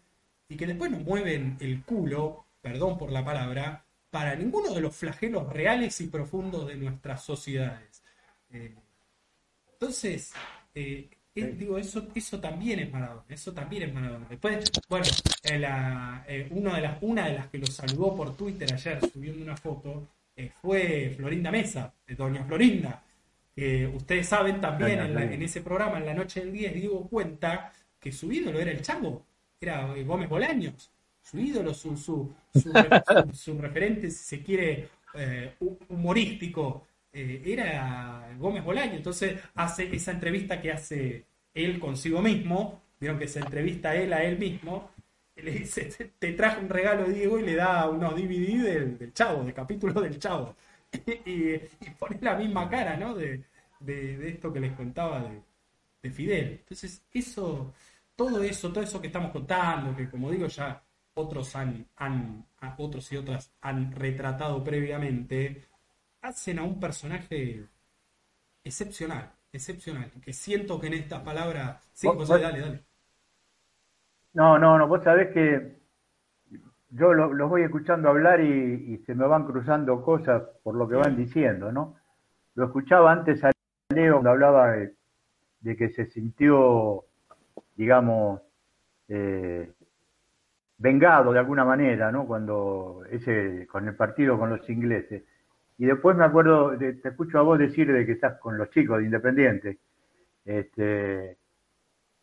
y 0.50 0.58
que 0.58 0.66
después 0.66 0.90
nos 0.90 1.04
mueven 1.04 1.58
el 1.60 1.84
culo, 1.84 2.46
perdón 2.62 2.98
por 2.98 3.12
la 3.12 3.24
palabra, 3.24 3.86
para 4.10 4.36
ninguno 4.36 4.74
de 4.74 4.82
los 4.82 4.96
flagelos 4.96 5.52
reales 5.52 6.02
y 6.02 6.08
profundos 6.08 6.68
de 6.68 6.76
nuestras 6.76 7.24
sociedades? 7.24 8.04
Eh, 8.50 8.74
entonces, 9.74 10.34
eh, 10.74 11.10
digo, 11.36 11.78
eso, 11.78 12.07
eso 12.16 12.40
también 12.40 12.80
es 12.80 12.91
Maradona, 12.91 13.26
eso 13.28 13.53
también 13.53 13.84
es 13.84 13.94
Maradona. 13.94 14.26
Después, 14.30 14.72
bueno, 14.88 15.06
eh, 15.44 15.62
eh, 16.28 16.48
una, 16.52 16.76
de 16.76 16.82
las, 16.82 16.98
una 17.02 17.28
de 17.28 17.34
las 17.34 17.48
que 17.48 17.57
lo 17.57 17.68
saludó 17.68 18.16
por 18.16 18.36
Twitter 18.38 18.72
ayer 18.74 18.99
subiendo 19.12 19.44
una 19.44 19.57
foto 19.57 20.07
eh, 20.36 20.52
fue 20.62 21.14
Florinda 21.18 21.52
Mesa, 21.52 21.94
Doña 22.07 22.44
Florinda. 22.45 23.03
ustedes 23.94 24.28
saben 24.28 24.62
también 24.62 24.99
en, 24.99 25.41
ese 25.41 25.62
programa, 25.62 25.98
en 25.98 26.06
la 26.06 26.14
noche 26.14 26.40
del 26.40 26.53
10, 26.53 26.74
Diego 26.74 27.07
cuenta 27.10 27.72
que 27.99 28.12
su 28.12 28.32
ídolo 28.32 28.60
era 28.60 28.72
el 28.72 28.82
Chango, 28.82 29.26
era 29.60 29.94
Gómez 30.03 30.30
Bolaños. 30.30 30.91
Su 31.22 31.40
ídolo, 31.40 31.74
su, 31.74 31.98
su, 31.98 32.32
su, 33.34 33.57
referente, 33.60 34.12
si 34.12 34.24
se 34.24 34.44
quiere, 34.44 34.90
humorístico, 35.90 36.86
era 37.16 38.30
Gómez 38.38 38.64
Bolaño. 38.64 38.94
Entonces 38.96 39.40
hace 39.56 39.96
esa 39.96 40.12
entrevista 40.12 40.62
que 40.62 40.72
hace 40.72 41.26
él 41.54 41.80
consigo 41.80 42.22
mismo, 42.22 42.82
vieron 43.00 43.18
que 43.18 43.28
se 43.28 43.40
entrevista 43.40 43.96
él 43.96 44.14
a 44.14 44.24
él 44.24 44.38
mismo, 44.38 44.92
le 45.36 45.52
dice, 45.52 45.90
te 46.18 46.34
traje 46.34 46.62
un 46.62 46.70
regalo 46.70 47.06
Diego 47.06 47.40
y 47.40 47.44
le 47.44 47.56
da 47.56 47.90
unos 47.90 48.16
DVD 48.16 48.98
del, 48.98 49.14
Chavo, 49.14 49.44
de 49.44 49.54
capítulos 49.54 50.02
del 50.02 50.20
Chavo. 50.20 50.56
y, 51.26 51.58
pone 52.00 52.18
la 52.22 52.36
misma 52.36 52.70
cara, 52.70 52.96
¿no? 52.96 53.14
De, 53.16 53.44
esto 53.86 54.52
que 54.52 54.60
les 54.60 54.74
contaba 54.74 55.24
de, 55.24 55.42
Fidel. 56.12 56.60
Entonces, 56.60 57.04
eso, 57.12 57.74
todo 58.16 58.44
eso, 58.44 58.72
todo 58.72 58.84
eso 58.84 59.02
que 59.02 59.08
estamos 59.08 59.32
contando, 59.32 59.96
que 59.96 60.08
como 60.08 60.30
digo 60.30 60.46
ya 60.46 60.84
otros 61.16 61.56
han, 61.56 61.88
han 61.96 62.46
otros 62.78 63.12
y 63.12 63.18
otras 63.18 63.52
han 63.62 63.92
retratado 63.92 64.64
previamente, 64.64 65.64
hacen 66.26 66.60
a 66.60 66.64
un 66.64 66.80
personaje 66.80 67.66
excepcional, 68.64 69.32
excepcional, 69.52 70.12
que 70.24 70.34
siento 70.34 70.80
que 70.80 70.88
en 70.88 70.94
esta 70.94 71.24
palabra... 71.24 71.80
Sí, 71.94 72.08
José, 72.08 72.40
dale, 72.40 72.60
dale. 72.60 72.84
No, 74.34 74.58
no, 74.58 74.78
no, 74.78 74.88
vos 74.88 75.04
sabés 75.04 75.32
que 75.34 75.78
yo 76.90 77.14
los 77.14 77.50
voy 77.50 77.64
escuchando 77.64 78.10
hablar 78.10 78.42
y, 78.42 78.98
se 79.06 79.16
me 79.16 79.26
van 79.28 79.46
cruzando 79.46 80.02
cosas 80.02 80.44
por 80.64 80.76
lo 80.76 80.88
que 80.88 80.96
van 80.96 81.16
diciendo, 81.16 81.72
¿no? 81.72 81.96
Lo 82.56 82.66
escuchaba 82.66 83.12
antes 83.12 83.44
a 83.44 83.52
Leo 83.94 84.14
cuando 84.14 84.32
hablaba 84.32 84.72
de, 84.72 85.78
que 85.78 85.90
se 85.90 86.06
sintió, 86.08 87.06
digamos, 87.76 88.42
eh, 89.10 89.72
vengado 90.78 91.34
de 91.34 91.40
alguna 91.40 91.66
manera, 91.66 92.12
¿no? 92.12 92.26
Cuando 92.26 93.04
ese, 93.12 93.68
con 93.68 93.88
el 93.88 93.96
partido 93.96 94.40
con 94.40 94.50
los 94.50 94.70
ingleses. 94.70 95.24
Y 95.78 95.86
después 95.86 96.16
me 96.16 96.24
acuerdo, 96.24 96.78
te 96.78 97.00
escucho 97.04 97.38
a 97.40 97.42
vos 97.42 97.60
decir 97.60 97.92
de 97.92 98.06
que 98.06 98.14
estás 98.14 98.40
con 98.40 98.58
los 98.58 98.70
chicos 98.70 99.00
de 99.00 99.06
Independiente. 99.06 99.80
Este, 100.46 101.38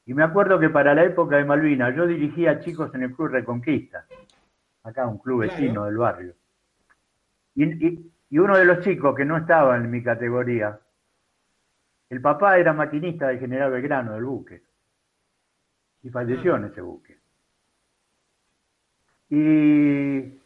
y 0.06 0.14
me 0.14 0.24
acuerdo 0.24 0.58
que 0.58 0.70
para 0.70 0.94
la 0.94 1.04
época 1.04 1.36
de 1.36 1.44
Malvinas 1.44 1.94
yo 1.94 2.06
dirigía 2.06 2.52
a 2.52 2.60
chicos 2.60 2.94
en 2.94 3.04
el 3.04 3.14
Club 3.14 3.28
Reconquista, 3.28 4.06
acá 4.82 5.06
un 5.06 5.18
club 5.18 5.42
vecino 5.42 5.84
del 5.84 5.96
barrio. 5.96 6.34
Y, 7.54 8.10
uno 8.38 8.56
de 8.56 8.64
los 8.64 8.80
chicos 8.80 9.14
que 9.14 9.26
no 9.26 9.36
estaba 9.36 9.76
en 9.76 9.90
mi 9.90 10.02
categoría, 10.02 10.80
el 12.08 12.20
papá 12.20 12.58
era 12.58 12.72
maquinista 12.72 13.28
del 13.28 13.38
general 13.38 13.70
Belgrano 13.70 14.14
del 14.14 14.24
buque. 14.24 14.62
Y 16.02 16.08
falleció 16.08 16.56
en 16.56 16.64
ese 16.64 16.80
buque. 16.80 17.18
Y 19.28 20.41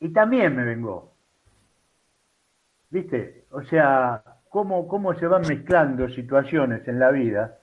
y 0.00 0.08
también 0.08 0.56
me 0.56 0.64
vengó. 0.64 1.12
¿Viste? 2.88 3.44
O 3.50 3.62
sea, 3.62 4.22
cómo, 4.48 4.88
cómo 4.88 5.14
se 5.14 5.26
van 5.26 5.42
mezclando 5.46 6.08
situaciones 6.08 6.86
en 6.88 6.98
la 6.98 7.10
vida. 7.10 7.58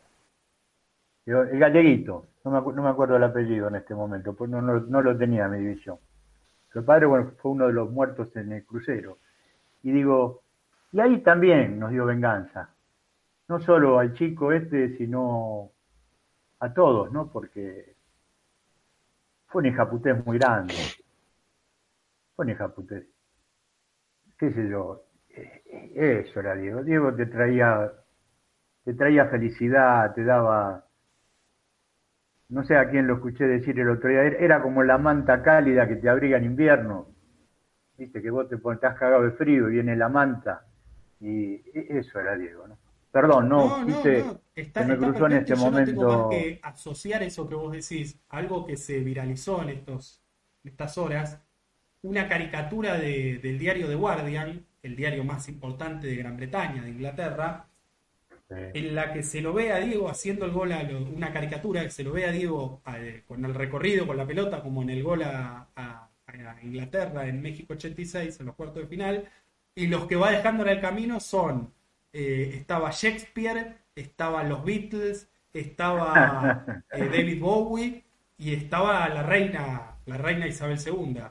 El 1.26 1.60
galleguito, 1.60 2.28
no 2.46 2.52
me, 2.52 2.74
no 2.74 2.84
me 2.84 2.90
acuerdo 2.90 3.18
el 3.18 3.24
apellido 3.24 3.68
en 3.68 3.76
este 3.76 3.94
momento, 3.94 4.34
pues 4.34 4.50
no, 4.50 4.62
no, 4.62 5.02
lo 5.02 5.18
tenía 5.18 5.46
en 5.46 5.52
mi 5.52 5.58
división. 5.60 5.98
Su 6.72 6.86
padre, 6.86 7.08
bueno, 7.08 7.32
fue 7.42 7.52
uno 7.52 7.68
de 7.68 7.74
los 7.74 7.92
muertos 7.92 8.34
en 8.38 8.54
el 8.54 8.66
crucero. 8.66 9.18
Y 9.84 9.92
digo, 9.92 10.44
y 10.94 11.02
ahí 11.02 11.20
también 11.20 11.80
nos 11.80 11.92
dio 11.92 12.06
venganza. 12.06 12.70
No 13.50 13.60
solo 13.60 14.00
al 14.00 14.14
chico 14.14 14.52
este, 14.54 14.96
sino 14.98 15.72
a 16.60 16.74
todos, 16.74 17.12
¿no? 17.12 17.30
Porque 17.30 17.96
fue 19.48 19.62
un 19.62 19.68
hijaputés 19.68 20.26
muy 20.26 20.38
grande 20.38 20.76
pone 22.38 22.56
Japute. 22.56 23.08
¿Qué 24.38 24.54
sé 24.54 24.70
yo? 24.70 25.04
Eh, 25.30 26.22
eso 26.24 26.40
era 26.40 26.56
Diego. 26.56 26.84
Diego 26.84 27.14
te 27.14 27.26
traía, 27.26 27.92
te 28.86 28.94
traía 28.94 29.26
felicidad, 29.26 30.14
te 30.14 30.24
daba. 30.24 30.86
No 32.50 32.64
sé 32.64 32.78
a 32.78 32.90
quién 32.90 33.08
lo 33.08 33.16
escuché 33.16 33.46
decir 33.46 33.78
el 33.80 33.90
otro 33.90 34.10
día, 34.10 34.22
era 34.24 34.62
como 34.62 34.84
la 34.84 34.98
manta 34.98 35.42
cálida 35.42 35.88
que 35.88 35.98
te 35.98 36.08
abriga 36.08 36.38
en 36.38 36.46
invierno. 36.46 37.08
Viste 37.98 38.22
que 38.22 38.30
vos 38.30 38.48
te 38.48 38.56
estás 38.56 38.98
cagado 38.98 39.24
de 39.24 39.32
frío 39.32 39.68
y 39.68 39.74
viene 39.74 39.96
la 39.96 40.08
manta. 40.08 40.66
Y 41.20 41.56
e, 41.56 41.88
eso 41.98 42.20
era 42.20 42.38
Diego, 42.38 42.68
¿no? 42.68 42.78
Perdón, 43.12 43.50
no, 43.50 43.84
no, 43.84 44.40
Está, 44.56 44.86
me 44.86 44.98
cruzó 44.98 45.26
en 45.26 45.34
este 45.34 45.56
momento. 45.56 45.92
No 45.92 46.08
tengo 46.08 46.28
más 46.28 46.30
que 46.30 46.60
asociar 46.62 47.24
eso 47.24 47.48
que 47.50 47.56
vos 47.56 47.72
decís, 47.72 48.20
algo 48.30 48.66
que 48.66 48.78
se 48.78 49.00
viralizó 49.00 49.62
en 49.64 49.70
estos, 49.70 50.24
estas 50.64 50.98
horas, 50.98 51.47
una 52.02 52.28
caricatura 52.28 52.98
del 52.98 53.60
diario 53.60 53.88
The 53.88 53.96
Guardian, 53.96 54.66
el 54.84 54.96
diario 54.96 55.24
más 55.24 55.50
importante 55.50 56.08
de 56.08 56.16
Gran 56.16 56.38
Bretaña, 56.38 56.84
de 56.84 56.90
Inglaterra, 56.90 57.68
en 58.50 58.96
la 58.96 59.12
que 59.12 59.24
se 59.24 59.42
lo 59.42 59.54
ve 59.54 59.74
a 59.74 59.80
Diego 59.80 60.10
haciendo 60.10 60.46
el 60.46 60.52
gol 60.52 60.72
a 60.72 60.80
una 61.14 61.34
caricatura 61.34 61.84
que 61.84 61.90
se 61.90 62.04
lo 62.04 62.14
ve 62.14 62.26
a 62.26 62.32
Diego 62.32 62.82
eh, 62.96 63.24
con 63.28 63.44
el 63.44 63.54
recorrido 63.54 64.08
con 64.08 64.16
la 64.16 64.26
pelota 64.26 64.62
como 64.62 64.82
en 64.82 64.90
el 64.90 65.04
gol 65.04 65.24
a, 65.24 65.68
Inglaterra 66.62 67.28
en 67.28 67.42
México 67.42 67.74
86 67.74 68.40
en 68.40 68.46
los 68.46 68.56
cuartos 68.56 68.84
de 68.84 68.88
final. 68.88 69.26
Y 69.74 69.88
los 69.88 70.06
que 70.06 70.16
va 70.16 70.32
dejando 70.32 70.64
en 70.64 70.70
el 70.70 70.82
camino 70.82 71.20
son 71.20 71.74
eh, 72.14 72.52
estaba 72.54 72.92
Shakespeare 72.92 73.78
estaban 73.96 74.50
los 74.50 74.64
Beatles 74.64 75.30
estaba 75.54 76.84
eh, 76.92 77.10
David 77.12 77.40
Bowie 77.40 78.04
y 78.38 78.54
estaba 78.54 79.08
la 79.10 79.24
reina 79.24 79.98
la 80.06 80.18
reina 80.18 80.48
Isabel 80.48 80.78
II 80.86 81.22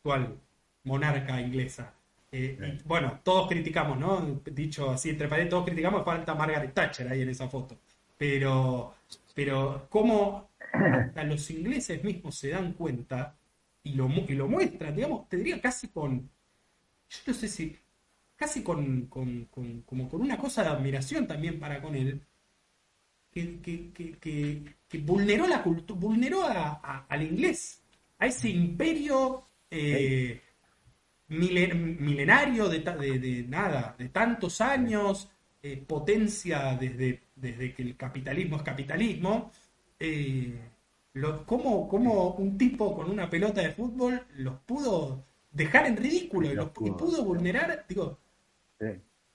actual 0.00 0.38
monarca 0.84 1.40
inglesa. 1.40 1.92
Eh, 2.32 2.78
y, 2.80 2.88
bueno, 2.88 3.20
todos 3.22 3.48
criticamos, 3.48 3.98
¿no? 3.98 4.20
Dicho 4.44 4.90
así 4.90 5.10
entre 5.10 5.28
paredes, 5.28 5.50
todos 5.50 5.64
criticamos, 5.64 6.04
falta 6.04 6.34
Margaret 6.34 6.72
Thatcher 6.72 7.08
ahí 7.08 7.22
en 7.22 7.28
esa 7.30 7.48
foto. 7.48 7.78
Pero, 8.16 8.94
pero 9.34 9.86
cómo 9.90 10.50
hasta 10.72 11.24
los 11.24 11.50
ingleses 11.50 12.02
mismos 12.04 12.36
se 12.38 12.50
dan 12.50 12.72
cuenta 12.74 13.36
y 13.82 13.94
lo, 13.94 14.08
y 14.08 14.34
lo 14.34 14.46
muestran, 14.48 14.94
digamos, 14.94 15.28
te 15.28 15.36
diría 15.38 15.60
casi 15.60 15.88
con, 15.88 16.20
yo 17.08 17.18
no 17.26 17.34
sé 17.34 17.48
si, 17.48 17.76
casi 18.36 18.62
con, 18.62 19.06
con- 19.06 19.46
con- 19.46 19.82
como 19.82 20.08
con 20.08 20.20
una 20.20 20.36
cosa 20.38 20.62
de 20.62 20.68
admiración 20.70 21.26
también 21.26 21.58
para 21.58 21.80
con 21.82 21.94
él, 21.94 22.20
que, 23.32 23.60
que- 23.60 23.90
que- 23.92 24.12
que- 24.18 24.74
que 24.88 24.98
vulneró 24.98 25.46
la 25.46 25.62
cultura, 25.62 25.98
vulneró 26.00 26.44
a- 26.44 26.80
a- 26.82 27.06
al 27.08 27.22
inglés, 27.22 27.82
a 28.18 28.26
ese 28.26 28.48
imperio 28.50 29.46
eh, 29.70 30.40
milen- 31.28 31.96
milenario 32.00 32.68
de, 32.68 32.80
ta- 32.80 32.96
de- 32.96 33.18
de 33.18 33.42
nada, 33.44 33.94
de 33.98 34.08
tantos 34.08 34.60
años, 34.60 35.28
eh, 35.62 35.76
potencia 35.86 36.76
desde, 36.80 37.22
desde 37.36 37.74
que 37.74 37.82
el 37.82 37.96
capitalismo 37.96 38.56
es 38.56 38.62
capitalismo. 38.62 39.50
eh, 40.02 40.58
lo- 41.12 41.44
cómo, 41.44 41.86
cómo 41.88 42.30
un 42.34 42.56
tipo 42.56 42.94
con 42.96 43.10
una 43.10 43.28
pelota 43.28 43.60
de 43.60 43.70
fútbol 43.72 44.22
los 44.36 44.58
pudo 44.60 45.26
dejar 45.52 45.86
en 45.86 45.96
ridículo 45.98 46.46
y, 46.50 46.54
Los 46.54 46.66
los- 46.66 46.70
y 46.70 46.90
pudo. 46.90 46.96
pudo 46.96 47.24
vulnerar, 47.24 47.84
digo, 47.88 48.18
Sí. 48.78 48.86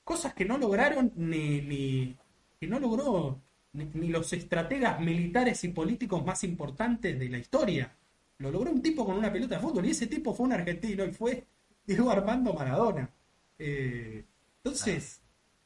cosas 0.03 0.34
que 0.34 0.44
no 0.45 0.57
lograron 0.57 1.12
ni, 1.18 1.62
ni 1.62 2.18
que 2.60 2.66
no 2.68 2.80
logró 2.80 3.40
ni, 3.74 3.86
ni 3.94 4.07
los 4.07 4.32
estrategas 4.34 4.99
militares 5.02 5.64
y 5.66 5.68
políticos 5.70 6.26
más 6.26 6.44
importantes 6.44 7.20
de 7.20 7.30
la 7.30 7.38
historia. 7.38 7.94
Lo 8.40 8.52
logró 8.52 8.72
un 8.72 8.82
tipo 8.82 9.06
con 9.06 9.18
una 9.18 9.32
pelota 9.32 9.56
de 9.56 9.62
fútbol 9.62 9.86
y 9.86 9.91
ese 9.91 10.07
tipo 10.07 10.34
fue 10.34 10.45
un 10.48 10.53
argentino 10.53 11.06
y 11.06 11.12
fue 11.12 11.45
Diego 11.86 12.12
Armando 12.12 12.53
Maradona. 12.53 13.10
Eh, 13.57 14.26
entonces, 14.57 15.22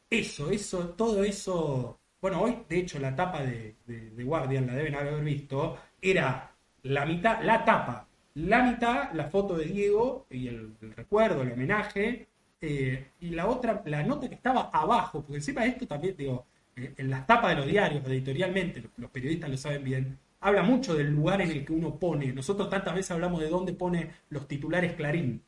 eso, 0.09 0.51
eso, 0.51 0.89
todo 0.89 1.23
eso. 1.23 1.99
Bueno, 2.21 2.41
hoy, 2.41 2.57
de 2.67 2.79
hecho, 2.79 2.99
la 2.99 3.15
tapa 3.15 3.43
de, 3.43 3.75
de- 3.85 4.23
Guardian, 4.23 4.67
la 4.67 4.73
deben 4.75 4.95
haber 4.95 5.23
visto, 5.23 5.77
era 6.01 6.53
la 6.83 7.05
mitad, 7.05 7.41
la 7.43 7.63
tapa, 7.65 8.07
la 8.35 8.63
mitad, 8.63 9.11
la 9.13 9.25
foto 9.29 9.55
de 9.57 9.65
Diego 9.65 10.27
y 10.29 10.47
el, 10.47 10.75
recuerdo, 10.95 11.41
el 11.41 11.53
homenaje, 11.53 12.27
eh, 12.61 13.11
y 13.21 13.29
la 13.29 13.47
otra, 13.47 13.81
la 13.85 14.03
nota 14.03 14.27
que 14.27 14.35
estaba 14.35 14.69
abajo, 14.73 15.21
porque 15.21 15.37
encima 15.37 15.61
de 15.61 15.69
esto 15.69 15.87
también, 15.87 16.15
digo, 16.17 16.45
eh, 16.75 16.93
en 16.97 17.09
las 17.09 17.25
tapas 17.25 17.51
de 17.51 17.55
los 17.57 17.65
diarios, 17.67 18.05
editorialmente, 18.05 18.83
los 18.97 19.09
periodistas 19.09 19.49
lo 19.49 19.57
saben 19.57 19.83
bien, 19.83 20.19
habla 20.41 20.63
mucho 20.63 20.95
del 20.95 21.11
lugar 21.11 21.41
en 21.41 21.51
el 21.51 21.65
que 21.65 21.73
uno 21.73 21.99
pone. 21.99 22.33
Nosotros 22.33 22.69
tantas 22.69 22.95
veces 22.95 23.11
hablamos 23.11 23.41
de 23.41 23.49
dónde 23.49 23.73
pone 23.73 24.11
los 24.29 24.47
titulares 24.47 24.93
Clarín. 24.93 25.43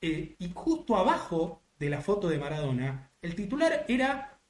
Eh, 0.00 0.36
y 0.38 0.50
justo 0.54 0.96
abajo 0.96 1.62
de 1.78 1.90
la 1.90 2.00
foto 2.02 2.28
de 2.28 2.38
Maradona, 2.38 3.10
el 3.22 3.34
titular 3.34 3.84
era 3.88 4.40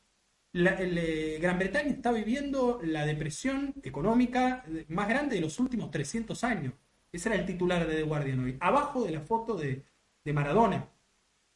la- 0.53 0.75
el, 0.77 0.97
eh, 0.99 1.39
Gran 1.41 1.59
Bretaña 1.59 1.91
está 1.91 2.13
viviendo 2.13 2.81
la 2.83 3.07
depresión 3.07 3.75
económica 3.83 4.65
más 4.89 5.09
grande 5.09 5.37
de 5.37 5.43
los 5.43 5.59
últimos 5.61 5.91
300 5.91 6.45
años. 6.45 6.75
Ese 7.13 7.29
era 7.29 7.39
el 7.39 7.47
titular 7.47 7.87
de 7.87 7.97
The 7.97 8.03
Guardian 8.03 8.41
hoy. 8.45 8.57
Abajo 8.61 9.05
de 9.05 9.13
la 9.13 9.21
foto 9.21 9.57
de 9.57 9.85
Maradona. 10.33 10.89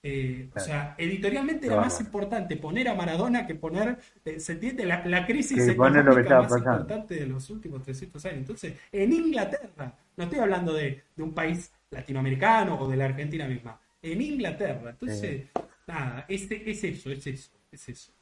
Eh, 0.02 0.46
o 0.48 0.52
Claro. 0.52 0.66
sea, 0.66 0.94
editorialmente 0.96 1.66
era 1.66 1.76
Qué 1.76 1.80
más 1.80 2.00
importante 2.00 2.56
poner 2.56 2.88
a 2.88 2.94
Maradona 2.94 3.46
que 3.46 3.54
poner, 3.56 3.98
eh, 4.24 4.38
¿se 4.38 4.52
entiende? 4.52 4.86
La, 4.86 5.04
la 5.06 5.26
crisis 5.26 5.56
Que 5.56 5.72
poner 5.74 6.04
lo 6.04 6.14
que 6.14 6.20
económica 6.20 6.36
más 6.40 6.52
pasando. 6.52 6.72
importante 6.82 7.14
de 7.16 7.26
los 7.26 7.50
últimos 7.50 7.82
300 7.82 8.24
años. 8.26 8.38
Entonces, 8.38 8.74
en 8.92 9.12
Inglaterra, 9.12 9.92
no 10.16 10.24
estoy 10.24 10.38
hablando 10.38 10.72
de, 10.72 11.02
de 11.16 11.22
un 11.22 11.34
país 11.34 11.72
latinoamericano 11.90 12.78
o 12.80 12.88
de 12.88 12.96
la 12.96 13.06
Argentina 13.06 13.46
misma, 13.48 13.80
en 14.00 14.20
Inglaterra. 14.22 14.90
Entonces, 14.90 15.46
nada, 15.86 16.24
este, 16.28 16.70
es 16.70 16.84
eso, 16.84 17.10
es 17.10 17.26
eso, 17.26 17.50
es 17.72 17.88
eso. 17.88 18.12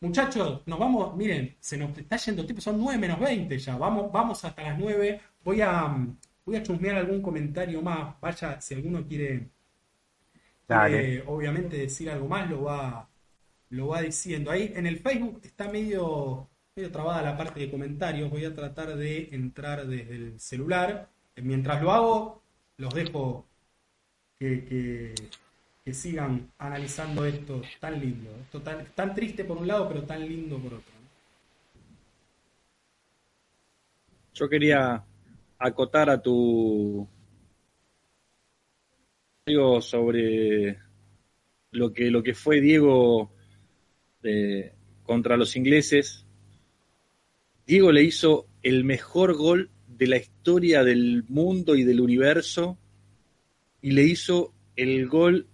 Muchachos, 0.00 0.62
nos 0.66 0.78
vamos, 0.78 1.16
miren, 1.16 1.56
se 1.58 1.76
nos 1.76 1.96
está 1.98 2.16
yendo 2.16 2.42
el 2.42 2.46
tiempo, 2.46 2.60
son 2.62 2.78
9 2.78 2.98
menos 2.98 3.18
20 3.18 3.58
ya, 3.58 3.76
vamos, 3.76 4.12
vamos 4.12 4.44
hasta 4.44 4.62
las 4.62 4.78
9. 4.78 5.20
Voy 5.44 5.60
a, 5.60 5.88
mm, 5.88 6.16
voy 6.46 6.56
a 6.56 6.62
chusmear 6.62 6.96
algún 6.96 7.20
comentario 7.20 7.82
más, 7.82 8.14
vaya, 8.20 8.60
si 8.60 8.74
alguno 8.74 9.04
quiere, 9.04 9.48
Dale. 10.68 11.00
quiere, 11.00 11.22
obviamente 11.26 11.76
decir 11.78 12.10
algo 12.10 12.28
más, 12.28 12.48
lo 12.50 12.62
va, 12.64 13.08
lo 13.70 13.88
va 13.88 14.02
diciendo. 14.02 14.50
Ahí 14.50 14.72
en 14.76 14.86
el 14.86 14.98
Facebook 15.00 15.40
está 15.44 15.68
medio, 15.70 16.48
medio 16.76 16.90
trabada 16.92 17.22
la 17.22 17.36
parte 17.36 17.60
de 17.60 17.70
comentarios, 17.70 18.30
voy 18.30 18.44
a 18.44 18.54
tratar 18.54 18.96
de 18.96 19.28
entrar 19.32 19.86
desde 19.86 20.16
el 20.16 20.40
celular. 20.40 21.08
Mientras 21.36 21.82
lo 21.82 21.92
hago, 21.92 22.42
los 22.78 22.94
dejo 22.94 23.46
que, 24.38 24.64
que- 24.64 25.14
que 25.84 25.94
sigan 25.94 26.52
analizando 26.58 27.24
esto 27.24 27.62
tan 27.80 27.98
lindo, 28.00 28.30
esto 28.42 28.60
tan, 28.62 28.84
tan 28.94 29.14
triste 29.14 29.44
por 29.44 29.56
un 29.58 29.66
lado, 29.66 29.88
pero 29.88 30.02
tan 30.04 30.20
lindo 30.28 30.58
por 30.58 30.74
otro. 30.74 30.92
Yo 34.34 34.48
quería 34.48 35.04
acotar 35.58 36.08
a 36.10 36.20
tu 36.22 37.06
sobre 39.80 40.78
lo 41.72 41.92
que 41.92 42.10
lo 42.10 42.22
que 42.22 42.34
fue 42.34 42.60
Diego 42.60 43.30
eh, 44.22 44.72
contra 45.04 45.36
los 45.36 45.56
ingleses. 45.56 46.24
Diego 47.66 47.92
le 47.92 48.02
hizo 48.02 48.46
el 48.62 48.84
mejor 48.84 49.34
gol 49.36 49.70
de 49.86 50.06
la 50.06 50.16
historia 50.16 50.84
del 50.84 51.24
mundo 51.28 51.74
y 51.74 51.84
del 51.84 52.00
universo 52.00 52.78
y 53.82 53.90
le 53.92 54.04
hizo 54.04 54.52
el 54.76 55.06
gol 55.08 55.46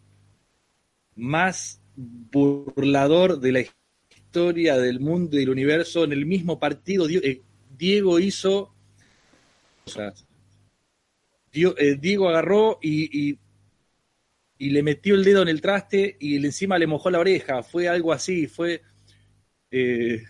más 1.16 1.80
burlador 1.96 3.40
de 3.40 3.52
la 3.52 3.60
historia 3.60 4.76
del 4.78 5.00
mundo 5.00 5.36
y 5.36 5.40
del 5.40 5.50
universo 5.50 6.04
en 6.04 6.12
el 6.12 6.26
mismo 6.26 6.58
partido. 6.58 7.06
Die- 7.06 7.20
eh, 7.22 7.42
Diego 7.76 8.18
hizo 8.18 8.72
eh, 11.78 11.96
Diego 12.00 12.28
agarró 12.28 12.78
y- 12.82 13.38
y 14.64 14.70
le 14.70 14.82
metió 14.82 15.14
el 15.14 15.24
dedo 15.24 15.42
en 15.42 15.48
el 15.48 15.60
traste 15.60 16.16
y 16.18 16.42
encima 16.42 16.78
le 16.78 16.86
mojó 16.86 17.10
la 17.10 17.18
oreja. 17.18 17.62
Fue 17.62 17.86
algo 17.86 18.14
así, 18.14 18.46
fue, 18.46 18.80
eh, 19.70 20.22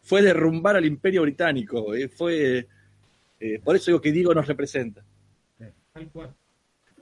fue 0.00 0.20
derrumbar 0.20 0.74
al 0.74 0.84
imperio 0.84 1.22
británico. 1.22 1.94
eh, 1.94 2.08
fue, 2.08 2.66
eh, 3.38 3.60
por 3.62 3.76
eso 3.76 3.92
digo 3.92 4.00
que 4.00 4.10
Diego 4.10 4.34
nos 4.34 4.48
representa. 4.48 5.04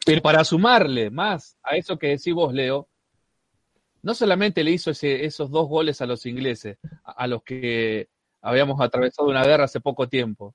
Pero 0.05 0.21
para 0.21 0.45
sumarle 0.45 1.09
más 1.09 1.57
a 1.63 1.77
eso 1.77 1.99
que 1.99 2.09
decís 2.09 2.35
vos, 2.35 2.53
Leo, 2.53 2.91
no 4.03 4.13
solamente 4.13 4.63
le 4.63 4.73
hizo 4.73 4.91
ese- 4.91 5.25
esos 5.25 5.51
dos 5.51 5.67
goles 5.67 6.03
a 6.03 6.07
los 6.07 6.27
ingleses, 6.27 6.77
a 7.05 7.27
los 7.27 7.43
que 7.43 8.09
habíamos 8.43 8.79
atravesado 8.83 9.31
una 9.31 9.47
guerra 9.47 9.65
hace 9.65 9.81
poco 9.81 10.11
tiempo, 10.11 10.55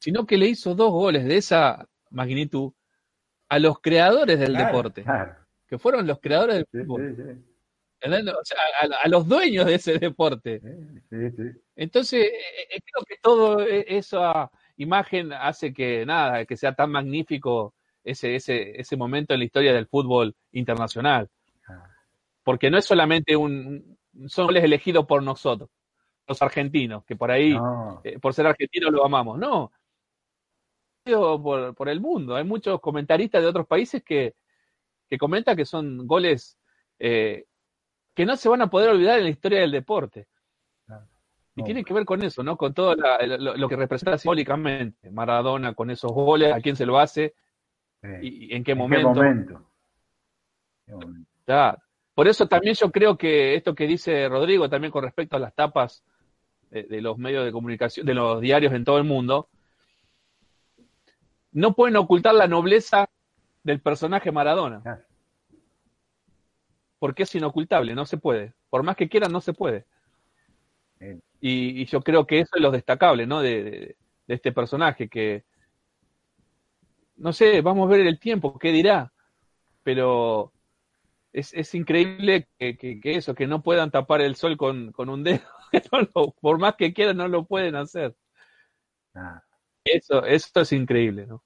sino 0.00 0.26
que 0.26 0.36
le 0.36 0.48
hizo 0.48 0.74
dos 0.74 0.90
goles 0.90 1.26
de 1.26 1.36
esa 1.36 1.88
magnitud 2.10 2.72
a 3.54 3.58
los 3.58 3.80
creadores 3.80 4.38
del 4.38 4.50
Claro. 4.52 4.66
deporte, 4.66 5.02
Claro. 5.02 5.34
que 5.68 5.78
fueron 5.78 6.06
los 6.06 6.18
creadores 6.20 6.56
del 6.56 6.66
Sí, 6.72 6.78
fútbol, 6.86 7.14
sí, 7.16 7.22
sí. 7.22 7.44
¿entendés? 8.00 8.34
O 8.34 8.44
sea, 8.44 8.58
a, 8.82 9.04
a 9.04 9.08
los 9.08 9.26
dueños 9.28 9.66
de 9.66 9.74
ese 9.76 9.98
deporte. 9.98 10.60
Entonces, 11.76 12.20
eh, 12.24 12.32
eh, 12.76 12.80
creo 12.84 13.04
que 13.06 13.16
todo 13.22 13.60
e- 13.60 13.84
esa 13.96 14.50
imagen 14.76 15.32
hace 15.32 15.72
que 15.72 16.04
nada, 16.06 16.44
que 16.44 16.56
sea 16.56 16.74
tan 16.74 16.90
magnífico 16.90 17.74
ese, 18.02 18.34
ese, 18.36 18.78
ese 18.80 18.96
momento 18.96 19.32
en 19.34 19.40
la 19.40 19.46
historia 19.46 19.72
del 19.72 19.86
fútbol 19.86 20.34
internacional. 20.52 21.28
Porque 22.42 22.70
no 22.70 22.76
es 22.78 22.84
solamente 22.84 23.36
un, 23.36 23.96
un- 24.14 24.28
son 24.28 24.46
goles 24.46 24.62
elegidos 24.64 25.06
por 25.06 25.22
nosotros, 25.22 25.70
los 26.28 26.40
argentinos, 26.42 27.04
que 27.04 27.16
por 27.16 27.30
ahí, 27.30 27.54
No, 27.54 28.00
eh, 28.04 28.18
por 28.18 28.34
ser 28.34 28.46
argentinos 28.46 28.92
lo 28.92 29.04
amamos. 29.04 29.38
No, 29.38 29.72
por, 31.04 31.74
por 31.74 31.88
el 31.88 32.00
mundo. 32.00 32.34
Hay 32.36 32.44
muchos 32.44 32.80
comentaristas 32.80 33.42
de 33.42 33.48
otros 33.48 33.66
países 33.66 34.02
que, 34.02 34.34
que 35.08 35.18
comentan 35.18 35.56
que 35.56 35.64
son 35.64 36.06
goles 36.06 36.58
eh, 36.98 37.44
que 38.14 38.24
no 38.24 38.36
se 38.36 38.48
van 38.48 38.62
a 38.62 38.70
poder 38.70 38.90
olvidar 38.90 39.18
en 39.18 39.24
la 39.24 39.30
historia 39.30 39.60
del 39.60 39.72
deporte. 39.72 40.26
Y 41.56 41.60
no. 41.60 41.64
tiene 41.66 41.84
que 41.84 41.94
ver 41.94 42.04
con 42.04 42.20
eso, 42.24 42.42
¿no? 42.42 42.56
Con 42.56 42.74
todo 42.74 42.96
la- 42.96 43.24
lo, 43.26 43.56
lo 43.56 43.68
que 43.68 43.76
representa 43.76 44.18
simbólicamente 44.18 45.08
Maradona, 45.10 45.72
con 45.74 45.88
esos 45.90 46.10
goles, 46.10 46.52
a 46.52 46.60
quién 46.60 46.74
se 46.76 46.86
lo 46.86 46.98
hace 46.98 47.34
Sí. 48.02 48.08
y, 48.50 48.54
en 48.54 48.64
qué 48.64 48.72
¿En 48.72 48.78
momento. 48.78 49.08
qué 49.12 49.14
momento? 49.14 49.70
¿Qué 50.84 50.92
momento? 50.92 51.30
Claro. 51.46 51.78
Por 52.14 52.28
eso 52.28 52.46
también 52.46 52.74
yo 52.74 52.90
creo 52.92 53.16
que 53.16 53.54
esto 53.54 53.74
que 53.74 53.86
dice 53.86 54.28
Rodrigo 54.28 54.68
también 54.68 54.90
con 54.92 55.04
respecto 55.04 55.36
a 55.36 55.40
las 55.40 55.54
tapas 55.54 56.04
de, 56.70 56.82
de 56.82 57.00
los 57.00 57.16
medios 57.18 57.44
de 57.46 57.52
comunicación, 57.52 58.04
de 58.04 58.14
los 58.14 58.40
diarios 58.40 58.72
en 58.74 58.84
todo 58.84 58.98
el 58.98 59.04
mundo, 59.04 59.48
no 61.54 61.74
pueden 61.74 61.96
ocultar 61.96 62.34
la 62.34 62.46
nobleza 62.46 63.08
del 63.62 63.80
personaje 63.80 64.30
Maradona, 64.30 64.82
Claro. 64.82 65.02
porque 66.98 67.22
es 67.22 67.34
inocultable, 67.34 67.94
no 67.94 68.04
se 68.06 68.18
puede. 68.18 68.52
Por 68.68 68.82
más 68.82 68.96
que 68.96 69.08
quieran, 69.08 69.32
no 69.32 69.40
se 69.40 69.52
puede. 69.54 69.86
Y, 71.40 71.80
y 71.82 71.86
yo 71.86 72.00
creo 72.02 72.26
que 72.26 72.40
eso 72.40 72.56
es 72.56 72.62
lo 72.62 72.70
destacable, 72.70 73.26
¿no? 73.26 73.40
De, 73.40 73.62
de- 73.64 73.96
de 74.26 74.34
este 74.34 74.52
personaje 74.52 75.08
que, 75.08 75.44
no 77.16 77.32
sé, 77.34 77.60
vamos 77.60 77.86
a 77.86 77.90
ver 77.90 78.06
el 78.06 78.18
tiempo, 78.18 78.58
qué 78.58 78.72
dirá, 78.72 79.12
pero 79.82 80.50
es, 81.32 81.52
es 81.52 81.74
increíble 81.74 82.48
que, 82.58 82.76
que, 82.78 83.00
que, 83.00 83.16
eso, 83.16 83.34
que 83.34 83.46
no 83.46 83.62
puedan 83.62 83.90
tapar 83.90 84.22
el 84.22 84.34
sol 84.36 84.56
con, 84.56 84.92
con 84.92 85.10
un 85.10 85.22
dedo. 85.22 85.42
por 86.40 86.58
más 86.58 86.76
que 86.76 86.94
quieran, 86.94 87.18
no 87.18 87.28
lo 87.28 87.44
pueden 87.44 87.76
hacer. 87.76 88.16
Ah. 89.14 89.42
Eso, 89.84 90.24
eso 90.26 90.60
es 90.60 90.72
increíble, 90.72 91.26
¿no? 91.26 91.42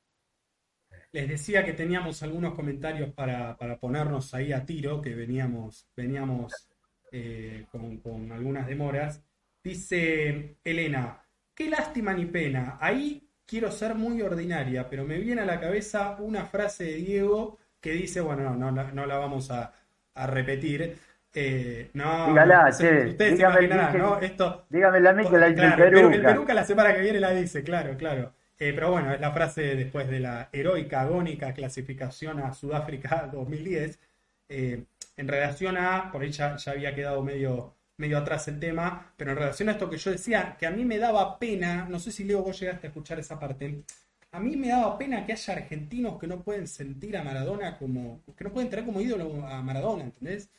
Les 1.13 1.29
decía 1.29 1.65
que 1.65 1.73
teníamos 1.73 2.23
algunos 2.23 2.55
comentarios 2.55 3.13
para, 3.13 3.57
para 3.57 3.79
ponernos 3.79 4.35
ahí 4.35 4.53
a 4.53 4.65
tiro, 4.67 5.01
que 5.01 5.15
veníamos, 5.15 5.89
veníamos 5.97 6.69
eh, 7.11 7.67
con, 7.71 7.99
con 7.99 8.31
algunas 8.33 8.67
demoras. 8.67 9.23
Dice 9.63 10.59
Elena, 10.65 11.23
qué 11.55 11.69
lástima 11.71 12.13
ni 12.13 12.27
pena. 12.27 12.77
Ahí 12.81 13.29
quiero 13.47 13.71
ser 13.73 13.95
muy 13.95 14.21
ordinaria, 14.23 14.89
pero 14.89 15.05
me 15.05 15.19
viene 15.19 15.43
a 15.43 15.47
la 15.47 15.61
cabeza 15.61 16.17
una 16.21 16.47
frase 16.47 16.85
de 16.85 16.97
Diego 16.97 17.59
que 17.81 17.93
dice, 17.93 18.21
bueno, 18.21 18.55
no, 18.55 18.71
no, 18.71 18.93
no 18.93 19.07
la 19.07 19.17
vamos 19.19 19.51
a, 19.51 19.73
a 20.15 20.27
repetir. 20.27 20.99
Eh, 21.35 21.91
no, 21.93 22.29
Dígala, 22.29 22.73
che, 22.73 23.09
ustedes 23.09 23.37
dígame, 23.37 23.69
¿no? 23.69 24.19
Esto, 24.19 24.67
dígamela 24.71 25.11
a 25.11 25.13
mí 25.13 25.29
que 25.29 25.39
la 25.39 25.47
dice 25.49 25.61
claro, 25.61 25.85
el 25.85 25.93
Peruca. 25.93 26.15
El 26.15 26.23
Peruca 26.23 26.55
la 26.55 26.65
semana 26.65 26.95
que 26.95 27.01
viene 27.01 27.21
la 27.21 27.31
dice, 27.31 27.63
claro, 27.63 27.97
claro. 27.97 28.33
Eh, 28.59 28.73
pero 28.75 28.91
bueno, 28.91 29.13
es 29.13 29.21
la 29.21 29.31
frase 29.31 29.77
después 29.77 30.09
de 30.09 30.21
la 30.21 30.49
heroica, 30.53 31.03
agónica 31.03 31.53
clasificación 31.53 32.41
a 32.41 32.53
Sudáfrica 32.53 33.29
2010. 33.33 33.99
Eh, 34.49 34.85
en 35.17 35.29
relación 35.29 35.77
a, 35.77 36.11
por 36.11 36.23
ahí 36.23 36.31
ya, 36.31 36.57
ya, 36.57 36.73
había 36.73 36.95
quedado 36.95 37.23
medio, 37.23 37.75
medio 37.99 38.19
atrás 38.19 38.49
el 38.49 38.59
tema, 38.59 39.13
pero 39.17 39.33
en 39.33 39.37
relación 39.37 39.69
a 39.69 39.73
esto 39.73 39.91
que 39.91 39.99
yo 39.99 40.11
decía, 40.11 40.57
que 40.59 40.67
a 40.67 40.71
mí 40.71 40.85
me 40.85 40.99
daba 40.99 41.39
pena, 41.39 41.87
no 41.89 41.99
sé 41.99 42.11
si 42.11 42.25
Leo 42.25 42.43
vos 42.43 42.59
llegaste 42.59 42.87
a 42.87 42.91
escuchar 42.91 43.19
esa 43.19 43.39
parte, 43.39 43.83
a 44.31 44.41
mí 44.41 44.57
me 44.57 44.69
daba 44.69 44.97
pena 44.97 45.27
que 45.27 45.33
haya 45.33 45.55
argentinos 45.55 46.19
que 46.19 46.27
no 46.27 46.43
pueden 46.43 46.67
sentir 46.67 47.17
a 47.17 47.25
Maradona 47.25 47.77
como, 47.79 48.23
que 48.37 48.45
no 48.45 48.53
pueden 48.53 48.71
tener 48.71 48.85
como 48.85 49.01
ídolo 49.01 49.47
a 49.47 49.63
Maradona, 49.63 50.05
¿entendés? 50.05 50.51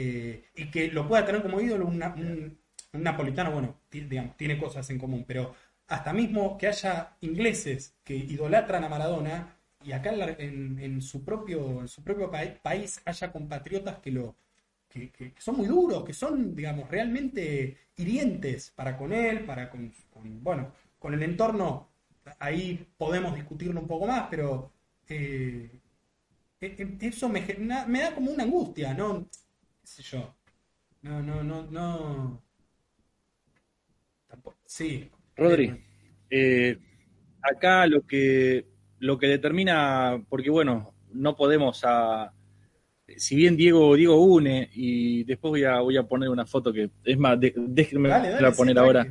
Eh, 0.00 0.44
y 0.54 0.70
que 0.70 0.92
lo 0.92 1.08
pueda 1.08 1.26
tener 1.26 1.42
como 1.42 1.60
ídolo 1.60 1.84
un, 1.86 2.00
un, 2.00 3.02
napolitano, 3.02 3.50
bueno, 3.50 3.80
digamos, 3.90 4.36
tiene 4.36 4.56
cosas 4.56 4.88
en 4.90 4.98
común, 4.98 5.24
pero 5.26 5.56
hasta 5.88 6.12
mismo 6.12 6.56
que 6.56 6.68
haya 6.68 7.16
ingleses 7.20 7.96
que 8.04 8.14
idolatran 8.14 8.84
a 8.84 8.88
Maradona 8.88 9.56
y 9.84 9.90
acá 9.90 10.12
en, 10.38 11.02
su 11.02 11.24
propio 11.24 11.80
en 11.80 11.88
su 11.88 12.04
propio 12.04 12.30
país 12.62 13.02
haya 13.06 13.32
compatriotas 13.32 13.98
que 13.98 14.12
lo 14.12 14.36
que, 14.88 15.34
son 15.38 15.56
muy 15.56 15.66
duros, 15.66 16.04
que 16.04 16.12
son, 16.12 16.54
digamos, 16.54 16.88
realmente 16.88 17.76
hirientes 17.96 18.70
para 18.76 18.96
con 18.96 19.12
él, 19.12 19.44
para 19.44 19.68
con, 19.68 19.92
bueno, 20.14 20.74
con 21.00 21.12
el 21.12 21.24
entorno, 21.24 21.88
ahí 22.38 22.86
podemos 22.96 23.34
discutirlo 23.34 23.80
un 23.80 23.88
poco 23.88 24.06
más, 24.06 24.28
pero 24.30 24.70
eh, 25.08 25.70
e, 26.60 26.66
e, 27.00 27.08
eso 27.08 27.28
me, 27.28 27.44
me 27.88 28.00
da 28.00 28.14
como 28.14 28.30
una 28.30 28.44
angustia, 28.44 28.94
¿no? 28.94 29.26
Sé 29.88 30.02
yo. 30.02 30.34
No, 31.02 31.22
no, 31.22 31.42
no, 31.42 31.66
no. 31.70 32.42
Sí. 34.64 35.10
Rodri, 35.34 35.72
eh, 36.30 36.78
acá 37.40 37.86
lo 37.86 38.06
que 38.06 38.66
lo 39.00 39.16
que 39.16 39.28
determina, 39.28 40.22
porque 40.28 40.50
bueno, 40.50 40.94
no 41.12 41.36
podemos 41.36 41.82
a 41.84 42.32
si 43.16 43.36
bien 43.36 43.56
Diego 43.56 43.94
Diego 43.94 44.22
une 44.22 44.68
y 44.74 45.24
después 45.24 45.50
voy 45.50 45.64
a 45.64 45.80
voy 45.80 45.96
a 45.96 46.02
poner 46.02 46.28
una 46.28 46.44
foto 46.44 46.70
que 46.70 46.90
es 47.04 47.18
más 47.18 47.38
déjenme 47.40 48.10
la 48.10 48.52
poner 48.52 48.78
ahora 48.78 49.06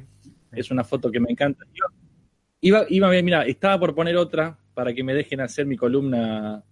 es 0.51 0.69
una 0.69 0.83
foto 0.83 1.09
que 1.09 1.19
me 1.19 1.31
encanta 1.31 1.65
iba 2.61 2.85
iba 2.89 3.09
mira 3.23 3.43
estaba 3.47 3.79
por 3.79 3.95
poner 3.95 4.15
otra 4.15 4.55
para 4.75 4.93
que 4.93 5.03
me 5.03 5.15
dejen 5.15 5.41
hacer 5.41 5.65
mi 5.65 5.75
columna 5.75 6.63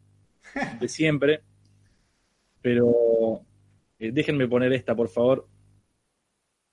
de 0.80 0.88
siempre 0.88 1.42
pero 2.62 2.94
eh, 4.00 4.12
déjenme 4.12 4.48
poner 4.48 4.74
esta, 4.74 4.96
por 4.96 5.10
favor. 5.10 5.48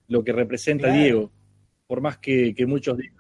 Lo 0.09 0.25
que 0.25 0.33
representa 0.33 0.93
Diego, 0.93 1.31
por 1.87 2.01
más 2.01 2.19
que, 2.19 2.55
muchos 2.67 2.99
digan. 2.99 3.17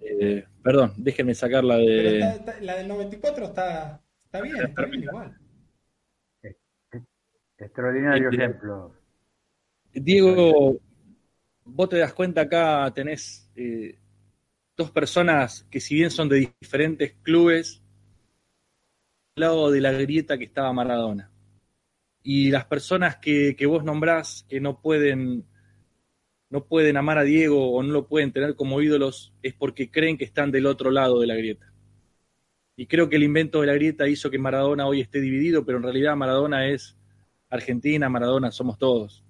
Eh, 0.00 0.44
perdón, 0.62 0.94
déjenme 0.96 1.34
sacar 1.34 1.64
la 1.64 1.76
de. 1.76 2.42
la 2.60 2.76
del 2.76 2.88
94 2.88 3.44
está, 3.46 4.02
está 4.24 4.40
bien, 4.42 4.56
está 4.66 4.84
bien 4.86 5.02
igual. 5.02 5.38
Extraordinario 7.58 8.30
este, 8.30 8.42
ejemplo. 8.42 8.94
Diego, 9.92 10.78
vos 11.64 11.88
te 11.88 11.98
das 11.98 12.12
cuenta 12.12 12.42
acá, 12.42 12.90
tenés 12.94 13.50
eh, 13.54 13.98
dos 14.76 14.90
personas 14.90 15.66
que, 15.70 15.80
si 15.80 15.94
bien 15.94 16.10
son 16.10 16.28
de 16.28 16.52
diferentes 16.60 17.14
clubes, 17.22 17.82
al 19.36 19.40
lado 19.40 19.70
de 19.70 19.80
la 19.80 19.92
grieta 19.92 20.36
que 20.36 20.44
estaba 20.44 20.72
Maradona 20.72 21.30
y 22.28 22.50
las 22.50 22.64
personas 22.64 23.18
que, 23.18 23.54
vos 23.68 23.84
nombrás 23.84 24.44
que 24.48 24.60
no 24.60 24.80
pueden, 24.80 25.44
no 26.50 26.64
pueden 26.64 26.96
amar 26.96 27.18
a 27.18 27.22
Diego 27.22 27.70
o 27.70 27.80
no 27.84 27.92
lo 27.92 28.08
pueden 28.08 28.32
tener 28.32 28.56
como 28.56 28.82
ídolos 28.82 29.32
es 29.42 29.54
porque 29.54 29.92
creen 29.92 30.18
que 30.18 30.24
están 30.24 30.50
del 30.50 30.66
otro 30.66 30.90
lado 30.90 31.20
de 31.20 31.28
la 31.28 31.36
grieta. 31.36 31.72
Y 32.74 32.88
creo 32.88 33.08
que 33.08 33.14
el 33.14 33.22
invento 33.22 33.60
de 33.60 33.68
la 33.68 33.74
grieta 33.74 34.08
hizo 34.08 34.28
que 34.28 34.40
Maradona 34.40 34.88
hoy 34.88 35.02
esté 35.02 35.20
dividido, 35.20 35.64
pero 35.64 35.78
en 35.78 35.84
realidad 35.84 36.16
Maradona 36.16 36.68
es 36.68 36.96
Argentina, 37.48 38.08
Maradona 38.08 38.50
somos 38.50 38.76
todos. 38.76 39.24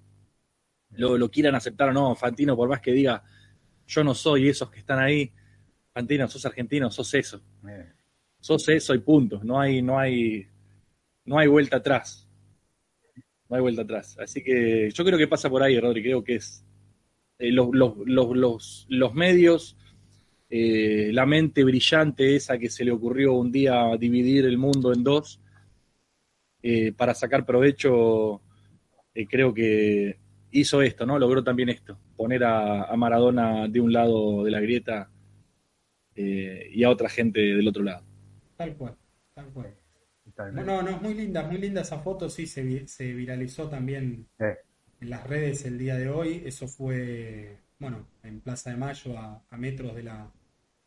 Lo, 0.89 1.19
lo 1.19 1.29
quieran 1.29 1.53
aceptar 1.53 1.89
o 1.89 1.93
no, 1.93 2.15
Fantino, 2.15 2.55
por 2.55 2.67
más 2.67 2.81
que 2.81 2.93
diga, 2.93 3.23
yo 3.85 4.03
no 4.03 4.15
soy 4.15 4.49
esos 4.49 4.71
que 4.71 4.79
están 4.79 4.97
ahí, 4.97 5.31
Fantino, 5.93 6.27
sos 6.27 6.47
argentino, 6.47 6.89
sos 6.89 7.13
eso. 7.13 7.43
Sos 8.39 8.67
eso 8.69 8.95
y 8.95 8.99
punto. 8.99 9.39
No 9.43 9.59
hay, 9.59 9.83
no 9.83 9.99
hay, 9.99 10.47
no 11.25 11.37
hay 11.37 11.47
vuelta 11.47 11.77
atrás 11.77 12.26
no 13.49 13.55
hay 13.55 13.61
vuelta 13.61 13.81
atrás. 13.83 14.17
Así 14.19 14.43
que 14.43 14.89
yo 14.91 15.05
creo 15.05 15.17
que 15.17 15.27
pasa 15.27 15.49
por 15.49 15.63
ahí, 15.63 15.79
Rodri, 15.79 16.03
creo 16.03 16.23
que 16.23 16.35
es 16.35 16.65
eh, 17.39 17.51
los, 17.51 17.69
los, 18.87 19.13
medios, 19.13 19.77
eh, 20.49 21.11
la 21.13 21.25
mente 21.25 21.63
brillante 21.63 22.35
esa 22.35 22.57
que 22.57 22.69
se 22.69 22.83
le 22.83 22.91
ocurrió 22.91 23.33
un 23.33 23.51
día 23.51 23.95
dividir 23.99 24.45
el 24.45 24.57
mundo 24.57 24.93
en 24.93 25.03
dos 25.03 25.39
eh, 26.63 26.91
para 26.93 27.13
sacar 27.13 27.45
provecho, 27.45 28.41
creo 29.29 29.53
que 29.53 30.17
hizo 30.51 30.81
esto, 30.81 31.05
¿no? 31.05 31.17
Logró 31.17 31.43
también 31.43 31.69
esto, 31.69 31.97
poner 32.15 32.43
a, 32.43 32.83
a 32.83 32.95
Maradona 32.95 33.67
de 33.67 33.79
un 33.79 33.93
lado 33.93 34.43
de 34.43 34.51
la 34.51 34.59
grieta 34.59 35.09
y 36.15 36.83
a 36.83 36.89
otra 36.89 37.09
gente 37.09 37.39
del 37.39 37.67
otro 37.67 37.83
lado. 37.83 38.03
Tal 38.57 38.75
cual, 38.75 38.95
tal 39.35 39.45
cual. 39.53 39.76
No, 40.37 40.63
no, 40.63 40.81
no, 40.83 40.89
es 40.89 41.01
muy 41.01 41.15
linda, 41.15 41.43
muy 41.43 41.57
linda 41.57 41.81
esa 41.81 41.99
foto, 41.99 42.29
sí, 42.29 42.45
se, 42.45 42.87
se 42.87 43.13
viralizó 43.13 43.69
también 43.69 44.27
en 44.39 45.09
las 45.09 45.25
redes 45.25 45.65
el 45.65 45.77
día 45.79 45.95
de 45.95 46.09
hoy. 46.09 46.43
Eso 46.45 46.67
fue, 46.67 47.57
bueno, 47.79 48.07
en 48.23 48.41
Plaza 48.41 48.69
de 48.69 48.77
Mayo, 48.77 49.17
a, 49.17 49.43
metros 49.57 49.95
de 49.95 50.03
la, 50.03 50.31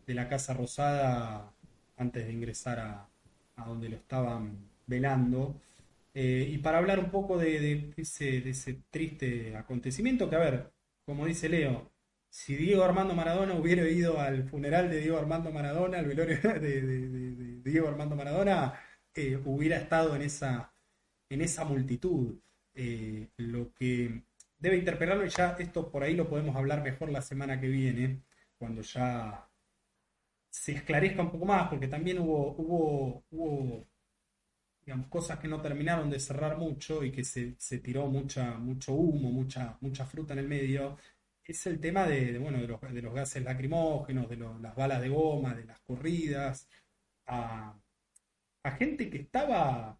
de 0.06 0.14
la 0.14 0.28
Casa 0.28 0.54
Rosada, 0.54 1.52
antes 1.96 2.26
de 2.26 2.32
ingresar 2.32 2.78
a, 2.78 3.08
a 3.56 3.64
donde 3.66 3.88
lo 3.88 3.96
estaban 3.96 4.70
velando. 4.86 5.60
Eh, 6.14 6.48
y 6.48 6.58
para 6.58 6.78
hablar 6.78 6.98
un 7.00 7.10
poco 7.10 7.36
de, 7.38 7.92
ese, 7.96 8.40
de 8.40 8.50
ese 8.50 8.82
triste 8.90 9.56
acontecimiento, 9.56 10.30
que 10.30 10.36
a 10.36 10.40
ver, 10.40 10.72
como 11.04 11.26
dice 11.26 11.48
Leo, 11.48 11.90
si 12.28 12.54
Diego 12.54 12.84
Armando 12.84 13.14
Maradona 13.14 13.54
hubiera 13.54 13.88
ido 13.88 14.20
al 14.20 14.44
funeral 14.44 14.90
de 14.90 15.00
Diego 15.00 15.18
Armando 15.18 15.50
Maradona, 15.50 15.98
al 15.98 16.06
velorio 16.06 16.38
de, 16.60 16.82
de 16.82 17.70
Diego 17.70 17.88
Armando 17.88 18.16
Maradona, 18.16 18.74
hubiera 19.44 19.76
estado 19.76 20.16
en 20.16 20.22
esa, 20.22 20.72
en 21.28 21.42
esa 21.42 21.64
multitud. 21.64 22.38
Eh, 22.74 23.28
lo 23.38 23.72
que 23.74 24.24
debe 24.58 24.76
interpelarlo, 24.76 25.26
y 25.26 25.30
ya 25.30 25.56
esto 25.58 25.90
por 25.90 26.02
ahí 26.02 26.14
lo 26.14 26.28
podemos 26.28 26.56
hablar 26.56 26.82
mejor 26.82 27.10
la 27.10 27.22
semana 27.22 27.60
que 27.60 27.68
viene, 27.68 28.22
cuando 28.58 28.82
ya 28.82 29.48
se 30.50 30.72
esclarezca 30.72 31.22
un 31.22 31.32
poco 31.32 31.46
más, 31.46 31.68
porque 31.68 31.88
también 31.88 32.18
hubo, 32.18 32.54
hubo, 32.56 33.24
hubo 33.30 33.86
cosas 35.08 35.38
que 35.38 35.48
no 35.48 35.60
terminaron 35.60 36.10
de 36.10 36.20
cerrar 36.20 36.58
mucho 36.58 37.04
y 37.04 37.12
que 37.12 37.24
se, 37.24 37.54
se 37.58 37.78
tiró 37.78 38.06
mucha, 38.08 38.58
mucho 38.58 38.92
humo, 38.94 39.30
mucha, 39.30 39.76
mucha 39.80 40.04
fruta 40.06 40.32
en 40.34 40.40
el 40.40 40.48
medio, 40.48 40.96
es 41.50 41.66
el 41.66 41.80
tema 41.80 42.06
de, 42.06 42.38
bueno, 42.38 42.58
de, 42.58 42.68
los, 42.68 42.80
de 42.80 43.02
los 43.02 43.14
gases 43.14 43.42
lacrimógenos, 43.42 44.28
de 44.28 44.36
las 44.36 44.74
balas 44.74 45.00
de 45.00 45.08
goma, 45.08 45.54
de 45.54 45.64
las 45.64 45.80
corridas, 45.80 46.68
a, 47.26 47.74
a 48.64 48.70
gente 48.72 49.10
que 49.10 49.18
estaba. 49.18 49.98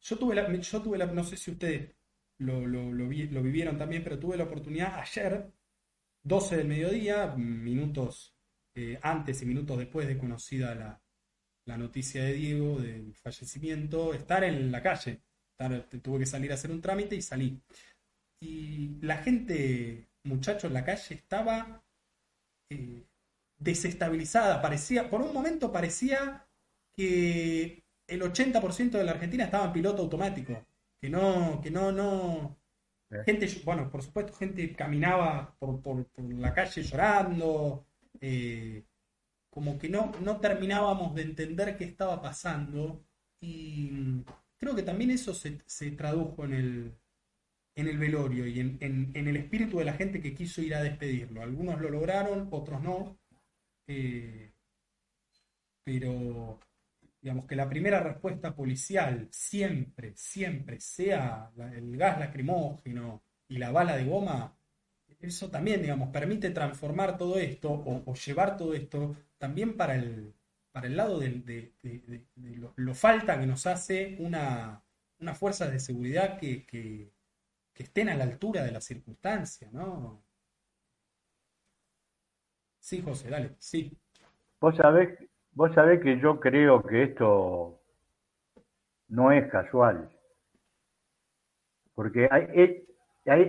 Yo 0.00 0.18
tuve 0.18 0.34
la, 0.34 0.52
yo 0.52 0.82
tuve 0.82 0.98
la, 0.98 1.06
no 1.06 1.24
sé 1.24 1.36
si 1.36 1.52
ustedes 1.52 1.94
lo, 2.38 2.66
lo, 2.66 3.08
vivieron 3.08 3.78
también, 3.78 4.02
pero 4.02 4.18
tuve 4.18 4.36
la 4.36 4.44
oportunidad 4.44 4.98
ayer, 4.98 5.52
12 6.24 6.56
del 6.56 6.68
mediodía, 6.68 7.28
minutos 7.36 8.34
eh, 8.74 8.98
antes 9.02 9.42
y 9.42 9.46
minutos 9.46 9.78
después 9.78 10.08
de 10.08 10.18
conocida 10.18 10.74
la, 10.74 11.02
la 11.66 11.76
noticia 11.76 12.24
de 12.24 12.32
Diego 12.34 12.80
del 12.80 13.14
fallecimiento, 13.14 14.14
estar 14.14 14.44
en 14.44 14.72
la 14.72 14.82
calle. 14.82 15.22
tuve 16.02 16.20
que 16.20 16.26
salir 16.26 16.50
a 16.50 16.54
hacer 16.54 16.70
un 16.70 16.80
trámite 16.80 17.14
y 17.14 17.22
salí. 17.22 17.60
Y 18.40 18.98
la 19.00 19.18
gente, 19.18 20.08
muchachos, 20.24 20.64
en 20.64 20.74
la 20.74 20.84
calle 20.84 21.14
estaba 21.14 21.84
eh, 22.70 23.04
desestabilizada. 23.58 24.60
Parecía, 24.60 25.08
por 25.08 25.22
un 25.22 25.32
momento 25.32 25.70
parecía 25.70 26.46
que 26.92 27.81
el 28.06 28.22
80% 28.22 28.90
de 28.90 29.04
la 29.04 29.12
Argentina 29.12 29.44
estaba 29.44 29.66
en 29.66 29.72
piloto 29.72 30.02
automático. 30.02 30.66
Que 31.00 31.10
no, 31.10 31.60
que 31.62 31.70
no, 31.70 31.92
no. 31.92 32.58
Gente, 33.26 33.46
bueno, 33.64 33.90
por 33.90 34.02
supuesto, 34.02 34.32
gente 34.32 34.72
caminaba 34.74 35.54
por, 35.58 35.80
por, 35.82 36.06
la 36.16 36.54
calle 36.54 36.82
llorando. 36.82 37.84
Eh, 38.20 38.84
como 39.50 39.78
que 39.78 39.88
no, 39.88 40.12
no 40.20 40.40
terminábamos 40.40 41.14
de 41.14 41.22
entender 41.22 41.76
qué 41.76 41.84
estaba 41.84 42.22
pasando. 42.22 43.04
Y 43.40 44.22
creo 44.58 44.74
que 44.74 44.82
también 44.82 45.10
eso 45.10 45.34
se, 45.34 45.60
se 45.66 45.90
tradujo 45.90 46.44
en 46.44 46.54
el, 46.54 46.94
en 47.74 47.88
el 47.88 47.98
velorio 47.98 48.46
y 48.46 48.60
en, 48.60 48.78
en, 48.80 49.28
el 49.28 49.36
espíritu 49.36 49.78
de 49.78 49.84
la 49.84 49.94
gente 49.94 50.20
que 50.20 50.34
quiso 50.34 50.62
ir 50.62 50.74
a 50.74 50.82
despedirlo. 50.82 51.42
Algunos 51.42 51.80
lo 51.80 51.90
lograron, 51.90 52.48
otros 52.50 52.82
no. 52.82 53.18
Eh, 53.86 54.52
pero 55.84 56.60
digamos 57.22 57.46
que 57.46 57.54
la 57.54 57.68
primera 57.68 58.00
respuesta 58.00 58.54
policial 58.54 59.28
siempre, 59.30 60.12
siempre 60.16 60.80
sea 60.80 61.50
el 61.72 61.96
gas 61.96 62.18
lacrimógeno 62.18 63.22
y 63.48 63.58
la 63.58 63.70
bala 63.70 63.96
de 63.96 64.04
goma, 64.04 64.56
eso 65.20 65.48
también, 65.48 65.80
digamos, 65.82 66.08
permite 66.10 66.50
transformar 66.50 67.16
todo 67.16 67.38
esto 67.38 67.70
o, 67.70 68.14
llevar 68.14 68.56
todo 68.56 68.74
esto 68.74 69.14
también 69.38 69.76
para 69.76 69.94
el, 69.94 70.34
para 70.72 70.88
el 70.88 70.96
lado 70.96 71.20
de, 71.20 71.72
lo, 72.74 72.94
falta 72.94 73.38
que 73.38 73.46
nos 73.46 73.66
hace 73.66 74.16
una, 74.18 74.82
una 75.20 75.34
fuerza 75.34 75.70
de 75.70 75.78
seguridad 75.78 76.38
que, 76.38 76.66
que, 76.66 77.12
estén 77.76 78.08
a 78.08 78.14
la 78.14 78.22
altura 78.22 78.62
de 78.62 78.70
la 78.70 78.80
circunstancia, 78.80 79.68
¿no? 79.72 80.22
Sí, 82.78 83.02
José, 83.02 83.28
dale, 83.28 83.56
sí. 83.58 83.92
Vos 84.60 84.76
sabés, 84.76 85.18
vos 85.54 85.72
sabés 85.74 86.00
que 86.00 86.18
yo 86.18 86.40
creo 86.40 86.82
que 86.82 87.04
esto 87.04 87.80
no 89.08 89.32
es 89.32 89.50
casual, 89.50 90.10
porque 91.94 92.28
hay, 92.30 92.74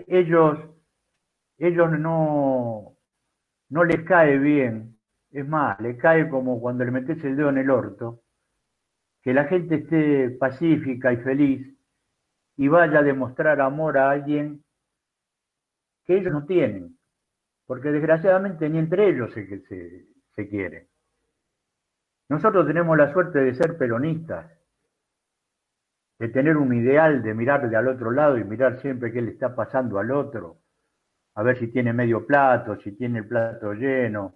ellos, 0.08 0.60
ellos 1.58 1.92
no, 2.00 2.98
no 3.70 3.84
les 3.84 4.04
cae 4.04 4.38
bien, 4.38 4.98
es 5.32 5.48
más, 5.48 5.80
les 5.80 5.98
cae 5.98 6.30
como 6.30 6.60
cuando 6.60 6.84
le 6.84 6.92
metes 6.92 7.24
el 7.24 7.36
dedo 7.38 7.50
en 7.50 7.58
el 7.58 7.70
orto, 7.70 8.22
que 9.22 9.34
la 9.34 9.46
gente 9.46 9.76
esté 9.76 10.32
pacífica 10.32 11.14
y 11.14 11.18
feliz 11.18 11.78
y 12.58 12.68
vaya 12.68 13.00
a 13.00 13.04
demostrar 13.04 13.62
amor 13.62 13.98
a 13.98 14.12
alguien 14.12 14.64
que 16.06 16.18
ellos 16.18 16.34
no 16.34 16.46
tienen, 16.46 16.98
porque 17.66 17.90
desgraciadamente 17.90 18.70
ni 18.70 18.80
entre 18.80 19.10
ellos 19.10 19.34
se, 19.34 19.62
se, 19.62 20.06
se 20.36 20.50
quieren. 20.50 20.88
Nosotros 22.34 22.66
tenemos 22.66 22.98
la 22.98 23.14
suerte 23.14 23.38
de 23.38 23.54
ser 23.54 23.78
peronistas, 23.78 24.48
de 26.18 26.30
tener 26.30 26.58
un 26.58 26.74
ideal, 26.74 27.22
de 27.22 27.36
mirarle 27.36 27.78
al 27.78 27.88
otro 27.88 28.10
lado 28.10 28.40
y 28.40 28.44
mirar 28.44 28.82
siempre 28.82 29.14
qué 29.14 29.22
le 29.22 29.30
está 29.30 29.56
pasando 29.56 30.00
al 30.00 30.10
otro, 30.10 30.58
a 31.36 31.44
ver 31.44 31.60
si 31.60 31.68
tiene 31.68 31.94
medio 31.94 32.26
plato, 32.26 32.76
si 32.82 32.94
tiene 32.94 33.20
el 33.20 33.28
plato 33.28 33.74
lleno. 33.74 34.34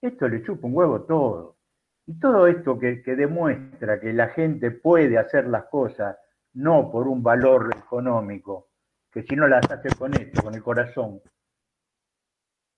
Esto 0.00 0.26
le 0.26 0.42
chupa 0.42 0.66
un 0.66 0.74
huevo 0.74 1.02
todo. 1.02 1.58
Y 2.04 2.18
todo 2.18 2.48
esto 2.48 2.76
que, 2.80 3.00
demuestra 3.04 4.00
que 4.00 4.12
la 4.12 4.30
gente 4.30 4.72
puede 4.72 5.18
hacer 5.18 5.46
las 5.46 5.66
cosas 5.66 6.18
no 6.54 6.90
por 6.90 7.06
un 7.06 7.22
valor 7.22 7.70
económico, 7.76 8.70
que 9.08 9.22
si 9.22 9.36
no 9.36 9.46
las 9.46 9.70
hace 9.70 9.88
con 9.96 10.14
esto, 10.14 10.42
con 10.42 10.52
el 10.52 10.64
corazón, 10.64 11.20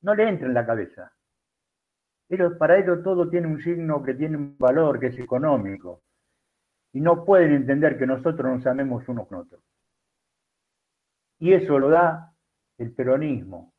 no 0.02 0.14
le 0.14 0.28
entra 0.28 0.46
en 0.46 0.52
la 0.52 0.66
cabeza. 0.66 1.10
Pero 2.28 2.56
para 2.56 2.78
ellos 2.78 3.02
todo 3.02 3.28
tiene 3.28 3.46
un 3.46 3.60
signo 3.60 4.02
que 4.02 4.14
tiene 4.14 4.36
un 4.36 4.56
valor, 4.58 4.98
que 4.98 5.08
es 5.08 5.18
económico. 5.18 6.02
Y 6.92 7.00
no 7.00 7.24
pueden 7.24 7.52
entender 7.52 7.98
que 7.98 8.06
nosotros 8.06 8.50
nos 8.50 8.66
amemos 8.66 9.06
unos 9.08 9.28
con 9.28 9.38
otros. 9.40 9.60
Y 11.38 11.52
eso 11.52 11.78
lo 11.78 11.90
da 11.90 12.32
el 12.78 12.92
peronismo. 12.92 13.74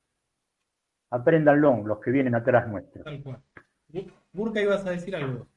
Apréndanlo 1.09 1.84
los 1.85 1.99
que 1.99 2.11
vienen 2.11 2.35
atrás 2.35 2.67
nuestros. 2.67 3.05
Tal 3.05 3.23
cual. 3.23 3.41
Burka, 4.34 4.61
ibas 4.61 4.85
a 4.85 4.91
decir 4.91 5.15
algo. 5.15 5.47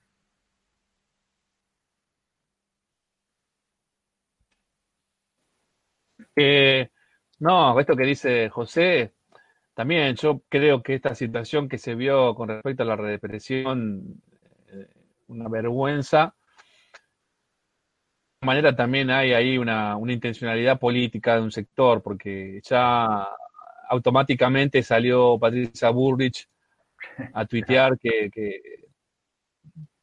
no, 7.40 7.80
esto 7.80 7.96
que 7.96 8.04
dice 8.04 8.48
José, 8.48 9.12
también 9.78 10.16
yo 10.16 10.42
creo 10.48 10.82
que 10.82 10.94
esta 10.94 11.14
situación 11.14 11.68
que 11.68 11.78
se 11.78 11.94
vio 11.94 12.34
con 12.34 12.48
respecto 12.48 12.82
a 12.82 12.86
la 12.86 12.96
represión, 12.96 14.20
eh, 14.66 14.88
una 15.28 15.48
vergüenza. 15.48 16.34
De 18.40 18.46
manera 18.46 18.74
también 18.74 19.08
hay 19.08 19.34
ahí 19.34 19.56
una, 19.56 19.96
intencionalidad 20.04 20.80
política 20.80 21.36
de 21.36 21.42
un 21.42 21.52
sector, 21.52 22.02
porque 22.02 22.60
ya 22.64 23.28
automáticamente 23.88 24.82
salió 24.82 25.38
Patricia 25.38 25.90
Burrich 25.90 26.48
a 27.32 27.46
tuitear 27.46 27.96
que, 28.00 28.30
que, 28.32 28.60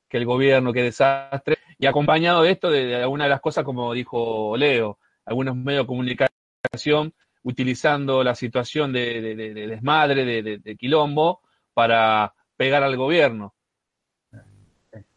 que, 0.08 0.18
el 0.18 0.26
gobierno, 0.26 0.72
qué 0.72 0.84
desastre, 0.84 1.58
y 1.78 1.86
acompañado 1.86 2.44
de 2.44 2.52
esto 2.52 2.70
de 2.70 2.96
alguna 2.96 3.26
de 3.26 3.32
las 3.32 3.42
cosas 3.42 3.66
como 3.66 3.92
dijo 3.92 4.56
Leo, 4.56 5.00
algunos 5.26 5.54
medios 5.58 5.84
de 5.84 5.88
comunicación 5.88 7.14
utilizando 7.46 8.24
la 8.24 8.34
situación 8.34 8.92
de, 8.92 9.54
desmadre, 9.54 10.26
de, 10.42 10.76
quilombo, 10.76 11.42
para 11.76 12.34
pegar 12.58 12.82
al 12.82 12.98
gobierno. 12.98 13.54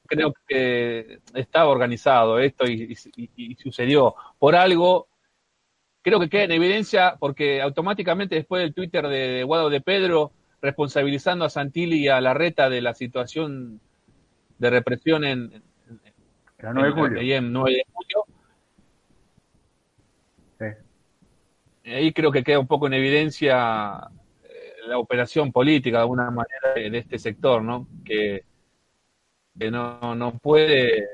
Creo 0.07 0.35
que 0.47 1.21
estaba 1.35 1.71
organizado 1.71 2.39
esto 2.39 2.67
y, 2.67 2.95
sucedió. 3.59 4.15
Por 4.39 4.57
algo, 4.57 5.09
creo 6.03 6.21
que 6.21 6.29
queda 6.29 6.45
en 6.45 6.53
evidencia 6.53 7.17
porque 7.19 7.63
automáticamente 7.63 8.35
después 8.35 8.61
del 8.61 8.75
Twitter 8.75 9.09
de, 9.09 9.43
Guado 9.45 9.71
de 9.71 9.81
Pedro, 9.81 10.33
responsabilizando 10.61 11.47
a 11.47 11.51
Santilli 11.51 12.01
y 12.01 12.09
a 12.09 12.21
Larreta 12.21 12.69
de 12.69 12.83
la 12.83 12.93
situación 12.93 13.81
de 14.59 14.71
represión 14.71 15.25
en, 15.25 15.63
en, 16.59 16.73
9 16.75 16.89
de 16.89 16.93
julio, 16.93 18.25
ahí 21.95 22.13
creo 22.13 22.31
que 22.33 22.43
queda 22.43 22.59
un 22.59 22.67
poco 22.67 22.87
en 22.87 22.95
evidencia 22.95 24.09
eh, 24.45 24.73
la 24.87 24.99
operación 24.99 25.53
política 25.53 25.99
de 25.99 26.03
alguna 26.03 26.31
manera 26.31 26.75
de, 26.75 26.99
este 26.99 27.19
sector, 27.19 27.63
¿no? 27.63 27.89
Que, 28.05 28.45
no, 29.71 30.15
no 30.15 30.39
puede 30.39 31.05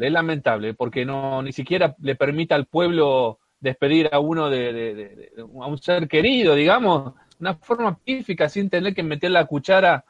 es 0.00 0.12
lamentable 0.12 0.74
porque 0.74 1.04
no 1.04 1.42
ni 1.42 1.52
siquiera 1.52 1.94
le 2.00 2.14
permite 2.14 2.54
al 2.54 2.66
pueblo 2.66 3.38
despedir 3.60 4.08
a 4.12 4.18
uno 4.18 4.50
de, 4.50 5.30
a 5.38 5.66
un 5.66 5.78
ser 5.78 6.08
querido, 6.08 6.54
digamos, 6.54 7.14
una 7.38 7.54
forma 7.54 7.96
pacífica 7.96 8.48
sin 8.48 8.70
tener 8.70 8.94
que 8.94 9.02
meter 9.02 9.30
la 9.30 9.46
cuchara 9.46 10.04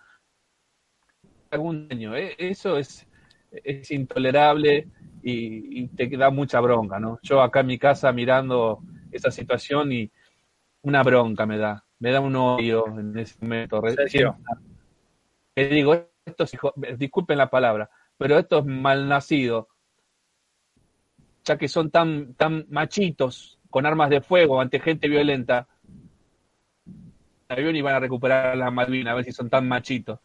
algún 1.51 1.89
año. 1.90 2.16
¿eh? 2.16 2.35
Eso 2.39 2.78
es, 2.78 3.06
es 3.51 3.90
intolerable 3.90 4.89
y, 5.23 5.89
te 5.89 6.09
da 6.16 6.31
mucha 6.31 6.61
bronca, 6.61 6.99
¿no? 6.99 7.19
Yo 7.23 7.40
acá 7.40 7.61
en 7.61 7.66
mi 7.66 7.78
casa 7.78 8.12
mirando 8.12 8.81
esa 9.11 9.31
situación 9.31 9.93
y 9.93 10.11
una 10.82 11.03
bronca 11.03 11.47
me 11.47 11.59
da, 11.59 11.85
me 11.99 12.11
da 12.11 12.20
un 12.20 12.35
odio 12.35 12.86
en 12.86 13.16
ese 13.16 13.36
momento. 13.40 13.82
Que 15.55 15.69
digo, 15.69 16.09
esto 16.24 16.44
disculpen 16.99 17.39
la 17.39 17.51
palabra, 17.51 17.90
pero 18.16 18.39
esto 18.39 18.59
es 18.59 18.65
malnacido, 18.65 19.69
ya 21.44 21.57
que 21.57 21.69
son 21.69 21.90
tan, 21.90 22.35
tan 22.35 22.66
machitos 22.70 23.59
con 23.70 23.86
armas 23.86 24.11
de 24.11 24.20
fuego 24.20 24.61
ante 24.61 24.81
gente 24.81 25.09
violenta, 25.09 25.69
avión 27.49 27.77
y 27.77 27.82
van 27.82 27.94
a 27.94 28.01
recuperar 28.01 28.57
la 28.57 28.70
Malvinas, 28.70 29.12
a 29.12 29.16
ver 29.16 29.24
si 29.24 29.32
son 29.32 29.51
tan 29.51 29.69
machitos. 29.69 30.19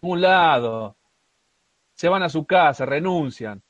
Un 0.00 0.20
lado, 0.20 0.96
se 2.02 2.08
van 2.08 2.24
a 2.24 2.28
su 2.28 2.44
casa, 2.46 2.84
renuncian, 2.84 3.62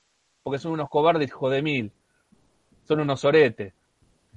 porque 0.42 0.58
son 0.58 0.72
unos 0.72 0.88
cobardes 0.88 1.28
hijo 1.28 1.50
de 1.50 1.60
mil, 1.60 1.92
son 2.82 3.00
unos 3.00 3.26
oretes. 3.26 3.74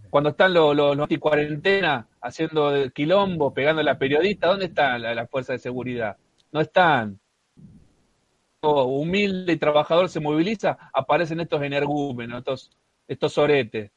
Cuando 0.10 0.32
están 0.32 0.54
los, 0.54 0.76
los, 0.76 1.08
cuarentena 1.18 2.06
haciendo 2.20 2.74
quilombo, 2.94 3.54
pegando 3.54 3.80
a 3.80 3.86
la 3.86 3.98
periodista, 3.98 4.48
¿dónde 4.48 4.66
están 4.66 5.02
las 5.02 5.16
la 5.16 5.28
fuerzas 5.28 5.54
de 5.54 5.60
seguridad? 5.60 6.18
No 6.52 6.60
están. 6.60 7.18
Humilde 8.62 9.54
y 9.54 9.58
trabajador 9.58 10.10
se 10.10 10.20
moviliza, 10.20 10.78
aparecen 10.92 11.40
estos 11.40 11.62
energúmenos, 11.62 12.40
estos, 12.40 12.72
estos 13.08 13.38
oretes. 13.38 13.92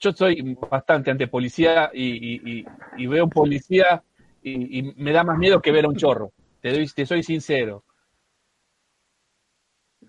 Yo 0.00 0.12
soy 0.12 0.56
bastante 0.70 1.10
ante 1.10 1.28
policía 1.28 1.90
y, 1.92 2.64
y, 2.96 3.06
veo 3.06 3.28
policía 3.28 4.02
y, 4.42 4.78
y 4.78 4.82
me 4.96 5.12
da 5.12 5.24
más 5.24 5.36
miedo 5.36 5.60
que 5.60 5.72
ver 5.72 5.84
a 5.84 5.88
un 5.88 5.96
chorro. 5.96 6.32
Te, 6.60 7.06
soy 7.06 7.22
sincero. 7.22 7.84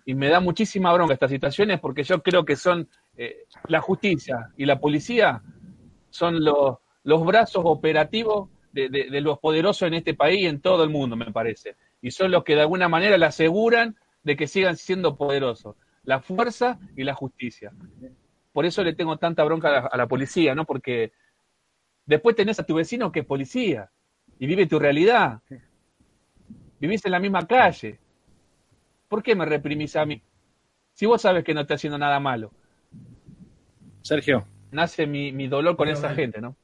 Y 0.05 0.15
me 0.15 0.29
da 0.29 0.39
muchísima 0.39 0.93
bronca 0.93 1.13
estas 1.13 1.31
situaciones 1.31 1.79
porque 1.79 2.03
yo 2.03 2.21
creo 2.21 2.45
que 2.45 2.55
son 2.55 2.89
eh, 3.15 3.45
la 3.67 3.81
justicia 3.81 4.51
y 4.57 4.65
la 4.65 4.79
policía 4.79 5.41
son 6.09 6.43
los, 6.43 6.77
los 7.03 7.25
brazos 7.25 7.63
operativos 7.65 8.49
de, 8.71 9.21
los 9.21 9.39
poderosos 9.39 9.87
en 9.87 9.95
este 9.95 10.13
país 10.13 10.41
y 10.41 10.45
en 10.45 10.61
todo 10.61 10.83
el 10.83 10.89
mundo, 10.89 11.15
me 11.15 11.31
parece. 11.31 11.75
Y 12.01 12.11
son 12.11 12.31
los 12.31 12.43
que 12.43 12.55
de 12.55 12.61
alguna 12.61 12.87
manera 12.87 13.17
le 13.17 13.25
aseguran 13.25 13.95
de 14.23 14.35
que 14.35 14.47
sigan 14.47 14.77
siendo 14.77 15.15
poderosos. 15.15 15.75
La 16.03 16.21
fuerza 16.21 16.79
y 16.95 17.03
la 17.03 17.13
justicia. 17.13 17.71
Por 18.53 18.65
eso 18.65 18.83
le 18.83 18.93
tengo 18.93 19.17
tanta 19.17 19.43
bronca 19.43 19.67
a 19.67 19.71
la, 19.71 19.79
a 19.91 19.97
la 19.97 20.07
policía, 20.07 20.55
¿no? 20.55 20.65
Porque 20.65 21.11
después 22.05 22.35
tenés 22.35 22.59
a 22.59 22.65
tu 22.65 22.75
vecino 22.75 23.11
que 23.11 23.21
es 23.21 23.25
policía 23.25 23.91
y 24.39 24.47
vive 24.47 24.65
tu 24.65 24.79
realidad. 24.79 25.41
Vivís 26.79 27.05
en 27.05 27.11
la 27.11 27.19
misma 27.19 27.45
calle. 27.47 27.99
¿Por 29.07 29.23
qué 29.23 29.35
me 29.35 29.45
reprimís 29.45 29.95
a 29.95 30.05
mí? 30.05 30.21
Si 30.93 31.05
vos 31.05 31.21
sabes 31.21 31.43
que 31.43 31.53
no 31.53 31.61
estoy 31.61 31.75
haciendo 31.75 31.97
nada 31.97 32.19
malo. 32.19 32.51
Sergio, 34.01 34.45
Nace 34.71 35.07
mi, 35.07 35.31
mi 35.31 35.47
dolor 35.47 35.75
con 35.75 35.87
esa 35.89 36.13
gente, 36.13 36.39
¿no? 36.41 36.55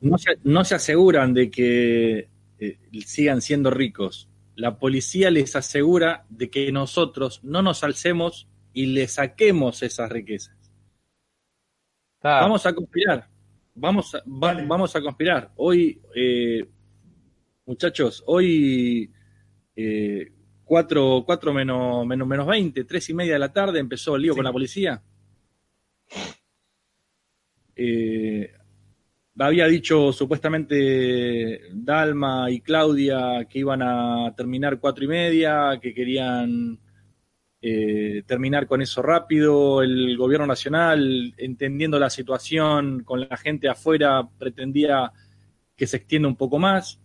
no 0.00 0.16
se, 0.16 0.38
no 0.44 0.64
se 0.64 0.76
aseguran 0.76 1.34
de 1.34 1.50
que 1.50 2.28
eh, 2.60 2.78
sigan 3.04 3.42
siendo 3.42 3.70
ricos. 3.70 4.28
La 4.54 4.78
policía 4.78 5.30
les 5.30 5.56
asegura 5.56 6.24
de 6.28 6.50
que 6.50 6.70
nosotros 6.72 7.40
no 7.42 7.62
nos 7.62 7.82
alcemos 7.84 8.48
y 8.72 8.86
le 8.86 9.08
saquemos 9.08 9.82
esas 9.82 10.10
riquezas. 10.10 10.56
Vamos 12.22 12.64
a 12.66 12.72
conspirar. 12.74 13.28
Vamos 13.74 14.14
a, 14.14 14.18
va- 14.26 14.54
vamos 14.66 14.94
a 14.96 15.00
conspirar. 15.00 15.52
Hoy, 15.56 16.00
eh, 16.14 16.68
muchachos, 17.68 18.22
hoy 18.26 19.10
eh, 19.76 20.32
4, 20.64 21.24
menos, 21.52 22.06
menos, 22.06 22.26
menos 22.26 22.46
20, 22.46 22.84
3 22.84 23.10
y 23.10 23.14
media 23.14 23.34
de 23.34 23.38
la 23.38 23.52
tarde 23.52 23.78
empezó 23.78 24.16
el 24.16 24.22
lío 24.22 24.32
Sí. 24.32 24.36
con 24.38 24.44
la 24.44 24.52
policía. 24.52 25.02
Eh, 27.76 28.50
había 29.38 29.66
dicho 29.66 30.12
supuestamente 30.12 31.60
Dalma 31.72 32.50
y 32.50 32.60
Claudia 32.60 33.46
que 33.48 33.60
iban 33.60 33.82
a 33.82 34.34
terminar 34.36 34.80
cuatro 34.80 35.04
y 35.04 35.08
media, 35.08 35.78
que 35.80 35.94
querían 35.94 36.78
eh, 37.60 38.22
terminar 38.26 38.66
con 38.66 38.82
eso 38.82 39.00
rápido. 39.00 39.82
El 39.82 40.16
gobierno 40.16 40.46
nacional, 40.46 41.34
entendiendo 41.36 41.98
la 41.98 42.10
situación 42.10 43.04
con 43.04 43.20
la 43.20 43.36
gente 43.36 43.68
afuera, 43.68 44.28
pretendía 44.38 45.12
que 45.76 45.86
se 45.86 45.98
extienda 45.98 46.28
un 46.28 46.36
poco 46.36 46.58
más. 46.58 47.00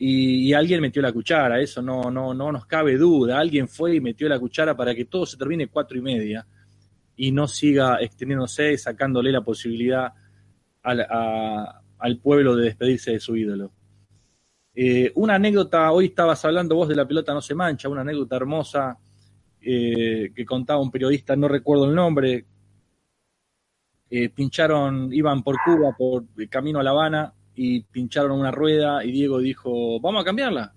Y, 0.00 0.52
alguien 0.52 0.80
metió 0.80 1.02
la 1.02 1.12
cuchara, 1.12 1.60
eso 1.60 1.82
no, 1.82 2.10
no, 2.10 2.32
no 2.32 2.52
nos 2.52 2.66
cabe 2.66 2.96
duda. 2.96 3.40
Alguien 3.40 3.66
fue 3.66 3.96
y 3.96 4.00
metió 4.00 4.28
la 4.28 4.38
cuchara 4.38 4.76
para 4.76 4.94
que 4.94 5.06
todo 5.06 5.26
se 5.26 5.36
termine 5.36 5.66
cuatro 5.66 5.98
y 5.98 6.00
media 6.00 6.46
y 7.16 7.32
no 7.32 7.48
siga 7.48 8.00
extendiéndose, 8.00 8.78
sacándole 8.78 9.32
la 9.32 9.40
posibilidad 9.40 10.12
al, 10.82 12.18
pueblo 12.22 12.54
de 12.54 12.66
despedirse 12.66 13.10
de 13.10 13.20
su 13.20 13.36
ídolo. 13.36 13.72
Eh, 14.72 15.10
una 15.16 15.34
anécdota, 15.34 15.90
hoy 15.90 16.06
estabas 16.06 16.44
hablando 16.44 16.76
vos 16.76 16.88
de 16.88 16.94
la 16.94 17.08
pelota 17.08 17.34
no 17.34 17.40
se 17.40 17.56
mancha, 17.56 17.88
una 17.88 18.02
anécdota 18.02 18.36
hermosa 18.36 18.96
eh, 19.60 20.30
que 20.32 20.46
contaba 20.46 20.80
un 20.80 20.92
periodista, 20.92 21.34
no 21.34 21.48
recuerdo 21.48 21.86
el 21.86 21.94
nombre, 21.96 22.46
eh, 24.08 24.28
pincharon, 24.28 25.12
iban 25.12 25.42
por 25.42 25.56
Cuba, 25.64 25.96
por 25.98 26.24
camino 26.48 26.78
a 26.78 26.84
La 26.84 26.90
Habana, 26.90 27.34
y 27.60 27.82
pincharon 27.82 28.38
una 28.38 28.52
rueda 28.52 29.04
y 29.04 29.10
Diego 29.10 29.40
dijo, 29.40 29.98
vamos 30.00 30.22
a 30.22 30.24
cambiarla. 30.24 30.74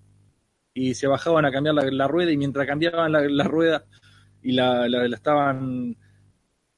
Y 0.73 0.95
se 0.95 1.05
bajaban 1.07 1.45
a 1.45 1.51
cambiar 1.51 1.75
la, 1.75 2.07
rueda 2.07 2.31
y 2.31 2.37
mientras 2.37 2.65
cambiaban 2.67 3.11
la, 3.11 3.43
rueda 3.43 3.85
y 4.41 4.53
la, 4.53 4.87
la- 4.89 5.07
la 5.07 5.15
estaban 5.15 5.95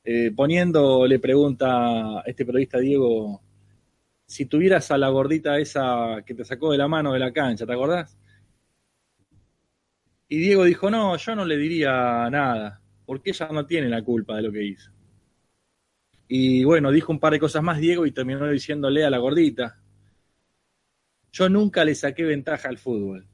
eh, 0.03 0.31
poniendo, 0.35 1.07
le 1.07 1.19
pregunta 1.19 2.21
este 2.25 2.45
periodista 2.45 2.79
Diego, 2.79 3.41
si 4.27 4.45
tuvieras 4.47 4.91
a 4.91 4.97
la 4.97 5.09
gordita 5.09 5.57
esa 5.59 6.23
que 6.25 6.33
te 6.35 6.45
sacó 6.45 6.71
de 6.73 6.79
la 6.79 6.89
mano 6.89 7.13
de 7.13 7.19
la 7.19 7.31
cancha, 7.31 7.65
¿te 7.65 7.73
acordás? 7.73 8.17
Y 10.27 10.37
Diego 10.39 10.65
dijo, 10.65 10.89
no, 10.91 11.15
yo 11.15 11.33
no 11.35 11.45
le 11.45 11.55
diría 11.55 12.29
nada, 12.29 12.81
porque 13.05 13.29
ella 13.29 13.47
no 13.53 13.65
tiene 13.65 13.87
la 13.87 14.03
culpa 14.03 14.35
de 14.35 14.41
lo 14.41 14.51
que 14.51 14.63
hizo. 14.65 14.91
Y 16.27 16.65
bueno, 16.65 16.91
dijo 16.91 17.13
un 17.13 17.19
par 17.21 17.31
de 17.33 17.39
cosas 17.39 17.63
más 17.63 17.79
Diego 17.79 18.05
y 18.05 18.11
terminó 18.11 18.49
diciéndole 18.49 19.05
a 19.05 19.09
la 19.09 19.19
gordita, 19.19 19.82
yo 21.33 21.49
nunca 21.49 21.83
le 21.83 21.95
saqué 21.95 22.23
ventaja 22.23 22.69
al 22.69 22.77
fútbol. 22.77 23.27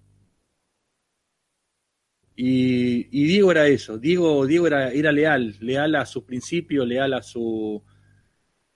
Y, 2.35 3.07
y 3.11 3.27
Diego 3.27 3.51
era 3.51 3.67
eso, 3.67 3.97
Diego, 3.97 4.45
Diego 4.45 4.65
era, 4.65 4.91
era 4.91 5.11
leal, 5.11 5.57
leal 5.59 5.95
a 5.95 6.05
sus 6.05 6.23
principios, 6.23 6.87
leal 6.87 7.13
a 7.13 7.21
su, 7.21 7.83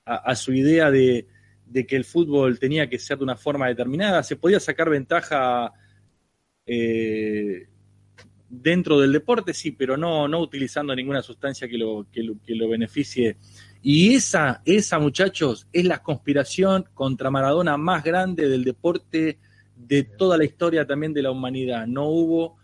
a, 0.05 0.15
a 0.15 0.35
su 0.35 0.53
idea 0.53 0.91
de, 0.91 1.27
de 1.65 1.85
que 1.85 1.95
el 1.95 2.03
fútbol 2.03 2.59
tenía 2.59 2.89
que 2.89 2.99
ser 2.99 3.17
de 3.17 3.23
una 3.23 3.37
forma 3.37 3.67
determinada. 3.67 4.21
Se 4.23 4.35
podía 4.35 4.59
sacar 4.59 4.89
ventaja 4.89 5.71
eh, 6.65 7.67
dentro 8.49 8.99
del 8.99 9.13
deporte, 9.13 9.53
sí, 9.53 9.71
pero 9.71 9.97
no, 9.97 10.27
no 10.27 10.39
utilizando 10.39 10.95
ninguna 10.95 11.21
sustancia 11.21 11.67
que 11.67 11.77
lo, 11.77 12.07
que 12.11 12.21
lo, 12.21 12.35
que 12.45 12.55
lo 12.55 12.67
beneficie. 12.69 13.37
Y 13.85 14.15
esa, 14.15 14.61
esa, 14.63 14.97
muchachos, 14.97 15.67
es 15.73 15.83
la 15.83 16.01
conspiración 16.01 16.85
contra 16.93 17.29
Maradona 17.29 17.75
más 17.75 18.01
grande 18.01 18.47
del 18.47 18.63
deporte 18.63 19.39
de 19.75 20.03
toda 20.03 20.37
la 20.37 20.45
historia 20.45 20.87
también 20.87 21.13
de 21.13 21.21
la 21.21 21.31
humanidad. 21.31 21.85
No 21.85 22.07
hubo, 22.07 22.55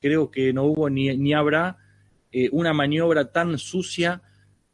creo 0.00 0.32
que 0.32 0.52
no 0.52 0.64
hubo 0.64 0.90
ni, 0.90 1.16
ni 1.16 1.32
habrá 1.32 1.78
eh, 2.32 2.48
una 2.50 2.72
maniobra 2.72 3.30
tan 3.30 3.56
sucia 3.56 4.20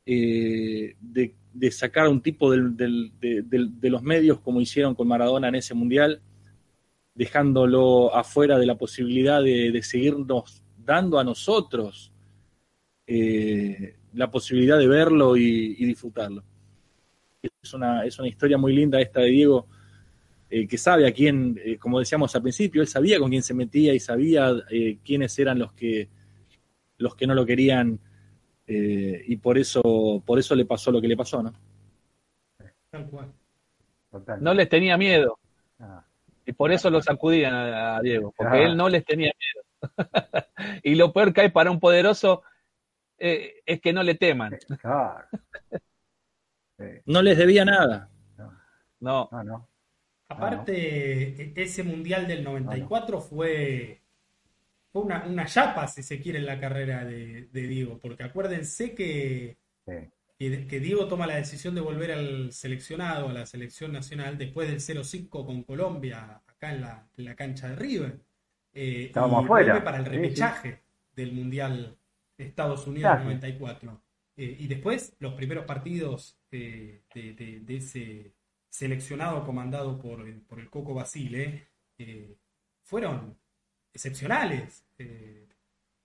eh, 0.06 0.97
de, 0.98 1.70
sacar 1.70 2.06
a 2.06 2.10
un 2.10 2.22
tipo 2.22 2.51
de, 2.51 3.90
los 3.90 4.02
medios 4.02 4.40
como 4.40 4.62
hicieron 4.62 4.94
con 4.94 5.06
Maradona 5.06 5.48
en 5.48 5.56
ese 5.56 5.74
mundial, 5.74 6.22
dejándolo 7.14 8.14
afuera 8.16 8.59
de 8.59 8.64
la 8.64 8.78
posibilidad 8.78 9.42
de, 9.42 9.70
de 9.70 9.82
seguirnos 9.82 10.62
dando 10.78 11.18
a 11.18 11.24
nosotros 11.24 12.10
eh, 13.06 13.99
la 14.15 14.31
posibilidad 14.31 14.78
de 14.78 14.89
verlo 14.89 15.37
y, 15.37 15.77
y, 15.78 15.85
disfrutarlo. 15.87 16.43
Es 17.62 17.73
una, 17.74 18.05
es 18.05 18.19
una 18.19 18.28
historia 18.28 18.59
muy 18.59 18.74
linda 18.74 19.01
esta 19.01 19.20
de 19.20 19.28
Diego, 19.31 19.66
eh, 20.51 20.66
que 20.66 20.77
sabe 20.78 21.07
a 21.07 21.12
quién, 21.12 21.59
eh, 21.65 21.77
como 21.78 21.99
decíamos 21.99 22.35
al 22.35 22.43
principio, 22.43 22.82
él 22.82 22.89
sabía 22.89 23.19
con 23.19 23.31
quién 23.31 23.43
se 23.43 23.55
metía 23.55 23.95
y 23.95 24.01
sabía 24.01 24.51
eh, 24.70 24.99
quiénes 25.05 25.39
eran 25.39 25.59
los 25.59 25.73
que, 25.73 26.09
los 26.99 27.15
que 27.15 27.27
no 27.27 27.35
lo 27.35 27.47
querían 27.47 27.99
eh, 28.66 29.23
y 29.27 29.37
por 29.37 29.59
eso, 29.59 30.23
por 30.24 30.39
eso 30.39 30.55
le 30.55 30.65
pasó 30.65 30.91
lo 30.91 31.01
que 31.01 31.09
le 31.09 31.16
pasó, 31.16 31.43
¿no? 31.43 31.53
Tal 32.91 33.07
cual. 33.09 33.32
Total. 34.11 34.43
No 34.43 34.53
les 34.55 34.69
tenía 34.69 34.97
miedo. 34.97 35.39
Ah, 35.78 36.05
Y 36.45 36.53
por 36.53 36.73
eso 36.73 36.91
lo 36.91 37.01
sacudían 37.01 37.55
a, 37.55 37.97
a 37.97 38.01
Diego, 38.01 38.35
porque 38.37 38.57
Ah. 38.57 38.62
él 38.62 38.77
no 38.77 38.89
les 38.89 39.05
tenía 39.05 39.32
miedo. 39.39 39.66
y 40.82 40.95
lo 40.97 41.12
peor 41.12 41.32
que 41.32 41.43
hay 41.43 41.51
para 41.51 41.70
un 41.70 41.78
poderoso 41.81 42.43
eh, 43.20 43.60
es 43.64 43.80
que 43.80 43.92
no 43.92 44.02
le 44.02 44.14
teman. 44.16 44.59
claro. 44.80 45.24
Sí. 46.78 46.84
No 47.06 47.20
les 47.22 47.36
debía 47.36 47.64
nada. 47.64 48.09
No, 49.01 49.28
No, 49.30 49.44
no. 49.44 49.68
Aparte, 50.28 51.42
e- 51.42 51.52
ese 51.56 51.82
Mundial 51.82 52.26
del 52.26 52.42
94 52.44 53.20
fue, 53.20 54.01
fue 54.92 55.02
una, 55.02 55.24
una 55.26 55.44
chapa, 55.44 55.86
si 55.88 56.02
se 56.02 56.20
quiere, 56.20 56.38
en 56.38 56.47
la 56.47 56.59
carrera 56.60 57.05
de, 57.05 57.48
de 57.52 57.62
Diego, 57.66 57.98
porque 57.98 58.22
acuérdense 58.22 58.94
que, 58.94 59.59
Sí. 59.84 59.92
que, 60.38 60.66
que 60.68 60.80
Diego 60.80 61.06
toma 61.09 61.26
la 61.26 61.34
decisión 61.36 61.74
de 61.74 61.80
volver 61.80 62.12
al 62.12 62.52
seleccionado, 62.52 63.28
a 63.28 63.32
la 63.32 63.44
selección 63.44 63.92
nacional, 63.92 64.38
después 64.38 64.68
del 64.68 64.80
0-5 64.80 65.44
con 65.44 65.64
Colombia, 65.64 66.40
acá 66.47 66.72
en 66.72 66.80
la, 66.82 67.09
en 67.16 67.24
la 67.24 67.34
cancha 67.34 67.68
de 67.68 67.76
River. 67.76 68.20
Eh, 68.72 69.06
Estábamos 69.06 69.42
y 69.42 69.44
afuera. 69.44 69.84
para 69.84 69.98
el 69.98 70.05
Sí, 70.05 70.10
sí. 70.10 70.16
repechaje 70.16 70.82
del 71.16 71.32
Mundial 71.32 71.97
Estados 72.42 72.86
Unidos 72.86 73.10
Claro. 73.12 73.24
94. 73.24 74.02
Eh, 74.36 74.56
y 74.60 74.66
después, 74.68 75.14
los 75.18 75.34
primeros 75.34 75.64
partidos 75.66 76.38
eh, 76.50 77.02
de, 77.14 77.34
de- 77.34 77.60
de 77.60 77.76
ese 77.76 78.34
seleccionado 78.68 79.44
comandado 79.44 79.98
por, 80.00 80.24
por 80.44 80.60
el 80.60 80.70
Coco 80.70 80.94
Basile 80.94 81.68
eh, 81.98 82.36
fueron 82.82 83.36
excepcionales, 83.92 84.84
eh, 84.98 85.46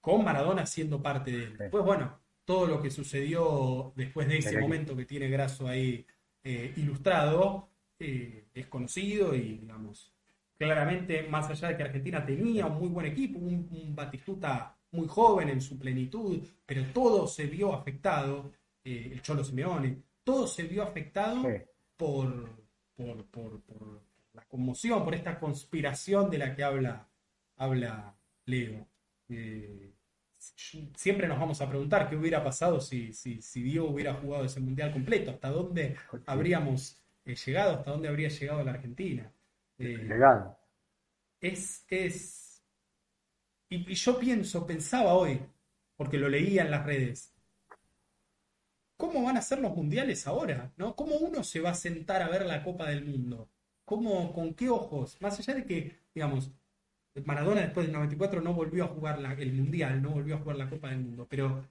con 0.01 0.23
Maradona 0.23 0.65
siendo 0.65 1.01
parte 1.01 1.31
de 1.31 1.43
él. 1.43 1.57
Después, 1.57 1.83
bueno, 1.83 2.19
todo 2.43 2.67
lo 2.67 2.81
que 2.81 2.91
sucedió 2.91 3.93
después 3.95 4.27
de 4.27 4.37
ese 4.39 4.59
momento 4.59 4.95
que 4.95 5.05
tiene 5.05 5.29
Grasso 5.29 5.67
ahí 5.67 6.05
eh, 6.43 6.73
ilustrado 6.77 7.69
eh, 7.99 8.45
es 8.53 8.67
conocido 8.67 9.33
y, 9.33 9.57
digamos, 9.59 10.13
claramente, 10.57 11.23
más 11.23 11.49
allá 11.49 11.69
de 11.69 11.77
que 11.77 11.83
Argentina 11.83 12.25
tenía 12.25 12.65
un 12.67 12.77
muy 12.79 12.89
buen 12.89 13.05
equipo, 13.07 13.39
un, 13.39 13.67
un 13.71 13.95
Batistuta 13.95 14.77
muy 14.91 15.07
joven 15.07 15.49
en 15.49 15.61
su 15.61 15.77
plenitud, 15.77 16.43
pero 16.65 16.91
todo 16.93 17.27
se 17.27 17.45
vio 17.47 17.73
afectado, 17.73 18.51
eh, 18.83 19.09
el 19.13 19.21
Cholo 19.21 19.43
Simeone, 19.43 20.01
todo 20.23 20.47
se 20.47 20.63
vio 20.63 20.83
afectado 20.83 21.41
Sí. 21.43 21.61
por, 21.97 22.49
por, 22.95 23.25
por- 23.25 23.61
por 23.61 24.01
la 24.33 24.43
conmoción, 24.47 25.03
por 25.03 25.15
esta 25.15 25.39
conspiración 25.39 26.29
de 26.29 26.37
la 26.37 26.55
que 26.55 26.63
habla, 26.63 27.07
habla 27.57 28.15
Leo. 28.45 28.87
Eh, 29.29 29.91
siempre 30.95 31.27
nos 31.27 31.39
vamos 31.39 31.59
a 31.61 31.69
preguntar 31.69 32.09
qué 32.09 32.15
hubiera 32.15 32.43
pasado 32.43 32.79
si, 32.79 33.13
si, 33.13 33.41
si 33.41 33.61
Diego 33.63 33.89
hubiera 33.89 34.13
jugado 34.15 34.45
ese 34.45 34.59
mundial 34.59 34.91
completo, 34.91 35.31
hasta 35.31 35.49
dónde 35.49 35.95
habríamos 36.25 37.01
eh, 37.25 37.35
llegado, 37.35 37.73
hasta 37.75 37.91
dónde 37.91 38.07
habría 38.09 38.29
llegado 38.29 38.63
la 38.63 38.71
Argentina. 38.71 39.31
Eh, 39.77 39.97
Legado. 39.97 40.57
es, 41.41 41.85
es... 41.89 42.41
Y, 43.69 43.93
yo 43.93 44.17
pienso, 44.19 44.65
pensaba 44.65 45.13
hoy, 45.13 45.39
porque 45.95 46.17
lo 46.17 46.29
leía 46.29 46.63
en 46.63 46.71
las 46.71 46.83
redes, 46.83 47.31
¿cómo 48.97 49.23
van 49.23 49.37
a 49.37 49.41
ser 49.41 49.59
los 49.59 49.75
mundiales 49.75 50.27
ahora? 50.27 50.71
¿no? 50.77 50.95
¿Cómo 50.95 51.15
uno 51.17 51.43
se 51.43 51.59
va 51.59 51.71
a 51.71 51.75
sentar 51.75 52.21
a 52.21 52.29
ver 52.29 52.45
la 52.45 52.63
Copa 52.63 52.87
del 52.89 53.05
Mundo? 53.05 53.49
¿Cómo, 53.85 54.33
¿Con 54.33 54.53
qué 54.53 54.69
ojos? 54.69 55.17
Más 55.21 55.37
allá 55.39 55.53
de 55.55 55.65
que, 55.65 55.95
digamos, 56.13 56.51
Maradona 57.25 57.61
después 57.61 57.85
del 57.87 57.93
94 57.95 58.41
no 58.41 58.53
volvió 58.53 58.85
a 58.85 58.87
jugar 58.89 59.19
la- 59.19 59.33
el 59.33 59.53
Mundial, 59.53 60.01
no 60.01 60.11
volvió 60.11 60.35
a 60.35 60.39
jugar 60.39 60.57
la 60.57 60.69
Copa 60.69 60.89
del 60.89 60.99
Mundo, 60.99 61.27
pero 61.29 61.65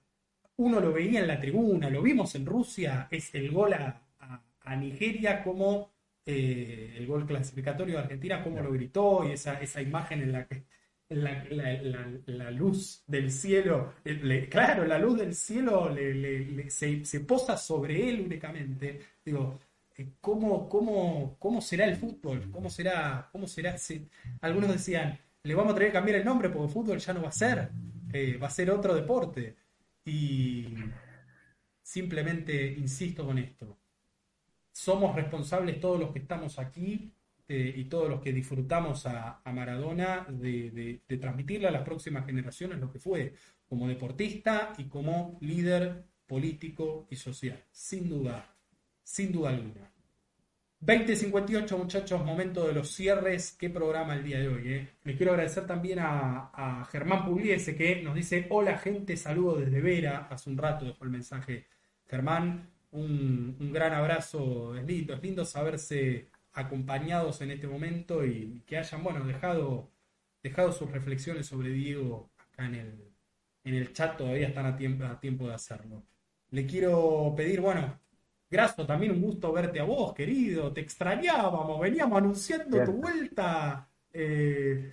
uno 0.59 0.81
lo 0.81 0.93
veía 0.93 1.21
en 1.21 1.29
la 1.29 1.41
tribuna, 1.41 1.91
lo 1.91 2.03
vimos 2.03 2.35
en 2.37 2.47
Rusia, 2.47 3.09
es 3.11 3.35
el 3.35 3.51
gol 3.53 3.75
a 3.75 4.77
Nigeria 4.77 5.43
como 5.43 5.91
eh, 6.27 6.95
el 6.97 7.07
gol 7.07 7.27
clasificatorio 7.27 7.95
de 7.97 8.01
Argentina, 8.03 8.43
cómo 8.43 8.61
lo 8.63 8.73
gritó 8.73 9.25
y 9.29 9.33
esa, 9.33 9.61
esa 9.61 9.83
imagen 9.83 10.23
en 10.23 10.33
la 10.33 10.47
que 10.47 10.65
la, 11.09 12.51
luz 12.51 13.05
del 13.07 13.31
cielo, 13.31 13.95
eh, 14.05 14.49
claro, 14.51 14.85
la 14.87 14.99
luz 14.99 15.19
del 15.19 15.35
cielo 15.35 15.95
se, 16.69 17.21
posa 17.21 17.57
sobre 17.57 18.09
él 18.09 18.23
únicamente. 18.23 19.01
Digo, 19.25 19.59
eh, 19.97 20.13
¿cómo, 20.21 20.69
cómo, 20.69 21.37
cómo 21.39 21.61
será 21.61 21.85
el 21.87 21.97
fútbol? 21.97 22.51
¿Cómo 22.51 22.71
será? 22.71 23.29
¿Cómo 23.33 23.47
será? 23.47 23.77
Algunos 24.41 24.73
decían, 24.73 25.19
le 25.43 25.55
vamos 25.55 25.73
a 25.73 25.75
tener 25.75 25.91
que 25.91 25.95
cambiar 25.95 26.19
el 26.19 26.25
nombre 26.25 26.49
porque 26.49 26.73
fútbol 26.73 26.99
ya 26.99 27.13
no 27.13 27.23
va 27.23 27.29
a 27.29 27.33
ser, 27.33 27.71
eh, 28.13 28.37
va 28.37 28.47
a 28.47 28.51
ser 28.51 28.71
otro 28.71 28.95
deporte. 28.95 29.57
Y 30.05 30.75
simplemente 31.83 32.73
insisto 32.73 33.25
con 33.27 33.39
esto. 33.39 33.79
Somos 34.73 35.15
responsables 35.15 35.81
todos 35.81 36.01
los 36.01 36.13
que 36.13 36.19
estamos 36.19 36.59
aquí 36.59 37.13
eh, 37.49 37.75
y 37.77 37.85
todos 37.85 38.09
los 38.09 38.21
que 38.21 38.33
disfrutamos 38.33 39.07
a, 39.07 39.41
a 39.45 39.53
Maradona 39.53 40.27
de, 40.29 40.71
de- 40.71 41.01
de 41.09 41.17
transmitirle 41.19 41.69
a 41.69 41.71
las 41.71 41.83
próximas 41.83 42.25
generaciones 42.27 42.79
lo 42.79 42.91
que 42.91 42.99
fue 42.99 43.35
como 43.69 43.89
deportista 43.89 44.73
y 44.79 44.85
como 44.85 45.39
líder 45.41 46.05
político 46.27 47.07
y 47.11 47.17
social. 47.17 47.63
Sin 47.71 48.09
duda, 48.09 48.55
sin 49.03 49.33
duda 49.33 49.51
alguna. 49.51 49.91
2058 50.81 51.79
muchachos, 51.79 52.25
momento 52.25 52.67
de 52.67 52.75
los 52.75 52.91
cierres. 52.91 53.53
Qué 53.59 53.71
programa 53.71 54.15
el 54.15 54.23
día 54.25 54.39
de 54.39 54.49
hoy. 54.49 54.73
Eh? 54.73 54.89
Les 55.05 55.17
quiero 55.17 55.33
agradecer 55.33 55.67
también 55.67 55.99
a, 56.01 56.51
a 56.53 56.85
Germán 56.87 57.25
Pugliese 57.25 57.75
que 57.75 58.03
nos 58.03 58.15
dice, 58.15 58.47
hola 58.51 58.77
gente, 58.79 59.17
saludo 59.17 59.57
desde 59.61 59.81
Vera. 59.81 60.29
Hace 60.31 60.51
un 60.51 60.59
rato 60.59 60.85
dejó 60.85 61.05
el 61.05 61.11
mensaje 61.11 61.67
Germán. 62.07 62.71
Un, 62.91 63.57
un 63.59 63.73
gran 63.73 63.93
abrazo, 63.93 64.77
es 64.77 64.85
lindo, 64.87 65.15
es 65.15 65.23
lindo 65.23 65.45
saberse 65.45 66.29
acompañados 66.55 67.41
en 67.41 67.51
este 67.51 67.67
momento 67.67 68.25
y 68.25 68.63
que 68.67 68.79
hayan, 68.79 69.03
bueno, 69.03 69.25
dejado, 69.25 69.91
dejado 70.43 70.73
sus 70.73 70.91
reflexiones 70.91 71.47
sobre 71.47 71.71
Diego 71.71 72.31
acá 72.39 72.67
en 72.67 72.75
el, 72.77 73.15
en 73.65 73.75
el 73.75 73.93
chat, 73.93 74.17
todavía 74.17 74.49
están 74.49 74.67
a 74.67 74.77
tiempo, 74.77 75.05
a 75.05 75.21
tiempo 75.21 75.49
de 75.49 75.55
hacerlo. 75.55 76.03
Le 76.51 76.67
quiero 76.67 77.35
pedir, 77.37 77.61
bueno, 77.61 77.99
Graso, 78.55 78.87
también 78.87 79.11
un 79.11 79.21
gusto 79.21 79.53
verte 79.53 79.81
a 79.81 79.85
vos, 79.85 80.15
querido. 80.15 80.73
Te 80.73 80.81
extrañábamos, 80.81 81.81
veníamos 81.81 82.19
anunciando 82.19 82.85
tu 82.85 82.93
vuelta. 82.93 83.89
Eh, 84.13 84.93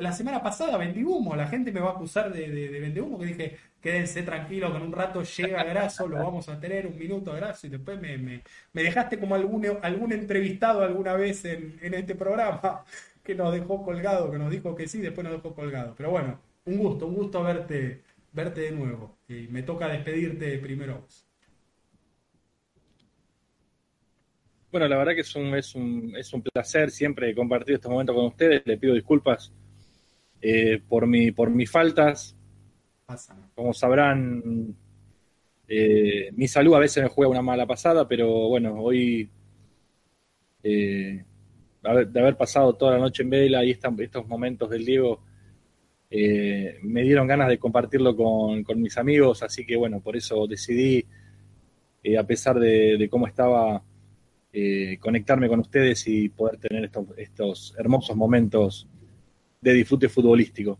la 0.00 0.12
semana 0.12 0.40
pasada 0.40 0.76
vendí 0.76 1.02
humo, 1.02 1.34
la 1.34 1.48
gente 1.48 1.72
me 1.72 1.80
va 1.80 1.90
a 1.90 1.92
acusar 1.94 2.32
de, 2.32 2.48
de, 2.48 2.68
de 2.68 2.80
vender 2.80 3.02
humo, 3.02 3.18
que 3.18 3.26
dije, 3.26 3.58
quédense 3.82 4.22
tranquilos, 4.22 4.70
que 4.70 4.76
en 4.76 4.82
un 4.84 4.92
rato 4.92 5.22
llega 5.22 5.64
Graso, 5.64 6.06
lo 6.06 6.16
vamos 6.16 6.48
a 6.48 6.58
tener 6.58 6.86
un 6.86 6.96
minuto 6.96 7.32
Graso, 7.32 7.66
y 7.66 7.70
después 7.70 8.00
me, 8.00 8.16
me, 8.16 8.42
me 8.72 8.82
dejaste 8.82 9.18
como 9.18 9.34
algún, 9.34 9.66
algún 9.82 10.12
entrevistado 10.12 10.82
alguna 10.82 11.14
vez 11.14 11.44
en, 11.44 11.78
en 11.82 11.94
este 11.94 12.14
programa 12.14 12.84
que 13.24 13.34
nos 13.34 13.52
dejó 13.52 13.82
colgado, 13.84 14.30
que 14.30 14.38
nos 14.38 14.50
dijo 14.50 14.74
que 14.74 14.86
sí, 14.88 15.00
después 15.00 15.24
nos 15.24 15.34
dejó 15.34 15.54
colgado. 15.54 15.94
Pero 15.96 16.10
bueno, 16.10 16.40
un 16.64 16.78
gusto, 16.78 17.06
un 17.06 17.14
gusto 17.14 17.42
verte, 17.42 18.02
verte 18.32 18.62
de 18.62 18.72
nuevo. 18.72 19.18
Y 19.28 19.48
me 19.48 19.62
toca 19.62 19.88
despedirte 19.88 20.58
primero 20.58 21.00
vos. 21.00 21.26
Bueno, 24.70 24.88
la 24.88 24.96
verdad 24.96 25.14
que 25.14 25.20
es 25.20 25.36
un, 25.36 25.54
es 25.54 25.74
un, 25.74 26.14
es 26.16 26.32
un 26.32 26.42
placer 26.42 26.90
siempre 26.90 27.34
compartir 27.34 27.74
estos 27.74 27.90
momentos 27.90 28.16
con 28.16 28.26
ustedes. 28.26 28.62
Le 28.64 28.78
pido 28.78 28.94
disculpas 28.94 29.52
eh, 30.40 30.80
por, 30.88 31.06
mi, 31.06 31.30
por 31.30 31.50
mis 31.50 31.70
faltas. 31.70 32.36
Como 33.54 33.72
sabrán, 33.74 34.74
eh, 35.68 36.30
mi 36.34 36.48
salud 36.48 36.74
a 36.74 36.80
veces 36.80 37.02
me 37.02 37.08
juega 37.08 37.30
una 37.30 37.42
mala 37.42 37.66
pasada, 37.66 38.06
pero 38.08 38.48
bueno, 38.48 38.74
hoy, 38.80 39.30
eh, 40.62 41.24
de 41.82 42.20
haber 42.20 42.36
pasado 42.36 42.74
toda 42.74 42.92
la 42.92 42.98
noche 42.98 43.22
en 43.22 43.30
vela 43.30 43.64
y 43.64 43.70
esta- 43.72 43.92
estos 43.98 44.26
momentos 44.28 44.70
del 44.70 44.84
Diego, 44.84 45.20
eh, 46.10 46.78
me 46.82 47.02
dieron 47.02 47.26
ganas 47.26 47.48
de 47.48 47.58
compartirlo 47.58 48.16
con, 48.16 48.64
mis 48.80 48.98
amigos, 48.98 49.42
así 49.42 49.66
que 49.66 49.76
bueno, 49.76 50.00
por 50.00 50.16
eso 50.16 50.46
decidí, 50.46 51.06
eh, 52.02 52.18
a 52.18 52.26
pesar 52.26 52.58
de, 52.60 52.96
de 52.98 53.08
cómo 53.08 53.26
estaba, 53.26 53.82
eh, 54.52 54.98
conectarme 55.00 55.48
con 55.48 55.60
ustedes 55.60 56.06
y 56.08 56.28
poder 56.30 56.58
tener 56.58 56.84
estos, 56.86 57.06
estos 57.18 57.74
hermosos 57.78 58.16
momentos 58.16 58.88
de 59.60 59.74
disfrute 59.74 60.08
futbolístico. 60.08 60.78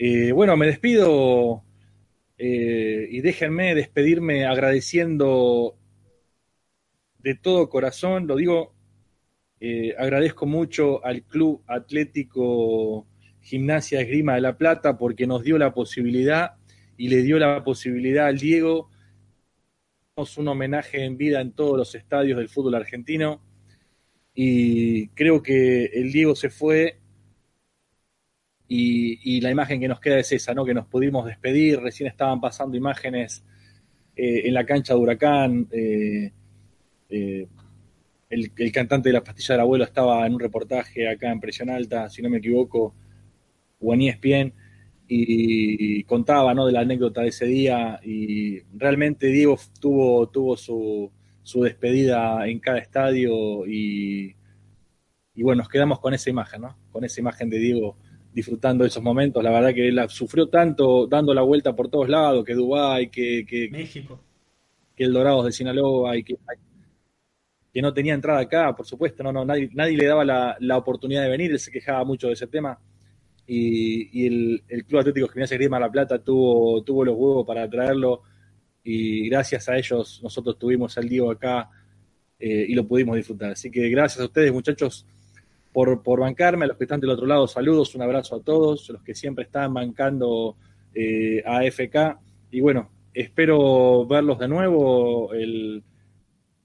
Eh, 0.00 0.30
bueno, 0.30 0.56
me 0.56 0.66
despido 0.66 1.64
eh, 2.38 3.08
y 3.10 3.20
déjenme 3.20 3.74
despedirme 3.74 4.46
agradeciendo 4.46 5.76
de 7.18 7.34
todo 7.34 7.68
corazón, 7.68 8.28
lo 8.28 8.36
digo, 8.36 8.74
eh, 9.58 9.96
agradezco 9.98 10.46
mucho 10.46 11.04
al 11.04 11.24
Club 11.24 11.64
Atlético 11.66 13.08
Gimnasia 13.40 14.00
Esgrima 14.00 14.36
de 14.36 14.40
La 14.42 14.56
Plata 14.56 14.96
porque 14.96 15.26
nos 15.26 15.42
dio 15.42 15.58
la 15.58 15.74
posibilidad 15.74 16.54
y 16.96 17.08
le 17.08 17.22
dio 17.22 17.36
la 17.40 17.64
posibilidad 17.64 18.26
al 18.26 18.38
Diego. 18.38 18.90
Un 20.36 20.48
homenaje 20.48 21.04
en 21.04 21.16
vida 21.16 21.40
en 21.40 21.52
todos 21.52 21.76
los 21.76 21.94
estadios 21.96 22.38
del 22.38 22.48
fútbol 22.48 22.76
argentino 22.76 23.42
y 24.32 25.08
creo 25.08 25.42
que 25.42 25.86
el 25.86 26.12
Diego 26.12 26.36
se 26.36 26.50
fue 26.50 26.97
y, 28.68 29.40
la 29.40 29.50
imagen 29.50 29.80
que 29.80 29.88
nos 29.88 30.00
queda 30.00 30.18
es 30.18 30.30
esa, 30.32 30.52
¿no? 30.52 30.64
Que 30.64 30.74
nos 30.74 30.86
pudimos 30.86 31.24
despedir, 31.24 31.80
recién 31.80 32.08
estaban 32.08 32.40
pasando 32.40 32.76
imágenes 32.76 33.42
eh, 34.14 34.42
en 34.44 34.54
la 34.54 34.66
cancha 34.66 34.94
de 34.94 35.00
Huracán, 35.00 35.68
eh, 35.72 36.32
eh, 37.08 37.48
el, 38.28 38.52
el 38.54 38.72
cantante 38.72 39.08
de 39.08 39.14
la 39.14 39.24
pastilla 39.24 39.54
del 39.54 39.62
abuelo 39.62 39.84
estaba 39.84 40.26
en 40.26 40.34
un 40.34 40.40
reportaje 40.40 41.08
acá 41.08 41.32
en 41.32 41.40
Presión 41.40 41.70
Alta, 41.70 42.10
si 42.10 42.20
no 42.20 42.28
me 42.28 42.38
equivoco, 42.38 42.94
o 43.80 43.94
en 43.94 44.02
ESPN, 44.02 44.52
y, 45.08 46.00
y 46.00 46.04
contaba 46.04 46.52
¿no? 46.52 46.66
de 46.66 46.72
la 46.72 46.80
anécdota 46.80 47.22
de 47.22 47.28
ese 47.28 47.46
día, 47.46 47.98
y 48.04 48.60
realmente 48.76 49.28
Diego 49.28 49.58
tuvo, 49.80 50.28
tuvo 50.28 50.58
su, 50.58 51.10
su 51.42 51.62
despedida 51.62 52.46
en 52.46 52.58
cada 52.58 52.78
estadio, 52.78 53.66
y, 53.66 54.36
y 55.34 55.42
bueno, 55.42 55.60
nos 55.62 55.70
quedamos 55.70 56.00
con 56.00 56.12
esa 56.12 56.28
imagen, 56.28 56.60
¿no? 56.62 56.76
Con 56.92 57.04
esa 57.04 57.20
imagen 57.20 57.48
de 57.48 57.58
Diego 57.58 57.96
disfrutando 58.32 58.84
de 58.84 58.88
esos 58.88 59.02
momentos. 59.02 59.42
La 59.42 59.50
verdad 59.50 59.74
que 59.74 59.88
él 59.88 60.00
sufrió 60.08 60.48
tanto 60.48 61.06
dando 61.06 61.34
la 61.34 61.42
vuelta 61.42 61.74
por 61.74 61.88
todos 61.88 62.08
lados, 62.08 62.44
que 62.44 62.54
Dubái, 62.54 63.08
que, 63.08 63.44
que, 63.46 63.68
México. 63.70 64.20
que 64.94 65.04
el 65.04 65.12
Dorados 65.12 65.46
de 65.46 65.52
Sinaloa, 65.52 66.16
y 66.16 66.22
que, 66.22 66.36
que 67.72 67.82
no 67.82 67.92
tenía 67.92 68.14
entrada 68.14 68.40
acá, 68.40 68.74
por 68.74 68.86
supuesto, 68.86 69.22
no, 69.22 69.32
no, 69.32 69.44
nadie, 69.44 69.70
nadie 69.72 69.96
le 69.96 70.06
daba 70.06 70.24
la, 70.24 70.56
la 70.60 70.76
oportunidad 70.76 71.22
de 71.22 71.30
venir, 71.30 71.50
él 71.50 71.58
se 71.58 71.70
quejaba 71.70 72.04
mucho 72.04 72.28
de 72.28 72.34
ese 72.34 72.46
tema. 72.46 72.78
Y, 73.46 74.20
y 74.20 74.26
el, 74.26 74.62
el, 74.68 74.84
Club 74.84 75.00
Atlético 75.00 75.28
Gimnasia 75.28 75.56
Grima 75.56 75.80
La 75.80 75.90
Plata 75.90 76.18
tuvo, 76.18 76.82
tuvo 76.82 77.04
los 77.04 77.16
huevos 77.16 77.46
para 77.46 77.68
traerlo 77.68 78.22
y 78.84 79.28
gracias 79.28 79.68
a 79.68 79.76
ellos 79.76 80.20
nosotros 80.22 80.58
tuvimos 80.58 80.96
al 80.98 81.08
Diego 81.08 81.30
acá 81.30 81.70
eh, 82.38 82.66
y 82.68 82.74
lo 82.74 82.86
pudimos 82.86 83.16
disfrutar. 83.16 83.52
Así 83.52 83.70
que 83.70 83.88
gracias 83.88 84.20
a 84.20 84.24
ustedes 84.26 84.52
muchachos 84.52 85.06
por, 85.78 86.02
por 86.02 86.18
bancarme, 86.18 86.64
a 86.64 86.68
los 86.68 86.76
que 86.76 86.82
están 86.82 86.98
del 86.98 87.10
otro 87.10 87.24
lado, 87.24 87.46
saludos, 87.46 87.94
un 87.94 88.02
abrazo 88.02 88.34
a 88.34 88.42
todos, 88.42 88.88
los 88.88 89.00
que 89.00 89.14
siempre 89.14 89.44
están 89.44 89.72
bancando 89.72 90.56
eh, 90.92 91.40
a 91.46 91.58
AFK 91.58 92.18
y 92.50 92.60
bueno, 92.60 92.90
espero 93.14 94.04
verlos 94.04 94.40
de 94.40 94.48
nuevo 94.48 95.32
el, 95.34 95.84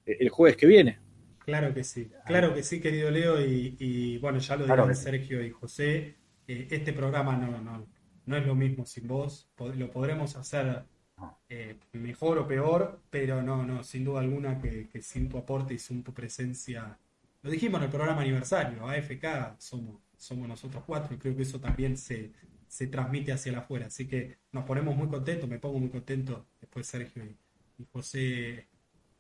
el 0.03 0.29
jueves 0.29 0.57
que 0.57 0.65
viene. 0.65 0.97
Claro 1.45 1.75
que 1.75 1.83
sí, 1.83 2.09
claro 2.25 2.55
que 2.55 2.63
sí, 2.63 2.81
querido 2.81 3.11
Leo, 3.11 3.39
y, 3.39 3.75
y 3.77 4.17
bueno, 4.17 4.39
ya 4.39 4.55
lo 4.55 4.65
Claro 4.65 4.87
sí. 4.95 5.03
Sergio 5.03 5.45
y 5.45 5.51
José, 5.51 6.15
eh, 6.47 6.67
este 6.71 6.91
programa 6.91 7.37
no, 7.37 7.61
no, 7.61 7.85
no 8.25 8.35
es 8.35 8.47
lo 8.47 8.55
mismo 8.55 8.83
sin 8.83 9.07
vos, 9.07 9.47
lo 9.75 9.91
podremos 9.91 10.35
hacer 10.37 10.85
eh, 11.49 11.75
mejor 11.91 12.39
o 12.39 12.47
peor, 12.47 12.99
pero 13.11 13.43
no, 13.43 13.63
no, 13.63 13.83
sin 13.83 14.05
duda 14.05 14.21
alguna 14.21 14.57
que, 14.57 14.89
que 14.89 15.03
sin 15.03 15.29
tu 15.29 15.37
aporte 15.37 15.75
y 15.75 15.77
sin 15.77 16.03
tu 16.03 16.15
presencia, 16.15 16.97
lo 17.43 17.51
dijimos 17.51 17.79
en 17.79 17.85
el 17.85 17.89
programa 17.89 18.21
aniversario, 18.21 18.87
AFK 18.87 19.59
somos, 19.59 20.01
somos 20.17 20.47
nosotros 20.47 20.83
cuatro 20.87 21.15
y 21.15 21.19
creo 21.19 21.35
que 21.35 21.43
eso 21.43 21.59
también 21.59 21.97
se, 21.97 22.31
se 22.67 22.87
transmite 22.87 23.33
hacia 23.33 23.57
afuera, 23.57 23.87
así 23.87 24.07
que 24.07 24.39
nos 24.51 24.63
ponemos 24.63 24.95
muy 24.95 25.09
contentos, 25.09 25.49
me 25.49 25.59
pongo 25.59 25.79
muy 25.79 25.89
contento, 25.89 26.47
después 26.59 26.87
Sergio 26.87 27.25
y, 27.25 27.37
José 27.91 28.67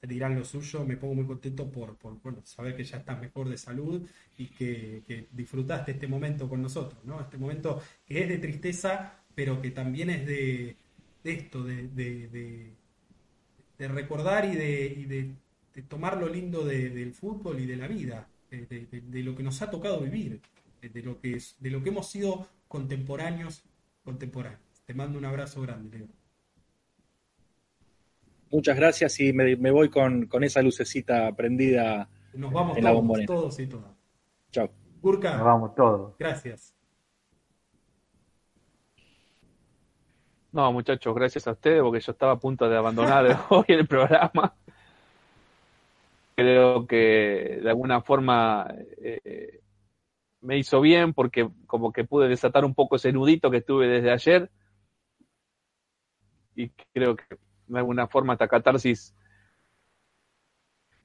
dirán 0.01 0.35
lo 0.35 0.45
suyo, 0.45 0.85
me 0.85 0.97
pongo 0.97 1.15
muy 1.15 1.25
contento 1.25 1.71
por, 1.71 1.97
por 1.97 2.17
saber 2.45 2.75
que 2.75 2.83
ya 2.83 2.97
estás 2.97 3.19
mejor 3.19 3.49
de 3.49 3.57
salud 3.57 4.07
y 4.37 4.47
que, 4.47 5.27
disfrutaste 5.31 5.91
este 5.91 6.07
momento 6.07 6.49
con 6.49 6.61
nosotros, 6.61 7.03
¿no? 7.03 7.21
Este 7.21 7.37
momento 7.37 7.81
que 8.05 8.23
es 8.23 8.29
de 8.29 8.37
tristeza, 8.37 9.23
pero 9.35 9.61
que 9.61 9.71
también 9.71 10.09
es 10.09 10.25
de, 10.25 10.77
esto, 11.23 11.63
de, 11.63 11.87
de, 11.87 12.73
recordar 13.87 14.45
y 14.45 14.55
de, 14.55 15.35
tomar 15.81 16.17
lo 16.17 16.29
lindo 16.29 16.63
del 16.63 17.13
fútbol 17.13 17.59
y 17.59 17.65
de 17.65 17.75
la 17.75 17.87
vida, 17.87 18.27
de, 18.51 19.23
lo 19.23 19.35
que 19.35 19.43
nos 19.43 19.61
ha 19.61 19.71
tocado 19.71 19.99
vivir, 20.01 20.39
de 20.81 21.01
lo 21.01 21.19
que, 21.19 21.33
es, 21.33 21.55
de 21.59 21.71
lo 21.71 21.81
que 21.81 21.89
hemos 21.89 22.09
sido 22.09 22.47
contemporáneos, 22.67 23.63
contemporáneos. 24.03 24.61
Te 24.85 24.93
mando 24.93 25.17
un 25.17 25.25
abrazo 25.25 25.61
grande, 25.61 25.97
Leo. 25.97 26.07
Muchas 28.51 28.75
gracias 28.75 29.19
y 29.19 29.33
me, 29.33 29.71
voy 29.71 29.89
con, 29.89 30.29
esa 30.43 30.61
lucecita 30.61 31.31
prendida 31.35 32.07
Nos 32.33 32.53
vamos 32.53 32.77
en 32.77 32.83
todos, 32.83 32.83
la 32.83 32.91
bombonera. 32.91 33.25
todos 33.25 33.59
y 33.59 33.65
todas. 33.65 33.91
Chao. 34.51 34.69
Gurka. 35.01 35.37
Nos 35.37 35.45
vamos 35.45 35.75
todos. 35.75 36.15
Gracias. 36.19 36.75
No, 40.51 40.71
muchachos, 40.71 41.15
gracias 41.15 41.47
a 41.47 41.53
ustedes 41.53 41.81
porque 41.81 41.99
yo 41.99 42.11
estaba 42.11 42.33
a 42.33 42.39
punto 42.39 42.69
de 42.69 42.77
abandonar 42.77 43.45
hoy 43.49 43.65
el 43.69 43.87
programa. 43.87 44.55
Creo 46.35 46.87
que 46.87 47.59
de 47.61 47.69
alguna 47.69 48.01
forma 48.01 48.67
eh, 48.97 49.61
me 50.41 50.57
hizo 50.57 50.81
bien 50.81 51.13
porque 51.13 51.49
como 51.67 51.91
que 51.91 52.03
pude 52.03 52.27
desatar 52.27 52.65
un 52.65 52.73
poco 52.73 52.97
ese 52.97 53.11
nudito 53.11 53.49
que 53.51 53.61
tuve 53.61 53.87
desde 53.87 54.11
ayer. 54.11 54.51
Y 56.55 56.69
creo 56.93 57.15
que 57.15 57.25
de 57.67 57.79
alguna 57.79 58.07
forma 58.07 58.33
esta 58.33 58.47
catarsis 58.47 59.15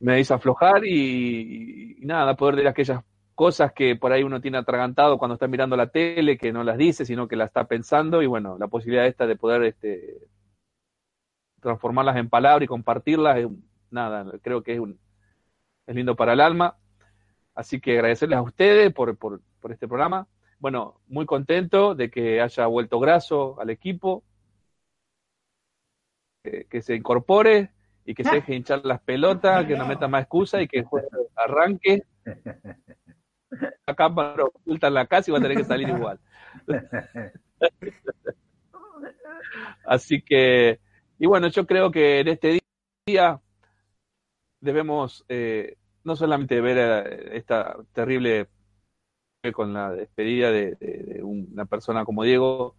me 0.01 0.21
hizo 0.21 0.35
aflojar 0.35 0.85
y, 0.85 1.97
nada, 2.01 2.37
poder 2.37 2.57
decir 2.57 2.69
aquellas 2.69 3.05
cosas 3.35 3.73
que 3.73 3.97
por 3.97 4.13
ahí 4.13 4.23
uno 4.23 4.41
tiene 4.41 4.59
atragantado 4.59 5.19
cuando 5.19 5.35
está 5.35 5.47
mirando 5.47 5.77
la 5.77 5.89
tele, 5.91 6.37
que 6.39 6.53
no 6.53 6.65
las 6.65 6.77
dice, 6.79 7.05
sino 7.05 7.29
que 7.29 7.37
la 7.37 7.45
está 7.45 7.65
pensando 7.67 8.23
y 8.23 8.27
bueno, 8.27 8.59
la 8.59 8.69
posibilidad 8.69 9.07
esta 9.07 9.27
de 9.27 9.37
poder 9.37 9.63
este, 9.65 10.29
transformarlas 11.61 12.17
en 12.17 12.29
palabras 12.29 12.65
y 12.65 12.69
compartirlas, 12.69 13.39
nada, 13.91 14.27
creo 14.43 14.63
que 14.63 14.75
es, 14.75 14.81
un, 14.81 14.99
es 15.89 15.94
lindo 15.94 16.15
para 16.15 16.35
el 16.35 16.40
alma. 16.40 16.77
Así 17.55 17.81
que 17.81 17.94
agradecerles 17.94 18.39
a 18.39 18.43
ustedes 18.43 18.93
por, 18.93 19.16
por, 19.16 19.40
por 19.59 19.73
este 19.73 19.89
programa. 19.89 20.28
Bueno, 20.60 21.01
muy 21.09 21.24
contento 21.24 21.94
de 21.94 22.10
que 22.10 22.40
haya 22.40 22.66
vuelto 22.66 23.01
Graso 23.01 23.59
al 23.59 23.70
equipo, 23.70 24.23
que, 26.43 26.82
se 26.82 26.94
incorpore 26.94 27.70
y 28.05 28.15
que 28.15 28.23
se 28.23 28.36
deje 28.36 28.55
hinchar 28.55 28.85
las 28.85 29.01
pelotas, 29.01 29.66
que 29.66 29.77
no 29.77 29.86
meta 29.86 30.09
más 30.09 30.23
excusa 30.23 30.60
y 30.60 30.69
que 30.69 30.85
arranque. 31.35 32.02
Acá 33.86 34.15
para 34.15 34.44
ocultar 34.44 34.93
la 34.93 35.06
casa 35.06 35.31
y 35.31 35.32
va 35.32 35.39
a 35.39 35.43
tener 35.43 35.56
que 35.56 35.65
salir 35.65 35.89
igual. 35.89 36.20
Así 39.86 40.20
que, 40.20 40.81
y 41.19 41.27
bueno, 41.27 41.48
yo 41.48 41.66
creo 41.66 41.90
que 41.90 42.20
en 42.20 42.28
este 42.28 42.59
día 43.06 43.40
debemos 44.60 45.24
eh, 45.28 45.76
no 46.05 46.16
solamente 46.16 46.60
ver 46.60 46.78
eh, 46.78 47.36
esta 47.36 47.76
terrible 47.93 48.48
con 49.52 49.72
la 49.72 49.93
despedida 49.93 50.51
de, 50.51 51.20
una 51.22 51.64
persona 51.66 52.05
como 52.05 52.24
Diego, 52.24 52.74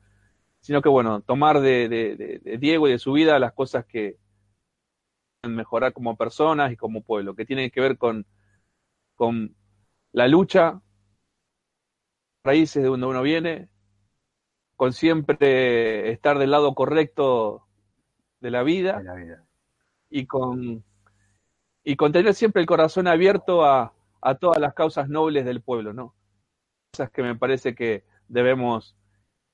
sino 0.60 0.82
que 0.82 0.90
bueno, 0.90 1.22
tomar 1.22 1.62
de, 1.62 2.58
Diego 2.60 2.88
y 2.88 2.92
de 2.92 3.00
su 3.00 3.14
vida 3.14 3.40
las 3.40 3.54
cosas 3.54 3.86
que 3.86 4.18
mejorar 5.48 5.94
como 5.94 6.18
personas 6.18 6.72
y 6.72 6.76
como 6.76 7.02
pueblo, 7.02 7.34
que 7.34 7.46
tienen 7.46 7.72
que 7.72 7.80
ver 7.80 7.98
con, 7.98 8.26
con 9.16 9.56
la 10.12 10.28
lucha, 10.28 10.82
raíces 12.44 12.84
de 12.84 12.90
donde 12.90 13.08
uno 13.08 13.22
viene, 13.22 13.70
con 14.76 14.92
siempre 14.92 16.12
estar 16.12 16.40
del 16.40 16.52
lado 16.52 16.76
correcto 16.76 17.68
de 18.42 18.52
la 18.52 18.64
vida, 18.64 19.02
y 20.10 20.26
con 20.26 20.84
y 21.84 21.96
con 21.96 22.12
tener 22.12 22.34
siempre 22.34 22.62
el 22.62 22.68
corazón 22.68 23.08
abierto 23.08 23.66
a, 23.66 23.94
a 24.22 24.36
todas 24.36 24.60
las 24.60 24.74
causas 24.74 25.10
nobles 25.10 25.46
del 25.46 25.62
pueblo, 25.62 25.94
¿no? 25.94 26.16
Cosas 26.92 27.12
que 27.12 27.24
me 27.24 27.36
parece 27.36 27.76
que 27.76 28.04
debemos 28.28 28.96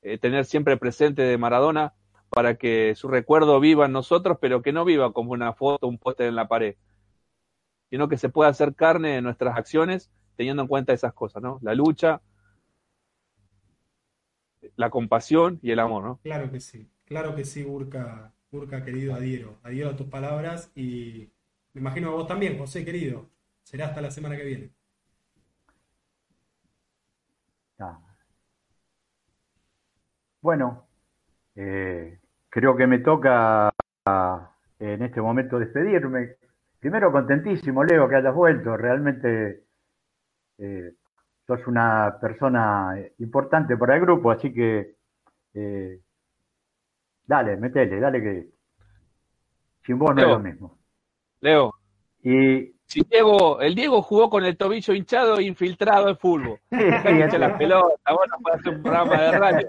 eh, 0.01 0.17
tener 0.17 0.45
siempre 0.45 0.77
presente 0.77 1.21
de 1.21 1.37
Maradona 1.37 1.93
para 2.29 2.55
que 2.55 2.93
su 2.95 3.07
recuerdo 3.07 3.59
viva 3.59 3.85
en 3.85 3.91
nosotros, 3.91 4.37
pero 4.41 4.61
que 4.61 4.73
no 4.73 4.85
viva 4.85 5.13
como 5.13 5.31
una 5.31 5.53
foto, 5.53 5.87
un 5.87 5.97
póster 5.97 6.27
en 6.27 6.35
la 6.35 6.47
pared, 6.47 6.75
sino 7.89 8.09
que 8.09 8.17
se 8.17 8.29
pueda 8.29 8.49
hacer 8.49 8.75
carne 8.75 9.17
en 9.17 9.23
nuestras 9.23 9.57
acciones 9.57 10.11
teniendo 10.35 10.63
en 10.63 10.67
cuenta 10.67 10.93
esas 10.93 11.13
cosas, 11.13 11.41
¿no? 11.41 11.59
La 11.61 11.73
lucha, 11.73 12.21
la 14.75 14.89
compasión 14.89 15.59
y 15.61 15.71
el 15.71 15.79
amor, 15.79 16.03
¿no? 16.03 16.19
Claro 16.23 16.51
que 16.51 16.59
sí, 16.59 16.89
claro 17.05 17.35
que 17.35 17.45
sí, 17.45 17.63
Burka, 17.63 18.33
Burka 18.51 18.83
querido, 18.83 19.13
adhiero, 19.13 19.57
adhiero 19.63 19.91
a 19.91 19.95
tus 19.95 20.07
palabras 20.07 20.71
y 20.75 21.29
me 21.75 21.81
imagino 21.81 22.09
a 22.09 22.13
vos 22.13 22.27
también, 22.27 22.57
José 22.57 22.85
querido. 22.85 23.29
Será 23.63 23.87
hasta 23.87 24.01
la 24.01 24.09
semana 24.09 24.37
que 24.37 24.45
viene. 24.45 24.71
Bueno, 30.41 30.87
eh, 31.55 32.19
creo 32.49 32.75
que 32.75 32.87
me 32.87 32.99
toca 32.99 33.73
en 34.79 35.01
este 35.01 35.19
momento 35.19 35.59
despedirme. 35.59 36.35
Primero, 36.79 37.11
contentísimo, 37.11 37.83
Leo, 37.83 38.07
que 38.07 38.15
hayas 38.15 38.33
vuelto. 38.33 38.77
Realmente 38.77 39.63
eh, 40.59 40.93
sos 41.47 41.67
una 41.67 42.17
persona 42.21 42.95
importante 43.17 43.75
para 43.75 43.95
el 43.95 44.01
grupo, 44.01 44.31
así 44.31 44.53
que 44.53 44.95
eh, 45.55 45.99
dale, 47.25 47.57
metele, 47.57 47.99
dale 47.99 48.21
que 48.21 48.47
sin 49.83 49.97
vos 49.99 50.15
no 50.15 50.21
es 50.21 50.27
lo 50.27 50.39
mismo. 50.39 50.84
Leo. 51.41 51.73
Y 52.23 52.75
si 52.85 53.01
Diego, 53.09 53.59
el 53.61 53.75
Diego 53.75 54.01
jugó 54.01 54.29
con 54.29 54.45
el 54.45 54.57
tobillo 54.57 54.93
hinchado 54.93 55.39
e 55.39 55.43
infiltrado 55.43 56.09
en 56.09 56.17
fútbol. 56.17 56.59
Sí, 56.69 57.37
las 57.37 57.57
pelotas, 57.57 58.15
bueno, 58.15 58.35
para 58.43 58.55
hacer 58.57 58.75
un 58.75 58.83
programa 58.83 59.21
de 59.21 59.31
radio. 59.31 59.67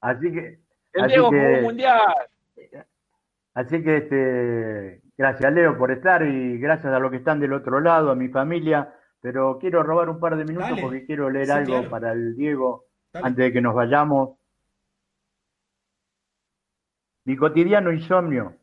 Así 0.00 0.32
que. 0.32 0.58
El 0.92 1.06
Diego 1.08 1.28
jugó 1.28 1.62
mundial. 1.62 2.00
Así 3.54 3.82
que 3.82 3.96
este, 3.96 5.02
gracias 5.16 5.52
Leo 5.52 5.76
por 5.76 5.90
estar 5.90 6.22
y 6.22 6.58
gracias 6.58 6.92
a 6.92 6.98
los 6.98 7.10
que 7.10 7.16
están 7.16 7.40
del 7.40 7.52
otro 7.52 7.80
lado, 7.80 8.10
a 8.10 8.14
mi 8.14 8.28
familia. 8.28 8.94
Pero 9.20 9.58
quiero 9.58 9.82
robar 9.82 10.08
un 10.08 10.20
par 10.20 10.36
de 10.36 10.44
minutos 10.44 10.78
porque 10.80 11.04
quiero 11.04 11.28
leer 11.28 11.50
algo 11.50 11.88
para 11.90 12.12
el 12.12 12.36
Diego 12.36 12.84
antes 13.12 13.46
de 13.46 13.52
que 13.52 13.60
nos 13.60 13.74
vayamos. 13.74 14.37
Mi 17.28 17.36
cotidiano 17.36 17.92
insomnio 17.92 18.56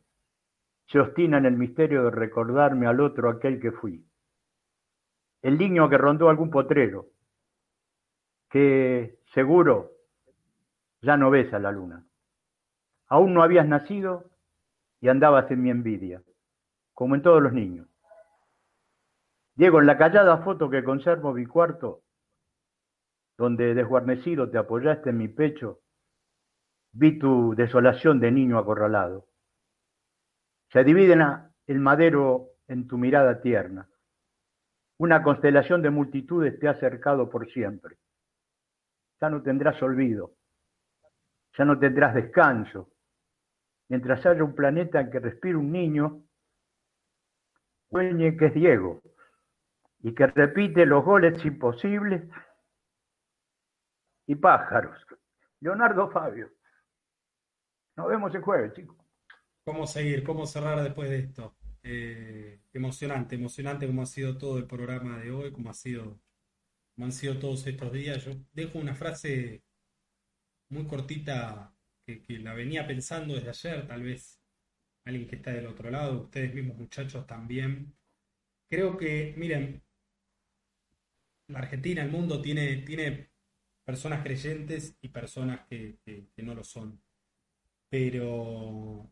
se 0.87 0.99
obstina 0.99 1.37
en 1.37 1.45
el 1.45 1.55
misterio 1.55 2.05
de 2.05 2.09
recordarme 2.09 2.87
al 2.87 2.99
otro 2.99 3.29
aquel 3.29 3.61
que 3.61 3.71
fui. 3.71 4.03
El 5.43 5.59
niño 5.59 5.87
que 5.87 5.99
rondó 5.99 6.29
algún 6.29 6.49
potrero, 6.49 7.05
que 8.49 9.19
seguro 9.35 9.91
ya 11.03 11.15
no 11.15 11.29
ves 11.29 11.53
a 11.53 11.59
la 11.59 11.71
luna. 11.71 12.07
Aún 13.05 13.35
no 13.35 13.43
habías 13.43 13.67
nacido 13.67 14.31
y 14.99 15.09
andabas 15.09 15.51
en 15.51 15.61
mi 15.61 15.69
envidia, 15.69 16.23
como 16.95 17.13
en 17.13 17.21
todos 17.21 17.43
los 17.43 17.53
niños. 17.53 17.87
Diego, 19.53 19.79
en 19.79 19.85
la 19.85 19.99
callada 19.99 20.39
foto 20.39 20.71
que 20.71 20.83
conservo 20.83 21.33
mi 21.33 21.45
cuarto, 21.45 22.01
donde 23.37 23.75
desguarnecido 23.75 24.49
te 24.49 24.57
apoyaste 24.57 25.11
en 25.11 25.19
mi 25.19 25.27
pecho, 25.27 25.81
vi 26.95 27.19
tu 27.19 27.53
desolación 27.55 28.19
de 28.19 28.31
niño 28.31 28.57
acorralado 28.57 29.27
se 30.75 30.83
dividen 30.83 31.21
el 31.67 31.79
madero 31.79 32.49
en 32.67 32.85
tu 32.85 32.97
mirada 32.97 33.39
tierna. 33.39 33.87
Una 34.97 35.23
constelación 35.23 35.81
de 35.81 35.89
multitudes 35.89 36.59
te 36.59 36.67
ha 36.67 36.73
cercado 36.73 37.29
por 37.29 37.49
siempre. 37.49 37.95
Ya 39.21 39.29
no 39.29 39.41
tendrás 39.41 39.81
olvido, 39.81 40.33
ya 41.57 41.63
no 41.63 41.79
tendrás 41.79 42.13
descanso. 42.13 42.89
Mientras 43.87 44.25
haya 44.25 44.43
un 44.43 44.53
planeta 44.53 44.99
en 44.99 45.11
que 45.11 45.19
respire 45.19 45.55
un 45.55 45.71
niño, 45.71 46.23
sueñe 47.89 48.35
que 48.35 48.47
es 48.47 48.53
Diego 48.53 49.01
y 49.99 50.13
que 50.13 50.27
repite 50.27 50.85
los 50.85 51.05
goles 51.05 51.43
imposibles 51.45 52.23
y 54.27 54.35
pájaros. 54.35 54.97
Leonardo 55.61 56.09
Fabio. 56.09 56.54
Nos 57.95 58.07
vemos 58.07 58.33
el 58.35 58.41
jueves, 58.41 58.73
chicos 58.73 59.05
cómo 59.65 59.87
seguir, 59.87 60.23
cómo 60.23 60.45
cerrar 60.45 60.81
después 60.83 61.09
de 61.09 61.19
esto. 61.19 61.55
Eh, 61.83 62.61
emocionante, 62.73 63.35
emocionante 63.35 63.87
como 63.87 64.03
ha 64.03 64.05
sido 64.05 64.37
todo 64.37 64.57
el 64.59 64.67
programa 64.67 65.19
de 65.19 65.31
hoy, 65.31 65.51
como 65.51 65.69
ha 65.69 65.73
sido, 65.73 66.19
como 66.95 67.05
han 67.05 67.11
sido 67.11 67.39
todos 67.39 67.65
estos 67.67 67.91
días. 67.91 68.23
Yo 68.25 68.33
dejo 68.53 68.79
una 68.79 68.95
frase 68.95 69.63
muy 70.69 70.85
cortita 70.87 71.75
que, 72.05 72.39
la 72.39 72.53
venía 72.53 72.87
pensando 72.87 73.35
desde 73.35 73.49
ayer, 73.49 73.87
tal 73.87 74.03
vez 74.03 74.39
alguien 75.05 75.27
que 75.27 75.35
está 75.37 75.51
del 75.51 75.67
otro 75.67 75.89
lado, 75.91 76.23
ustedes 76.23 76.53
mismos 76.53 76.77
muchachos 76.77 77.25
también. 77.27 77.95
Creo 78.69 78.97
que, 78.97 79.33
miren, 79.37 79.83
la 81.47 81.59
Argentina, 81.59 82.03
el 82.03 82.11
mundo 82.11 82.41
tiene, 82.41 82.77
tiene 82.77 83.29
personas 83.83 84.23
creyentes 84.23 84.97
y 85.01 85.09
personas 85.09 85.65
que, 85.67 85.99
no 86.37 86.53
lo 86.55 86.63
son. 86.63 87.01
Pero 87.89 89.09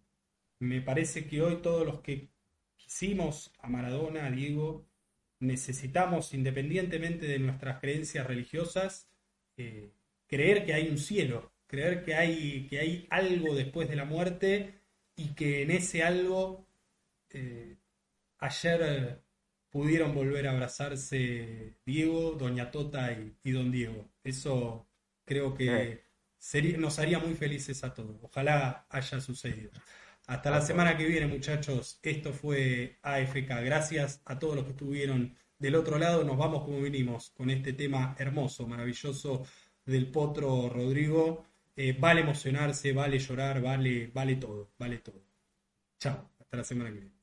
me 0.60 0.82
parece 0.82 1.28
que 1.28 1.42
hoy 1.42 1.62
todos 1.62 1.86
los 1.86 2.02
que 2.02 2.30
quisimos 2.78 3.52
a 3.60 3.70
Maradona, 3.70 4.26
a 4.26 4.32
Diego, 4.32 4.86
necesitamos, 5.40 6.34
independientemente 6.34 7.28
de 7.28 7.40
nuestras 7.40 7.80
creencias 7.80 8.26
religiosas, 8.26 9.10
eh, 9.58 9.92
creer 10.28 10.66
que 10.66 10.74
hay 10.74 10.90
un 10.90 10.98
cielo, 10.98 11.52
creer 11.68 12.04
que 12.04 12.16
hay, 12.16 12.68
que 12.68 12.80
hay 12.80 13.08
algo 13.10 13.56
después 13.56 13.90
de 13.90 13.96
la 13.96 14.06
muerte 14.06 14.80
y 15.16 15.30
que 15.36 15.62
en 15.64 15.72
ese 15.72 16.04
algo 16.04 16.68
eh, 17.30 17.78
ayer 18.40 19.22
pudieron 19.70 20.14
volver 20.14 20.48
a 20.48 20.52
abrazarse 20.52 21.78
Diego, 21.86 22.34
Doña 22.34 22.72
Tota 22.72 23.12
y 23.44 23.52
Don 23.52 23.72
Diego. 23.72 24.10
Eso 24.24 24.88
creo 25.26 25.54
que 25.56 26.04
sería- 26.44 26.78
nos 26.78 27.00
haría 27.00 27.20
muy 27.20 27.34
felices 27.36 27.84
a 27.84 27.94
todos. 27.94 28.18
Ojalá 28.22 28.86
haya 28.90 29.22
sucedido. 29.22 29.72
Hasta 30.28 30.52
la 30.52 30.62
semana 30.62 30.98
que 30.98 31.06
viene, 31.06 31.28
muchachos. 31.28 32.00
Esto 32.04 32.34
fue 32.34 32.98
AFK. 33.02 33.62
Gracias 33.62 34.22
a 34.26 34.38
todos 34.40 34.56
los 34.56 34.66
que 34.66 34.72
estuvieron 34.72 35.36
del 35.58 35.76
otro 35.76 35.98
lado. 35.98 36.24
Nos 36.24 36.38
vamos 36.38 36.64
como 36.66 36.82
vinimos 36.82 37.32
con 37.32 37.50
este 37.50 37.74
tema 37.74 38.16
hermoso, 38.20 38.68
maravilloso 38.68 39.46
del 39.86 40.12
Potro 40.12 40.70
Rodrigo. 40.70 41.46
Eh, 41.76 41.96
vale 42.00 42.22
emocionarse, 42.22 42.94
vale 42.94 43.20
llorar, 43.20 43.62
vale, 43.62 44.08
vale 44.14 44.36
todo, 44.36 44.72
vale 44.78 44.98
todo. 45.00 45.24
Chao. 46.00 46.30
Hasta 46.40 46.58
la 46.58 46.64
semana 46.64 46.90
que 46.92 47.00
viene. 47.00 47.23